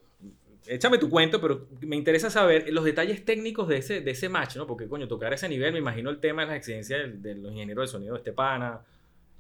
échame 0.66 0.97
tu 0.97 1.10
cuento, 1.10 1.41
pero 1.41 1.68
me 1.82 1.97
interesa 1.97 2.30
saber 2.30 2.72
los 2.72 2.86
detalles 2.86 3.26
técnicos 3.26 3.68
de 3.68 3.78
ese, 3.78 3.99
de 3.99 4.12
ese 4.12 4.30
match, 4.30 4.56
¿no? 4.56 4.66
Porque, 4.66 4.88
coño, 4.88 5.10
tocar 5.10 5.34
a 5.34 5.36
ese 5.36 5.49
nivel, 5.49 5.74
me 5.74 5.80
imagino 5.80 6.10
el 6.10 6.20
tema 6.20 6.43
de 6.43 6.47
las 6.49 6.58
exigencias 6.58 7.01
del- 7.01 7.22
de, 7.22 7.36
los 7.36 7.51
ingenieros 7.51 7.89
de 7.89 7.91
sonido 7.91 8.14
de 8.14 8.20
este 8.20 8.32
pana, 8.32 8.80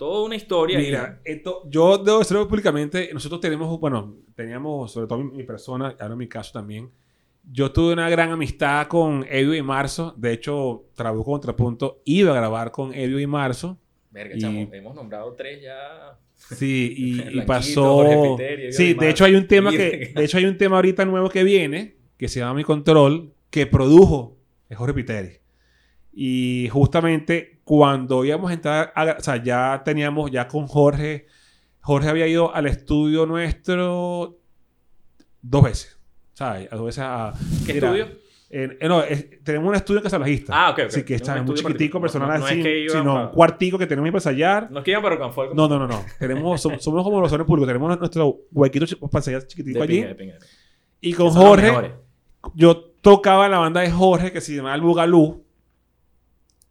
toda 0.03 0.25
una 0.25 0.35
historia. 0.35 0.77
Mira, 0.79 1.21
esto, 1.23 1.63
yo 1.69 1.97
debo 1.97 2.19
decirlo 2.19 2.45
públicamente, 2.47 3.09
nosotros 3.13 3.39
tenemos, 3.39 3.79
bueno, 3.79 4.17
teníamos, 4.35 4.91
sobre 4.91 5.07
todo 5.07 5.19
mi, 5.19 5.31
mi 5.31 5.43
persona, 5.43 5.95
ahora 5.99 6.11
en 6.13 6.17
mi 6.17 6.27
caso 6.27 6.51
también, 6.51 6.89
yo 7.49 7.71
tuve 7.71 7.93
una 7.93 8.09
gran 8.09 8.29
amistad 8.31 8.87
con 8.87 9.25
Edio 9.29 9.53
y 9.53 9.61
Marzo, 9.61 10.13
de 10.17 10.33
hecho, 10.33 10.85
Trabuco 10.93 11.31
Contrapunto 11.31 12.01
iba 12.03 12.31
a 12.31 12.35
grabar 12.35 12.71
con 12.71 12.93
Edio 12.93 13.17
y 13.19 13.27
Marzo, 13.27 13.77
Verga, 14.11 14.35
Y- 14.35 14.39
chamo, 14.39 14.69
hemos 14.73 14.93
nombrado 14.93 15.33
tres 15.33 15.61
ya. 15.61 16.17
sí, 16.35 16.93
y, 16.97 17.39
y 17.39 17.41
pasó, 17.43 18.35
Piteri, 18.37 18.73
sí, 18.73 18.89
y 18.89 18.93
de 18.95 19.09
hecho 19.09 19.23
hay 19.25 19.35
un 19.35 19.47
tema 19.47 19.73
Y- 19.73 19.77
que, 19.77 20.11
de 20.15 20.23
hecho 20.25 20.37
hay 20.37 20.45
un 20.45 20.57
tema 20.57 20.75
ahorita 20.75 21.05
nuevo 21.05 21.29
que 21.29 21.43
viene, 21.45 21.95
que 22.17 22.27
se 22.27 22.41
llama 22.41 22.55
Mi 22.55 22.63
Control, 22.65 23.31
que 23.49 23.67
produjo 23.67 24.37
es 24.69 24.77
Jorge 24.77 24.93
Piteri. 24.93 25.31
Y 26.11 26.67
justamente 26.71 27.52
cuando 27.63 28.25
íbamos 28.25 28.51
a 28.51 28.53
entrar, 28.53 28.91
a- 28.95 29.15
o 29.17 29.21
sea, 29.23 29.41
ya 29.41 29.81
teníamos, 29.85 30.29
ya 30.31 30.47
con 30.47 30.67
Jorge, 30.67 31.27
Jorge 31.81 32.09
había 32.09 32.27
ido 32.27 32.53
al 32.53 32.65
estudio 32.67 33.25
nuestro 33.25 34.37
dos 35.41 35.63
veces, 35.63 35.97
¿sabes? 36.33 36.71
A 36.71 36.75
Dos 36.75 36.85
veces 36.85 37.03
a... 37.05 37.33
¿Qué 37.65 37.73
mira, 37.75 37.87
estudio? 37.87 38.07
en- 38.49 38.77
eh, 38.79 38.87
no, 38.87 39.01
es- 39.03 39.43
tenemos 39.43 39.69
un 39.69 39.75
estudio 39.75 39.99
en 39.99 40.03
Casalajista. 40.03 40.53
Ah, 40.55 40.69
ok, 40.71 40.79
ok. 40.79 40.85
Así 40.87 41.03
que 41.03 41.15
está 41.15 41.41
muy 41.41 41.55
chiquitico, 41.55 41.99
personal 41.99 42.27
No- 42.29 42.37
no 42.39 42.45
es 42.45 42.51
así, 42.51 42.61
que 42.63 42.79
iban 42.83 42.97
sino 42.99 43.13
pa- 43.15 43.25
un 43.25 43.31
cuartico 43.31 43.77
que 43.77 43.87
tenemos 43.87 44.09
para 44.11 44.17
ensayar. 44.19 44.71
No 44.71 44.79
es 44.79 44.85
que 44.85 44.91
iban 44.91 45.03
para 45.03 45.15
Rocanfort. 45.15 45.53
No, 45.53 45.67
no, 45.67 45.79
no, 45.79 45.87
no. 45.87 46.05
Tenemos, 46.19 46.63
som- 46.63 46.77
somos 46.79 47.03
como 47.03 47.19
los 47.19 47.31
hombres 47.31 47.47
públicos. 47.47 47.67
Tenemos 47.67 47.97
nuestro 47.99 48.41
huequito 48.51 48.85
para 49.09 49.19
ensayar 49.19 49.45
chiquitico 49.47 49.79
de 49.79 49.83
allí. 49.83 49.95
pinga, 49.95 50.07
de 50.09 50.15
pinga. 50.15 50.35
Y 51.01 51.13
con 51.13 51.29
Jorge, 51.31 51.91
yo 52.53 52.77
tocaba 53.01 53.45
en 53.45 53.51
la 53.51 53.57
banda 53.59 53.81
de 53.81 53.91
Jorge 53.91 54.31
que 54.31 54.39
se 54.41 54.55
llamaba 54.55 54.75
El 54.75 54.81
Bugalú. 54.81 55.42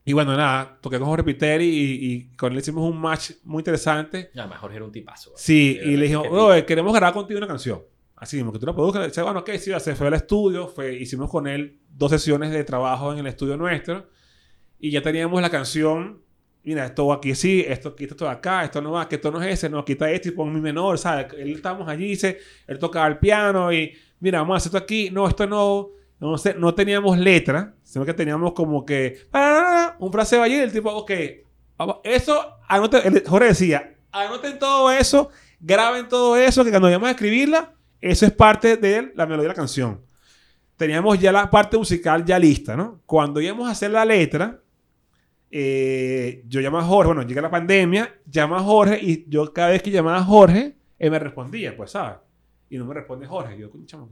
Y 0.05 0.13
bueno, 0.13 0.37
nada, 0.37 0.79
toqué 0.81 0.99
con 0.99 1.09
Jorge 1.09 1.25
Piteri 1.25 1.65
y, 1.65 2.13
y 2.13 2.37
con 2.37 2.53
él 2.53 2.59
hicimos 2.59 2.91
un 2.91 3.01
match 3.01 3.33
muy 3.45 3.61
interesante. 3.61 4.31
Ya, 4.35 4.43
además 4.43 4.61
Jorge 4.61 4.77
era 4.77 4.85
un 4.85 4.93
tipazo. 4.93 5.31
güey. 5.31 5.43
Sí, 5.43 5.71
y 5.71 5.77
verdad 5.77 5.97
le 5.97 6.03
dijimos, 6.03 6.31
bro, 6.31 6.67
queremos 6.67 6.93
grabar 6.93 7.15
contigo 7.15 7.39
una 7.39 7.47
canción. 7.47 7.83
Así 8.17 8.37
mismo, 8.37 8.53
que 8.53 8.59
tú 8.59 8.67
la 8.67 8.75
produzcas. 8.75 9.07
Dice, 9.07 9.23
bueno, 9.23 9.41
ok, 9.41 9.51
sí, 9.59 9.73
se 9.79 9.95
fue 9.95 10.07
al 10.07 10.15
estudio, 10.15 10.69
fue, 10.69 10.95
hicimos 10.95 11.31
con 11.31 11.47
él 11.47 11.81
dos 11.89 12.11
sesiones 12.11 12.51
de 12.51 12.65
trabajo 12.65 13.13
en 13.13 13.19
el 13.19 13.27
estudio 13.27 13.57
nuestro. 13.57 14.09
Y 14.79 14.91
ya 14.91 15.03
teníamos 15.03 15.41
la 15.41 15.51
canción. 15.51 16.23
Mira, 16.65 16.87
esto 16.87 17.13
aquí 17.13 17.35
sí, 17.35 17.65
esto 17.67 17.97
quita 17.97 18.15
esto 18.15 18.25
de 18.25 18.31
acá, 18.31 18.63
esto 18.63 18.81
no 18.81 18.93
va, 18.93 19.09
que 19.09 19.17
esto 19.17 19.33
no 19.33 19.43
es 19.43 19.53
ese, 19.55 19.69
no, 19.69 19.85
quita 19.85 20.09
este 20.09 20.29
y 20.29 20.33
pon 20.33 20.55
mi 20.55 20.61
menor, 20.61 20.97
¿sabes? 20.97 21.27
Él 21.37 21.55
estábamos 21.55 21.89
allí, 21.89 22.07
dice, 22.07 22.39
él 22.69 22.79
tocaba 22.79 23.09
el 23.09 23.19
piano 23.19 23.73
y, 23.73 23.93
mira, 24.21 24.39
vamos 24.39 24.55
a 24.55 24.57
hacer 24.59 24.69
esto 24.69 24.79
aquí, 24.79 25.11
no, 25.11 25.27
esto 25.27 25.45
no, 25.49 25.89
no 26.21 26.39
sé, 26.39 26.55
no 26.55 26.73
teníamos 26.73 27.19
letra, 27.19 27.75
sino 27.93 28.07
que 28.07 28.15
teníamos 28.15 28.55
como 28.55 28.87
que, 28.87 29.27
ah, 29.35 29.97
un 29.99 30.11
fraseo 30.11 30.43
allí, 30.43 30.55
el 30.55 30.73
tipo, 30.73 30.91
ok, 30.91 31.11
vamos, 31.77 31.97
eso, 32.05 32.57
anoten, 32.67 33.23
Jorge 33.27 33.49
decía, 33.49 33.97
anoten 34.11 34.59
todo 34.59 34.91
eso, 34.91 35.29
graben 35.61 36.09
todo 36.09 36.39
eso, 36.39 36.65
que 36.65 36.71
cuando 36.71 36.87
vayamos 36.89 37.09
a 37.09 37.11
escribirla, 37.11 37.75
eso 38.01 38.25
es 38.25 38.33
parte 38.33 38.79
de 38.79 39.13
la 39.15 39.27
melodía 39.27 39.43
de 39.43 39.49
la 39.49 39.55
canción. 39.55 40.01
Teníamos 40.79 41.19
ya 41.19 41.33
la 41.33 41.51
parte 41.51 41.77
musical 41.77 42.25
ya 42.25 42.39
lista, 42.39 42.77
¿no? 42.77 43.03
Cuando 43.05 43.43
íbamos 43.43 43.69
a 43.69 43.73
hacer 43.73 43.91
la 43.91 44.07
letra, 44.07 44.63
eh, 45.51 46.45
yo 46.47 46.63
llamaba 46.63 46.85
a 46.85 46.87
Jorge, 46.87 47.09
bueno, 47.09 47.29
llega 47.29 47.43
la 47.43 47.51
pandemia, 47.51 48.11
llama 48.25 48.57
a 48.57 48.63
Jorge 48.63 48.99
y 49.03 49.27
yo 49.29 49.53
cada 49.53 49.69
vez 49.69 49.83
que 49.83 49.91
llamaba 49.91 50.17
a 50.17 50.25
Jorge, 50.25 50.79
él 50.99 51.11
me 51.11 51.19
respondía, 51.19 51.77
pues, 51.77 51.91
¿sabes? 51.91 52.21
Y 52.71 52.79
no 52.79 52.87
me 52.87 52.95
responde 52.95 53.27
Jorge. 53.27 53.59
Yo, 53.59 53.71
"Coño, 53.71 53.85
chamo, 53.85 54.09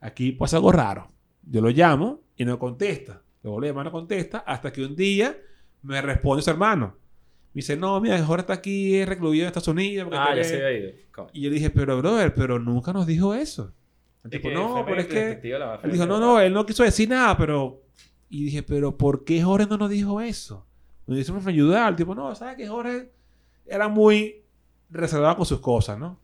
aquí 0.00 0.30
pasa 0.30 0.58
algo 0.58 0.70
raro. 0.70 1.17
Yo 1.42 1.60
lo 1.60 1.70
llamo 1.70 2.20
y 2.36 2.44
no 2.44 2.58
contesta. 2.58 3.22
Luego 3.42 3.56
vuelvo 3.56 3.66
a 3.66 3.68
llamar, 3.68 3.84
no 3.86 3.92
contesta, 3.92 4.38
hasta 4.38 4.72
que 4.72 4.84
un 4.84 4.96
día 4.96 5.36
me 5.82 6.00
responde 6.02 6.42
su 6.42 6.50
hermano. 6.50 6.96
Me 7.54 7.60
dice, 7.60 7.76
no, 7.76 8.00
mira, 8.00 8.22
Jorge 8.24 8.42
está 8.42 8.52
aquí 8.54 9.04
recluido 9.04 9.44
en 9.44 9.48
Estados 9.48 9.68
Unidos. 9.68 10.08
Ah, 10.12 10.28
ya 10.28 10.42
tiene-". 10.42 10.48
se 10.48 10.54
había 10.56 10.78
ido. 10.78 10.92
Y 11.32 11.40
yo 11.42 11.48
le 11.48 11.54
dije, 11.54 11.70
pero, 11.70 11.98
brother, 11.98 12.34
pero 12.34 12.58
nunca 12.58 12.92
nos 12.92 13.06
dijo 13.06 13.34
eso. 13.34 13.72
El 14.24 14.30
tipo, 14.30 14.50
no, 14.50 14.84
pero 14.84 15.00
es 15.00 15.06
que... 15.06 15.40
Él 15.82 15.92
dijo, 15.92 16.06
no, 16.06 16.18
no, 16.18 16.40
él 16.40 16.52
no 16.52 16.66
quiso 16.66 16.82
decir 16.82 17.08
nada, 17.08 17.36
pero... 17.36 17.82
Y 18.28 18.44
dije, 18.44 18.62
pero 18.62 18.96
¿por 18.96 19.24
qué 19.24 19.42
Jorge 19.42 19.66
no 19.66 19.78
nos 19.78 19.88
dijo 19.88 20.20
eso? 20.20 20.66
Nos 21.06 21.18
hicimos 21.18 21.46
ayudar. 21.46 21.90
El 21.90 21.96
tipo, 21.96 22.14
no, 22.14 22.34
¿sabes 22.34 22.56
que 22.56 22.68
Jorge 22.68 23.10
era 23.64 23.88
muy 23.88 24.42
reservado 24.90 25.36
con 25.36 25.46
sus 25.46 25.60
cosas, 25.60 25.98
¿no? 25.98 26.20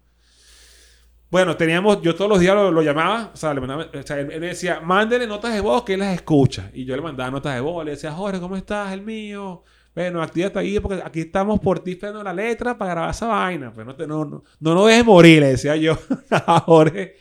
Bueno, 1.35 1.57
teníamos, 1.57 2.01
yo 2.01 2.15
todos 2.15 2.31
los 2.31 2.39
días 2.39 2.55
lo, 2.55 2.71
lo 2.71 2.81
llamaba, 2.81 3.33
o 3.35 3.37
sea, 3.37 3.53
le 3.53 3.61
mandaba, 3.61 3.89
o 3.93 4.03
sea, 4.05 4.21
él, 4.21 4.31
él 4.31 4.41
decía, 4.41 4.79
mándele 4.79 5.27
notas 5.27 5.53
de 5.53 5.61
voz 5.61 5.83
que 5.83 5.95
él 5.95 5.99
las 5.99 6.15
escucha. 6.15 6.71
Y 6.73 6.85
yo 6.85 6.95
le 6.95 7.03
mandaba 7.03 7.29
notas 7.29 7.57
de 7.57 7.61
voz, 7.61 7.85
le 7.85 7.91
decía, 7.91 8.13
Jorge, 8.13 8.39
¿cómo 8.39 8.57
estás? 8.57 8.93
El 8.93 9.03
mío. 9.03 9.65
Bueno, 9.97 10.23
actívate 10.23 10.61
ahí 10.61 10.79
porque 10.79 11.03
aquí 11.05 11.23
estamos 11.23 11.59
por 11.59 11.81
ti 11.81 11.91
esperando 11.91 12.23
la 12.23 12.33
letra 12.33 12.79
para 12.79 12.93
grabar 12.93 13.11
esa 13.11 13.27
vaina. 13.27 13.75
Pues 13.75 13.85
no 13.85 13.97
te, 13.97 14.07
no, 14.07 14.25
no, 14.25 14.45
no 14.61 14.75
nos 14.77 14.87
dejes 14.87 15.05
morir, 15.05 15.41
le 15.41 15.49
decía 15.49 15.75
yo 15.75 15.99
a 16.31 16.61
Jorge. 16.61 17.17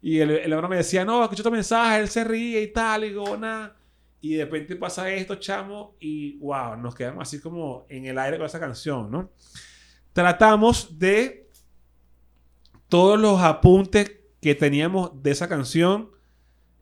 Y 0.00 0.18
el, 0.18 0.32
el 0.32 0.50
hermano 0.50 0.68
me 0.68 0.78
decía, 0.78 1.04
no, 1.04 1.22
escucho 1.22 1.44
tu 1.44 1.52
mensaje, 1.52 2.00
él 2.00 2.08
se 2.08 2.24
ríe 2.24 2.60
y 2.62 2.72
tal, 2.72 3.04
y 3.04 3.10
digo, 3.10 3.36
nada. 3.36 3.76
Y 4.20 4.34
de 4.34 4.44
repente 4.44 4.74
pasa 4.74 5.08
esto, 5.08 5.36
chamo, 5.36 5.94
y 6.00 6.36
wow, 6.38 6.76
nos 6.78 6.96
quedamos 6.96 7.28
así 7.28 7.40
como 7.40 7.86
en 7.88 8.06
el 8.06 8.18
aire 8.18 8.38
con 8.38 8.46
esa 8.46 8.58
canción, 8.58 9.08
¿no? 9.08 9.30
Tratamos 10.12 10.98
de 10.98 11.41
todos 12.92 13.18
los 13.18 13.40
apuntes 13.40 14.20
que 14.42 14.54
teníamos 14.54 15.22
de 15.22 15.30
esa 15.30 15.48
canción, 15.48 16.10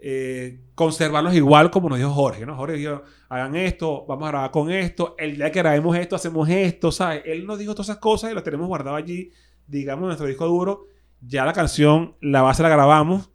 eh, 0.01 0.61
conservarlos 0.75 1.37
igual 1.37 1.71
como 1.71 1.89
nos 1.89 1.99
dijo 1.99 2.11
Jorge, 2.11 2.45
¿no? 2.45 2.57
Jorge 2.57 2.79
dijo, 2.79 3.03
hagan 3.29 3.55
esto, 3.55 4.07
vamos 4.09 4.27
a 4.27 4.33
grabar 4.33 4.51
con 4.51 4.73
esto, 4.73 5.15
el 5.19 5.37
día 5.37 5.53
que 5.53 5.61
grabemos 5.61 5.97
esto, 5.97 6.17
hacemos 6.17 6.49
esto, 6.49 6.91
¿sabes? 6.91 7.23
Él 7.27 7.47
nos 7.47 7.61
dijo 7.61 7.77
todas 7.77 7.91
esas 7.91 7.99
cosas 7.99 8.33
y 8.33 8.35
las 8.35 8.43
tenemos 8.43 8.67
guardado 8.67 8.97
allí, 8.97 9.31
digamos, 9.69 10.03
en 10.03 10.07
nuestro 10.09 10.27
disco 10.27 10.49
duro. 10.49 10.87
Ya 11.21 11.45
la 11.45 11.53
canción, 11.53 12.17
la 12.21 12.43
base 12.43 12.65
la 12.65 12.71
grabamos. 12.71 13.31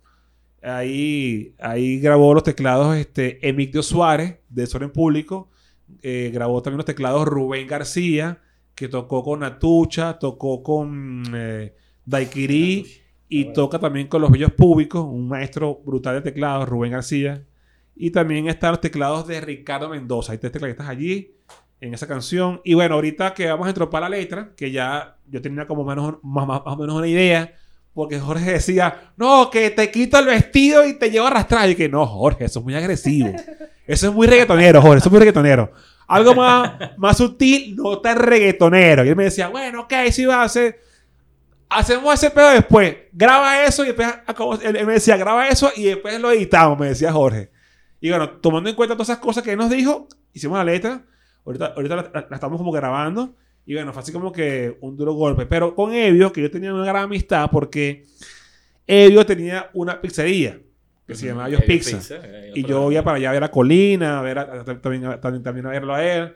Ahí, 0.61 1.55
ahí 1.59 2.01
grabó 2.01 2.33
los 2.33 2.43
teclados 2.43 2.97
este, 2.97 3.47
Emilio 3.47 3.83
Suárez, 3.83 4.39
de 4.49 4.67
Sol 4.67 4.83
en 4.83 4.91
Público. 4.91 5.49
Eh, 6.01 6.29
grabó 6.33 6.61
también 6.61 6.79
los 6.79 6.85
teclados 6.85 7.25
Rubén 7.25 7.67
García, 7.67 8.41
que 8.75 8.89
tocó 8.89 9.23
con 9.23 9.45
Atucha, 9.45 10.19
tocó 10.19 10.61
con 10.61 11.23
eh, 11.33 11.73
Daiquiri 12.05 12.85
y 13.27 13.53
toca 13.53 13.79
también 13.79 14.07
con 14.07 14.21
Los 14.21 14.31
Bellos 14.31 14.51
Públicos, 14.51 15.03
un 15.03 15.27
maestro 15.27 15.81
brutal 15.85 16.15
de 16.15 16.21
teclados, 16.21 16.69
Rubén 16.69 16.91
García. 16.91 17.43
Y 17.95 18.11
también 18.11 18.47
están 18.47 18.71
los 18.71 18.81
teclados 18.81 19.27
de 19.27 19.41
Ricardo 19.41 19.89
Mendoza. 19.89 20.33
Hay 20.33 20.37
tres 20.37 20.51
tecladistas 20.51 20.87
allí 20.87 21.35
en 21.79 21.93
esa 21.93 22.07
canción. 22.07 22.61
Y 22.63 22.73
bueno, 22.73 22.95
ahorita 22.95 23.33
que 23.33 23.47
vamos 23.47 23.67
a 23.67 23.69
entropar 23.69 24.01
la 24.01 24.09
letra, 24.09 24.51
que 24.55 24.71
ya 24.71 25.17
yo 25.27 25.41
tenía 25.41 25.65
como 25.65 25.83
menos, 25.83 26.15
más, 26.21 26.47
más, 26.47 26.61
más 26.65 26.75
o 26.75 26.77
menos 26.77 26.95
una 26.95 27.07
idea, 27.07 27.53
porque 27.93 28.19
Jorge 28.19 28.51
decía, 28.51 29.11
no, 29.15 29.49
que 29.49 29.69
te 29.69 29.89
quito 29.89 30.19
el 30.19 30.25
vestido 30.25 30.85
y 30.85 30.99
te 30.99 31.09
llevo 31.09 31.25
a 31.25 31.29
arrastrar. 31.29 31.69
Y 31.69 31.75
que 31.75 31.87
no, 31.87 32.05
Jorge, 32.05 32.45
eso 32.45 32.59
es 32.59 32.65
muy 32.65 32.75
agresivo. 32.75 33.31
Eso 33.87 34.09
es 34.09 34.13
muy 34.13 34.27
reggaetonero, 34.27 34.81
Jorge, 34.81 34.97
eso 34.97 35.09
es 35.09 35.11
muy 35.11 35.19
reggaetonero. 35.19 35.71
Algo 36.07 36.35
más, 36.35 36.73
más 36.97 37.17
sutil, 37.17 37.75
no 37.75 37.99
tan 37.99 38.17
reggaetonero. 38.17 39.05
Y 39.05 39.09
él 39.09 39.15
me 39.15 39.23
decía, 39.25 39.47
bueno, 39.47 39.81
ok, 39.81 39.93
sí 40.11 40.25
va 40.25 40.41
a 40.41 40.43
hacer. 40.43 40.81
Hacemos 41.69 42.13
ese 42.13 42.29
pedo 42.31 42.49
después. 42.51 42.95
Graba 43.11 43.63
eso 43.65 43.83
y 43.83 43.87
después. 43.87 44.07
acabo- 44.27 44.55
Él, 44.61 44.75
él 44.75 44.85
me 44.85 44.93
decía, 44.93 45.17
graba 45.17 45.47
eso 45.47 45.71
y 45.75 45.85
después 45.85 46.19
lo 46.19 46.31
editamos, 46.31 46.77
me 46.79 46.87
decía 46.87 47.11
Jorge. 47.11 47.49
Y 47.99 48.09
bueno, 48.09 48.29
tomando 48.29 48.69
en 48.69 48.75
cuenta 48.75 48.95
todas 48.95 49.09
esas 49.09 49.19
cosas 49.19 49.43
que 49.43 49.51
él 49.51 49.57
nos 49.57 49.69
dijo, 49.69 50.07
hicimos 50.33 50.57
la 50.57 50.63
letra. 50.63 51.03
Ahorita, 51.45 51.73
ahorita 51.75 51.95
la, 51.95 52.01
la- 52.13 52.27
la 52.29 52.35
estamos 52.35 52.57
como 52.57 52.71
grabando. 52.71 53.35
Y 53.65 53.73
bueno, 53.73 53.93
fue 53.93 54.03
así 54.03 54.11
como 54.11 54.31
que 54.31 54.77
un 54.81 54.95
duro 54.95 55.13
golpe. 55.13 55.45
Pero 55.47 55.73
con 55.73 55.91
Evio, 55.93 56.31
que 56.31 56.41
yo 56.41 56.51
tenía 56.51 56.73
una 56.73 56.85
gran 56.85 57.03
amistad 57.05 57.49
porque 57.51 58.05
Evio 58.85 59.25
tenía 59.25 59.69
una 59.73 59.99
pizzería 59.99 60.59
que 61.07 61.15
se 61.15 61.27
llamaba 61.27 61.47
Ellos 61.49 61.61
Pizza. 61.67 61.97
Y 62.55 62.63
yo 62.63 62.91
iba 62.91 63.03
para 63.03 63.17
allá 63.17 63.29
a 63.29 63.33
ver 63.33 63.43
a 63.43 63.51
Colina, 63.51 64.19
a 64.19 64.21
ver 64.21 64.37
a- 64.39 64.41
a- 64.41 64.63
también, 64.81 65.05
a- 65.05 65.19
también, 65.19 65.43
también 65.43 65.65
a 65.65 65.69
verlo 65.69 65.93
a 65.95 66.03
él. 66.03 66.35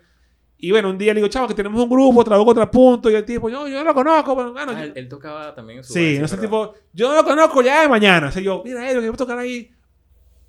Y 0.61 0.71
bueno, 0.71 0.89
un 0.89 0.97
día 0.97 1.13
le 1.13 1.19
digo, 1.21 1.29
chavo, 1.29 1.47
que 1.47 1.53
tenemos 1.53 1.81
un 1.81 1.89
grupo, 1.89 2.21
trabajo 2.23 2.45
contrapunto. 2.45 3.09
Y 3.09 3.15
el 3.15 3.23
tipo, 3.23 3.49
yo, 3.49 3.65
yo 3.67 3.77
no 3.79 3.83
lo 3.85 3.93
conozco. 3.93 4.35
Pero, 4.35 4.51
bueno, 4.51 4.73
Ah, 4.75 4.85
yo- 4.85 4.91
él, 4.93 5.07
tocaba 5.07 5.55
también 5.55 5.79
en 5.79 5.83
su 5.85 5.93
sí, 5.93 6.17
no 6.19 6.27
sé, 6.27 6.37
tipo, 6.37 6.73
yo 6.91 7.07
no 7.07 7.15
lo 7.15 7.23
conozco 7.23 7.61
ya 7.61 7.81
de 7.83 7.87
mañana. 7.87 8.27
O 8.27 8.31
sea, 8.31 8.41
yo, 8.41 8.61
mira, 8.65 8.81
Edwin, 8.89 9.01
que 9.03 9.09
voy 9.09 9.13
a 9.15 9.17
tocar 9.17 9.37
ahí. 9.39 9.71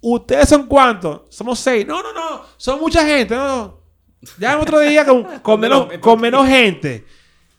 ¿Ustedes 0.00 0.48
son 0.48 0.66
cuántos? 0.66 1.22
Somos 1.28 1.60
seis. 1.60 1.86
No, 1.86 2.02
no, 2.02 2.12
no. 2.12 2.42
Son 2.56 2.80
mucha 2.80 3.06
gente. 3.06 3.36
No, 3.36 3.46
no. 3.46 3.80
Ya 4.38 4.54
en 4.54 4.58
otro 4.58 4.80
día 4.80 5.06
con, 5.06 5.22
con, 5.42 5.60
menos, 5.60 5.86
con 6.00 6.20
menos 6.20 6.44
gente. 6.48 7.04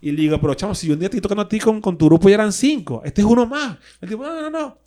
Y 0.01 0.11
le 0.11 0.21
digo, 0.23 0.41
pero 0.41 0.53
chamo, 0.53 0.75
si 0.75 0.87
yo 0.87 0.93
un 0.93 0.99
día 0.99 1.05
estoy 1.05 1.21
tocando 1.21 1.43
a 1.43 1.47
ti 1.47 1.57
con, 1.59 1.79
con 1.79 1.97
tu 1.97 2.07
grupo 2.07 2.27
ya 2.27 2.35
eran 2.35 2.51
cinco. 2.51 3.01
Este 3.05 3.21
es 3.21 3.27
uno 3.27 3.45
más. 3.45 3.77
El 4.01 4.09
tipo, 4.09 4.23
no, 4.23 4.41
no, 4.41 4.49
no. 4.49 4.77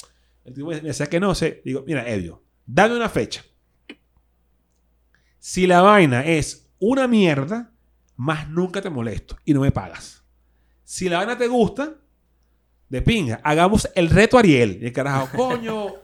El 0.44 0.52
tipo 0.52 0.66
me 0.68 0.80
decía 0.82 1.06
que 1.06 1.18
no 1.18 1.34
sé. 1.34 1.62
Digo, 1.64 1.82
mira, 1.86 2.06
Evio, 2.06 2.42
dame 2.66 2.94
una 2.96 3.08
fecha. 3.08 3.42
Si 5.38 5.66
la 5.66 5.82
vaina 5.82 6.24
es 6.24 6.63
una 6.78 7.08
mierda, 7.08 7.72
más 8.16 8.48
nunca 8.48 8.80
te 8.80 8.90
molesto 8.90 9.36
y 9.44 9.54
no 9.54 9.60
me 9.60 9.72
pagas. 9.72 10.22
Si 10.84 11.08
la 11.08 11.18
vaina 11.18 11.36
te 11.36 11.48
gusta, 11.48 11.94
de 12.88 13.02
pinga, 13.02 13.40
hagamos 13.42 13.88
el 13.94 14.10
reto 14.10 14.38
Ariel. 14.38 14.78
Y 14.80 14.86
el 14.86 14.92
carajo, 14.92 15.28
coño, 15.36 15.94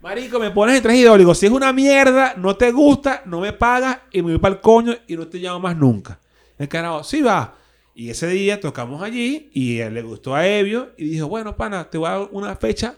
marico, 0.00 0.38
me 0.38 0.50
pones 0.50 0.76
en 0.76 0.82
tres 0.82 1.18
digo, 1.18 1.34
si 1.34 1.46
es 1.46 1.52
una 1.52 1.72
mierda, 1.72 2.34
no 2.36 2.56
te 2.56 2.72
gusta, 2.72 3.22
no 3.26 3.40
me 3.40 3.52
pagas 3.52 3.98
y 4.10 4.22
me 4.22 4.32
voy 4.32 4.38
para 4.38 4.56
el 4.56 4.60
coño 4.60 4.94
y 5.06 5.16
no 5.16 5.26
te 5.28 5.38
llamo 5.38 5.60
más 5.60 5.76
nunca. 5.76 6.18
El 6.58 6.68
carajo, 6.68 7.02
sí 7.04 7.22
va. 7.22 7.56
Y 7.94 8.10
ese 8.10 8.26
día 8.28 8.58
tocamos 8.58 9.02
allí 9.02 9.50
y 9.52 9.82
le 9.84 10.02
gustó 10.02 10.34
a 10.34 10.46
Evio 10.46 10.92
y 10.96 11.10
dijo, 11.10 11.28
bueno, 11.28 11.56
pana, 11.56 11.88
te 11.88 11.98
voy 11.98 12.08
a 12.08 12.12
dar 12.12 12.28
una 12.32 12.56
fecha, 12.56 12.96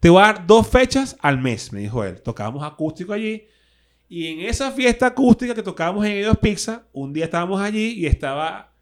te 0.00 0.08
voy 0.08 0.22
a 0.22 0.26
dar 0.26 0.46
dos 0.46 0.66
fechas 0.66 1.16
al 1.20 1.38
mes, 1.38 1.72
me 1.72 1.80
dijo 1.80 2.04
él. 2.04 2.20
Tocábamos 2.22 2.62
acústico 2.62 3.12
allí. 3.12 3.46
Y 4.14 4.28
en 4.28 4.40
esa 4.42 4.70
fiesta 4.70 5.06
acústica 5.06 5.56
que 5.56 5.62
tocábamos 5.64 6.06
en 6.06 6.12
Eidos 6.12 6.38
Pizza, 6.38 6.86
un 6.92 7.12
día 7.12 7.24
estábamos 7.24 7.60
allí 7.60 7.94
y 7.94 8.06
estaba 8.06 8.72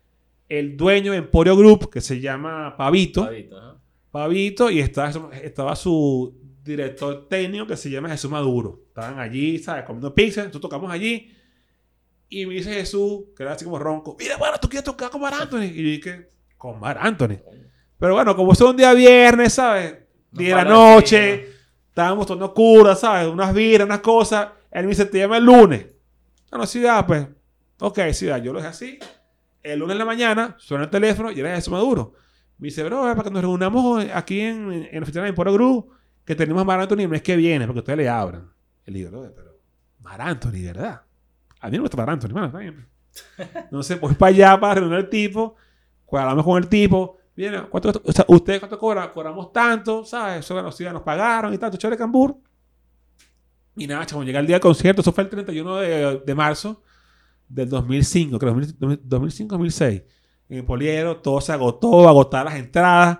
el 0.46 0.76
dueño 0.76 1.12
de 1.12 1.16
Emporio 1.16 1.56
Group, 1.56 1.88
que 1.88 2.02
se 2.02 2.20
llama 2.20 2.76
Pavito. 2.76 3.24
Pavito, 3.24 3.56
ajá. 3.56 3.78
Pavito 4.10 4.70
y 4.70 4.80
estaba, 4.80 5.10
estaba 5.42 5.74
su 5.74 6.38
director 6.62 7.28
técnico 7.30 7.66
que 7.66 7.78
se 7.78 7.88
llama 7.88 8.10
Jesús 8.10 8.30
Maduro. 8.30 8.82
Estaban 8.88 9.18
allí, 9.20 9.58
¿sabes? 9.58 9.84
Comiendo 9.84 10.14
pizza. 10.14 10.42
Nosotros 10.42 10.60
tocamos 10.60 10.92
allí. 10.92 11.32
Y 12.28 12.44
me 12.44 12.52
dice 12.52 12.74
Jesús, 12.74 13.22
que 13.34 13.42
era 13.42 13.52
así 13.52 13.64
como 13.64 13.78
ronco, 13.78 14.14
mira, 14.18 14.36
bueno, 14.36 14.58
tú 14.60 14.68
quieres 14.68 14.84
tocar 14.84 15.08
con 15.08 15.22
Mar 15.22 15.32
Anthony. 15.32 15.62
Y 15.62 15.82
yo 15.82 15.88
dije, 15.92 16.28
con 16.58 16.78
Mar 16.78 16.98
Anthony. 17.00 17.38
Pero 17.98 18.12
bueno, 18.12 18.36
como 18.36 18.52
es 18.52 18.60
un 18.60 18.76
día 18.76 18.92
viernes, 18.92 19.54
¿sabes? 19.54 19.96
Nos 20.30 20.38
Día 20.38 20.58
de 20.58 20.64
la 20.64 20.70
noche, 20.70 21.48
estábamos 21.88 22.26
tomando 22.26 22.52
curas, 22.52 23.00
¿sabes? 23.00 23.28
Unas 23.28 23.54
viras, 23.54 23.86
unas 23.86 24.00
cosas. 24.00 24.48
Él 24.72 24.84
me 24.84 24.90
dice, 24.90 25.06
te 25.06 25.18
llama 25.18 25.36
el 25.36 25.44
lunes. 25.44 25.86
No, 26.50 26.58
no, 26.58 26.66
sí, 26.66 26.84
ah, 26.86 27.06
pues. 27.06 27.28
Ok, 27.78 27.98
sí, 28.12 28.28
ah, 28.30 28.38
yo 28.38 28.52
lo 28.52 28.58
dejé 28.58 28.68
así. 28.68 28.98
El 29.62 29.78
lunes 29.78 29.92
en 29.92 29.98
la 29.98 30.04
mañana, 30.04 30.56
suena 30.58 30.84
el 30.84 30.90
teléfono 30.90 31.30
y 31.30 31.38
era 31.38 31.54
Jesús 31.54 31.72
Maduro. 31.72 32.14
Me 32.58 32.66
dice, 32.68 32.82
bro, 32.84 33.02
para 33.02 33.22
que 33.22 33.30
nos 33.30 33.42
reunamos 33.42 34.04
aquí 34.12 34.40
en, 34.40 34.72
en 34.72 34.94
la 34.94 35.02
oficina 35.02 35.22
de 35.24 35.30
Emporo 35.30 35.52
Group, 35.52 35.92
que 36.24 36.34
tenemos 36.34 36.62
a 36.62 36.64
Mar 36.64 36.80
Anthony 36.80 37.00
el 37.00 37.08
mes 37.08 37.22
que 37.22 37.36
viene, 37.36 37.66
porque 37.66 37.80
ustedes 37.80 37.98
le 37.98 38.08
abran. 38.08 38.50
Le 38.86 38.98
digo, 38.98 39.10
bro, 39.10 39.32
pero 39.34 39.58
Mar 40.00 40.20
Anthony, 40.20 40.62
¿verdad? 40.64 41.02
A 41.60 41.66
mí 41.66 41.72
no 41.72 41.78
me 41.78 41.88
gusta 41.88 41.96
Mar 41.96 42.10
Anthony, 42.10 42.32
mano, 42.32 42.46
está 42.46 42.58
bien. 42.58 42.86
Entonces, 43.54 44.00
voy 44.00 44.14
para 44.14 44.30
allá 44.30 44.60
para 44.60 44.74
reunir 44.80 44.96
al 44.96 45.08
tipo, 45.08 45.56
hablamos 46.20 46.44
con 46.44 46.62
el 46.62 46.68
tipo. 46.68 47.18
Viene, 47.34 47.62
¿cuánto, 47.62 48.02
o 48.04 48.12
sea, 48.12 48.24
¿ustedes 48.28 48.60
cuánto 48.60 48.78
cobran? 48.78 49.08
Cobramos 49.10 49.52
tanto, 49.52 50.04
¿sabes? 50.04 50.44
Eso 50.44 50.70
sí, 50.72 50.84
nos 50.84 51.02
pagaron 51.02 51.52
y 51.54 51.58
tanto, 51.58 51.78
chévere 51.78 51.96
cambur. 51.96 52.36
Y 53.76 53.86
nada, 53.86 54.04
chamo, 54.06 54.24
llega 54.24 54.40
el 54.40 54.46
día 54.46 54.56
del 54.56 54.62
concierto, 54.62 55.00
eso 55.00 55.12
fue 55.12 55.24
el 55.24 55.30
31 55.30 55.76
de, 55.76 56.22
de 56.24 56.34
marzo 56.34 56.82
del 57.48 57.68
2005, 57.68 58.38
creo, 58.38 58.54
2005-2006. 58.54 60.04
En 60.48 60.58
el 60.58 60.64
poliero, 60.64 61.16
todo 61.18 61.40
se 61.40 61.52
agotó, 61.52 62.08
agotadas 62.08 62.46
las 62.46 62.54
entradas. 62.56 63.18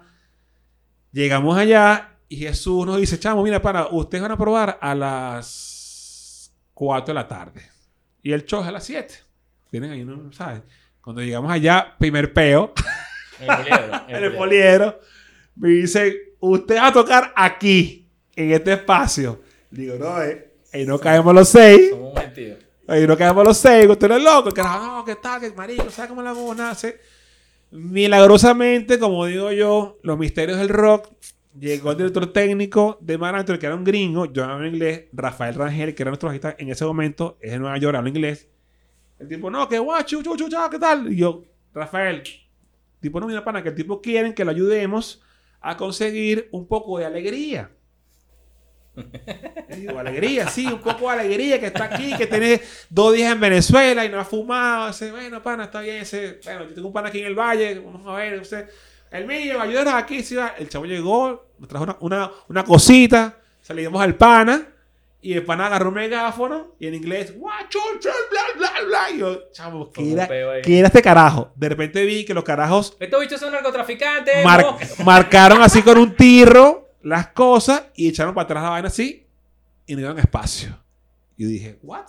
Llegamos 1.12 1.56
allá 1.56 2.18
y 2.28 2.36
Jesús 2.36 2.86
nos 2.86 2.98
dice, 2.98 3.18
chamo, 3.18 3.42
mira, 3.42 3.60
para, 3.60 3.88
ustedes 3.88 4.22
van 4.22 4.32
a 4.32 4.38
probar 4.38 4.78
a 4.80 4.94
las 4.94 6.52
4 6.74 7.06
de 7.06 7.14
la 7.14 7.28
tarde. 7.28 7.62
Y 8.22 8.32
el 8.32 8.44
show 8.44 8.62
es 8.62 8.68
a 8.68 8.72
las 8.72 8.84
7. 8.84 9.14
Tienen 9.70 9.90
ahí, 9.90 10.04
¿no? 10.04 10.32
¿sabes? 10.32 10.62
Cuando 11.00 11.22
llegamos 11.22 11.50
allá, 11.50 11.94
primer 11.98 12.32
peo, 12.32 12.72
En 13.40 13.50
el 13.50 13.56
poliedro, 13.56 14.00
en 14.08 14.24
el 14.24 14.36
poliero, 14.36 15.00
me 15.56 15.68
dice, 15.70 16.34
usted 16.38 16.76
va 16.76 16.86
a 16.88 16.92
tocar 16.92 17.32
aquí, 17.34 18.08
en 18.34 18.52
este 18.52 18.72
espacio. 18.74 19.41
Digo, 19.72 19.96
no, 19.98 20.22
eh, 20.22 20.52
ahí 20.74 20.84
no 20.84 20.98
caemos 20.98 21.34
los 21.34 21.48
seis. 21.48 21.90
Somos 21.90 22.12
un 22.12 22.20
gentío. 22.20 22.56
Ahí 22.86 23.06
no 23.06 23.16
quedamos 23.16 23.42
los 23.42 23.56
seis, 23.56 23.88
usted 23.88 24.06
no 24.06 24.16
es 24.16 24.22
loco. 24.22 24.48
El 24.48 24.54
carajo, 24.54 24.86
no, 24.98 25.04
¿qué 25.04 25.16
tal? 25.16 25.40
¿Qué 25.40 25.50
marico? 25.52 25.88
¿Sabe 25.88 26.08
cómo 26.08 26.22
la 26.22 26.34
huevo 26.34 26.54
nace? 26.54 27.00
Milagrosamente, 27.70 28.98
como 28.98 29.24
digo 29.24 29.50
yo, 29.50 29.98
los 30.02 30.18
misterios 30.18 30.58
del 30.58 30.68
rock. 30.68 31.08
Llegó 31.58 31.92
el 31.92 31.96
director 31.96 32.32
técnico 32.32 32.98
de 33.00 33.16
Mar 33.16 33.34
Anthony, 33.34 33.58
que 33.58 33.66
era 33.66 33.74
un 33.74 33.84
gringo, 33.84 34.26
yo 34.26 34.42
hablaba 34.42 34.66
inglés. 34.66 35.04
Rafael 35.12 35.54
Rangel, 35.54 35.94
que 35.94 36.02
era 36.02 36.10
nuestro 36.10 36.28
bajista 36.28 36.54
en 36.58 36.68
ese 36.68 36.84
momento, 36.84 37.38
es 37.40 37.52
de 37.52 37.58
Nueva 37.58 37.78
York, 37.78 37.96
habla 37.96 38.10
inglés. 38.10 38.48
El 39.18 39.28
tipo, 39.28 39.50
no, 39.50 39.66
que 39.68 39.78
guacho, 39.78 40.22
chu, 40.22 40.36
chu, 40.36 40.48
chu, 40.50 40.56
¿qué 40.70 40.78
tal? 40.78 41.10
Y 41.10 41.16
yo, 41.16 41.44
Rafael, 41.72 42.22
tipo, 43.00 43.20
no, 43.20 43.26
mira, 43.26 43.42
pana, 43.42 43.62
que 43.62 43.70
el 43.70 43.74
tipo 43.74 44.02
quieren 44.02 44.34
que 44.34 44.44
lo 44.44 44.50
ayudemos 44.50 45.22
a 45.60 45.78
conseguir 45.78 46.48
un 46.52 46.66
poco 46.66 46.98
de 46.98 47.06
alegría. 47.06 47.70
Digo, 49.68 49.98
alegría, 49.98 50.48
sí, 50.48 50.66
un 50.66 50.80
poco 50.80 51.10
de 51.10 51.20
alegría 51.20 51.58
que 51.58 51.66
está 51.66 51.84
aquí, 51.84 52.14
que 52.16 52.26
tiene 52.26 52.60
dos 52.90 53.14
días 53.14 53.32
en 53.32 53.40
Venezuela 53.40 54.04
y 54.04 54.08
no 54.08 54.20
ha 54.20 54.24
fumado. 54.24 54.88
Dice, 54.88 55.10
bueno, 55.10 55.42
pana, 55.42 55.64
está 55.64 55.80
bien. 55.80 55.96
Ese, 56.02 56.40
bueno, 56.44 56.64
yo 56.68 56.74
tengo 56.74 56.88
un 56.88 56.92
pana 56.92 57.08
aquí 57.08 57.20
en 57.20 57.26
el 57.26 57.34
valle, 57.34 57.78
vamos 57.78 58.06
a 58.06 58.12
ver, 58.16 58.40
usted, 58.40 58.68
el 59.10 59.26
mío, 59.26 59.60
ayúdanos 59.60 59.94
aquí. 59.94 60.22
Sí, 60.22 60.36
el 60.58 60.68
chavo 60.68 60.84
llegó, 60.84 61.46
nos 61.58 61.68
trajo 61.68 61.84
una, 61.84 61.96
una, 62.00 62.30
una 62.48 62.64
cosita, 62.64 63.36
salimos 63.62 64.02
al 64.02 64.14
pana. 64.14 64.68
Y 65.24 65.34
el 65.34 65.44
pana 65.44 65.66
agarró 65.66 65.90
un 65.90 65.94
megáfono 65.94 66.72
y 66.80 66.88
en 66.88 66.94
inglés, 66.94 67.32
guachucho, 67.38 68.10
bla, 68.28 68.40
bla, 68.58 68.72
bla. 68.84 69.10
Y 69.14 69.18
yo, 69.20 69.52
chavo, 69.52 69.92
¿qué 69.92 70.12
era. 70.14 70.26
¿qué 70.62 70.78
era 70.80 70.88
este 70.88 71.00
carajo? 71.00 71.52
De 71.54 71.68
repente 71.68 72.04
vi 72.04 72.24
que 72.24 72.34
los 72.34 72.42
carajos 72.42 72.96
Estos 72.98 73.20
bichos 73.20 73.38
son 73.38 73.52
narcotraficantes. 73.52 74.44
mar- 74.44 74.66
marcaron 75.04 75.62
así 75.62 75.80
con 75.82 75.96
un 75.98 76.16
tirro 76.16 76.88
las 77.02 77.28
cosas 77.28 77.84
y 77.94 78.08
echaron 78.08 78.34
para 78.34 78.44
atrás 78.44 78.62
la 78.62 78.70
vaina 78.70 78.88
así 78.88 79.26
y 79.86 79.92
nos 79.92 80.00
dieron 80.00 80.18
espacio. 80.18 80.78
Y 81.36 81.44
dije, 81.44 81.78
¿what? 81.82 82.06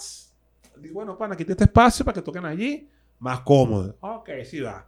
Digo, 0.78 0.96
bueno, 0.96 1.18
pana, 1.18 1.36
quita 1.36 1.54
este 1.54 1.64
espacio 1.66 2.04
para 2.06 2.16
que 2.16 2.22
toquen 2.22 2.46
allí. 2.46 2.90
Más 3.20 3.40
cómodo. 3.42 3.96
Ok, 4.02 4.30
sí 4.46 4.60
va. 4.60 4.86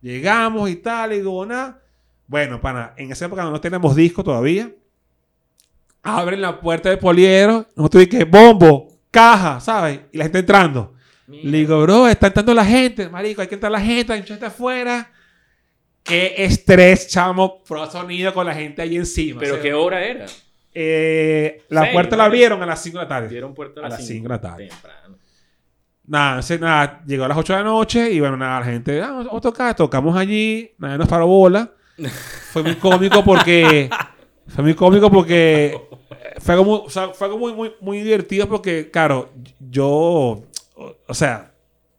Llegamos 0.00 0.70
y 0.70 0.76
tal, 0.76 1.12
y 1.12 1.16
digo, 1.16 1.44
nada. 1.44 1.80
Bueno, 2.26 2.60
pana, 2.60 2.94
en 2.96 3.12
esa 3.12 3.26
época 3.26 3.44
no 3.44 3.60
tenemos 3.60 3.94
disco 3.94 4.24
todavía. 4.24 4.72
Abren 6.02 6.40
la 6.40 6.60
puerta 6.60 6.88
de 6.88 6.96
poliero. 6.96 7.66
Nosotros 7.76 8.08
dije, 8.08 8.24
bombo, 8.24 8.88
caja, 9.10 9.60
¿sabes? 9.60 10.00
Y 10.12 10.18
la 10.18 10.24
gente 10.24 10.38
entrando. 10.38 10.94
Mira. 11.26 11.50
Le 11.50 11.58
digo, 11.58 11.82
bro, 11.82 12.08
está 12.08 12.28
entrando 12.28 12.54
la 12.54 12.64
gente, 12.64 13.08
marico, 13.08 13.42
hay 13.42 13.48
que 13.48 13.54
entrar 13.54 13.70
la 13.70 13.80
gente, 13.80 14.12
hay 14.12 14.20
mucha 14.20 14.34
gente 14.34 14.46
afuera. 14.46 15.12
Qué 16.02 16.34
estrés, 16.38 17.08
chamo, 17.08 17.62
pro 17.62 17.88
sonido 17.90 18.32
con 18.34 18.46
la 18.46 18.54
gente 18.54 18.82
ahí 18.82 18.96
encima. 18.96 19.40
Pero 19.40 19.52
O 19.54 19.56
sea, 19.56 19.62
qué 19.62 19.74
hora 19.74 20.04
era. 20.04 20.26
eh, 20.74 21.62
la 21.68 21.82
Seis, 21.82 21.92
puerta 21.92 22.16
la 22.16 22.24
abrieron 22.24 22.62
a 22.62 22.66
las 22.66 22.82
5 22.82 22.98
de 22.98 23.04
la 23.04 23.08
tarde. 23.08 23.28
Dieron 23.28 23.54
puerta 23.54 23.80
a 23.80 23.86
A 23.86 23.88
las 23.88 23.98
las 23.98 24.06
5 24.06 24.14
cinco 24.16 24.28
de 24.28 24.34
la 24.34 24.40
tarde. 24.40 24.68
Temprano. 24.68 25.16
Nada, 26.06 26.30
entonces, 26.30 26.60
nada, 26.60 27.02
llegó 27.06 27.24
a 27.24 27.28
las 27.28 27.38
8 27.38 27.52
de 27.52 27.58
la 27.60 27.64
noche 27.64 28.10
y 28.10 28.18
bueno, 28.18 28.36
nada, 28.36 28.60
la 28.60 28.66
gente, 28.66 29.00
ah, 29.00 29.10
vamos 29.12 29.28
a 29.32 29.40
tocar, 29.40 29.76
tocamos 29.76 30.16
allí, 30.16 30.72
nadie 30.78 30.98
nos 30.98 31.06
paró 31.08 31.26
bola. 31.26 31.70
Fue 32.52 32.62
muy 32.64 32.74
cómico 32.76 33.22
porque, 33.22 33.88
fue 34.48 34.64
muy 34.64 34.74
cómico 34.74 35.10
porque 35.10 35.78
fue 36.38 36.54
algo 36.54 36.64
muy, 36.64 36.80
o 36.86 36.90
sea, 36.90 37.10
fue 37.10 37.26
algo 37.28 37.38
muy, 37.38 37.52
muy, 37.52 37.72
muy 37.80 38.00
divertido 38.00 38.48
porque, 38.48 38.90
claro, 38.90 39.30
yo, 39.60 39.84
o, 39.86 40.96
o 41.06 41.14
sea, 41.14 41.52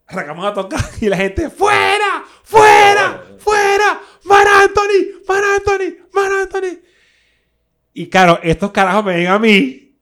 arrancamos 0.06 0.44
a 0.44 0.52
tocar 0.52 0.80
y 1.00 1.08
la 1.08 1.16
gente, 1.16 1.48
¡fuera! 1.48 2.24
¡fuera! 2.42 3.21
¡Fuera! 3.42 4.00
¡Mar 4.24 4.46
Anthony! 4.46 5.22
¡Mar 5.28 5.42
Anthony! 5.44 5.96
¡Mar 6.12 6.32
Anthony! 6.32 6.78
Y 7.94 8.08
claro, 8.08 8.40
estos 8.42 8.70
carajos 8.70 9.04
me 9.04 9.16
ven 9.16 9.26
a 9.26 9.38
mí 9.38 9.96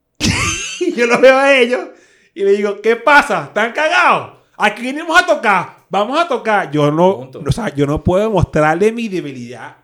y 0.80 0.92
yo 0.96 1.06
los 1.06 1.20
veo 1.20 1.36
a 1.36 1.56
ellos 1.56 1.88
y 2.34 2.44
le 2.44 2.52
digo, 2.52 2.80
¿qué 2.80 2.96
pasa? 2.96 3.44
¿Están 3.44 3.72
cagados? 3.72 4.38
Aquí 4.56 4.82
venimos 4.82 5.20
a 5.20 5.26
tocar. 5.26 5.76
Vamos 5.88 6.18
a 6.18 6.28
tocar. 6.28 6.70
Yo 6.70 6.90
no, 6.90 7.08
o 7.08 7.52
sea, 7.52 7.74
yo 7.74 7.86
no 7.86 8.04
puedo 8.04 8.30
mostrarle 8.30 8.92
mi 8.92 9.08
debilidad 9.08 9.76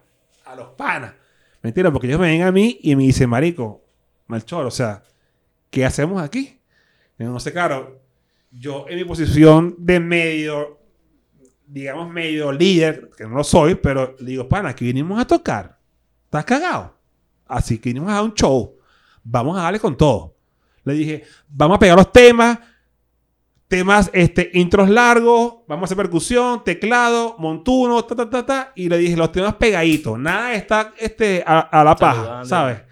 a 0.44 0.54
los 0.54 0.68
panas. 0.68 1.14
Mentira, 1.62 1.90
porque 1.90 2.06
ellos 2.06 2.20
me 2.20 2.30
ven 2.30 2.42
a 2.42 2.52
mí 2.52 2.78
y 2.82 2.94
me 2.94 3.02
dicen, 3.02 3.28
marico, 3.28 3.82
malchor, 4.28 4.66
o 4.66 4.70
sea, 4.70 5.02
¿qué 5.70 5.84
hacemos 5.84 6.22
aquí? 6.22 6.60
No 7.18 7.40
sé, 7.40 7.52
claro, 7.52 8.00
yo 8.52 8.86
en 8.88 8.96
mi 8.96 9.04
posición 9.04 9.74
de 9.78 9.98
medio, 9.98 10.75
digamos, 11.66 12.08
medio 12.08 12.52
líder, 12.52 13.10
que 13.16 13.24
no 13.24 13.36
lo 13.36 13.44
soy, 13.44 13.74
pero 13.74 14.14
le 14.18 14.30
digo, 14.30 14.48
pana, 14.48 14.70
aquí 14.70 14.84
vinimos 14.84 15.20
a 15.20 15.26
tocar. 15.26 15.78
¿Estás 16.24 16.44
cagado? 16.44 16.96
Así 17.46 17.78
que 17.78 17.90
vinimos 17.90 18.10
a 18.10 18.14
dar 18.14 18.24
un 18.24 18.34
show. 18.34 18.76
Vamos 19.22 19.58
a 19.58 19.62
darle 19.62 19.80
con 19.80 19.96
todo. 19.96 20.36
Le 20.84 20.94
dije, 20.94 21.24
vamos 21.48 21.76
a 21.76 21.78
pegar 21.80 21.96
los 21.96 22.12
temas, 22.12 22.58
temas, 23.66 24.10
este, 24.12 24.50
intros 24.54 24.88
largos, 24.88 25.56
vamos 25.66 25.82
a 25.82 25.86
hacer 25.86 25.96
percusión, 25.96 26.62
teclado, 26.62 27.34
montuno, 27.38 28.04
ta, 28.04 28.14
ta, 28.14 28.30
ta, 28.30 28.46
ta. 28.46 28.72
Y 28.76 28.88
le 28.88 28.98
dije, 28.98 29.16
los 29.16 29.32
temas 29.32 29.54
pegaditos. 29.54 30.18
Nada 30.18 30.54
está, 30.54 30.94
este, 30.98 31.42
a, 31.44 31.60
a 31.60 31.82
la 31.82 31.96
paja. 31.96 32.44
¿sabes? 32.44 32.82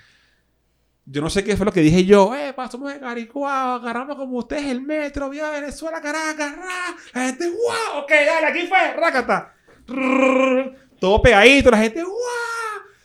Yo 1.06 1.20
no 1.20 1.28
sé 1.28 1.44
qué 1.44 1.56
fue 1.56 1.66
lo 1.66 1.72
que 1.72 1.80
dije 1.80 2.04
yo. 2.04 2.34
Eh, 2.34 2.52
pasamos 2.54 2.92
de 2.92 2.98
Caricuao, 2.98 3.74
agarramos 3.74 4.16
como 4.16 4.38
ustedes 4.38 4.64
el 4.66 4.80
metro, 4.80 5.28
vía 5.28 5.50
Venezuela, 5.50 6.00
Caracas, 6.00 6.56
ra. 6.56 6.96
La 7.12 7.26
gente, 7.26 7.46
wow, 7.50 8.02
ok, 8.02 8.10
dale, 8.10 8.46
aquí 8.46 8.66
fue, 8.66 8.92
rácata. 8.94 9.52
Rrrr. 9.86 10.74
Todo 10.98 11.20
pegadito, 11.20 11.70
la 11.70 11.78
gente, 11.78 12.02
wow. 12.02 12.12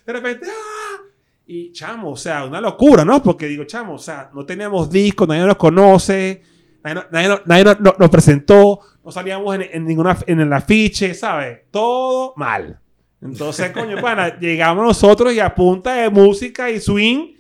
De 0.06 0.14
repente, 0.14 0.48
ah. 0.50 1.02
Y 1.46 1.72
chamo, 1.74 2.12
o 2.12 2.16
sea, 2.16 2.46
una 2.46 2.62
locura, 2.62 3.04
¿no? 3.04 3.22
Porque 3.22 3.48
digo, 3.48 3.64
chamo, 3.66 3.96
o 3.96 4.00
sea, 4.00 4.30
no 4.34 4.46
teníamos 4.46 4.90
discos, 4.90 5.28
nadie 5.28 5.42
nos 5.46 5.58
conoce, 5.58 6.42
nadie, 6.84 7.04
nadie 7.12 7.42
nadie 7.46 7.64
no- 7.66 7.76
no- 7.80 7.96
nos 7.98 8.10
presentó, 8.10 8.80
no 9.04 9.12
salíamos 9.12 9.56
en, 9.56 9.64
en 9.72 9.86
ninguna 9.86 10.18
en 10.28 10.40
el 10.42 10.54
afiche, 10.54 11.14
¿sabes? 11.16 11.62
Todo 11.72 12.34
mal. 12.38 12.80
Entonces, 13.22 13.72
coño, 13.72 14.00
pana, 14.00 14.38
llegamos 14.40 14.86
nosotros 14.86 15.34
y 15.34 15.40
a 15.40 15.54
punta 15.54 15.94
de 15.96 16.10
música 16.10 16.70
y 16.70 16.80
swing 16.80 17.34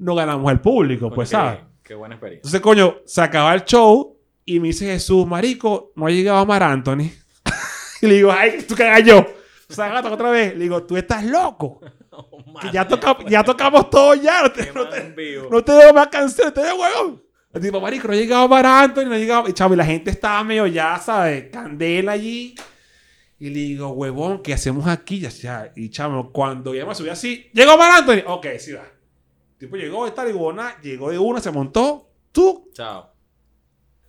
nos 0.00 0.16
ganamos 0.16 0.50
al 0.50 0.60
público, 0.60 1.06
Coño, 1.06 1.14
pues, 1.14 1.28
qué- 1.30 1.36
¿sabes? 1.36 1.60
Qué 1.82 1.94
buena 1.94 2.14
experiencia. 2.16 2.40
Entonces, 2.40 2.60
coño, 2.60 2.96
se 3.06 3.20
acaba 3.22 3.54
el 3.54 3.64
show 3.64 4.16
y 4.44 4.60
me 4.60 4.68
dice 4.68 4.86
Jesús, 4.86 5.26
marico, 5.26 5.92
no 5.96 6.06
ha 6.06 6.10
llegado 6.10 6.44
Mar 6.46 6.62
Anthony. 6.62 7.10
y 8.02 8.06
le 8.06 8.14
digo, 8.14 8.32
ay, 8.32 8.64
tú 8.68 8.74
cagas 8.74 9.04
yo. 9.04 9.18
O 9.68 9.72
sea, 9.72 9.88
gata, 9.88 10.10
otra 10.12 10.30
vez. 10.30 10.54
Le 10.54 10.64
digo, 10.64 10.82
tú 10.84 10.96
estás 10.96 11.24
loco. 11.24 11.80
Que 12.60 12.70
ya, 12.72 12.86
toca- 12.86 13.16
ya 13.28 13.42
tocamos 13.44 13.88
todo 13.88 14.14
ya. 14.16 14.42
No 14.42 14.50
te, 14.52 14.72
no 14.72 14.88
te- 14.88 15.14
no 15.50 15.64
te 15.64 15.72
debo 15.72 15.94
más 15.94 16.08
canciones, 16.08 16.52
te 16.52 16.60
debo 16.60 16.82
huevón. 16.82 17.22
Le 17.54 17.60
digo, 17.60 17.80
marico, 17.80 18.08
no 18.08 18.12
ha 18.12 18.16
llegado 18.16 18.48
Mar 18.48 18.66
Anthony, 18.66 19.04
no 19.06 19.14
ha 19.14 19.18
llegado. 19.18 19.48
Y 19.48 19.52
chavo, 19.52 19.74
y 19.74 19.76
la 19.76 19.84
gente 19.86 20.10
estaba 20.10 20.42
medio 20.44 20.66
ya, 20.66 20.98
¿sabes? 20.98 21.48
Candela 21.50 22.12
allí. 22.12 22.54
Y 23.38 23.48
le 23.50 23.60
digo, 23.60 23.88
huevón, 23.90 24.42
¿qué 24.42 24.52
hacemos 24.52 24.86
aquí? 24.88 25.20
Ya, 25.20 25.28
ya. 25.30 25.72
Y 25.76 25.88
chamo, 25.90 26.30
cuando 26.32 26.74
ya 26.74 26.84
me 26.84 26.94
subí 26.94 27.08
así, 27.08 27.48
llegó 27.54 27.78
Mar 27.78 27.92
Anthony. 27.92 28.24
Ok, 28.26 28.46
sí 28.58 28.72
va. 28.72 28.82
Tipo 29.60 29.76
llegó, 29.76 30.06
esta 30.06 30.24
ligona, 30.24 30.80
llegó 30.80 31.10
de 31.10 31.18
una, 31.18 31.38
se 31.40 31.50
montó. 31.50 32.08
Tú, 32.32 32.70
Chao. 32.72 33.10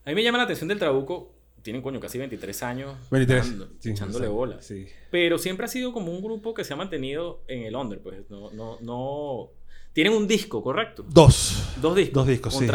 A 0.06 0.10
mí 0.10 0.16
me 0.16 0.24
llama 0.24 0.38
la 0.38 0.46
atención 0.46 0.70
del 0.70 0.80
Trabuco. 0.80 1.34
Tienen, 1.62 1.82
coño, 1.82 2.00
casi 2.00 2.18
23 2.18 2.64
años. 2.64 2.96
23. 3.12 3.50
dando- 3.50 3.68
Sí, 3.80 3.92
echándole 3.92 4.26
sí, 4.28 4.32
bolas. 4.32 4.66
Sí. 4.66 4.88
Pero 5.12 5.38
siempre 5.38 5.66
ha 5.66 5.70
sido 5.70 5.92
como 5.92 6.12
un 6.12 6.22
grupo 6.24 6.54
que 6.54 6.64
se 6.64 6.74
ha 6.74 6.76
mantenido 6.78 7.44
en 7.48 7.64
el 7.64 7.76
under, 7.76 8.02
pues. 8.02 8.28
No, 8.30 8.50
no, 8.52 8.78
no... 8.82 9.50
Tienen 9.94 10.14
un 10.14 10.26
disco, 10.26 10.64
¿correcto? 10.64 11.06
Dos. 11.08 11.74
Dos 11.82 11.96
discos. 11.98 12.14
Dos 12.14 12.28
discos, 12.28 12.54
sí. 12.58 12.66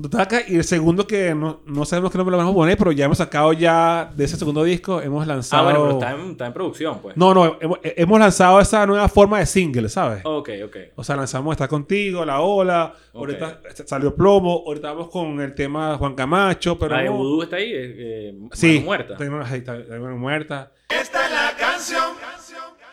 Totaca, 0.00 0.42
y 0.46 0.56
el 0.56 0.64
segundo 0.64 1.06
que 1.06 1.34
no, 1.34 1.60
no 1.64 1.84
sabemos 1.86 2.10
qué 2.12 2.18
nombre 2.18 2.32
lo 2.32 2.36
vamos 2.38 2.52
a 2.52 2.54
poner, 2.54 2.76
pero 2.76 2.92
ya 2.92 3.06
hemos 3.06 3.18
sacado 3.18 3.52
ya 3.54 4.10
de 4.14 4.24
ese 4.24 4.36
segundo 4.36 4.62
disco, 4.62 5.00
hemos 5.00 5.22
Ah, 5.24 5.26
lanzado... 5.26 5.64
bueno, 5.64 5.80
pero 5.84 5.92
está 5.94 6.10
en, 6.12 6.30
está 6.32 6.46
en 6.46 6.52
producción, 6.52 6.98
pues. 7.00 7.16
No, 7.16 7.32
no, 7.32 7.56
hemos, 7.60 7.78
hemos 7.82 8.20
lanzado 8.20 8.60
esa 8.60 8.84
nueva 8.86 9.08
forma 9.08 9.38
de 9.38 9.46
single, 9.46 9.88
¿sabes? 9.88 10.20
Ok, 10.24 10.50
ok. 10.66 10.76
O 10.96 11.02
sea, 11.04 11.16
lanzamos 11.16 11.52
Está 11.52 11.66
Contigo, 11.68 12.24
La 12.24 12.40
Ola, 12.40 12.92
ahorita 13.14 13.60
salió 13.86 14.14
Plomo, 14.14 14.64
ahorita 14.66 14.92
vamos 14.92 15.08
con 15.10 15.40
el 15.40 15.54
tema 15.54 15.96
Juan 15.96 16.14
Camacho, 16.14 16.78
pero... 16.78 16.94
la 16.94 17.02
de 17.02 17.08
está 17.44 17.56
ahí, 17.56 17.72
eh, 17.72 17.94
eh, 17.98 18.34
Sí, 18.52 18.80
muerta. 18.84 19.14
está- 19.14 19.76
está 19.78 19.98
muerta. 20.10 20.72
Esta 20.88 21.24
es 21.26 21.32
la 21.32 21.56
canción 21.58 22.04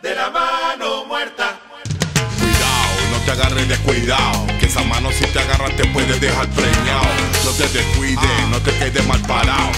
de 0.02 0.16
la 0.16 0.30
mano 0.30 1.06
muerta. 1.06 1.60
Te 3.26 3.32
agarres 3.32 3.68
descuidado. 3.68 4.46
Que 4.60 4.66
esa 4.66 4.84
mano 4.84 5.10
si 5.12 5.26
te 5.26 5.40
agarra 5.40 5.70
te 5.76 5.86
puede 5.90 6.20
dejar 6.20 6.48
preñado. 6.50 7.06
No 7.46 7.52
te 7.52 7.64
descuides, 7.70 8.48
no 8.50 8.60
te 8.60 8.72
quedes 8.78 9.06
mal 9.08 9.22
parado. 9.22 9.70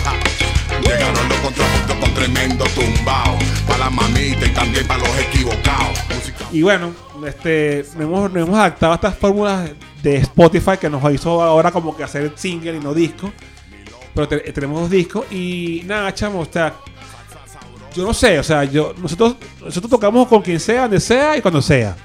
Llegaron 0.84 1.30
los 1.30 1.38
contrapuntos 1.40 1.96
con 2.00 2.14
tremendo 2.14 2.66
tumbao. 2.76 3.38
Para 3.68 3.86
la 3.86 3.90
mamita 3.90 4.46
y 4.46 4.50
también 4.50 4.86
para 4.88 5.00
los 5.00 5.18
equivocados. 5.20 6.00
Y 6.52 6.62
bueno, 6.62 6.92
este, 7.26 7.86
nos 7.96 8.04
hemos, 8.04 8.32
nos 8.32 8.44
hemos 8.48 8.58
adaptado 8.60 8.92
a 8.94 8.96
estas 8.96 9.18
fórmulas 9.18 9.70
de 10.02 10.18
Spotify 10.18 10.78
que 10.80 10.90
nos 10.90 11.14
hizo 11.14 11.42
ahora 11.42 11.72
como 11.72 11.96
que 11.96 12.04
hacer 12.04 12.32
single 12.36 12.78
y 12.78 12.80
no 12.80 12.94
disco. 12.94 13.32
Pero 14.14 14.28
te- 14.28 14.40
tenemos 14.54 14.82
dos 14.82 14.90
discos 14.90 15.26
y 15.32 15.82
nada, 15.86 16.14
chamo, 16.14 16.40
o 16.40 16.48
sea, 16.50 16.74
yo 17.94 18.06
no 18.06 18.14
sé, 18.14 18.40
o 18.40 18.44
sea, 18.44 18.64
yo, 18.64 18.94
nosotros, 18.98 19.36
nosotros 19.60 19.90
tocamos 19.90 20.28
con 20.30 20.42
quien 20.42 20.60
sea, 20.60 20.84
donde 20.84 21.00
sea 21.02 21.36
y 21.36 21.42
cuando 21.42 21.62
sea. 21.62 21.96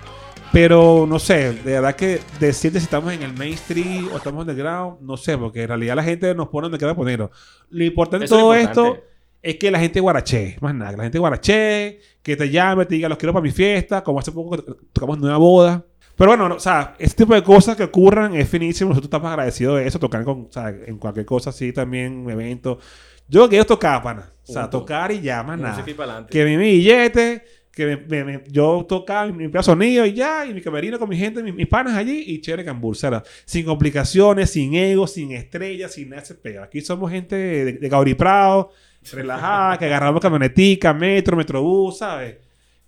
Pero 0.52 1.06
no 1.09 1.18
sé, 1.20 1.52
de 1.52 1.72
verdad 1.72 1.94
que 1.94 2.20
decirte 2.40 2.81
si 2.81 2.85
estamos 2.85 3.12
en 3.12 3.22
el 3.22 3.32
mainstream 3.35 4.09
o 4.12 4.16
estamos 4.16 4.44
en 4.44 4.51
el 4.51 4.56
ground, 4.56 5.01
no 5.01 5.16
sé, 5.16 5.39
porque 5.39 5.62
en 5.62 5.68
realidad 5.68 5.94
la 5.94 6.02
gente 6.02 6.35
nos 6.35 6.48
pone 6.48 6.64
donde 6.64 6.78
quiera 6.78 6.94
ponerlo. 6.94 7.31
Lo 7.70 7.85
importante 7.85 8.22
de 8.22 8.24
Eso 8.24 8.35
es 8.36 8.40
todo 8.40 8.52
lo 8.52 8.59
esto 8.59 8.81
importante. 8.86 9.10
es 9.43 9.56
que 9.56 9.70
la 9.70 9.78
gente 9.78 10.01
guarache, 10.01 10.56
más 10.60 10.74
nada, 10.74 10.90
que 10.90 10.97
la 10.97 11.02
gente 11.05 11.18
guarache, 11.20 12.01
que 12.22 12.36
te 12.36 12.51
llame, 12.51 12.85
te 12.86 12.97
diga 12.97 13.09
los 13.09 13.16
quiero 13.16 13.32
para 13.32 13.43
mi 13.44 13.52
fiesta, 13.52 14.02
como 14.02 14.18
hace 14.18 14.32
poco 14.32 14.60
tocamos 14.93 15.18
en 15.18 15.24
una 15.24 15.36
boda. 15.36 15.85
Pero 16.16 16.32
bueno, 16.32 16.48
no, 16.48 16.56
o 16.56 16.60
sea, 16.60 16.97
este 16.98 17.24
tipo 17.24 17.35
de 17.35 17.43
cosas 17.43 17.77
que 17.77 17.85
ocurran 17.85 18.35
es 18.35 18.48
finísimo. 18.48 18.90
Nosotros 18.90 19.06
estamos 19.06 19.28
agradecidos 19.31 19.78
de 19.78 19.86
eso, 19.86 19.98
tocar 19.98 20.24
con, 20.24 20.48
o 20.48 20.52
sea, 20.52 20.68
en 20.68 20.98
cualquier 20.98 21.24
cosa 21.24 21.51
así 21.51 21.72
también, 21.72 22.28
evento. 22.28 22.78
Yo 23.27 23.48
quiero 23.48 23.64
tocar, 23.64 24.02
pana. 24.02 24.31
O 24.43 24.52
sea, 24.52 24.62
Punto. 24.62 24.81
tocar 24.81 25.12
y 25.12 25.20
ya, 25.20 25.43
más 25.44 25.59
nada. 25.59 26.27
Que 26.28 26.44
mi 26.44 26.56
billete, 26.56 27.44
que 27.72 27.86
me- 27.86 27.97
me- 27.97 28.24
me- 28.24 28.42
yo 28.48 28.84
tocaba 28.88 29.26
mi 29.30 29.47
mi 29.48 29.62
sonido 29.62 30.05
y 30.06 30.12
ya, 30.14 30.44
y 30.47 30.52
mi 30.55 30.60
camerino 30.60 30.98
con 30.98 31.09
mi 31.09 31.16
gente, 31.16 31.42
mis, 31.42 31.55
mis 31.55 31.66
panas 31.68 31.94
allí, 31.94 32.24
y 32.26 32.40
chévere 32.40 32.64
cambur. 32.64 32.92
O 32.92 32.94
sea, 32.94 33.22
sin 33.44 33.64
complicaciones, 33.64 34.51
sin 34.51 34.74
ego, 34.74 35.06
sin 35.06 35.32
estrellas, 35.32 35.92
sin 35.94 36.10
nada 36.10 36.22
peo. 36.42 36.62
Aquí 36.62 36.80
somos 36.80 37.10
gente 37.10 37.36
de, 37.36 37.72
de 37.74 37.88
Gauri 37.88 38.14
Prado, 38.14 38.70
relajada, 39.12 39.78
que 39.78 39.84
agarramos 39.86 40.20
camionetica, 40.20 40.92
metro, 40.92 41.36
metrobús, 41.36 41.98
¿sabes? 41.98 42.36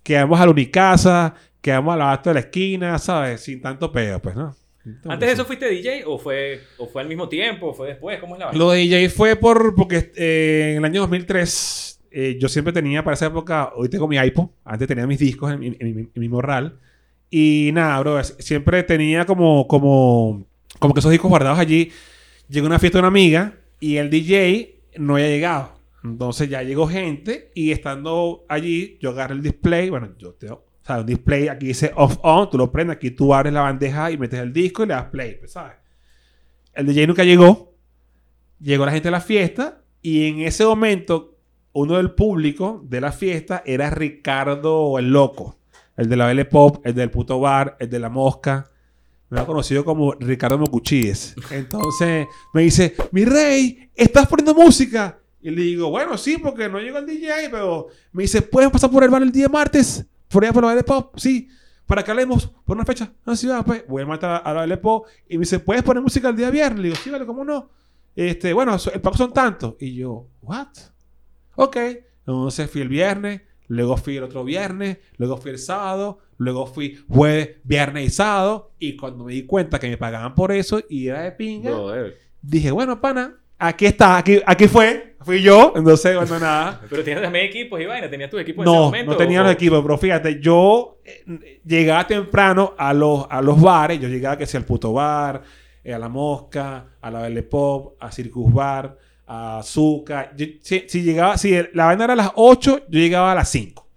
que 0.03 0.15
vamos 0.15 0.37
a 0.39 0.45
la 0.45 0.51
Unicasa, 0.51 1.33
que 1.61 1.71
vamos 1.71 1.93
al 1.93 2.01
abasto 2.01 2.29
de 2.29 2.33
la 2.33 2.39
esquina, 2.41 2.99
¿sabes? 2.99 3.39
Sin 3.39 3.61
tanto 3.61 3.89
peo, 3.89 4.21
pues, 4.21 4.35
¿no? 4.35 4.53
Entonces, 4.85 5.11
¿Antes 5.11 5.27
de 5.29 5.33
eso 5.33 5.45
fuiste 5.45 5.69
DJ 5.69 6.03
o 6.05 6.17
fue, 6.19 6.59
o 6.77 6.87
fue 6.87 7.01
al 7.01 7.07
mismo 7.07 7.29
tiempo 7.29 7.67
o 7.67 7.73
fue 7.73 7.87
después? 7.87 8.19
¿Cómo 8.19 8.35
es 8.35 8.39
la 8.39 8.47
vaina? 8.47 8.59
Lo 8.59 8.71
de 8.71 8.79
DJ 8.79 9.07
fue 9.09 9.37
por 9.37 9.73
porque 9.75 10.11
eh, 10.17 10.71
en 10.71 10.77
el 10.79 10.83
año 10.85 10.99
2003 10.99 12.01
eh, 12.13 12.37
yo 12.39 12.47
siempre 12.47 12.71
tenía 12.73 13.03
para 13.03 13.15
esa 13.15 13.25
época, 13.27 13.71
hoy 13.75 13.89
tengo 13.89 14.07
mi 14.07 14.17
iPod, 14.17 14.49
antes 14.63 14.87
tenía 14.87 15.07
mis 15.07 15.19
discos 15.19 15.51
en, 15.53 16.09
mi- 16.15 16.29
morral. 16.29 16.79
Y 17.29 17.71
nada, 17.73 17.99
bro, 17.99 18.23
siempre 18.23 18.83
tenía 18.83 19.25
como, 19.25 19.67
como, 19.67 20.45
como 20.79 20.93
que 20.93 20.99
esos 20.99 21.11
discos 21.11 21.29
guardados 21.29 21.59
allí. 21.59 21.91
Llegó 22.47 22.67
una 22.67 22.79
fiesta 22.79 22.99
de 22.99 23.01
una 23.01 23.07
amiga 23.07 23.55
y 23.79 23.97
el 23.97 24.09
DJ 24.09 24.75
no 24.99 25.15
había 25.15 25.27
llegado. 25.27 25.73
Entonces 26.03 26.49
ya 26.49 26.61
llegó 26.63 26.87
gente 26.87 27.51
y 27.55 27.71
estando 27.71 28.45
allí, 28.49 28.97
yo 29.01 29.09
agarré 29.11 29.33
el 29.35 29.41
display. 29.41 29.89
Bueno, 29.89 30.09
yo 30.19 30.33
tengo, 30.33 30.55
o 30.55 30.85
sea, 30.85 30.99
un 30.99 31.05
display 31.07 31.47
aquí 31.47 31.67
dice 31.67 31.91
off 31.95 32.17
on, 32.21 32.49
tú 32.49 32.57
lo 32.57 32.71
prendes, 32.71 32.97
aquí 32.97 33.11
tú 33.11 33.33
abres 33.33 33.53
la 33.53 33.61
bandeja 33.61 34.11
y 34.11 34.17
metes 34.17 34.39
el 34.39 34.53
disco 34.53 34.83
y 34.83 34.87
le 34.87 34.93
das 34.93 35.05
play, 35.05 35.35
pues, 35.39 35.53
¿sabes? 35.53 35.73
El 36.73 36.85
DJ 36.87 37.07
nunca 37.07 37.23
llegó. 37.23 37.73
Llegó 38.59 38.85
la 38.85 38.91
gente 38.91 39.07
a 39.09 39.11
la 39.11 39.21
fiesta 39.21 39.81
y 40.01 40.27
en 40.27 40.41
ese 40.41 40.63
momento 40.65 41.32
uno 41.73 41.97
del 41.97 42.11
público 42.11 42.81
de 42.87 43.01
la 43.01 43.11
fiesta 43.11 43.63
era 43.65 43.89
Ricardo 43.89 44.97
el 44.99 45.11
Loco. 45.11 45.57
El 45.97 46.09
de 46.09 46.15
la 46.15 46.27
Belle 46.27 46.45
Pop, 46.45 46.85
el 46.85 46.95
del 46.95 47.11
puto 47.11 47.39
bar, 47.39 47.77
el 47.79 47.89
de 47.89 47.99
la 47.99 48.09
mosca. 48.09 48.69
Me 49.29 49.39
ha 49.39 49.45
conocido 49.45 49.83
como 49.83 50.13
Ricardo 50.13 50.57
Mocuchíes. 50.57 51.35
Entonces 51.51 52.27
me 52.53 52.61
dice, 52.61 52.95
mi 53.11 53.25
rey, 53.25 53.89
¿estás 53.95 54.27
poniendo 54.27 54.53
música? 54.53 55.19
Y 55.41 55.51
le 55.51 55.61
digo, 55.63 55.89
bueno, 55.89 56.17
sí, 56.17 56.37
porque 56.37 56.69
no 56.69 56.79
llegó 56.79 56.99
el 56.99 57.05
DJ, 57.05 57.49
pero 57.51 57.87
me 58.11 58.23
dice, 58.23 58.41
¿puedes 58.41 58.71
pasar 58.71 58.89
por 58.89 59.03
el 59.03 59.09
bar 59.09 59.21
el 59.21 59.31
día 59.31 59.49
martes? 59.49 60.05
Por 60.29 60.43
allá 60.43 60.53
por 60.53 60.63
la 60.63 60.69
Belle 60.69 60.83
Pop, 60.83 61.13
sí. 61.17 61.47
Para 61.85 62.03
que 62.03 62.11
hablemos 62.11 62.47
por 62.65 62.77
una 62.77 62.85
fecha. 62.85 63.11
No, 63.25 63.35
sí, 63.35 63.47
va, 63.47 63.63
pues. 63.63 63.83
Voy 63.87 64.03
a 64.03 64.05
martes 64.05 64.29
a, 64.43 64.53
la 64.53 64.61
Belle 64.61 64.77
Pop. 64.77 65.05
Y 65.27 65.37
me 65.37 65.41
dice, 65.41 65.59
¿puedes 65.59 65.83
poner 65.83 66.01
música 66.01 66.29
el 66.29 66.35
día 66.35 66.49
viernes? 66.49 66.79
Le 66.79 66.89
digo, 66.89 66.95
sí, 67.03 67.09
vale, 67.09 67.25
¿cómo 67.25 67.43
no? 67.43 67.69
Este, 68.15 68.53
bueno, 68.53 68.77
el 68.93 69.01
pago 69.01 69.17
son 69.17 69.33
tantos. 69.33 69.75
Y 69.79 69.95
yo, 69.95 70.27
¿what? 70.41 70.69
Ok. 71.55 71.77
Entonces 72.25 72.69
fui 72.69 72.81
el 72.81 72.87
viernes, 72.89 73.41
luego 73.67 73.97
fui 73.97 74.17
el 74.17 74.23
otro 74.23 74.43
viernes, 74.43 74.97
luego 75.17 75.37
fui 75.37 75.51
el 75.51 75.59
sábado, 75.59 76.19
luego 76.37 76.65
fui 76.65 76.97
jueves, 77.09 77.57
viernes 77.63 78.05
y 78.07 78.09
sábado. 78.09 78.71
Y 78.79 78.95
cuando 78.95 79.25
me 79.25 79.33
di 79.33 79.43
cuenta 79.45 79.79
que 79.79 79.89
me 79.89 79.97
pagaban 79.97 80.33
por 80.35 80.51
eso 80.51 80.81
y 80.89 81.07
era 81.07 81.21
de 81.23 81.31
pinga, 81.33 81.71
dije, 82.41 82.71
bueno, 82.71 82.99
pana, 83.01 83.35
aquí 83.59 83.85
está, 83.85 84.17
aquí, 84.17 84.39
aquí 84.45 84.67
fue, 84.67 85.15
fui 85.21 85.41
yo. 85.41 85.73
Entonces, 85.75 86.15
bueno, 86.15 86.39
nada. 86.39 86.81
Pero 86.89 87.03
tienes 87.03 87.23
también 87.23 87.45
equipos 87.45 87.79
y 87.81 87.85
vaina. 87.85 88.09
¿Tenías 88.09 88.29
tus 88.29 88.39
equipos 88.41 88.65
en 88.65 88.71
ese 88.71 88.77
No, 88.79 88.85
momento? 88.85 89.11
no 89.11 89.17
tenía 89.17 89.41
o- 89.41 89.43
los 89.43 89.53
equipos, 89.53 89.81
pero 89.81 89.97
fíjate, 89.97 90.39
yo 90.41 90.99
eh, 91.03 91.61
llegaba 91.65 92.07
temprano 92.07 92.73
a 92.77 92.93
los, 92.93 93.25
a 93.29 93.41
los 93.41 93.59
bares, 93.61 93.99
yo 93.99 94.07
llegaba 94.07 94.37
que 94.37 94.45
sea 94.45 94.59
al 94.61 94.65
puto 94.65 94.93
bar, 94.93 95.41
eh, 95.83 95.93
a 95.93 95.99
la 95.99 96.07
mosca, 96.09 96.85
a 97.01 97.11
la 97.11 97.21
Belle 97.21 97.43
Pop, 97.43 97.95
a 97.99 98.11
Circus 98.11 98.53
Bar, 98.53 98.97
Azúcar. 99.27 100.33
Yo- 100.37 100.45
si, 100.61 100.83
si 100.87 101.03
llegaba, 101.03 101.37
si 101.37 101.55
la 101.73 101.85
vaina 101.85 102.03
era 102.05 102.13
a 102.13 102.17
las 102.17 102.31
8, 102.35 102.79
yo 102.89 102.99
llegaba 102.99 103.31
a 103.31 103.35
las 103.35 103.49
5. 103.49 103.87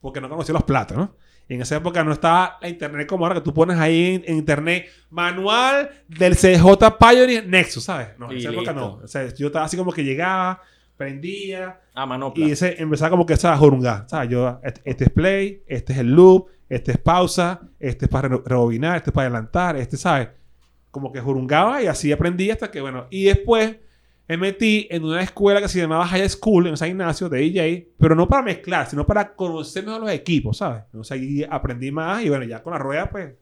Porque 0.00 0.20
no 0.20 0.28
conocía 0.28 0.52
los 0.54 0.64
platos, 0.64 0.96
¿no? 0.96 1.14
Y 1.48 1.54
en 1.54 1.62
esa 1.62 1.76
época 1.76 2.04
no 2.04 2.12
estaba 2.12 2.58
la 2.62 2.68
internet 2.68 3.08
como 3.08 3.24
ahora, 3.26 3.34
que 3.40 3.44
tú 3.44 3.52
pones 3.52 3.76
ahí 3.76 4.14
en, 4.14 4.22
en 4.26 4.36
internet 4.36 4.86
manual 5.10 5.90
del 6.06 6.36
CJ 6.36 6.96
Pioneer 6.98 7.46
Nexus, 7.46 7.82
¿sabes? 7.84 8.08
No, 8.18 8.30
en 8.30 8.38
esa 8.38 8.50
época 8.50 8.72
no. 8.72 9.00
O 9.02 9.08
sea, 9.08 9.26
yo 9.34 9.48
estaba 9.48 9.64
así 9.64 9.76
como 9.76 9.92
que 9.92 10.04
llegaba, 10.04 10.62
prendía, 10.96 11.80
Ah, 11.94 12.06
manopla. 12.06 12.46
y 12.46 12.52
ese 12.52 12.80
empezaba 12.80 13.10
como 13.10 13.26
que 13.26 13.32
esa 13.34 13.56
jorunga. 13.56 14.06
¿Sabes? 14.08 14.30
Yo, 14.30 14.60
este, 14.62 14.80
este 14.84 15.04
es 15.04 15.10
play, 15.10 15.62
este 15.66 15.92
es 15.92 15.98
el 15.98 16.12
loop, 16.14 16.46
este 16.68 16.92
es 16.92 16.98
pausa, 16.98 17.60
este 17.80 18.04
es 18.04 18.08
para 18.10 18.28
re- 18.28 18.42
rebobinar, 18.46 18.96
este 18.98 19.10
es 19.10 19.14
para 19.14 19.26
adelantar, 19.26 19.76
este, 19.76 19.96
¿sabes? 19.96 20.28
Como 20.92 21.10
que 21.12 21.20
jorungaba 21.20 21.82
y 21.82 21.88
así 21.88 22.12
aprendí 22.12 22.50
hasta 22.52 22.70
que, 22.70 22.80
bueno. 22.80 23.06
Y 23.10 23.24
después 23.24 23.76
me 24.30 24.36
metí 24.36 24.86
en 24.90 25.04
una 25.04 25.22
escuela 25.22 25.60
que 25.60 25.66
se 25.66 25.80
llamaba 25.80 26.06
High 26.06 26.28
School 26.28 26.68
en 26.68 26.76
San 26.76 26.88
Ignacio 26.88 27.28
de 27.28 27.40
DJ, 27.40 27.88
pero 27.98 28.14
no 28.14 28.28
para 28.28 28.42
mezclar, 28.42 28.86
sino 28.86 29.04
para 29.04 29.34
conocer 29.34 29.84
mejor 29.84 30.02
los 30.02 30.10
equipos, 30.12 30.58
¿sabes? 30.58 30.84
Entonces 30.84 31.10
ahí 31.10 31.44
aprendí 31.50 31.90
más 31.90 32.22
y 32.22 32.28
bueno, 32.28 32.44
ya 32.44 32.62
con 32.62 32.72
la 32.72 32.78
rueda, 32.78 33.10
pues, 33.10 33.34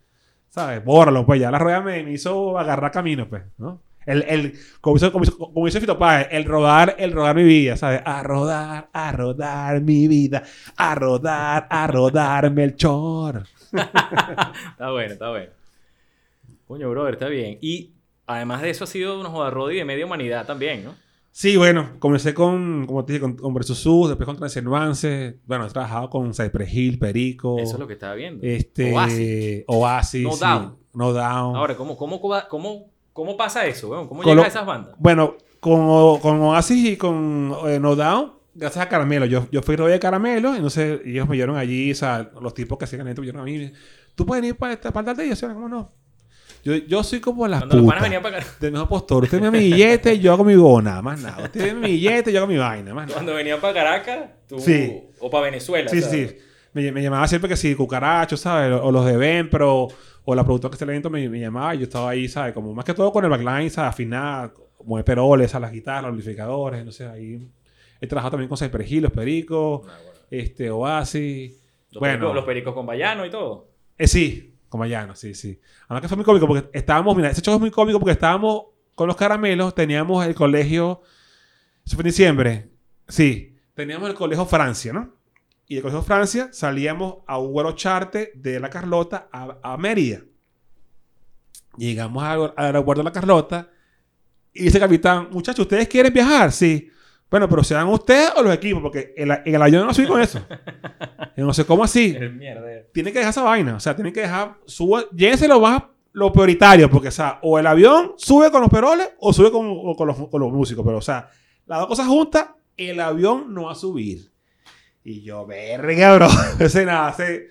¿sabes? 0.49 0.83
Bórralo, 0.83 1.27
pues 1.27 1.41
ya 1.41 1.51
la 1.51 1.59
rueda 1.59 1.83
me, 1.83 2.03
me 2.03 2.13
hizo 2.13 2.59
agarrar 2.59 2.91
camino, 2.91 3.29
pues, 3.29 3.43
¿no? 3.59 3.83
El, 4.07 4.23
el, 4.23 4.59
como 4.81 4.97
hizo, 4.97 5.13
como 5.13 5.25
hizo, 5.25 5.37
como 5.37 5.67
dice 5.67 5.79
Fito 5.79 5.99
Páez, 5.99 6.29
el 6.31 6.47
rodar, 6.47 6.97
el 6.99 7.13
rodar 7.13 7.37
mi 7.37 7.45
vida, 7.45 7.77
¿sabes? 7.77 8.01
A 8.07 8.23
rodar, 8.23 8.89
a 8.91 9.13
rodar 9.13 9.83
mi 9.83 10.09
vida, 10.09 10.43
a 10.75 10.95
rodar, 10.95 11.67
a 11.69 11.87
rodar 11.87 12.51
Melchor. 12.51 13.43
Está 13.73 14.91
bueno, 14.91 15.13
está 15.13 15.29
bueno. 15.29 15.51
Coño, 16.67 16.89
brother, 16.89 17.15
está 17.15 17.29
bien. 17.29 17.59
Y 17.61 17.98
además 18.29 18.63
de 18.63 18.71
eso 18.71 18.85
ha 18.85 18.87
sido 18.87 19.19
una 19.21 19.29
joda 19.31 19.51
Roddy 19.51 19.77
de 19.77 19.85
media 19.85 20.07
humanidad 20.07 20.47
también, 20.47 20.85
¿no? 20.85 20.95
Sí, 21.31 21.57
bueno, 21.57 21.91
comencé 22.01 22.35
con, 22.35 22.87
como 22.87 23.05
te 23.05 23.13
dije, 23.13 23.21
con, 23.21 23.37
con 23.37 23.55
Versus 23.55 23.79
Sus, 23.79 24.09
después 24.09 24.27
con 24.27 24.37
Transilvance. 24.37 25.39
Bueno, 25.47 25.67
he 25.67 25.69
trabajado 25.69 26.11
con 26.11 26.35
Cypress 26.35 26.73
Hill, 26.75 26.99
Perico. 26.99 27.59
Eso 27.59 27.75
es 27.75 27.79
lo 27.79 27.87
que 27.87 27.93
estaba 27.93 28.15
viendo. 28.15 28.45
Este, 28.45 28.93
Oasis. 28.93 29.65
Oasis. 29.69 30.23
No 30.25 30.33
sí. 30.33 30.41
Down. 30.41 30.77
No 30.95 31.13
Down. 31.13 31.57
Ahora, 31.57 31.77
¿cómo, 31.77 31.97
cómo, 31.97 32.21
cómo, 32.21 32.91
cómo 33.13 33.37
pasa 33.37 33.67
eso, 33.67 33.89
weón? 33.91 34.09
¿Cómo 34.09 34.23
Con 34.23 34.31
llegan 34.33 34.45
lo- 34.45 34.49
esas 34.49 34.67
bandas? 34.67 34.95
Bueno, 34.99 35.37
con, 35.61 36.19
con 36.19 36.41
Oasis 36.41 36.89
y 36.93 36.97
con 36.97 37.55
eh, 37.67 37.79
No 37.79 37.95
Down, 37.95 38.33
gracias 38.55 38.85
a 38.85 38.89
Caramelo. 38.89 39.27
Yo, 39.27 39.47
yo 39.53 39.63
fui 39.63 39.77
rollo 39.77 39.93
de 39.93 40.01
Caramelo, 40.01 40.55
entonces 40.57 41.03
ellos 41.05 41.29
me 41.29 41.37
llevaron 41.37 41.57
allí, 41.57 41.93
o 41.93 41.95
sea, 41.95 42.31
los 42.41 42.53
tipos 42.55 42.79
que 42.79 42.85
hacían 42.87 43.07
esto 43.07 43.21
me 43.21 43.27
llevaron 43.27 43.49
a 43.49 43.51
mí. 43.51 43.71
¿Tú 44.17 44.27
puedes 44.27 44.45
ir 44.45 44.57
para, 44.57 44.73
esta, 44.73 44.93
para 44.93 45.13
el 45.13 45.17
de 45.17 45.25
ellos? 45.27 45.41
¿Cómo 45.41 45.69
no? 45.69 45.93
Yo, 46.65 46.75
yo 46.75 47.03
soy 47.03 47.21
como 47.21 47.47
las 47.49 47.61
Cuando 47.61 47.77
los 47.77 47.85
putas. 47.85 48.03
venían 48.03 48.23
para 48.23 48.39
acá. 48.39 48.47
Del 48.61 48.73
mismo 48.73 48.89
postor. 48.89 49.25
Usted 49.25 49.41
me 49.41 49.51
mi 49.51 49.59
billete, 49.59 50.19
yo 50.19 50.33
hago 50.33 50.45
mi 50.45 50.55
gona, 50.55 51.01
más 51.03 51.21
nada. 51.21 51.45
Usted 51.45 51.73
me 51.75 51.81
mi 51.89 51.93
billete, 51.93 52.33
yo 52.33 52.39
hago 52.39 52.47
mi 52.47 52.57
vaina, 52.59 52.93
más 52.95 53.05
nada. 53.07 53.15
Cuando 53.15 53.35
venían 53.35 53.61
para 53.61 53.75
Caracas, 53.75 54.31
tú... 54.49 54.59
Sí. 54.59 55.01
O 55.21 55.31
para 55.31 55.45
Venezuela, 55.45 55.89
Sí, 55.89 56.01
¿sabes? 56.03 56.31
sí. 56.31 56.37
Me, 56.75 56.93
me 56.93 57.03
llamaba 57.03 57.27
siempre 57.27 57.49
que 57.49 57.57
si 57.57 57.75
cucarachos, 57.75 58.41
¿sabes? 58.41 58.73
O, 58.73 58.85
o 58.85 58.93
los 58.93 59.07
de 59.07 59.17
Ben, 59.17 59.49
pero... 59.49 59.89
O 60.25 60.35
la 60.35 60.45
productora 60.45 60.71
que 60.71 60.75
está 60.75 60.85
el 60.85 60.91
evento 60.91 61.09
me, 61.09 61.27
me 61.29 61.41
llamaba 61.41 61.75
y 61.75 61.79
yo 61.79 61.85
estaba 61.85 62.11
ahí, 62.11 62.29
¿sabes? 62.29 62.53
Como 62.53 62.75
más 62.75 62.85
que 62.85 62.93
todo 62.93 63.11
con 63.11 63.25
el 63.25 63.31
backline, 63.31 63.71
¿sabes? 63.71 63.89
Afinar, 63.91 64.53
como 64.77 64.99
de 64.99 65.05
peroles, 65.05 65.55
a 65.55 65.61
las 65.61 65.73
guitarras, 65.73 66.03
los 66.03 66.11
amplificadores, 66.11 66.85
no 66.85 66.93
sé, 66.93 67.07
ahí... 67.07 67.49
He 68.01 68.07
trabajado 68.07 68.33
también 68.33 68.49
con 68.49 68.59
Cypress 68.59 68.93
Hill, 68.93 69.03
los 69.05 69.13
Pericos, 69.13 69.83
Ah, 69.89 69.97
bueno. 70.05 70.21
este, 70.31 70.71
Oasis... 70.71 71.53
Los, 71.91 72.01
bueno, 72.01 72.17
pericos, 72.19 72.35
los 72.35 72.45
pericos 72.45 72.75
con 72.75 72.85
Bayano 72.85 73.25
y 73.25 73.31
todo. 73.31 73.69
eh, 73.97 74.07
sí, 74.07 74.55
como 74.69 74.85
Llano, 74.87 75.15
sí, 75.15 75.35
sí. 75.35 75.61
Además 75.85 76.03
que 76.03 76.09
fue 76.09 76.17
muy 76.17 76.25
cómico 76.25 76.47
porque 76.47 76.69
estábamos, 76.73 77.17
mira, 77.17 77.31
ese 77.31 77.41
show 77.41 77.55
es 77.55 77.61
muy 77.61 77.71
cómico 77.71 77.99
porque 77.99 78.13
estábamos 78.13 78.67
con 78.95 79.07
los 79.07 79.17
caramelos, 79.17 79.75
teníamos 79.75 80.27
el 80.27 80.35
colegio, 80.35 81.03
eso 81.85 81.97
fue 81.97 82.03
en 82.03 82.09
diciembre, 82.09 82.71
sí, 83.07 83.57
teníamos 83.75 84.09
el 84.09 84.15
colegio 84.15 84.45
Francia, 84.45 84.93
¿no? 84.93 85.15
Y 85.67 85.75
del 85.75 85.83
colegio 85.83 86.03
Francia 86.03 86.49
salíamos 86.53 87.19
a 87.27 87.39
un 87.39 87.53
vuelo 87.53 87.73
charter 87.73 88.33
de 88.35 88.59
la 88.59 88.71
Carlota 88.71 89.29
a, 89.31 89.59
a 89.63 89.77
Mérida. 89.77 90.23
Llegamos 91.77 92.25
al 92.25 92.53
aeropuerto 92.57 93.03
de 93.03 93.05
la 93.05 93.13
Carlota 93.13 93.71
y 94.53 94.65
dice 94.65 94.79
el 94.79 94.83
capitán, 94.83 95.29
muchachos, 95.31 95.61
¿ustedes 95.61 95.87
quieren 95.87 96.13
viajar? 96.13 96.51
Sí. 96.51 96.91
Bueno, 97.31 97.49
pero 97.49 97.63
sean 97.63 97.89
ustedes 97.89 98.33
o 98.37 98.43
los 98.43 98.55
equipos, 98.55 98.81
porque 98.83 99.13
en, 99.17 99.29
la- 99.29 99.43
en 99.45 99.55
el 99.55 99.61
avión 99.63 99.87
no 99.87 99.93
subí 99.93 100.07
con 100.07 100.21
eso. 100.21 100.41
Y 101.37 101.41
no 101.43 101.53
sé 101.53 101.67
cómo 101.67 101.85
así 101.85 102.17
El 102.19 102.87
tienen 102.93 103.13
que 103.13 103.19
dejar 103.19 103.31
esa 103.31 103.43
vaina. 103.43 103.77
O 103.77 103.81
sea, 103.81 103.95
tienen 103.95 104.13
que 104.15 104.21
dejar. 104.21 104.57
Suba, 104.67 105.05
llévense 105.15 105.47
lo 105.49 105.61
más. 105.61 105.83
Lo 106.13 106.33
prioritario. 106.33 106.91
Porque, 106.91 107.09
o 107.09 107.13
sea, 107.13 107.39
o 107.43 107.59
el 107.59 107.67
avión 107.67 108.15
sube 108.17 108.51
con 108.51 108.63
los 108.63 108.71
peroles 108.71 109.11
o 109.21 109.33
sube 109.33 109.53
con, 109.53 109.67
o 109.69 109.95
con 109.95 110.09
los, 110.09 110.17
con 110.29 110.41
los 110.41 110.51
músicos. 110.53 110.85
Pero, 110.87 110.99
o 110.99 111.03
sea, 111.03 111.29
las 111.67 111.81
dos 111.81 111.89
cosas 111.89 112.07
juntas, 112.07 112.47
el 112.77 112.99
avión 112.99 113.53
no 113.53 113.65
va 113.65 113.73
a 113.73 113.77
subir. 113.77 114.33
Y 115.05 115.23
yo, 115.23 115.45
verga, 115.47 116.15
bro. 116.17 116.29
Ese 116.59 116.87
nada, 116.87 117.09
hace 117.09 117.49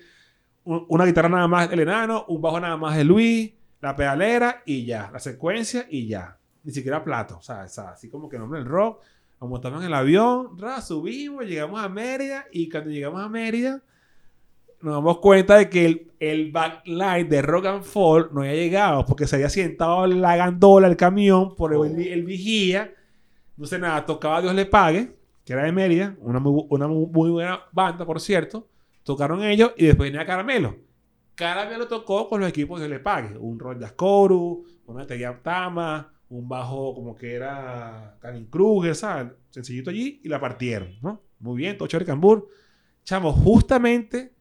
un- 0.64 0.84
una 0.88 1.04
guitarra 1.04 1.28
nada 1.28 1.46
más 1.46 1.70
del 1.70 1.80
enano, 1.80 2.24
un 2.28 2.42
bajo 2.42 2.58
nada 2.58 2.76
más 2.76 2.96
de 2.96 3.04
Luis, 3.04 3.52
la 3.80 3.94
pedalera 3.94 4.62
y 4.66 4.84
ya. 4.84 5.08
La 5.12 5.20
secuencia 5.20 5.86
y 5.88 6.08
ya. 6.08 6.36
Ni 6.64 6.72
siquiera 6.72 7.02
plato. 7.04 7.38
O 7.38 7.42
sea, 7.42 7.62
o 7.62 7.68
sea, 7.68 7.90
así 7.90 8.10
como 8.10 8.28
que 8.28 8.38
nombre 8.38 8.58
del 8.58 8.68
rock. 8.68 9.00
Nos 9.40 9.48
montamos 9.50 9.80
en 9.82 9.86
el 9.86 9.94
avión, 9.94 10.58
ra, 10.58 10.80
subimos, 10.80 11.44
llegamos 11.44 11.80
a 11.80 11.88
Mérida 11.88 12.46
y 12.52 12.68
cuando 12.68 12.90
llegamos 12.90 13.22
a 13.22 13.28
Mérida 13.28 13.82
nos 14.80 14.94
damos 14.94 15.18
cuenta 15.18 15.56
de 15.56 15.68
que 15.68 15.86
el, 15.86 16.10
el 16.20 16.50
backline 16.52 17.28
de 17.28 17.42
Rock 17.42 17.66
and 17.66 17.82
Fall 17.84 18.30
no 18.32 18.40
había 18.40 18.54
llegado 18.54 19.04
porque 19.04 19.26
se 19.26 19.36
había 19.36 19.48
sentado 19.48 20.06
la 20.06 20.36
gandola, 20.36 20.86
el 20.88 20.96
camión, 20.96 21.54
por 21.56 21.72
el, 21.74 22.00
el 22.06 22.24
vigía. 22.24 22.92
No 23.56 23.66
sé 23.66 23.78
nada, 23.78 24.04
tocaba 24.06 24.40
Dios 24.40 24.54
le 24.54 24.66
pague, 24.66 25.16
que 25.44 25.52
era 25.52 25.64
de 25.64 25.72
Mérida, 25.72 26.16
una 26.20 26.38
muy, 26.38 26.64
una 26.68 26.86
mu- 26.86 27.08
muy 27.08 27.30
buena 27.30 27.60
banda, 27.72 28.04
por 28.04 28.20
cierto. 28.20 28.68
Tocaron 29.02 29.42
ellos 29.42 29.72
y 29.76 29.86
después 29.86 30.10
venía 30.12 30.26
Caramelo. 30.26 30.76
Caramelo 31.34 31.88
tocó 31.88 32.28
con 32.28 32.40
los 32.40 32.48
equipos 32.48 32.80
de 32.80 32.86
Dios 32.86 32.98
le 32.98 33.02
pague. 33.02 33.36
Un 33.38 33.58
Ron 33.58 33.82
Ascoru, 33.82 34.64
una 34.86 35.06
Teguía 35.06 35.36
Tama, 35.42 36.12
un 36.30 36.48
bajo 36.48 36.94
como 36.94 37.14
que 37.14 37.34
era 37.34 38.16
Karin 38.20 38.46
Kruger, 38.46 38.94
¿sabes? 38.94 39.32
Sencillito 39.50 39.90
allí 39.90 40.20
y 40.24 40.28
la 40.28 40.40
partieron, 40.40 40.96
¿no? 41.02 41.22
Muy 41.40 41.56
bien, 41.56 41.76
todo 41.78 41.88
chévere 41.88 42.06
cambur. 42.06 42.48
chamo, 43.04 43.32
justamente 43.32 44.34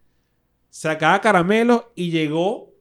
sacaba 0.69 1.21
caramelo 1.21 1.91
y 1.95 2.11
llegó 2.11 2.73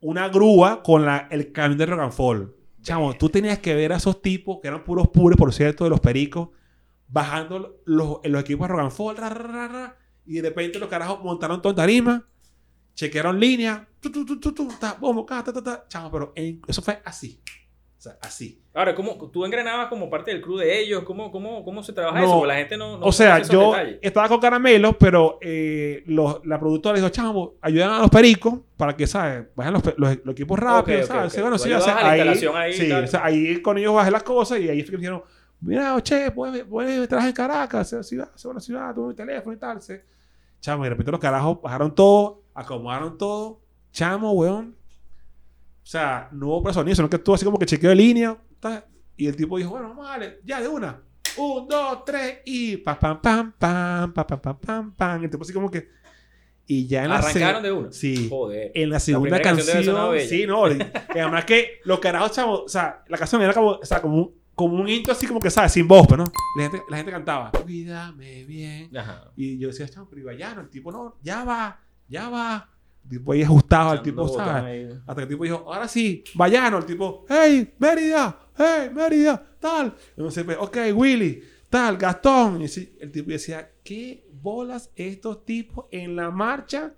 una 0.00 0.28
grúa 0.28 0.82
con 0.82 1.04
la, 1.04 1.28
el 1.30 1.52
camión 1.52 1.78
de 1.78 1.86
Rock 1.86 2.00
and 2.00 2.12
Fall. 2.12 2.54
Chamo, 2.82 3.14
tú 3.14 3.28
tenías 3.28 3.58
que 3.60 3.74
ver 3.74 3.92
a 3.92 3.96
esos 3.96 4.20
tipos, 4.22 4.58
que 4.60 4.68
eran 4.68 4.84
puros 4.84 5.08
pures, 5.08 5.36
por 5.38 5.52
cierto, 5.52 5.84
de 5.84 5.90
los 5.90 6.00
pericos, 6.00 6.48
bajando 7.08 7.80
los, 7.84 8.18
los 8.24 8.40
equipos 8.42 8.66
de 8.68 8.74
Rock 8.74 8.82
and 8.82 8.90
Fall, 8.92 9.16
ra, 9.16 9.28
ra, 9.28 9.46
ra, 9.46 9.68
ra, 9.68 9.96
y 10.26 10.34
de 10.34 10.48
repente 10.48 10.78
los 10.78 10.88
carajos 10.88 11.22
montaron 11.22 11.60
todo 11.62 11.70
en 11.72 11.76
tarima, 11.76 12.26
chequearon 12.94 13.38
línea, 13.38 13.88
tu, 14.00 14.10
tu, 14.10 14.24
tu, 14.24 14.38
tu, 14.40 14.52
tu, 14.52 14.68
ta, 14.80 14.94
boom, 15.00 15.24
ca, 15.24 15.42
ta, 15.44 15.52
ta, 15.52 15.62
ta. 15.62 15.84
Chamo, 15.88 16.10
pero 16.10 16.32
en- 16.36 16.60
eso 16.66 16.82
fue 16.82 17.00
así. 17.04 17.40
O 18.02 18.04
sea, 18.04 18.18
así. 18.20 18.60
Ahora, 18.74 18.96
¿cómo, 18.96 19.12
¿tú 19.30 19.44
engranabas 19.44 19.86
como 19.86 20.10
parte 20.10 20.32
del 20.32 20.40
crew 20.42 20.56
de 20.56 20.80
ellos? 20.80 21.04
¿Cómo, 21.04 21.30
cómo, 21.30 21.64
cómo 21.64 21.84
se 21.84 21.92
trabaja 21.92 22.18
No. 22.18 22.24
eso? 22.24 22.32
Porque 22.34 22.48
la 22.48 22.54
gente 22.56 22.76
no, 22.76 22.98
no 22.98 23.06
o 23.06 23.12
sea, 23.12 23.40
yo 23.42 23.70
detalles. 23.70 23.98
estaba 24.02 24.28
con 24.28 24.40
caramelos, 24.40 24.96
pero 24.98 25.38
eh, 25.40 26.02
los- 26.06 26.44
la 26.44 26.58
productora 26.58 26.96
dijo, 26.96 27.08
chamo, 27.10 27.54
ayudan 27.60 27.90
a 27.92 27.98
los 28.00 28.10
pericos 28.10 28.54
para 28.76 28.96
que, 28.96 29.06
¿sabes? 29.06 29.44
Bajen 29.54 29.74
los, 29.74 29.84
los- 29.96 30.18
los 30.24 30.32
equipos 30.32 30.58
rápidos, 30.58 31.02
Ok, 31.04 31.10
ok, 31.10 31.16
¿sabes? 31.16 31.26
ok. 31.32 31.34
Sí, 31.36 31.40
bueno, 31.42 31.58
sí, 31.58 31.72
o 31.72 31.80
sea, 31.80 31.96
a 31.98 32.02
la 32.02 32.10
ahí, 32.10 32.18
instalación 32.20 32.56
ahí 32.56 32.72
sí, 32.72 32.90
o 32.92 33.06
sea, 33.06 33.24
ahí 33.24 33.62
con 33.62 33.78
ellos 33.78 33.94
bajé 33.94 34.10
las 34.10 34.24
cosas 34.24 34.58
y 34.58 34.68
ahí 34.68 34.82
fue 34.82 34.90
que 34.90 34.96
dijeron, 34.96 35.22
mira, 35.60 35.96
che, 36.02 36.32
puedes, 36.32 36.64
puedes 36.64 37.06
trabajar 37.08 37.28
en 37.28 37.36
Caracas, 37.36 37.92
esa 37.92 38.02
ciudad, 38.02 38.30
esa 38.34 38.48
buena 38.48 38.60
ciudad, 38.60 38.92
tuve 38.92 39.10
mi 39.10 39.14
teléfono 39.14 39.54
y 39.54 39.58
tal. 39.60 39.80
sí. 39.80 39.94
Chamo, 40.60 40.82
y 40.82 40.86
de 40.86 40.90
repente 40.90 41.12
los 41.12 41.20
carajos 41.20 41.62
bajaron 41.62 41.94
todo, 41.94 42.42
acomodaron 42.52 43.16
todo. 43.16 43.60
Chamo, 43.92 44.32
weón 44.32 44.74
o 45.92 45.98
sea, 45.98 46.26
no 46.32 46.46
hubo 46.46 46.62
personas, 46.62 46.96
sino 46.96 47.10
que 47.10 47.16
estuvo 47.16 47.34
así 47.34 47.44
como 47.44 47.58
que 47.58 47.66
chequeo 47.66 47.90
de 47.90 47.96
línea. 47.96 48.34
Y 49.14 49.26
el 49.26 49.36
tipo 49.36 49.58
dijo, 49.58 49.68
bueno, 49.72 49.90
vamos 49.90 50.06
a 50.06 50.12
darle, 50.12 50.40
ya 50.42 50.58
de 50.58 50.66
una. 50.66 51.02
Un, 51.36 51.68
dos, 51.68 52.02
tres 52.06 52.38
y 52.46 52.78
pam, 52.78 52.98
pam, 52.98 53.20
pam, 53.20 53.52
pam, 53.58 54.10
pam, 54.14 54.40
pam, 54.40 54.58
pam, 54.58 54.94
pam. 54.94 55.22
El 55.22 55.28
tipo 55.28 55.42
así 55.42 55.52
como 55.52 55.70
que. 55.70 55.90
Y 56.66 56.86
ya 56.86 57.02
en 57.04 57.10
la 57.10 57.18
Arrancaron 57.18 57.62
de 57.62 57.72
una. 57.72 57.92
Sí. 57.92 58.26
Joder. 58.30 58.72
En 58.74 58.88
la 58.88 58.98
segunda 59.00 59.38
canción. 59.42 59.84
sí, 60.26 60.46
no. 60.46 60.64
además 60.64 61.44
que 61.44 61.80
los 61.84 62.00
carajos, 62.00 62.32
chavos. 62.32 62.62
O 62.64 62.68
sea, 62.68 63.04
la 63.08 63.18
canción 63.18 63.42
era 63.42 63.52
como, 63.52 63.72
o 63.72 63.84
sea, 63.84 64.00
como 64.00 64.16
un, 64.16 64.34
como 64.54 64.80
un 64.80 64.88
intro 64.88 65.12
así 65.12 65.26
como 65.26 65.40
que, 65.40 65.50
¿sabes? 65.50 65.72
Sin 65.72 65.86
voz, 65.86 66.06
pero 66.08 66.24
no. 66.24 66.32
La 66.56 66.62
gente, 66.62 66.82
la 66.88 66.96
gente 66.96 67.12
cantaba, 67.12 67.50
cuídame 67.50 68.44
bien. 68.44 68.96
Ajá. 68.96 69.30
Y 69.36 69.58
yo 69.58 69.68
decía, 69.68 69.86
chamo, 69.90 70.08
pero 70.08 70.22
iba 70.22 70.32
ya, 70.32 70.54
no, 70.54 70.62
el 70.62 70.70
tipo 70.70 70.90
no, 70.90 71.18
ya 71.22 71.44
va, 71.44 71.82
ya 72.08 72.30
va. 72.30 72.71
El 73.04 73.10
tipo 73.10 73.32
ahí 73.32 73.42
ajustado 73.42 73.90
al 73.90 74.02
tipo, 74.02 74.40
ahí. 74.40 74.88
Hasta 75.00 75.14
que 75.16 75.22
el 75.22 75.28
tipo 75.28 75.44
dijo, 75.44 75.64
ahora 75.66 75.88
sí, 75.88 76.24
vayano. 76.34 76.78
El 76.78 76.86
tipo, 76.86 77.24
hey, 77.28 77.74
Mérida, 77.78 78.38
hey, 78.56 78.90
Mérida, 78.92 79.42
tal. 79.58 79.94
Entonces, 80.16 80.46
ok, 80.58 80.78
Willy, 80.94 81.42
tal, 81.68 81.96
Gastón. 81.96 82.62
Y 82.62 82.66
así, 82.66 82.96
el 83.00 83.10
tipo 83.10 83.30
decía, 83.30 83.72
¿qué 83.82 84.26
bolas 84.32 84.90
estos 84.94 85.44
tipos 85.44 85.86
en 85.90 86.16
la 86.16 86.30
marcha 86.30 86.94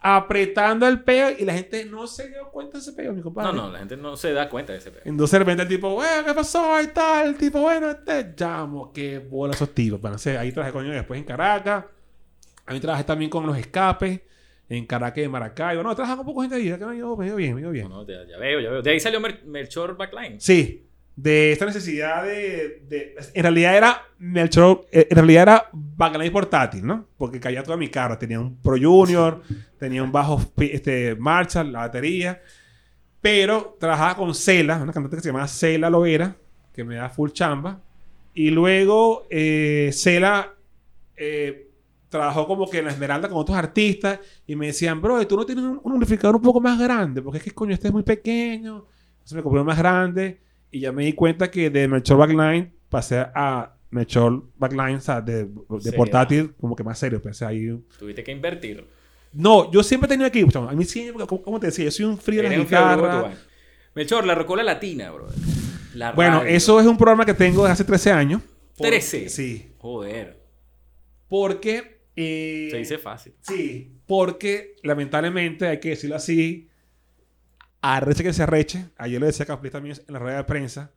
apretando 0.00 0.88
el 0.88 1.02
peo? 1.02 1.30
Y 1.38 1.44
la 1.44 1.52
gente 1.52 1.84
no 1.84 2.06
se 2.06 2.28
dio 2.28 2.50
cuenta 2.50 2.78
de 2.78 2.82
ese 2.82 2.92
peo, 2.92 3.12
mi 3.12 3.20
compadre. 3.20 3.52
No, 3.52 3.64
no, 3.64 3.70
la 3.70 3.80
gente 3.80 3.96
no 3.96 4.16
se 4.16 4.32
da 4.32 4.48
cuenta 4.48 4.72
de 4.72 4.78
ese 4.78 4.90
pedo. 4.90 5.02
Entonces 5.04 5.32
de 5.32 5.38
repente 5.40 5.62
el 5.62 5.68
tipo, 5.68 5.90
bueno, 5.90 6.24
¿qué 6.24 6.34
pasó? 6.34 6.80
Y 6.80 6.86
tal, 6.88 7.28
el 7.28 7.36
tipo, 7.36 7.60
bueno, 7.60 7.90
este, 7.90 8.34
llamo, 8.36 8.92
qué 8.92 9.18
bola 9.18 9.52
esos 9.52 9.74
tipos. 9.74 10.00
Bueno, 10.00 10.16
sea, 10.16 10.40
ahí 10.40 10.52
trabajé 10.52 10.72
con 10.72 10.84
ellos 10.84 10.96
después 10.96 11.18
en 11.18 11.26
Caracas. 11.26 11.84
Ahí 12.66 12.80
trabajé 12.80 13.04
también 13.04 13.30
con 13.30 13.46
los 13.46 13.58
escapes 13.58 14.22
en 14.68 14.86
Caracas 14.86 15.18
en 15.24 15.30
Maracaibo. 15.30 15.82
No, 15.82 15.94
trabajé 15.94 16.16
con 16.16 16.26
poca 16.26 16.42
gente 16.42 16.56
ahí, 16.56 16.78
que 16.78 16.84
me 16.86 16.94
dio, 16.94 17.16
me 17.16 17.26
dio 17.26 17.36
bien, 17.36 17.54
me 17.54 17.60
dio 17.60 17.70
bien. 17.70 17.88
No, 17.88 18.02
no, 18.02 18.06
ya, 18.06 18.24
ya 18.28 18.38
veo, 18.38 18.60
ya 18.60 18.70
veo. 18.70 18.82
De 18.82 18.90
ahí 18.90 19.00
salió 19.00 19.20
Mer- 19.20 19.44
Melchor 19.44 19.96
Backline. 19.96 20.40
Sí, 20.40 20.86
de 21.16 21.52
esta 21.52 21.66
necesidad 21.66 22.24
de, 22.24 22.82
de- 22.88 23.14
En 23.34 23.42
realidad 23.42 23.76
era 23.76 24.02
Melchor, 24.18 24.86
eh, 24.90 25.06
en 25.10 25.16
realidad 25.16 25.42
era 25.42 25.68
backline 25.72 26.32
portátil, 26.32 26.84
¿no? 26.86 27.06
Porque 27.16 27.38
caía 27.38 27.62
toda 27.62 27.76
mi 27.76 27.88
cara. 27.88 28.18
Tenía 28.18 28.40
un 28.40 28.56
Pro 28.60 28.76
Junior, 28.80 29.42
tenía 29.78 30.02
un 30.02 30.10
bajo 30.10 30.40
este, 30.58 31.14
Marshall, 31.16 31.70
la 31.70 31.80
batería. 31.80 32.40
Pero 33.20 33.76
trabajaba 33.80 34.16
con 34.16 34.34
Cela, 34.34 34.76
una 34.82 34.92
cantante 34.92 35.16
que 35.16 35.22
se 35.22 35.28
llama 35.28 35.46
Cela 35.48 35.88
Loera, 35.88 36.36
que 36.74 36.84
me 36.84 36.96
da 36.96 37.08
full 37.08 37.30
chamba. 37.30 37.80
Y 38.34 38.50
luego 38.50 39.26
eh, 39.30 39.90
Cela 39.92 40.52
eh, 41.16 41.63
trabajó 42.18 42.46
como 42.46 42.68
que 42.70 42.78
en 42.78 42.84
la 42.86 42.92
Esmeralda 42.92 43.28
con 43.28 43.38
otros 43.38 43.56
artistas 43.58 44.20
y 44.46 44.54
me 44.56 44.66
decían, 44.66 45.02
bro, 45.02 45.26
tú 45.26 45.36
no 45.36 45.44
tienes 45.44 45.64
un, 45.64 45.80
un 45.82 45.92
amplificador 45.92 46.36
un 46.36 46.42
poco 46.42 46.60
más 46.60 46.78
grande, 46.78 47.20
porque 47.20 47.38
es 47.38 47.44
que 47.44 47.50
coño, 47.50 47.74
este 47.74 47.88
es 47.88 47.92
muy 47.92 48.02
pequeño. 48.04 48.86
Entonces 49.14 49.34
me 49.36 49.42
compré 49.42 49.60
uno 49.60 49.66
más 49.68 49.78
grande 49.78 50.40
y 50.70 50.80
ya 50.80 50.92
me 50.92 51.04
di 51.04 51.12
cuenta 51.12 51.50
que 51.50 51.70
de 51.70 51.88
Melchor 51.88 52.18
Backline 52.18 52.72
pasé 52.88 53.18
a 53.34 53.74
Melchor 53.90 54.44
Backline, 54.56 54.96
o 54.96 55.00
sea, 55.00 55.20
de, 55.20 55.44
de 55.46 55.92
portátil, 55.92 56.54
como 56.60 56.74
que 56.76 56.84
más 56.84 56.98
serio. 56.98 57.20
Pensé 57.20 57.44
ahí. 57.44 57.76
Tuviste 57.98 58.22
que 58.24 58.32
invertir. 58.32 58.86
No, 59.32 59.70
yo 59.72 59.82
siempre 59.82 60.06
he 60.06 60.10
tenido 60.10 60.28
equipo, 60.28 60.50
chamo. 60.52 60.68
A 60.68 60.72
mí 60.72 60.84
siempre, 60.84 61.26
como, 61.26 61.42
como 61.42 61.58
te 61.60 61.66
decía, 61.66 61.84
yo 61.86 61.90
soy 61.90 62.04
un 62.06 62.18
frío 62.18 62.42
de 62.42 62.48
la 62.50 62.56
guitarra. 62.56 63.32
Melchor, 63.94 64.24
la 64.26 64.34
rocola 64.34 64.62
latina, 64.62 65.10
bro. 65.10 65.26
La 65.94 66.12
Bueno, 66.12 66.38
radio. 66.40 66.54
eso 66.54 66.78
es 66.80 66.86
un 66.86 66.96
programa 66.96 67.24
que 67.24 67.34
tengo 67.34 67.62
desde 67.62 67.72
hace 67.72 67.84
13 67.84 68.12
años. 68.12 68.42
Por- 68.76 68.86
13. 68.88 69.28
Sí. 69.28 69.72
Joder. 69.78 70.40
Porque. 71.28 71.93
Se 72.16 72.76
dice 72.78 72.98
fácil. 72.98 73.34
Sí, 73.40 73.92
porque 74.06 74.76
lamentablemente, 74.82 75.66
hay 75.66 75.80
que 75.80 75.90
decirlo 75.90 76.16
así, 76.16 76.68
arreche 77.80 78.22
que 78.22 78.32
se 78.32 78.42
arreche, 78.42 78.90
ayer 78.96 79.20
lo 79.20 79.26
decía 79.26 79.46
Capri 79.46 79.70
también 79.70 79.96
en 80.06 80.12
la 80.12 80.18
rueda 80.18 80.36
de 80.38 80.44
prensa, 80.44 80.92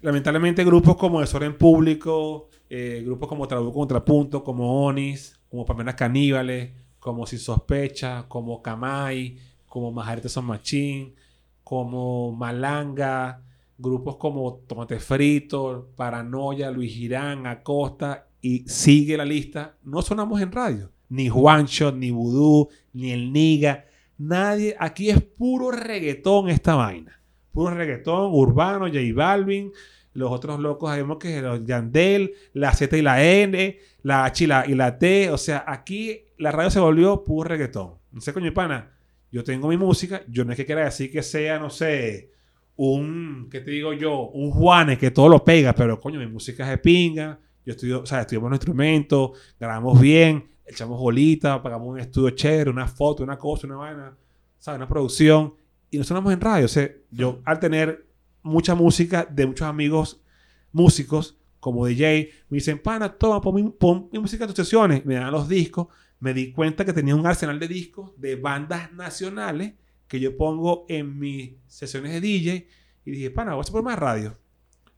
lamentablemente 0.00 0.64
grupos 0.64 0.96
como 0.96 1.20
Desorden 1.20 1.56
Público, 1.56 2.50
eh, 2.68 3.02
grupos 3.04 3.28
como 3.28 3.46
Trabuco 3.46 3.80
Contrapunto, 3.80 4.42
como 4.42 4.84
Onis, 4.84 5.38
como 5.48 5.64
Palmeras 5.64 5.94
Caníbales, 5.94 6.72
como 6.98 7.26
Sin 7.26 7.38
Sospecha, 7.38 8.24
como 8.28 8.60
Kamai, 8.60 9.36
como 9.66 9.92
Majarete 9.92 10.28
Son 10.28 10.44
Machín, 10.44 11.14
como 11.62 12.32
Malanga, 12.32 13.42
grupos 13.78 14.16
como 14.16 14.54
Tomate 14.66 14.98
Frito, 14.98 15.90
Paranoia, 15.96 16.70
Luis 16.70 16.92
Girán, 16.92 17.46
Acosta, 17.46 18.26
y 18.46 18.62
sigue 18.68 19.16
la 19.16 19.24
lista. 19.24 19.76
No 19.82 20.02
sonamos 20.02 20.40
en 20.40 20.52
radio. 20.52 20.92
Ni 21.08 21.28
Juancho, 21.28 21.90
ni 21.90 22.12
Vudú, 22.12 22.68
ni 22.92 23.10
el 23.10 23.32
Niga. 23.32 23.86
Nadie. 24.18 24.76
Aquí 24.78 25.10
es 25.10 25.20
puro 25.20 25.72
reggaetón 25.72 26.48
esta 26.48 26.76
vaina. 26.76 27.20
Puro 27.50 27.74
reggaetón, 27.74 28.30
urbano, 28.32 28.86
J 28.86 29.00
Balvin. 29.16 29.72
Los 30.12 30.30
otros 30.30 30.60
locos 30.60 30.90
sabemos 30.90 31.18
que 31.18 31.42
los 31.42 31.64
Yandel, 31.64 32.34
la 32.52 32.72
Z 32.72 32.96
y 32.96 33.02
la 33.02 33.20
N, 33.24 33.78
la 34.02 34.24
H 34.24 34.44
y 34.44 34.74
la, 34.74 34.98
T. 34.98 35.30
O 35.30 35.38
sea, 35.38 35.64
aquí 35.66 36.20
la 36.38 36.52
radio 36.52 36.70
se 36.70 36.78
volvió 36.78 37.24
puro 37.24 37.48
reggaetón. 37.48 37.94
No 38.12 38.20
sé, 38.20 38.32
coño, 38.32 38.54
pana. 38.54 38.92
Yo 39.32 39.42
tengo 39.42 39.66
mi 39.66 39.76
música. 39.76 40.22
Yo 40.28 40.44
no 40.44 40.52
es 40.52 40.56
que 40.56 40.66
quiera 40.66 40.84
decir 40.84 41.10
que 41.10 41.24
sea, 41.24 41.58
no 41.58 41.68
sé, 41.68 42.30
un, 42.76 43.48
¿qué 43.50 43.60
te 43.60 43.72
digo 43.72 43.92
yo? 43.92 44.28
Un 44.28 44.52
Juanes 44.52 44.98
que 44.98 45.10
todo 45.10 45.28
lo 45.28 45.44
pega, 45.44 45.74
pero 45.74 45.98
coño, 45.98 46.20
mi 46.20 46.28
música 46.28 46.62
es 46.62 46.70
de 46.70 46.78
pinga. 46.78 47.40
Yo 47.66 47.72
estudio, 47.72 48.02
o 48.02 48.06
sea, 48.06 48.20
estudiamos 48.20 48.48
los 48.48 48.58
instrumentos, 48.58 49.32
grabamos 49.58 50.00
bien, 50.00 50.48
echamos 50.64 51.00
bolitas, 51.00 51.60
pagamos 51.60 51.88
un 51.88 51.98
estudio 51.98 52.30
chévere, 52.30 52.70
una 52.70 52.86
foto, 52.86 53.24
una 53.24 53.36
cosa, 53.36 53.66
una 53.66 53.76
vaina, 53.76 54.16
¿sabes? 54.58 54.78
Una 54.78 54.88
producción. 54.88 55.54
Y 55.90 55.98
nos 55.98 56.06
sonamos 56.06 56.32
en 56.32 56.40
radio. 56.40 56.64
O 56.64 56.68
sea, 56.68 56.88
yo 57.10 57.40
al 57.44 57.58
tener 57.58 58.06
mucha 58.42 58.76
música 58.76 59.26
de 59.28 59.46
muchos 59.46 59.66
amigos 59.66 60.22
músicos, 60.70 61.38
como 61.58 61.84
DJ, 61.86 62.30
me 62.48 62.56
dicen, 62.58 62.78
pana, 62.78 63.12
toma, 63.12 63.40
pon 63.40 63.54
mi, 63.54 63.68
pon 63.68 64.08
mi 64.12 64.20
música 64.20 64.44
en 64.44 64.48
tus 64.48 64.56
sesiones. 64.56 65.04
Me 65.04 65.16
dan 65.16 65.32
los 65.32 65.48
discos. 65.48 65.88
Me 66.20 66.32
di 66.32 66.52
cuenta 66.52 66.84
que 66.84 66.92
tenía 66.92 67.16
un 67.16 67.26
arsenal 67.26 67.58
de 67.58 67.66
discos 67.66 68.12
de 68.16 68.36
bandas 68.36 68.92
nacionales 68.92 69.74
que 70.06 70.20
yo 70.20 70.36
pongo 70.36 70.86
en 70.88 71.18
mis 71.18 71.54
sesiones 71.66 72.12
de 72.12 72.20
DJ. 72.20 72.68
Y 73.04 73.10
dije, 73.10 73.30
pana, 73.32 73.52
voy 73.52 73.58
a 73.58 73.62
hacer 73.62 73.72
por 73.72 73.82
más 73.82 73.98
radio. 73.98 74.38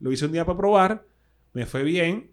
Lo 0.00 0.12
hice 0.12 0.26
un 0.26 0.32
día 0.32 0.44
para 0.44 0.58
probar. 0.58 1.06
Me 1.54 1.64
fue 1.64 1.82
bien. 1.82 2.30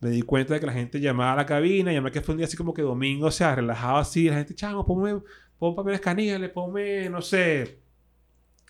Me 0.00 0.10
di 0.10 0.22
cuenta 0.22 0.54
de 0.54 0.60
que 0.60 0.66
la 0.66 0.72
gente 0.72 0.98
llamaba 0.98 1.34
a 1.34 1.36
la 1.36 1.46
cabina. 1.46 1.92
Llamé 1.92 2.10
que 2.10 2.22
fue 2.22 2.32
un 2.32 2.38
día 2.38 2.46
así 2.46 2.56
como 2.56 2.72
que 2.72 2.82
domingo, 2.82 3.26
o 3.26 3.30
sea, 3.30 3.54
relajado 3.54 3.98
así. 3.98 4.28
La 4.28 4.36
gente, 4.36 4.54
chamo, 4.54 4.84
ponme, 4.84 5.20
pon 5.58 5.74
papeles 5.74 6.00
caníbales, 6.00 6.50
ponme, 6.50 7.10
no 7.10 7.20
sé, 7.20 7.80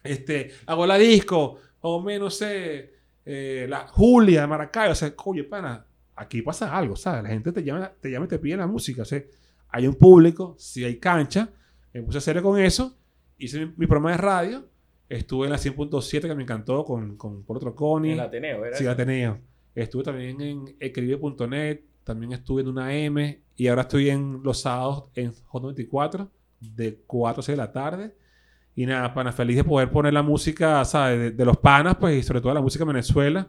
este, 0.03 0.51
hago 0.67 0.87
la 0.87 0.97
disco, 0.99 1.59
ponme, 1.81 2.19
no 2.19 2.31
sé, 2.31 2.95
eh, 3.25 3.67
la 3.69 3.87
Julia 3.87 4.43
de 4.43 4.47
Maracaibo. 4.47 4.93
O 4.93 4.95
sea, 4.95 5.15
oye, 5.25 5.45
pana, 5.45 5.87
aquí 6.17 6.43
pasa 6.43 6.77
algo, 6.77 6.97
¿sabes? 6.97 7.23
La 7.23 7.29
gente 7.29 7.53
te 7.53 7.63
llama, 7.63 7.93
te 8.01 8.11
llama 8.11 8.27
y 8.27 8.29
te 8.29 8.39
pide 8.39 8.57
la 8.57 8.67
música. 8.67 9.03
O 9.03 9.05
sea, 9.05 9.23
hay 9.69 9.87
un 9.87 9.95
público, 9.95 10.57
si 10.59 10.85
hay 10.85 10.97
cancha. 10.97 11.49
Me 11.93 12.03
puse 12.03 12.19
a 12.19 12.21
hacer 12.21 12.41
con 12.43 12.59
eso. 12.59 12.97
Hice 13.39 13.67
mi, 13.67 13.73
mi 13.77 13.87
programa 13.87 14.13
de 14.13 14.17
radio. 14.17 14.69
Estuve 15.09 15.47
en 15.47 15.53
la 15.53 15.59
100.7 15.59 16.21
que 16.23 16.35
me 16.35 16.45
encantó 16.45 16.85
con, 16.85 17.17
con 17.17 17.43
por 17.45 17.57
otro 17.57 17.75
Connie. 17.75 18.13
El 18.13 18.21
Ateneo, 18.21 18.65
¿era? 18.65 18.77
Sí, 18.77 18.85
eso? 18.85 18.93
Ateneo. 18.93 19.39
Estuve 19.75 20.03
también 20.05 20.41
en 20.41 20.77
escribe.net, 20.81 21.81
también 22.05 22.33
estuve 22.33 22.63
en 22.63 22.69
una 22.69 22.95
M 22.95 23.41
y 23.57 23.67
ahora 23.69 23.83
estoy 23.83 24.11
en 24.11 24.41
los 24.43 24.61
sábados 24.61 25.05
en 25.15 25.33
J24 25.33 26.29
de 26.61 27.01
4 27.07 27.41
a 27.41 27.43
6 27.43 27.57
de 27.57 27.63
la 27.63 27.73
tarde. 27.73 28.15
Y 28.75 28.87
nada, 28.87 29.13
pana, 29.13 29.33
feliz 29.33 29.57
de 29.57 29.65
poder 29.65 29.91
poner 29.91 30.13
la 30.13 30.23
música, 30.23 30.85
¿sabes? 30.85 31.19
De, 31.19 31.31
de 31.33 31.45
los 31.45 31.57
panas, 31.59 31.97
pues, 31.97 32.19
y 32.19 32.23
sobre 32.23 32.41
todo 32.41 32.55
la 32.55 32.61
música 32.63 32.85
en 32.85 32.89
Venezuela 32.89 33.49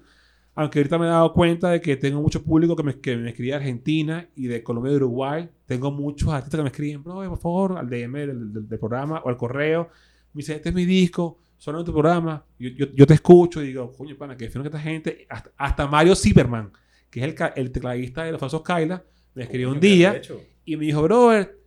Aunque 0.55 0.79
ahorita 0.79 0.97
me 0.97 1.05
he 1.05 1.09
dado 1.09 1.31
cuenta 1.31 1.69
de 1.69 1.79
que 1.79 1.95
tengo 1.95 2.21
mucho 2.21 2.43
público 2.43 2.75
que 2.75 2.83
me, 2.83 2.99
que 2.99 3.15
me 3.15 3.29
escribe 3.29 3.51
de 3.51 3.55
Argentina 3.57 4.27
y 4.35 4.47
de 4.47 4.63
Colombia 4.63 4.89
y 4.89 4.93
de 4.93 4.97
Uruguay. 4.97 5.49
Tengo 5.65 5.91
muchos 5.91 6.29
artistas 6.29 6.57
que 6.57 6.63
me 6.63 6.69
escriben, 6.69 7.03
bro, 7.03 7.15
por 7.29 7.37
favor, 7.39 7.77
al 7.77 7.89
DM 7.89 8.13
del, 8.27 8.53
del- 8.53 8.67
del 8.67 8.79
programa 8.79 9.21
o 9.23 9.29
al 9.29 9.37
correo. 9.37 9.89
Me 10.33 10.39
dice, 10.39 10.55
este 10.55 10.69
es 10.69 10.75
mi 10.75 10.85
disco, 10.85 11.37
en 11.65 11.85
tu 11.85 11.91
programa. 11.91 12.45
Yo, 12.57 12.69
yo, 12.69 12.87
yo 12.93 13.05
te 13.05 13.13
escucho 13.13 13.61
y 13.63 13.67
digo, 13.67 13.91
coño, 13.93 14.17
pana, 14.17 14.35
que 14.35 14.49
fino 14.49 14.63
que 14.63 14.69
esta 14.69 14.79
gente. 14.79 15.25
Hasta, 15.29 15.51
hasta 15.57 15.87
Mario 15.87 16.15
Zimmerman, 16.15 16.71
que 17.09 17.19
es 17.23 17.25
el, 17.27 17.35
el 17.55 17.71
tecladista 17.71 18.23
de 18.23 18.31
los 18.31 18.39
falsos 18.39 18.61
Kaila, 18.61 19.03
me 19.35 19.43
escribió 19.43 19.71
un 19.71 19.79
día 19.79 20.21
y 20.65 20.75
me 20.77 20.85
dijo, 20.85 21.01
brother, 21.03 21.59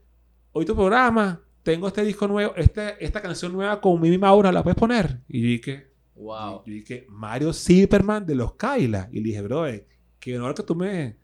hoy 0.53 0.65
tu 0.65 0.75
programa, 0.75 1.41
tengo 1.63 1.89
este 1.89 2.05
disco 2.05 2.29
nuevo, 2.29 2.55
este, 2.57 3.03
esta 3.05 3.23
canción 3.23 3.53
nueva 3.53 3.81
con 3.81 4.01
Mimi 4.01 4.19
Maura, 4.19 4.53
¿la 4.53 4.63
puedes 4.63 4.79
poner? 4.79 5.21
Y 5.29 5.41
yo 5.43 5.49
dije, 5.49 5.95
Wow. 6.17 6.63
yo 6.65 6.73
dije, 6.73 7.07
Mario 7.09 7.53
Zimmerman 7.53 8.25
de 8.25 8.35
los 8.37 8.55
Kaila. 8.55 9.09
Y 9.13 9.17
le 9.17 9.23
dije, 9.25 9.43
brother, 9.43 9.87
qué 10.21 10.37
honor 10.37 10.55
que 10.55 10.63
tú 10.63 10.75
me, 10.75 11.17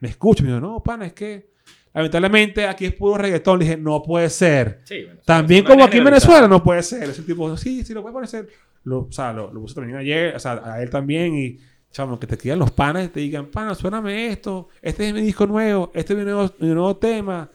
me 0.00 0.08
escuches. 0.08 0.42
Me 0.44 0.50
dijo, 0.52 0.60
no, 0.60 0.82
pana, 0.82 1.06
es 1.06 1.12
que 1.14 1.50
lamentablemente 1.96 2.66
aquí 2.66 2.84
es 2.84 2.94
puro 2.94 3.16
reggaetón. 3.18 3.58
Le 3.58 3.64
dije, 3.64 3.76
no 3.76 4.02
puede 4.02 4.28
ser. 4.30 4.80
Sí, 4.84 5.04
bueno, 5.04 5.20
También 5.24 5.64
como 5.64 5.84
aquí 5.84 5.98
en. 5.98 6.04
Venezuela 6.04 6.46
no 6.46 6.62
puede 6.62 6.82
ser. 6.82 7.04
Ese 7.04 7.22
tipo, 7.22 7.56
sí, 7.56 7.84
sí, 7.84 7.94
lo 7.94 8.02
puede 8.02 8.12
poner. 8.12 8.48
Lo, 8.84 9.00
o 9.00 9.12
sea, 9.12 9.32
lo, 9.32 9.52
lo 9.52 9.60
puse 9.62 9.74
también 9.74 9.98
ayer, 9.98 10.36
o 10.36 10.38
sea, 10.38 10.60
a 10.64 10.82
él 10.82 10.90
también. 10.90 11.34
Y, 11.34 11.58
chamo, 11.90 12.20
que 12.20 12.26
te 12.26 12.36
quieran 12.36 12.58
los 12.58 12.70
panas 12.70 13.06
y 13.06 13.08
te 13.08 13.20
digan, 13.20 13.46
pana, 13.46 13.74
suéname 13.74 14.28
esto. 14.28 14.68
Este 14.82 15.08
es 15.08 15.14
mi 15.14 15.22
disco 15.22 15.46
nuevo. 15.46 15.90
Este 15.94 16.12
es 16.12 16.18
mi 16.18 16.24
nuevo, 16.24 16.52
mi 16.58 16.68
nuevo 16.68 16.96
tema. 16.96 17.50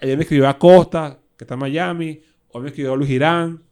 Ayer 0.00 0.16
me 0.16 0.22
escribió 0.22 0.48
Acosta, 0.48 1.18
que 1.36 1.44
está 1.44 1.54
en 1.54 1.60
Miami. 1.60 2.22
Hoy 2.48 2.62
me 2.62 2.68
escribió 2.68 2.96
Luis 2.96 3.08
Girán. 3.08 3.62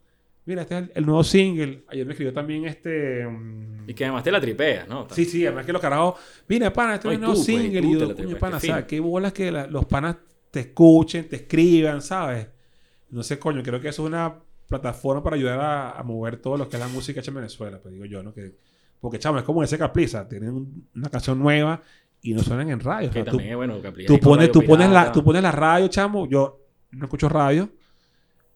Mira, 0.46 0.62
este 0.62 0.76
es 0.78 0.82
el, 0.84 0.92
el 0.94 1.06
nuevo 1.06 1.22
single. 1.22 1.84
Ayer 1.88 2.06
me 2.06 2.12
escribió 2.12 2.32
también 2.32 2.64
este... 2.66 3.26
mm, 3.26 3.88
Y 3.88 3.94
que 3.94 4.04
además 4.04 4.24
te 4.24 4.32
la 4.32 4.40
tripeas, 4.40 4.88
¿no? 4.88 5.06
Sí, 5.10 5.24
sí, 5.24 5.44
además 5.46 5.66
que 5.66 5.72
los 5.72 5.80
carajos, 5.82 6.14
mira, 6.48 6.72
pana, 6.72 6.94
este 6.94 7.08
es 7.08 7.14
el 7.14 7.20
nuevo 7.20 7.34
tú, 7.34 7.40
pues, 7.44 7.48
y 7.48 7.60
single. 7.62 7.98
yo, 8.00 8.14
coño, 8.16 8.36
pana, 8.38 8.58
fino. 8.60 8.86
qué 8.86 9.00
bolas 9.00 9.32
que 9.32 9.50
la- 9.52 9.66
los 9.66 9.84
panas 9.86 10.16
te 10.50 10.60
escuchen, 10.60 11.28
te 11.28 11.36
escriban, 11.36 12.02
¿sabes? 12.02 12.48
No 13.10 13.22
sé, 13.22 13.38
coño, 13.38 13.62
creo 13.62 13.80
que 13.80 13.88
eso 13.88 14.02
es 14.02 14.08
una 14.08 14.34
plataforma 14.68 15.22
para 15.22 15.36
ayudar 15.36 15.60
a, 15.60 15.90
a 15.92 16.02
mover 16.02 16.36
todo 16.38 16.56
lo 16.56 16.68
que 16.68 16.76
es 16.76 16.80
la 16.80 16.88
música 16.88 17.20
hecha 17.20 17.30
en 17.30 17.36
Venezuela, 17.36 17.78
pues 17.82 17.92
digo 17.92 18.04
yo, 18.06 18.22
¿no? 18.22 18.32
Que, 18.32 18.54
porque, 19.00 19.18
chamo, 19.18 19.38
es 19.38 19.44
como 19.44 19.62
ese 19.62 19.76
Capliza, 19.78 20.28
tienen 20.28 20.50
un- 20.50 20.88
una 20.96 21.08
canción 21.10 21.38
nueva 21.38 21.80
y 22.22 22.32
no 22.34 22.42
suenan 22.42 22.70
en 22.70 22.80
radio. 22.80 23.08
o 23.08 23.12
Que 23.12 23.20
tú, 23.20 23.30
también 23.30 23.50
es 23.50 23.56
bueno. 23.56 23.80
Capri- 23.82 24.06
tú 24.06 24.18
pones, 24.18 24.50
tú, 24.52 24.62
pones 24.64 24.88
la, 24.88 25.00
Pirata. 25.00 25.12
tú 25.12 25.24
pones 25.24 25.42
la 25.42 25.52
radio, 25.52 25.88
chamo, 25.88 26.26
yo 26.28 26.60
no 26.92 27.04
escucho 27.06 27.28
radio. 27.28 27.68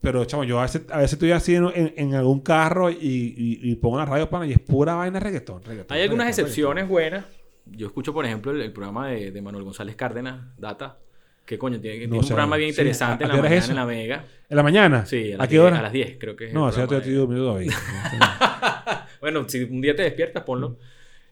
Pero, 0.05 0.25
chamo, 0.25 0.45
yo 0.45 0.59
a 0.61 0.63
veces, 0.63 0.83
a 0.91 0.99
veces 0.99 1.15
estoy 1.15 1.33
haciendo 1.33 1.73
en, 1.75 1.93
en 1.97 2.15
algún 2.15 2.41
carro 2.41 2.91
y, 2.91 2.95
y, 3.01 3.59
y 3.63 3.75
pongo 3.77 3.99
la 3.99 4.05
radio, 4.05 4.29
pana, 4.31 4.47
y 4.47 4.53
es 4.53 4.61
pura 4.61 4.95
vaina 4.95 5.19
reggaetón. 5.19 5.63
reggaetón 5.65 5.97
Hay 5.97 6.03
algunas 6.03 6.27
reggaetón, 6.27 6.45
excepciones 6.45 6.89
buenas. 6.89 7.25
Yo 7.67 7.87
escucho, 7.87 8.13
por 8.13 8.25
ejemplo, 8.27 8.53
el, 8.53 8.61
el 8.61 8.73
programa 8.73 9.09
de, 9.09 9.31
de 9.33 9.43
Manuel 9.43 9.65
González 9.65 9.97
Cárdenas, 9.97 10.57
Data. 10.59 10.99
Que 11.47 11.59
coño, 11.59 11.79
tiene, 11.81 11.99
tiene 11.99 12.11
No 12.15 12.21
un 12.21 12.27
programa 12.27 12.57
bien 12.57 12.73
Sí, 12.73 12.81
interesante 12.81 13.25
¿a- 13.25 13.27
en 13.27 13.33
a 13.33 13.37
la 13.37 13.43
mañana 13.43 13.67
en 13.69 13.75
la 13.77 13.85
Vega. 13.85 14.25
¿En 14.49 14.57
la 14.57 14.63
mañana? 14.63 15.05
Sí, 15.07 15.33
a 15.33 15.35
¿A 15.35 15.39
las, 15.39 15.49
qué 15.49 15.55
10, 15.57 15.65
hora? 15.67 15.79
a 15.79 15.83
las 15.83 15.93
10, 15.93 16.17
creo 16.19 16.37
que 16.37 16.47
es. 16.49 16.55
No, 16.55 16.71
si 16.73 16.79
ya 16.79 16.87
programa 16.87 16.99
estoy 17.05 17.15
dormido 17.15 17.47
todavía. 17.47 17.73
Bueno, 19.21 19.49
si 19.49 19.63
un 19.63 19.81
día 19.81 19.97
te 19.97 20.03
despiertas, 20.03 20.43
ponlo. 20.43 20.77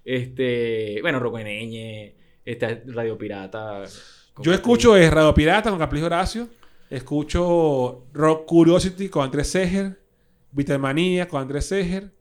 Este, 0.05 0.99
bueno, 1.03 1.21
Rocco 1.21 1.39
Eneñe, 1.39 2.15
este, 2.45 2.83
Radio 2.87 3.19
Pirata. 3.19 3.83
Yo 4.39 4.53
escucho 4.53 4.97
es 4.97 5.11
Radio 5.13 5.35
Pirata 5.35 5.69
con 5.71 5.79
Capricho 5.79 6.07
Horacio. 6.07 6.49
Escucho 6.93 8.05
Rock 8.13 8.45
Curiosity 8.45 9.09
con 9.09 9.25
Andrés 9.25 9.49
Seger. 9.49 9.99
Vitamanía 10.51 11.27
con 11.27 11.41
Andrés 11.41 11.65
Seger. 11.65 12.13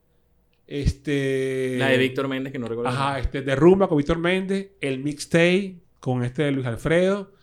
Este... 0.66 1.76
La 1.78 1.88
de 1.90 1.98
Víctor 1.98 2.30
Méndez, 2.30 2.54
que 2.54 2.60
no 2.60 2.68
recuerdo. 2.68 2.90
Ajá, 2.90 3.20
este, 3.20 3.42
de 3.42 3.54
Rumba 3.58 3.90
con 3.90 3.98
Víctor 3.98 4.20
Méndez. 4.20 4.70
El 4.80 5.04
Mixtape 5.04 5.76
con 6.00 6.24
este 6.24 6.44
de 6.44 6.54
Luis 6.54 6.66
Alfredo. 6.66 7.34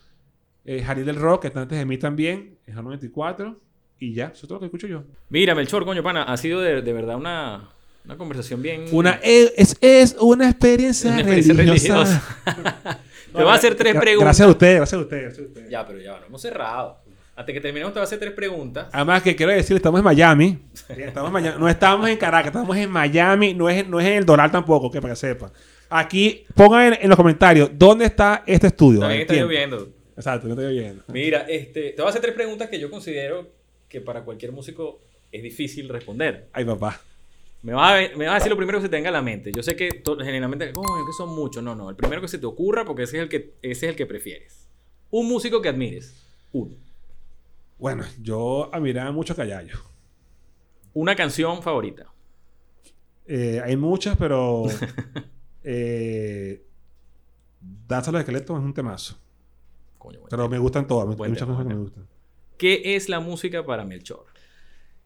Eh, 0.65 0.83
del 0.83 1.17
Rock, 1.17 1.43
que 1.43 1.47
está 1.49 1.61
antes 1.61 1.77
de 1.77 1.85
mí 1.85 1.99
también. 1.99 2.57
Es 2.65 2.75
el 2.75 2.83
94. 2.83 3.59
Y 3.99 4.13
ya, 4.13 4.31
eso 4.33 4.33
es 4.33 4.47
todo 4.47 4.55
lo 4.55 4.59
que 4.61 4.65
escucho 4.65 4.87
yo. 4.87 5.03
Mira, 5.29 5.53
Melchor, 5.53 5.85
coño, 5.85 6.01
pana, 6.01 6.23
ha 6.23 6.35
sido 6.35 6.61
de, 6.61 6.81
de 6.81 6.93
verdad 6.93 7.15
una, 7.15 7.69
una 8.05 8.17
conversación 8.17 8.63
bien. 8.63 8.85
Una, 8.91 9.19
es, 9.21 9.77
es 9.81 10.15
una 10.19 10.49
experiencia, 10.49 11.11
Una 11.11 11.19
experiencia 11.19 11.53
religiosa. 11.53 12.23
religiosa. 12.43 12.99
Te 13.31 13.43
voy 13.43 13.51
a 13.51 13.53
hacer 13.53 13.75
tres 13.75 13.95
preguntas. 13.95 14.25
Gracias 14.25 14.47
a 14.47 14.51
usted, 14.51 14.75
gracias 14.77 14.99
a 14.99 15.03
usted. 15.03 15.21
Gracias 15.21 15.45
a 15.45 15.49
usted. 15.49 15.69
Ya, 15.69 15.85
pero 15.85 15.99
ya, 15.99 16.19
no 16.19 16.25
hemos 16.25 16.41
cerrado. 16.41 16.98
Hasta 17.39 17.53
que 17.53 17.61
terminemos, 17.61 17.93
te 17.93 17.99
voy 17.99 18.03
a 18.03 18.03
hacer 18.03 18.19
tres 18.19 18.33
preguntas. 18.33 18.89
Además 18.91 19.23
que 19.23 19.33
quiero 19.33 19.53
decir, 19.53 19.73
estamos 19.77 19.99
en 19.99 20.03
Miami. 20.03 20.59
Estamos 20.89 21.29
en 21.29 21.33
Miami. 21.33 21.57
No 21.57 21.69
estamos 21.69 22.09
en 22.09 22.17
Caracas, 22.17 22.47
estamos 22.47 22.75
en 22.75 22.89
Miami. 22.89 23.53
No 23.53 23.69
es, 23.69 23.87
no 23.87 23.97
es 23.97 24.07
en 24.07 24.13
el 24.15 24.25
Doral 24.25 24.51
tampoco, 24.51 24.91
que 24.91 24.99
para 24.99 25.13
que 25.13 25.19
sepa. 25.21 25.49
Aquí, 25.89 26.43
pongan 26.53 26.87
en, 26.91 26.99
en 27.03 27.07
los 27.07 27.15
comentarios, 27.15 27.69
¿dónde 27.73 28.03
está 28.03 28.43
este 28.45 28.67
estudio? 28.67 28.99
También 28.99 29.21
está 29.21 29.35
lloviendo. 29.35 29.87
Exacto, 30.17 30.47
no 30.49 30.53
estoy 30.53 30.65
oyendo. 30.65 31.01
Mira, 31.07 31.45
este, 31.47 31.91
te 31.91 31.95
voy 32.01 32.07
a 32.07 32.09
hacer 32.09 32.21
tres 32.21 32.33
preguntas 32.33 32.67
que 32.67 32.77
yo 32.77 32.91
considero 32.91 33.47
que 33.87 34.01
para 34.01 34.25
cualquier 34.25 34.51
músico 34.51 34.99
es 35.31 35.41
difícil 35.41 35.87
responder. 35.87 36.49
Ay, 36.51 36.65
papá. 36.65 36.99
Me 37.61 37.71
vas, 37.71 37.93
a, 37.93 38.17
me 38.17 38.25
vas 38.25 38.33
a 38.33 38.35
decir 38.39 38.49
lo 38.49 38.57
primero 38.57 38.79
que 38.79 38.83
se 38.83 38.89
te 38.89 38.97
venga 38.97 39.07
a 39.11 39.13
la 39.13 39.21
mente. 39.21 39.53
Yo 39.55 39.63
sé 39.63 39.77
que 39.77 39.91
to- 39.91 40.17
generalmente, 40.17 40.73
coño, 40.73 41.05
que 41.05 41.13
son 41.17 41.33
muchos. 41.33 41.63
No, 41.63 41.73
no. 41.73 41.89
El 41.89 41.95
primero 41.95 42.21
que 42.21 42.27
se 42.27 42.37
te 42.37 42.45
ocurra 42.45 42.83
porque 42.83 43.03
ese 43.03 43.15
es 43.15 43.23
el 43.23 43.29
que, 43.29 43.53
ese 43.61 43.85
es 43.85 43.91
el 43.91 43.95
que 43.95 44.05
prefieres. 44.05 44.67
Un 45.09 45.29
músico 45.29 45.61
que 45.61 45.69
admires. 45.69 46.21
Uno. 46.51 46.75
Bueno, 47.79 48.03
yo 48.21 48.69
admiraba 48.73 49.11
mucho 49.11 49.33
a 49.33 49.35
Callayo. 49.35 49.79
Una 50.93 51.15
canción 51.15 51.61
favorita. 51.63 52.07
Eh, 53.25 53.61
hay 53.63 53.77
muchas, 53.77 54.17
pero. 54.17 54.65
eh, 55.63 56.65
Danza 57.87 58.09
a 58.09 58.13
los 58.13 58.19
esqueletos 58.19 58.57
es 58.57 58.63
un 58.63 58.73
temazo. 58.73 59.17
Coño. 59.97 60.19
Pero 60.29 60.47
me 60.49 60.57
gustan 60.59 60.87
todas. 60.87 61.05
me- 61.07 61.13
Hay 61.13 61.17
Buen 61.17 61.31
muchas 61.31 61.47
cosas 61.47 61.63
que 61.63 61.69
me 61.73 61.79
gustan. 61.79 62.07
¿Qué 62.57 62.95
es 62.95 63.07
la 63.09 63.19
música 63.19 63.65
para 63.65 63.85
Melchor? 63.85 64.25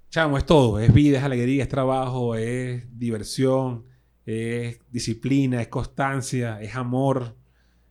Chamo, 0.10 0.38
es 0.38 0.46
todo. 0.46 0.80
Es 0.80 0.94
vida, 0.94 1.18
es 1.20 1.24
alegría, 1.24 1.64
es 1.64 1.70
trabajo, 1.70 2.36
es 2.36 2.86
diversión, 2.98 3.86
es 4.26 4.80
disciplina, 4.92 5.62
es 5.62 5.68
constancia, 5.68 6.62
es 6.62 6.76
amor, 6.76 7.36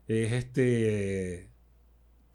es 0.06 0.32
este... 0.32 1.50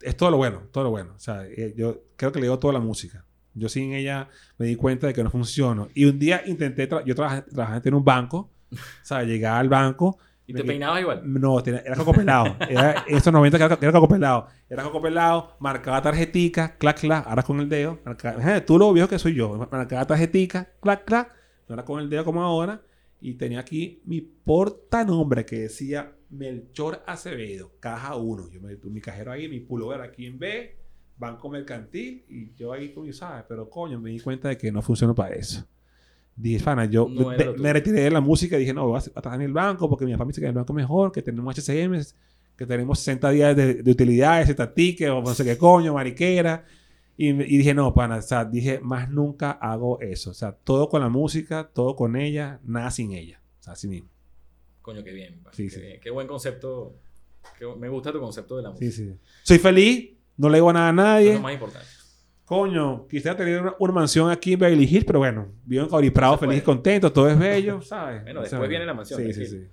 Es 0.00 0.16
todo 0.16 0.30
lo 0.30 0.36
bueno, 0.36 0.62
todo 0.72 0.84
lo 0.84 0.90
bueno. 0.90 1.12
O 1.16 1.18
sea, 1.18 1.44
eh, 1.46 1.74
yo 1.76 2.02
creo 2.16 2.30
que 2.32 2.38
le 2.40 2.46
digo 2.46 2.58
toda 2.58 2.72
la 2.74 2.80
música. 2.80 3.24
Yo 3.54 3.68
sin 3.68 3.92
ella 3.92 4.28
me 4.58 4.66
di 4.66 4.76
cuenta 4.76 5.06
de 5.08 5.12
que 5.14 5.24
no 5.24 5.30
funcionó. 5.30 5.88
Y 5.94 6.04
un 6.04 6.18
día 6.18 6.42
intenté... 6.46 6.88
tra- 6.88 7.04
yo 7.04 7.14
trabajé, 7.14 7.42
trabajé 7.42 7.88
en 7.88 7.94
un 7.94 8.04
banco. 8.04 8.50
O 8.72 8.76
sea, 9.02 9.22
llegaba 9.24 9.58
al 9.58 9.68
banco... 9.68 10.18
¿Y 10.46 10.54
te 10.54 10.64
peinabas 10.64 11.00
igual? 11.02 11.20
no, 11.24 11.62
tenía- 11.62 11.80
era 11.84 11.94
coco 11.96 12.12
pelado. 12.14 12.56
Era 12.70 13.04
en 13.06 13.16
esos 13.18 13.30
90 13.32 13.58
que 13.58 13.64
era, 13.64 13.78
era 13.82 13.92
coco 13.92 14.08
pelado. 14.08 14.46
Era 14.70 14.82
coco 14.82 15.02
pelado, 15.02 15.56
marcaba 15.58 16.00
tarjetica, 16.00 16.76
clac, 16.78 16.98
clac, 17.00 17.26
ahora 17.26 17.42
con 17.42 17.60
el 17.60 17.68
dedo. 17.68 17.98
marcaba- 18.04 18.34
Imagínate, 18.36 18.60
tú 18.62 18.78
lo 18.78 18.90
viejo 18.94 19.08
que 19.08 19.18
soy 19.18 19.34
yo. 19.34 19.54
Marcaba 19.70 20.06
tarjetica, 20.06 20.70
clac, 20.80 21.04
clac. 21.04 21.34
No 21.68 21.74
era 21.74 21.84
con 21.84 22.00
el 22.00 22.08
dedo 22.08 22.24
como 22.24 22.42
ahora. 22.42 22.80
Y 23.20 23.34
tenía 23.34 23.60
aquí 23.60 24.00
mi 24.06 24.22
portanombre 24.22 25.44
que 25.44 25.58
decía 25.58 26.12
Melchor 26.30 27.02
Acevedo, 27.06 27.72
caja 27.80 28.16
1. 28.16 28.50
Yo 28.50 28.60
me 28.60 28.76
mi 28.76 29.00
cajero 29.00 29.32
ahí, 29.32 29.48
mi 29.48 29.60
pullover 29.60 30.00
aquí 30.00 30.26
en 30.26 30.38
B, 30.38 30.76
banco 31.16 31.48
mercantil. 31.48 32.24
Y 32.28 32.54
yo 32.54 32.72
ahí 32.72 32.92
con 32.92 33.12
¿sabes? 33.12 33.44
Pero 33.48 33.68
coño, 33.70 34.00
me 34.00 34.10
di 34.10 34.20
cuenta 34.20 34.48
de 34.48 34.58
que 34.58 34.70
no 34.70 34.82
funcionó 34.82 35.14
para 35.14 35.34
eso. 35.34 35.66
Dije, 36.36 36.60
fana, 36.60 36.84
yo 36.84 37.08
No 37.08 37.30
de- 37.30 37.52
me 37.58 37.72
retiré 37.72 38.02
de 38.02 38.10
la 38.10 38.20
música 38.20 38.56
y 38.56 38.60
dije, 38.60 38.72
no, 38.72 38.86
voy 38.88 38.96
a, 38.96 38.98
a 38.98 39.02
trabajar 39.22 39.40
en 39.40 39.46
el 39.46 39.52
banco 39.52 39.88
porque 39.88 40.04
mi 40.04 40.12
papá 40.12 40.24
me 40.24 40.28
dice 40.28 40.40
que 40.40 40.46
en 40.46 40.50
el 40.50 40.54
banco 40.56 40.72
es 40.72 40.76
mejor, 40.76 41.10
que 41.10 41.20
tenemos 41.22 41.56
HCM, 41.58 42.00
que 42.56 42.66
tenemos 42.66 42.98
60 43.00 43.30
días 43.30 43.56
de, 43.56 43.74
de 43.82 43.90
utilidades, 43.90 44.46
60 44.46 44.74
tickets, 44.74 45.10
o 45.10 45.20
no 45.20 45.34
sé 45.34 45.44
qué 45.44 45.58
coño, 45.58 45.94
mariquera. 45.94 46.64
Y, 47.16 47.30
y 47.30 47.58
dije, 47.58 47.74
no, 47.74 47.92
pana, 47.92 48.18
o 48.18 48.22
sea, 48.22 48.44
dije, 48.44 48.78
más 48.80 49.10
nunca 49.10 49.50
hago 49.50 50.00
eso. 50.00 50.30
O 50.30 50.34
sea, 50.34 50.52
todo 50.52 50.88
con 50.88 51.00
la 51.00 51.08
música, 51.08 51.68
todo 51.74 51.96
con 51.96 52.14
ella, 52.14 52.60
nada 52.64 52.92
sin 52.92 53.12
ella. 53.12 53.40
O 53.58 53.62
sea, 53.64 53.72
así 53.72 53.88
mismo. 53.88 54.08
Coño, 54.88 55.04
qué 55.04 55.12
bien. 55.12 55.40
Sí, 55.52 55.64
qué, 55.64 55.70
sí. 55.70 55.80
bien. 55.82 56.00
Qué 56.00 56.10
buen 56.10 56.26
concepto. 56.26 56.94
Qué 57.58 57.66
me 57.78 57.90
gusta 57.90 58.10
tu 58.10 58.20
concepto 58.20 58.56
de 58.56 58.62
la 58.62 58.70
música. 58.70 58.90
Sí, 58.90 59.04
sí. 59.04 59.12
Soy 59.42 59.58
feliz, 59.58 60.12
no 60.38 60.48
le 60.48 60.56
digo 60.56 60.72
nada 60.72 60.88
a 60.88 60.90
Eso 60.90 61.00
es 61.00 61.04
nadie. 61.26 61.34
lo 61.34 61.40
más 61.40 61.52
importante. 61.52 61.86
Coño, 62.46 63.06
quisiera 63.06 63.36
tener 63.36 63.60
una, 63.60 63.74
una 63.78 63.92
mansión 63.92 64.30
aquí 64.30 64.54
en 64.54 64.60
Beverly 64.60 64.84
Hills, 64.84 65.04
pero 65.04 65.18
bueno, 65.18 65.48
vivo 65.66 65.82
en 65.82 65.90
Cauriprado, 65.90 66.38
feliz, 66.38 66.62
puede. 66.62 66.64
contento, 66.64 67.12
todo 67.12 67.28
es 67.28 67.38
bello, 67.38 67.82
¿sabes? 67.82 68.22
Bueno, 68.22 68.40
después 68.40 68.66
viene 68.70 68.86
la 68.86 68.94
mansión, 68.94 69.20
Sí, 69.22 69.32
sí, 69.34 69.46
sí. 69.46 69.66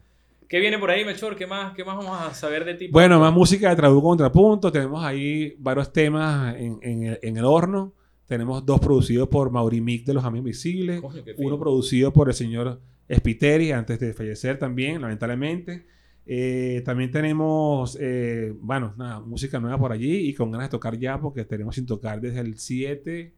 ¿Qué 0.50 0.60
viene 0.60 0.78
por 0.78 0.92
ahí, 0.92 1.06
Melchor? 1.06 1.38
¿Qué 1.38 1.48
más, 1.48 1.74
qué 1.74 1.86
más 1.86 1.96
vamos 1.96 2.22
a 2.22 2.34
saber 2.34 2.66
de 2.66 2.74
ti? 2.76 2.88
Bueno, 2.90 3.20
más 3.20 3.32
música 3.34 3.70
de 3.70 3.76
Trabuco 3.78 4.10
Contrapunto. 4.10 4.72
Tenemos 4.72 5.04
ahí 5.04 5.56
varios 5.58 5.92
temas 5.94 6.56
en, 6.58 6.78
en 6.82 7.04
el, 7.04 7.20
en 7.22 7.38
el 7.38 7.46
horno. 7.46 7.94
Tenemos 8.28 8.64
dos 8.66 8.80
producidos 8.80 9.28
por 9.30 9.50
Mauri 9.50 9.80
Mick 9.82 10.06
de 10.06 10.14
Los 10.14 10.24
Amigos 10.24 10.46
Invisibles. 10.48 11.02
Coño. 11.02 11.24
Uno 11.38 11.58
producido 11.60 12.12
por 12.14 12.28
el 12.28 12.34
señor 12.36 12.80
Spiteri 13.14 13.72
antes 13.72 13.99
de 13.99 14.14
fallecer 14.14 14.57
también, 14.57 15.02
lamentablemente. 15.02 15.86
Eh, 16.27 16.82
también 16.84 17.11
tenemos, 17.11 17.98
eh, 18.02 18.52
bueno, 18.60 18.94
nada, 18.98 19.19
música 19.19 19.60
nueva 19.60 19.77
por 19.77 19.91
allí 19.91 20.27
y 20.27 20.34
con 20.34 20.52
ganas 20.52 20.68
de 20.68 20.72
tocar 20.72 20.98
ya 20.98 21.19
porque 21.19 21.45
tenemos 21.45 21.76
sin 21.76 21.86
tocar 21.86 22.19
desde 22.19 22.40
el 22.40 22.57
7 22.57 23.34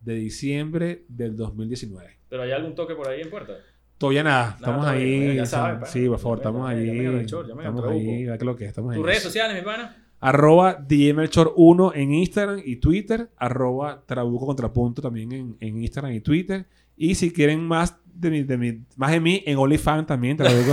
de 0.00 0.14
diciembre 0.14 1.04
del 1.08 1.36
2019. 1.36 2.18
¿Pero 2.28 2.42
hay 2.42 2.52
algún 2.52 2.74
toque 2.74 2.94
por 2.94 3.08
ahí 3.08 3.20
en 3.20 3.30
puerta? 3.30 3.52
Todavía 3.98 4.24
nada. 4.24 4.54
Estamos 4.56 4.86
ahí. 4.86 5.36
ya 5.36 5.46
sabes, 5.46 5.80
pa. 5.80 5.86
sí, 5.86 6.08
por 6.08 6.18
favor, 6.18 6.38
Llame, 6.38 6.58
estamos 6.58 6.68
ahí. 6.70 6.88
Estamos 7.20 7.84
ahí. 7.84 8.24
Lo 8.40 8.56
que 8.56 8.64
es, 8.64 8.68
estamos 8.68 8.94
¿Tus 8.94 9.04
ahí. 9.04 9.06
redes 9.06 9.22
sociales, 9.22 9.56
mi 9.56 9.62
pana? 9.62 9.96
Arroba 10.18 10.78
DJMelchor1 10.88 11.92
en 11.96 12.14
Instagram 12.14 12.62
y 12.64 12.76
Twitter. 12.76 13.28
Arroba 13.36 14.02
Trabuco 14.06 14.46
Contrapunto 14.46 15.02
también 15.02 15.32
en, 15.32 15.56
en 15.60 15.82
Instagram 15.82 16.12
y 16.14 16.20
Twitter. 16.20 16.66
Y 17.02 17.14
si 17.16 17.32
quieren 17.32 17.66
más 17.66 17.96
de 18.04 18.30
mi, 18.30 18.42
de 18.44 18.56
mi, 18.56 18.78
más 18.96 19.10
de 19.10 19.18
mí 19.20 19.42
en 19.46 19.58
OnlyFans 19.58 20.06
también, 20.06 20.36
Trabuco. 20.36 20.72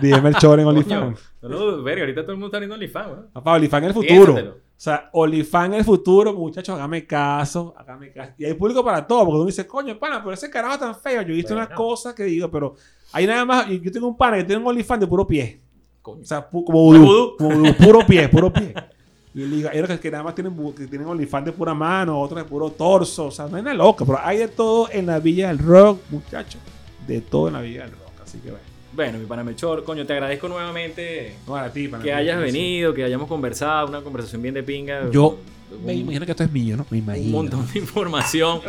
DJMelchor 0.00 0.60
en 0.60 0.64
Coño, 0.66 0.68
OnlyFans. 0.78 1.32
no 1.42 1.48
lo 1.48 1.82
verga, 1.82 2.02
ahorita 2.02 2.22
todo 2.22 2.32
el 2.32 2.36
mundo 2.38 2.46
está 2.46 2.58
viendo 2.58 2.74
OnlyFans, 2.74 3.06
weón. 3.08 3.26
Papá, 3.32 3.54
OnlyFans 3.54 3.82
en 3.82 3.88
el 3.88 3.94
futuro. 3.94 4.34
Piénsatelo. 4.34 4.52
O 4.52 4.84
sea, 4.84 5.10
OnlyFans 5.12 5.66
en 5.66 5.74
el 5.74 5.84
futuro, 5.84 6.32
muchachos, 6.34 6.74
hágame 6.76 7.06
caso, 7.06 7.74
hágame 7.76 8.12
caso. 8.12 8.32
Y 8.38 8.44
hay 8.44 8.54
público 8.54 8.84
para 8.84 9.06
todo, 9.06 9.20
porque 9.24 9.36
uno 9.36 9.46
dice, 9.46 9.66
coño, 9.66 9.98
pana, 9.98 10.20
pero 10.22 10.32
ese 10.34 10.50
carajo 10.50 10.78
tan 10.78 10.94
feo. 10.94 11.22
Yo 11.22 11.32
he 11.32 11.36
visto 11.36 11.54
Bueno. 11.54 11.66
unas 11.66 11.76
cosas 11.76 12.14
que 12.14 12.24
digo, 12.24 12.50
pero 12.50 12.74
hay 13.12 13.26
nada 13.26 13.44
más. 13.44 13.68
Yo 13.68 13.90
tengo 13.92 14.08
un 14.08 14.16
pana 14.16 14.36
que 14.38 14.44
tiene 14.44 14.60
un 14.62 14.68
OnlyFans 14.68 15.00
de 15.00 15.06
puro 15.06 15.26
pie. 15.26 15.58
Coño. 16.00 16.22
O 16.22 16.24
sea, 16.24 16.48
pu- 16.50 16.64
como 16.64 16.78
vudú. 16.84 16.98
vudú. 17.04 17.36
Como 17.38 17.58
vudú, 17.58 17.74
puro 17.74 18.06
pie, 18.06 18.28
puro 18.28 18.52
pie. 18.52 18.74
Y 19.34 19.42
digo, 19.44 19.70
hay 19.72 19.78
otros 19.80 19.98
que 19.98 20.10
nada 20.10 20.22
más 20.22 20.34
tienen, 20.34 20.54
que 20.76 20.86
tienen 20.86 21.16
de 21.16 21.52
pura 21.52 21.72
mano, 21.74 22.20
otros 22.20 22.42
de 22.42 22.48
puro 22.48 22.70
torso. 22.70 23.26
O 23.26 23.30
sea, 23.30 23.46
no 23.46 23.56
es 23.56 23.64
nada 23.64 23.74
loca, 23.76 24.04
pero 24.04 24.18
hay 24.22 24.38
de 24.38 24.48
todo 24.48 24.88
en 24.92 25.06
la 25.06 25.18
Villa 25.20 25.48
del 25.48 25.58
Rock, 25.58 26.00
muchachos. 26.10 26.60
De 27.06 27.20
todo 27.22 27.48
en 27.48 27.54
la 27.54 27.60
Villa 27.62 27.82
del 27.82 27.92
Rock. 27.92 28.00
Así 28.22 28.38
que 28.38 28.50
bueno. 28.50 28.64
Bueno, 28.94 29.18
mi 29.18 29.24
pana 29.24 29.42
Melchor, 29.42 29.84
coño, 29.84 30.04
te 30.04 30.12
agradezco 30.12 30.48
nuevamente 30.48 31.34
No, 31.46 31.56
a 31.56 31.70
ti, 31.70 31.90
que 32.02 32.12
hayas 32.12 32.38
venido, 32.38 32.92
que 32.92 33.02
hayamos 33.02 33.26
conversado, 33.26 33.88
una 33.88 34.02
conversación 34.02 34.42
bien 34.42 34.52
de 34.52 34.62
pinga. 34.62 35.10
Yo 35.10 35.38
Un- 35.70 35.86
Me 35.86 35.94
imagino 35.94 36.26
que 36.26 36.32
esto 36.32 36.44
es 36.44 36.52
mío, 36.52 36.76
¿no? 36.76 36.84
Me 36.90 36.98
imagino. 36.98 37.24
un 37.24 37.32
montón 37.32 37.66
de 37.72 37.78
información. 37.78 38.60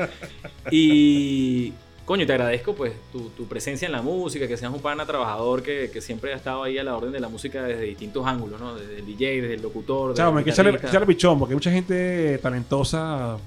y 0.72 1.74
coño, 2.06 2.26
te 2.26 2.34
agradezco 2.34 2.76
pues 2.76 2.94
tu, 3.12 3.30
tu 3.30 3.46
presencia 3.48 3.86
en 3.86 3.92
la 3.92 4.02
música, 4.02 4.48
que 4.48 4.58
seas 4.58 4.74
un 4.74 4.82
pana 4.82 5.06
trabajador 5.06 5.64
que, 5.64 5.90
que 5.92 6.02
siempre 6.02 6.34
ha 6.34 6.36
estado 6.36 6.64
ahí 6.64 6.78
a 6.78 6.84
la 6.84 6.96
orden 6.96 7.12
de 7.12 7.20
la 7.20 7.30
música 7.30 7.64
desde 7.64 7.84
distintos 7.84 8.26
ángulos, 8.26 8.60
¿no? 8.60 8.76
Desde 8.76 9.00
el 9.00 9.06
DJ, 9.06 9.42
desde 9.42 9.56
el 9.56 9.62
locutor. 9.62 10.16
Me 10.34 10.40
hay 10.40 10.44
que 10.44 10.50
echarle, 10.52 11.06
pichón, 11.06 11.40
porque 11.40 11.54
hay 11.54 11.56
mucha 11.56 11.72
gente 11.72 12.38
talentosa 12.40 13.38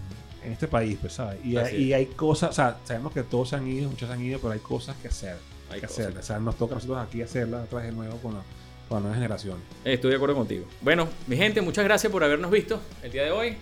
en 0.42 0.52
este 0.52 0.68
país, 0.68 0.96
pues, 1.00 1.14
¿sabes? 1.14 1.44
Y, 1.44 1.56
hay, 1.56 1.76
y 1.76 1.92
es. 1.92 1.96
hay 1.98 2.06
cosas, 2.06 2.50
o 2.50 2.52
sea, 2.52 2.78
sabemos 2.84 3.12
que 3.12 3.22
todos 3.22 3.50
se 3.50 3.56
han 3.56 3.66
ido, 3.66 3.90
muchos 3.90 4.08
se 4.08 4.14
han 4.14 4.22
ido, 4.22 4.38
pero 4.38 4.52
hay 4.52 4.60
cosas 4.60 4.96
que 4.96 5.08
hacer. 5.08 5.36
Hay 5.70 5.80
que 5.80 5.86
cosas. 5.86 6.06
hacer. 6.06 6.18
O 6.18 6.22
sea, 6.22 6.38
nos 6.38 6.56
toca 6.56 6.72
a 6.72 6.76
nosotros 6.76 6.98
aquí 6.98 7.20
hacerlas 7.20 7.64
otra 7.64 7.80
vez 7.80 7.88
de 7.88 7.94
nuevo 7.94 8.16
con 8.18 8.34
la, 8.34 8.40
con 8.88 8.98
la 8.98 9.00
nueva 9.00 9.16
generación. 9.16 9.58
Estoy 9.84 10.10
de 10.10 10.16
acuerdo 10.16 10.36
contigo. 10.36 10.66
Bueno, 10.80 11.08
mi 11.26 11.36
gente, 11.36 11.60
muchas 11.60 11.84
gracias 11.84 12.10
por 12.10 12.24
habernos 12.24 12.50
visto 12.50 12.80
el 13.02 13.12
día 13.12 13.24
de 13.24 13.32
hoy. 13.32 13.56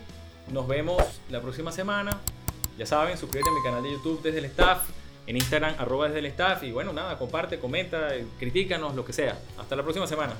Nos 0.53 0.69
vemos 0.69 1.03
la 1.31 1.41
próxima 1.41 1.73
semana. 1.73 2.21
Ya 2.77 2.87
saben, 2.87 3.17
suscríbete 3.17 3.51
a 3.51 3.53
mi 3.53 3.63
canal 3.63 3.83
de 3.83 3.93
YouTube 3.93 4.21
desde 4.23 4.39
el 4.39 4.47
staff, 4.47 4.89
en 5.27 5.37
Instagram, 5.37 5.77
arroba 5.79 6.07
desde 6.07 6.19
el 6.21 6.27
staff. 6.27 6.63
Y 6.65 6.73
bueno, 6.73 6.93
nada, 6.93 7.17
comparte, 7.19 7.59
comenta, 7.59 8.09
critícanos, 8.39 8.95
lo 8.95 9.05
que 9.05 9.13
sea. 9.13 9.39
Hasta 9.59 9.77
la 9.77 9.83
próxima 9.83 10.07
semana. 10.07 10.35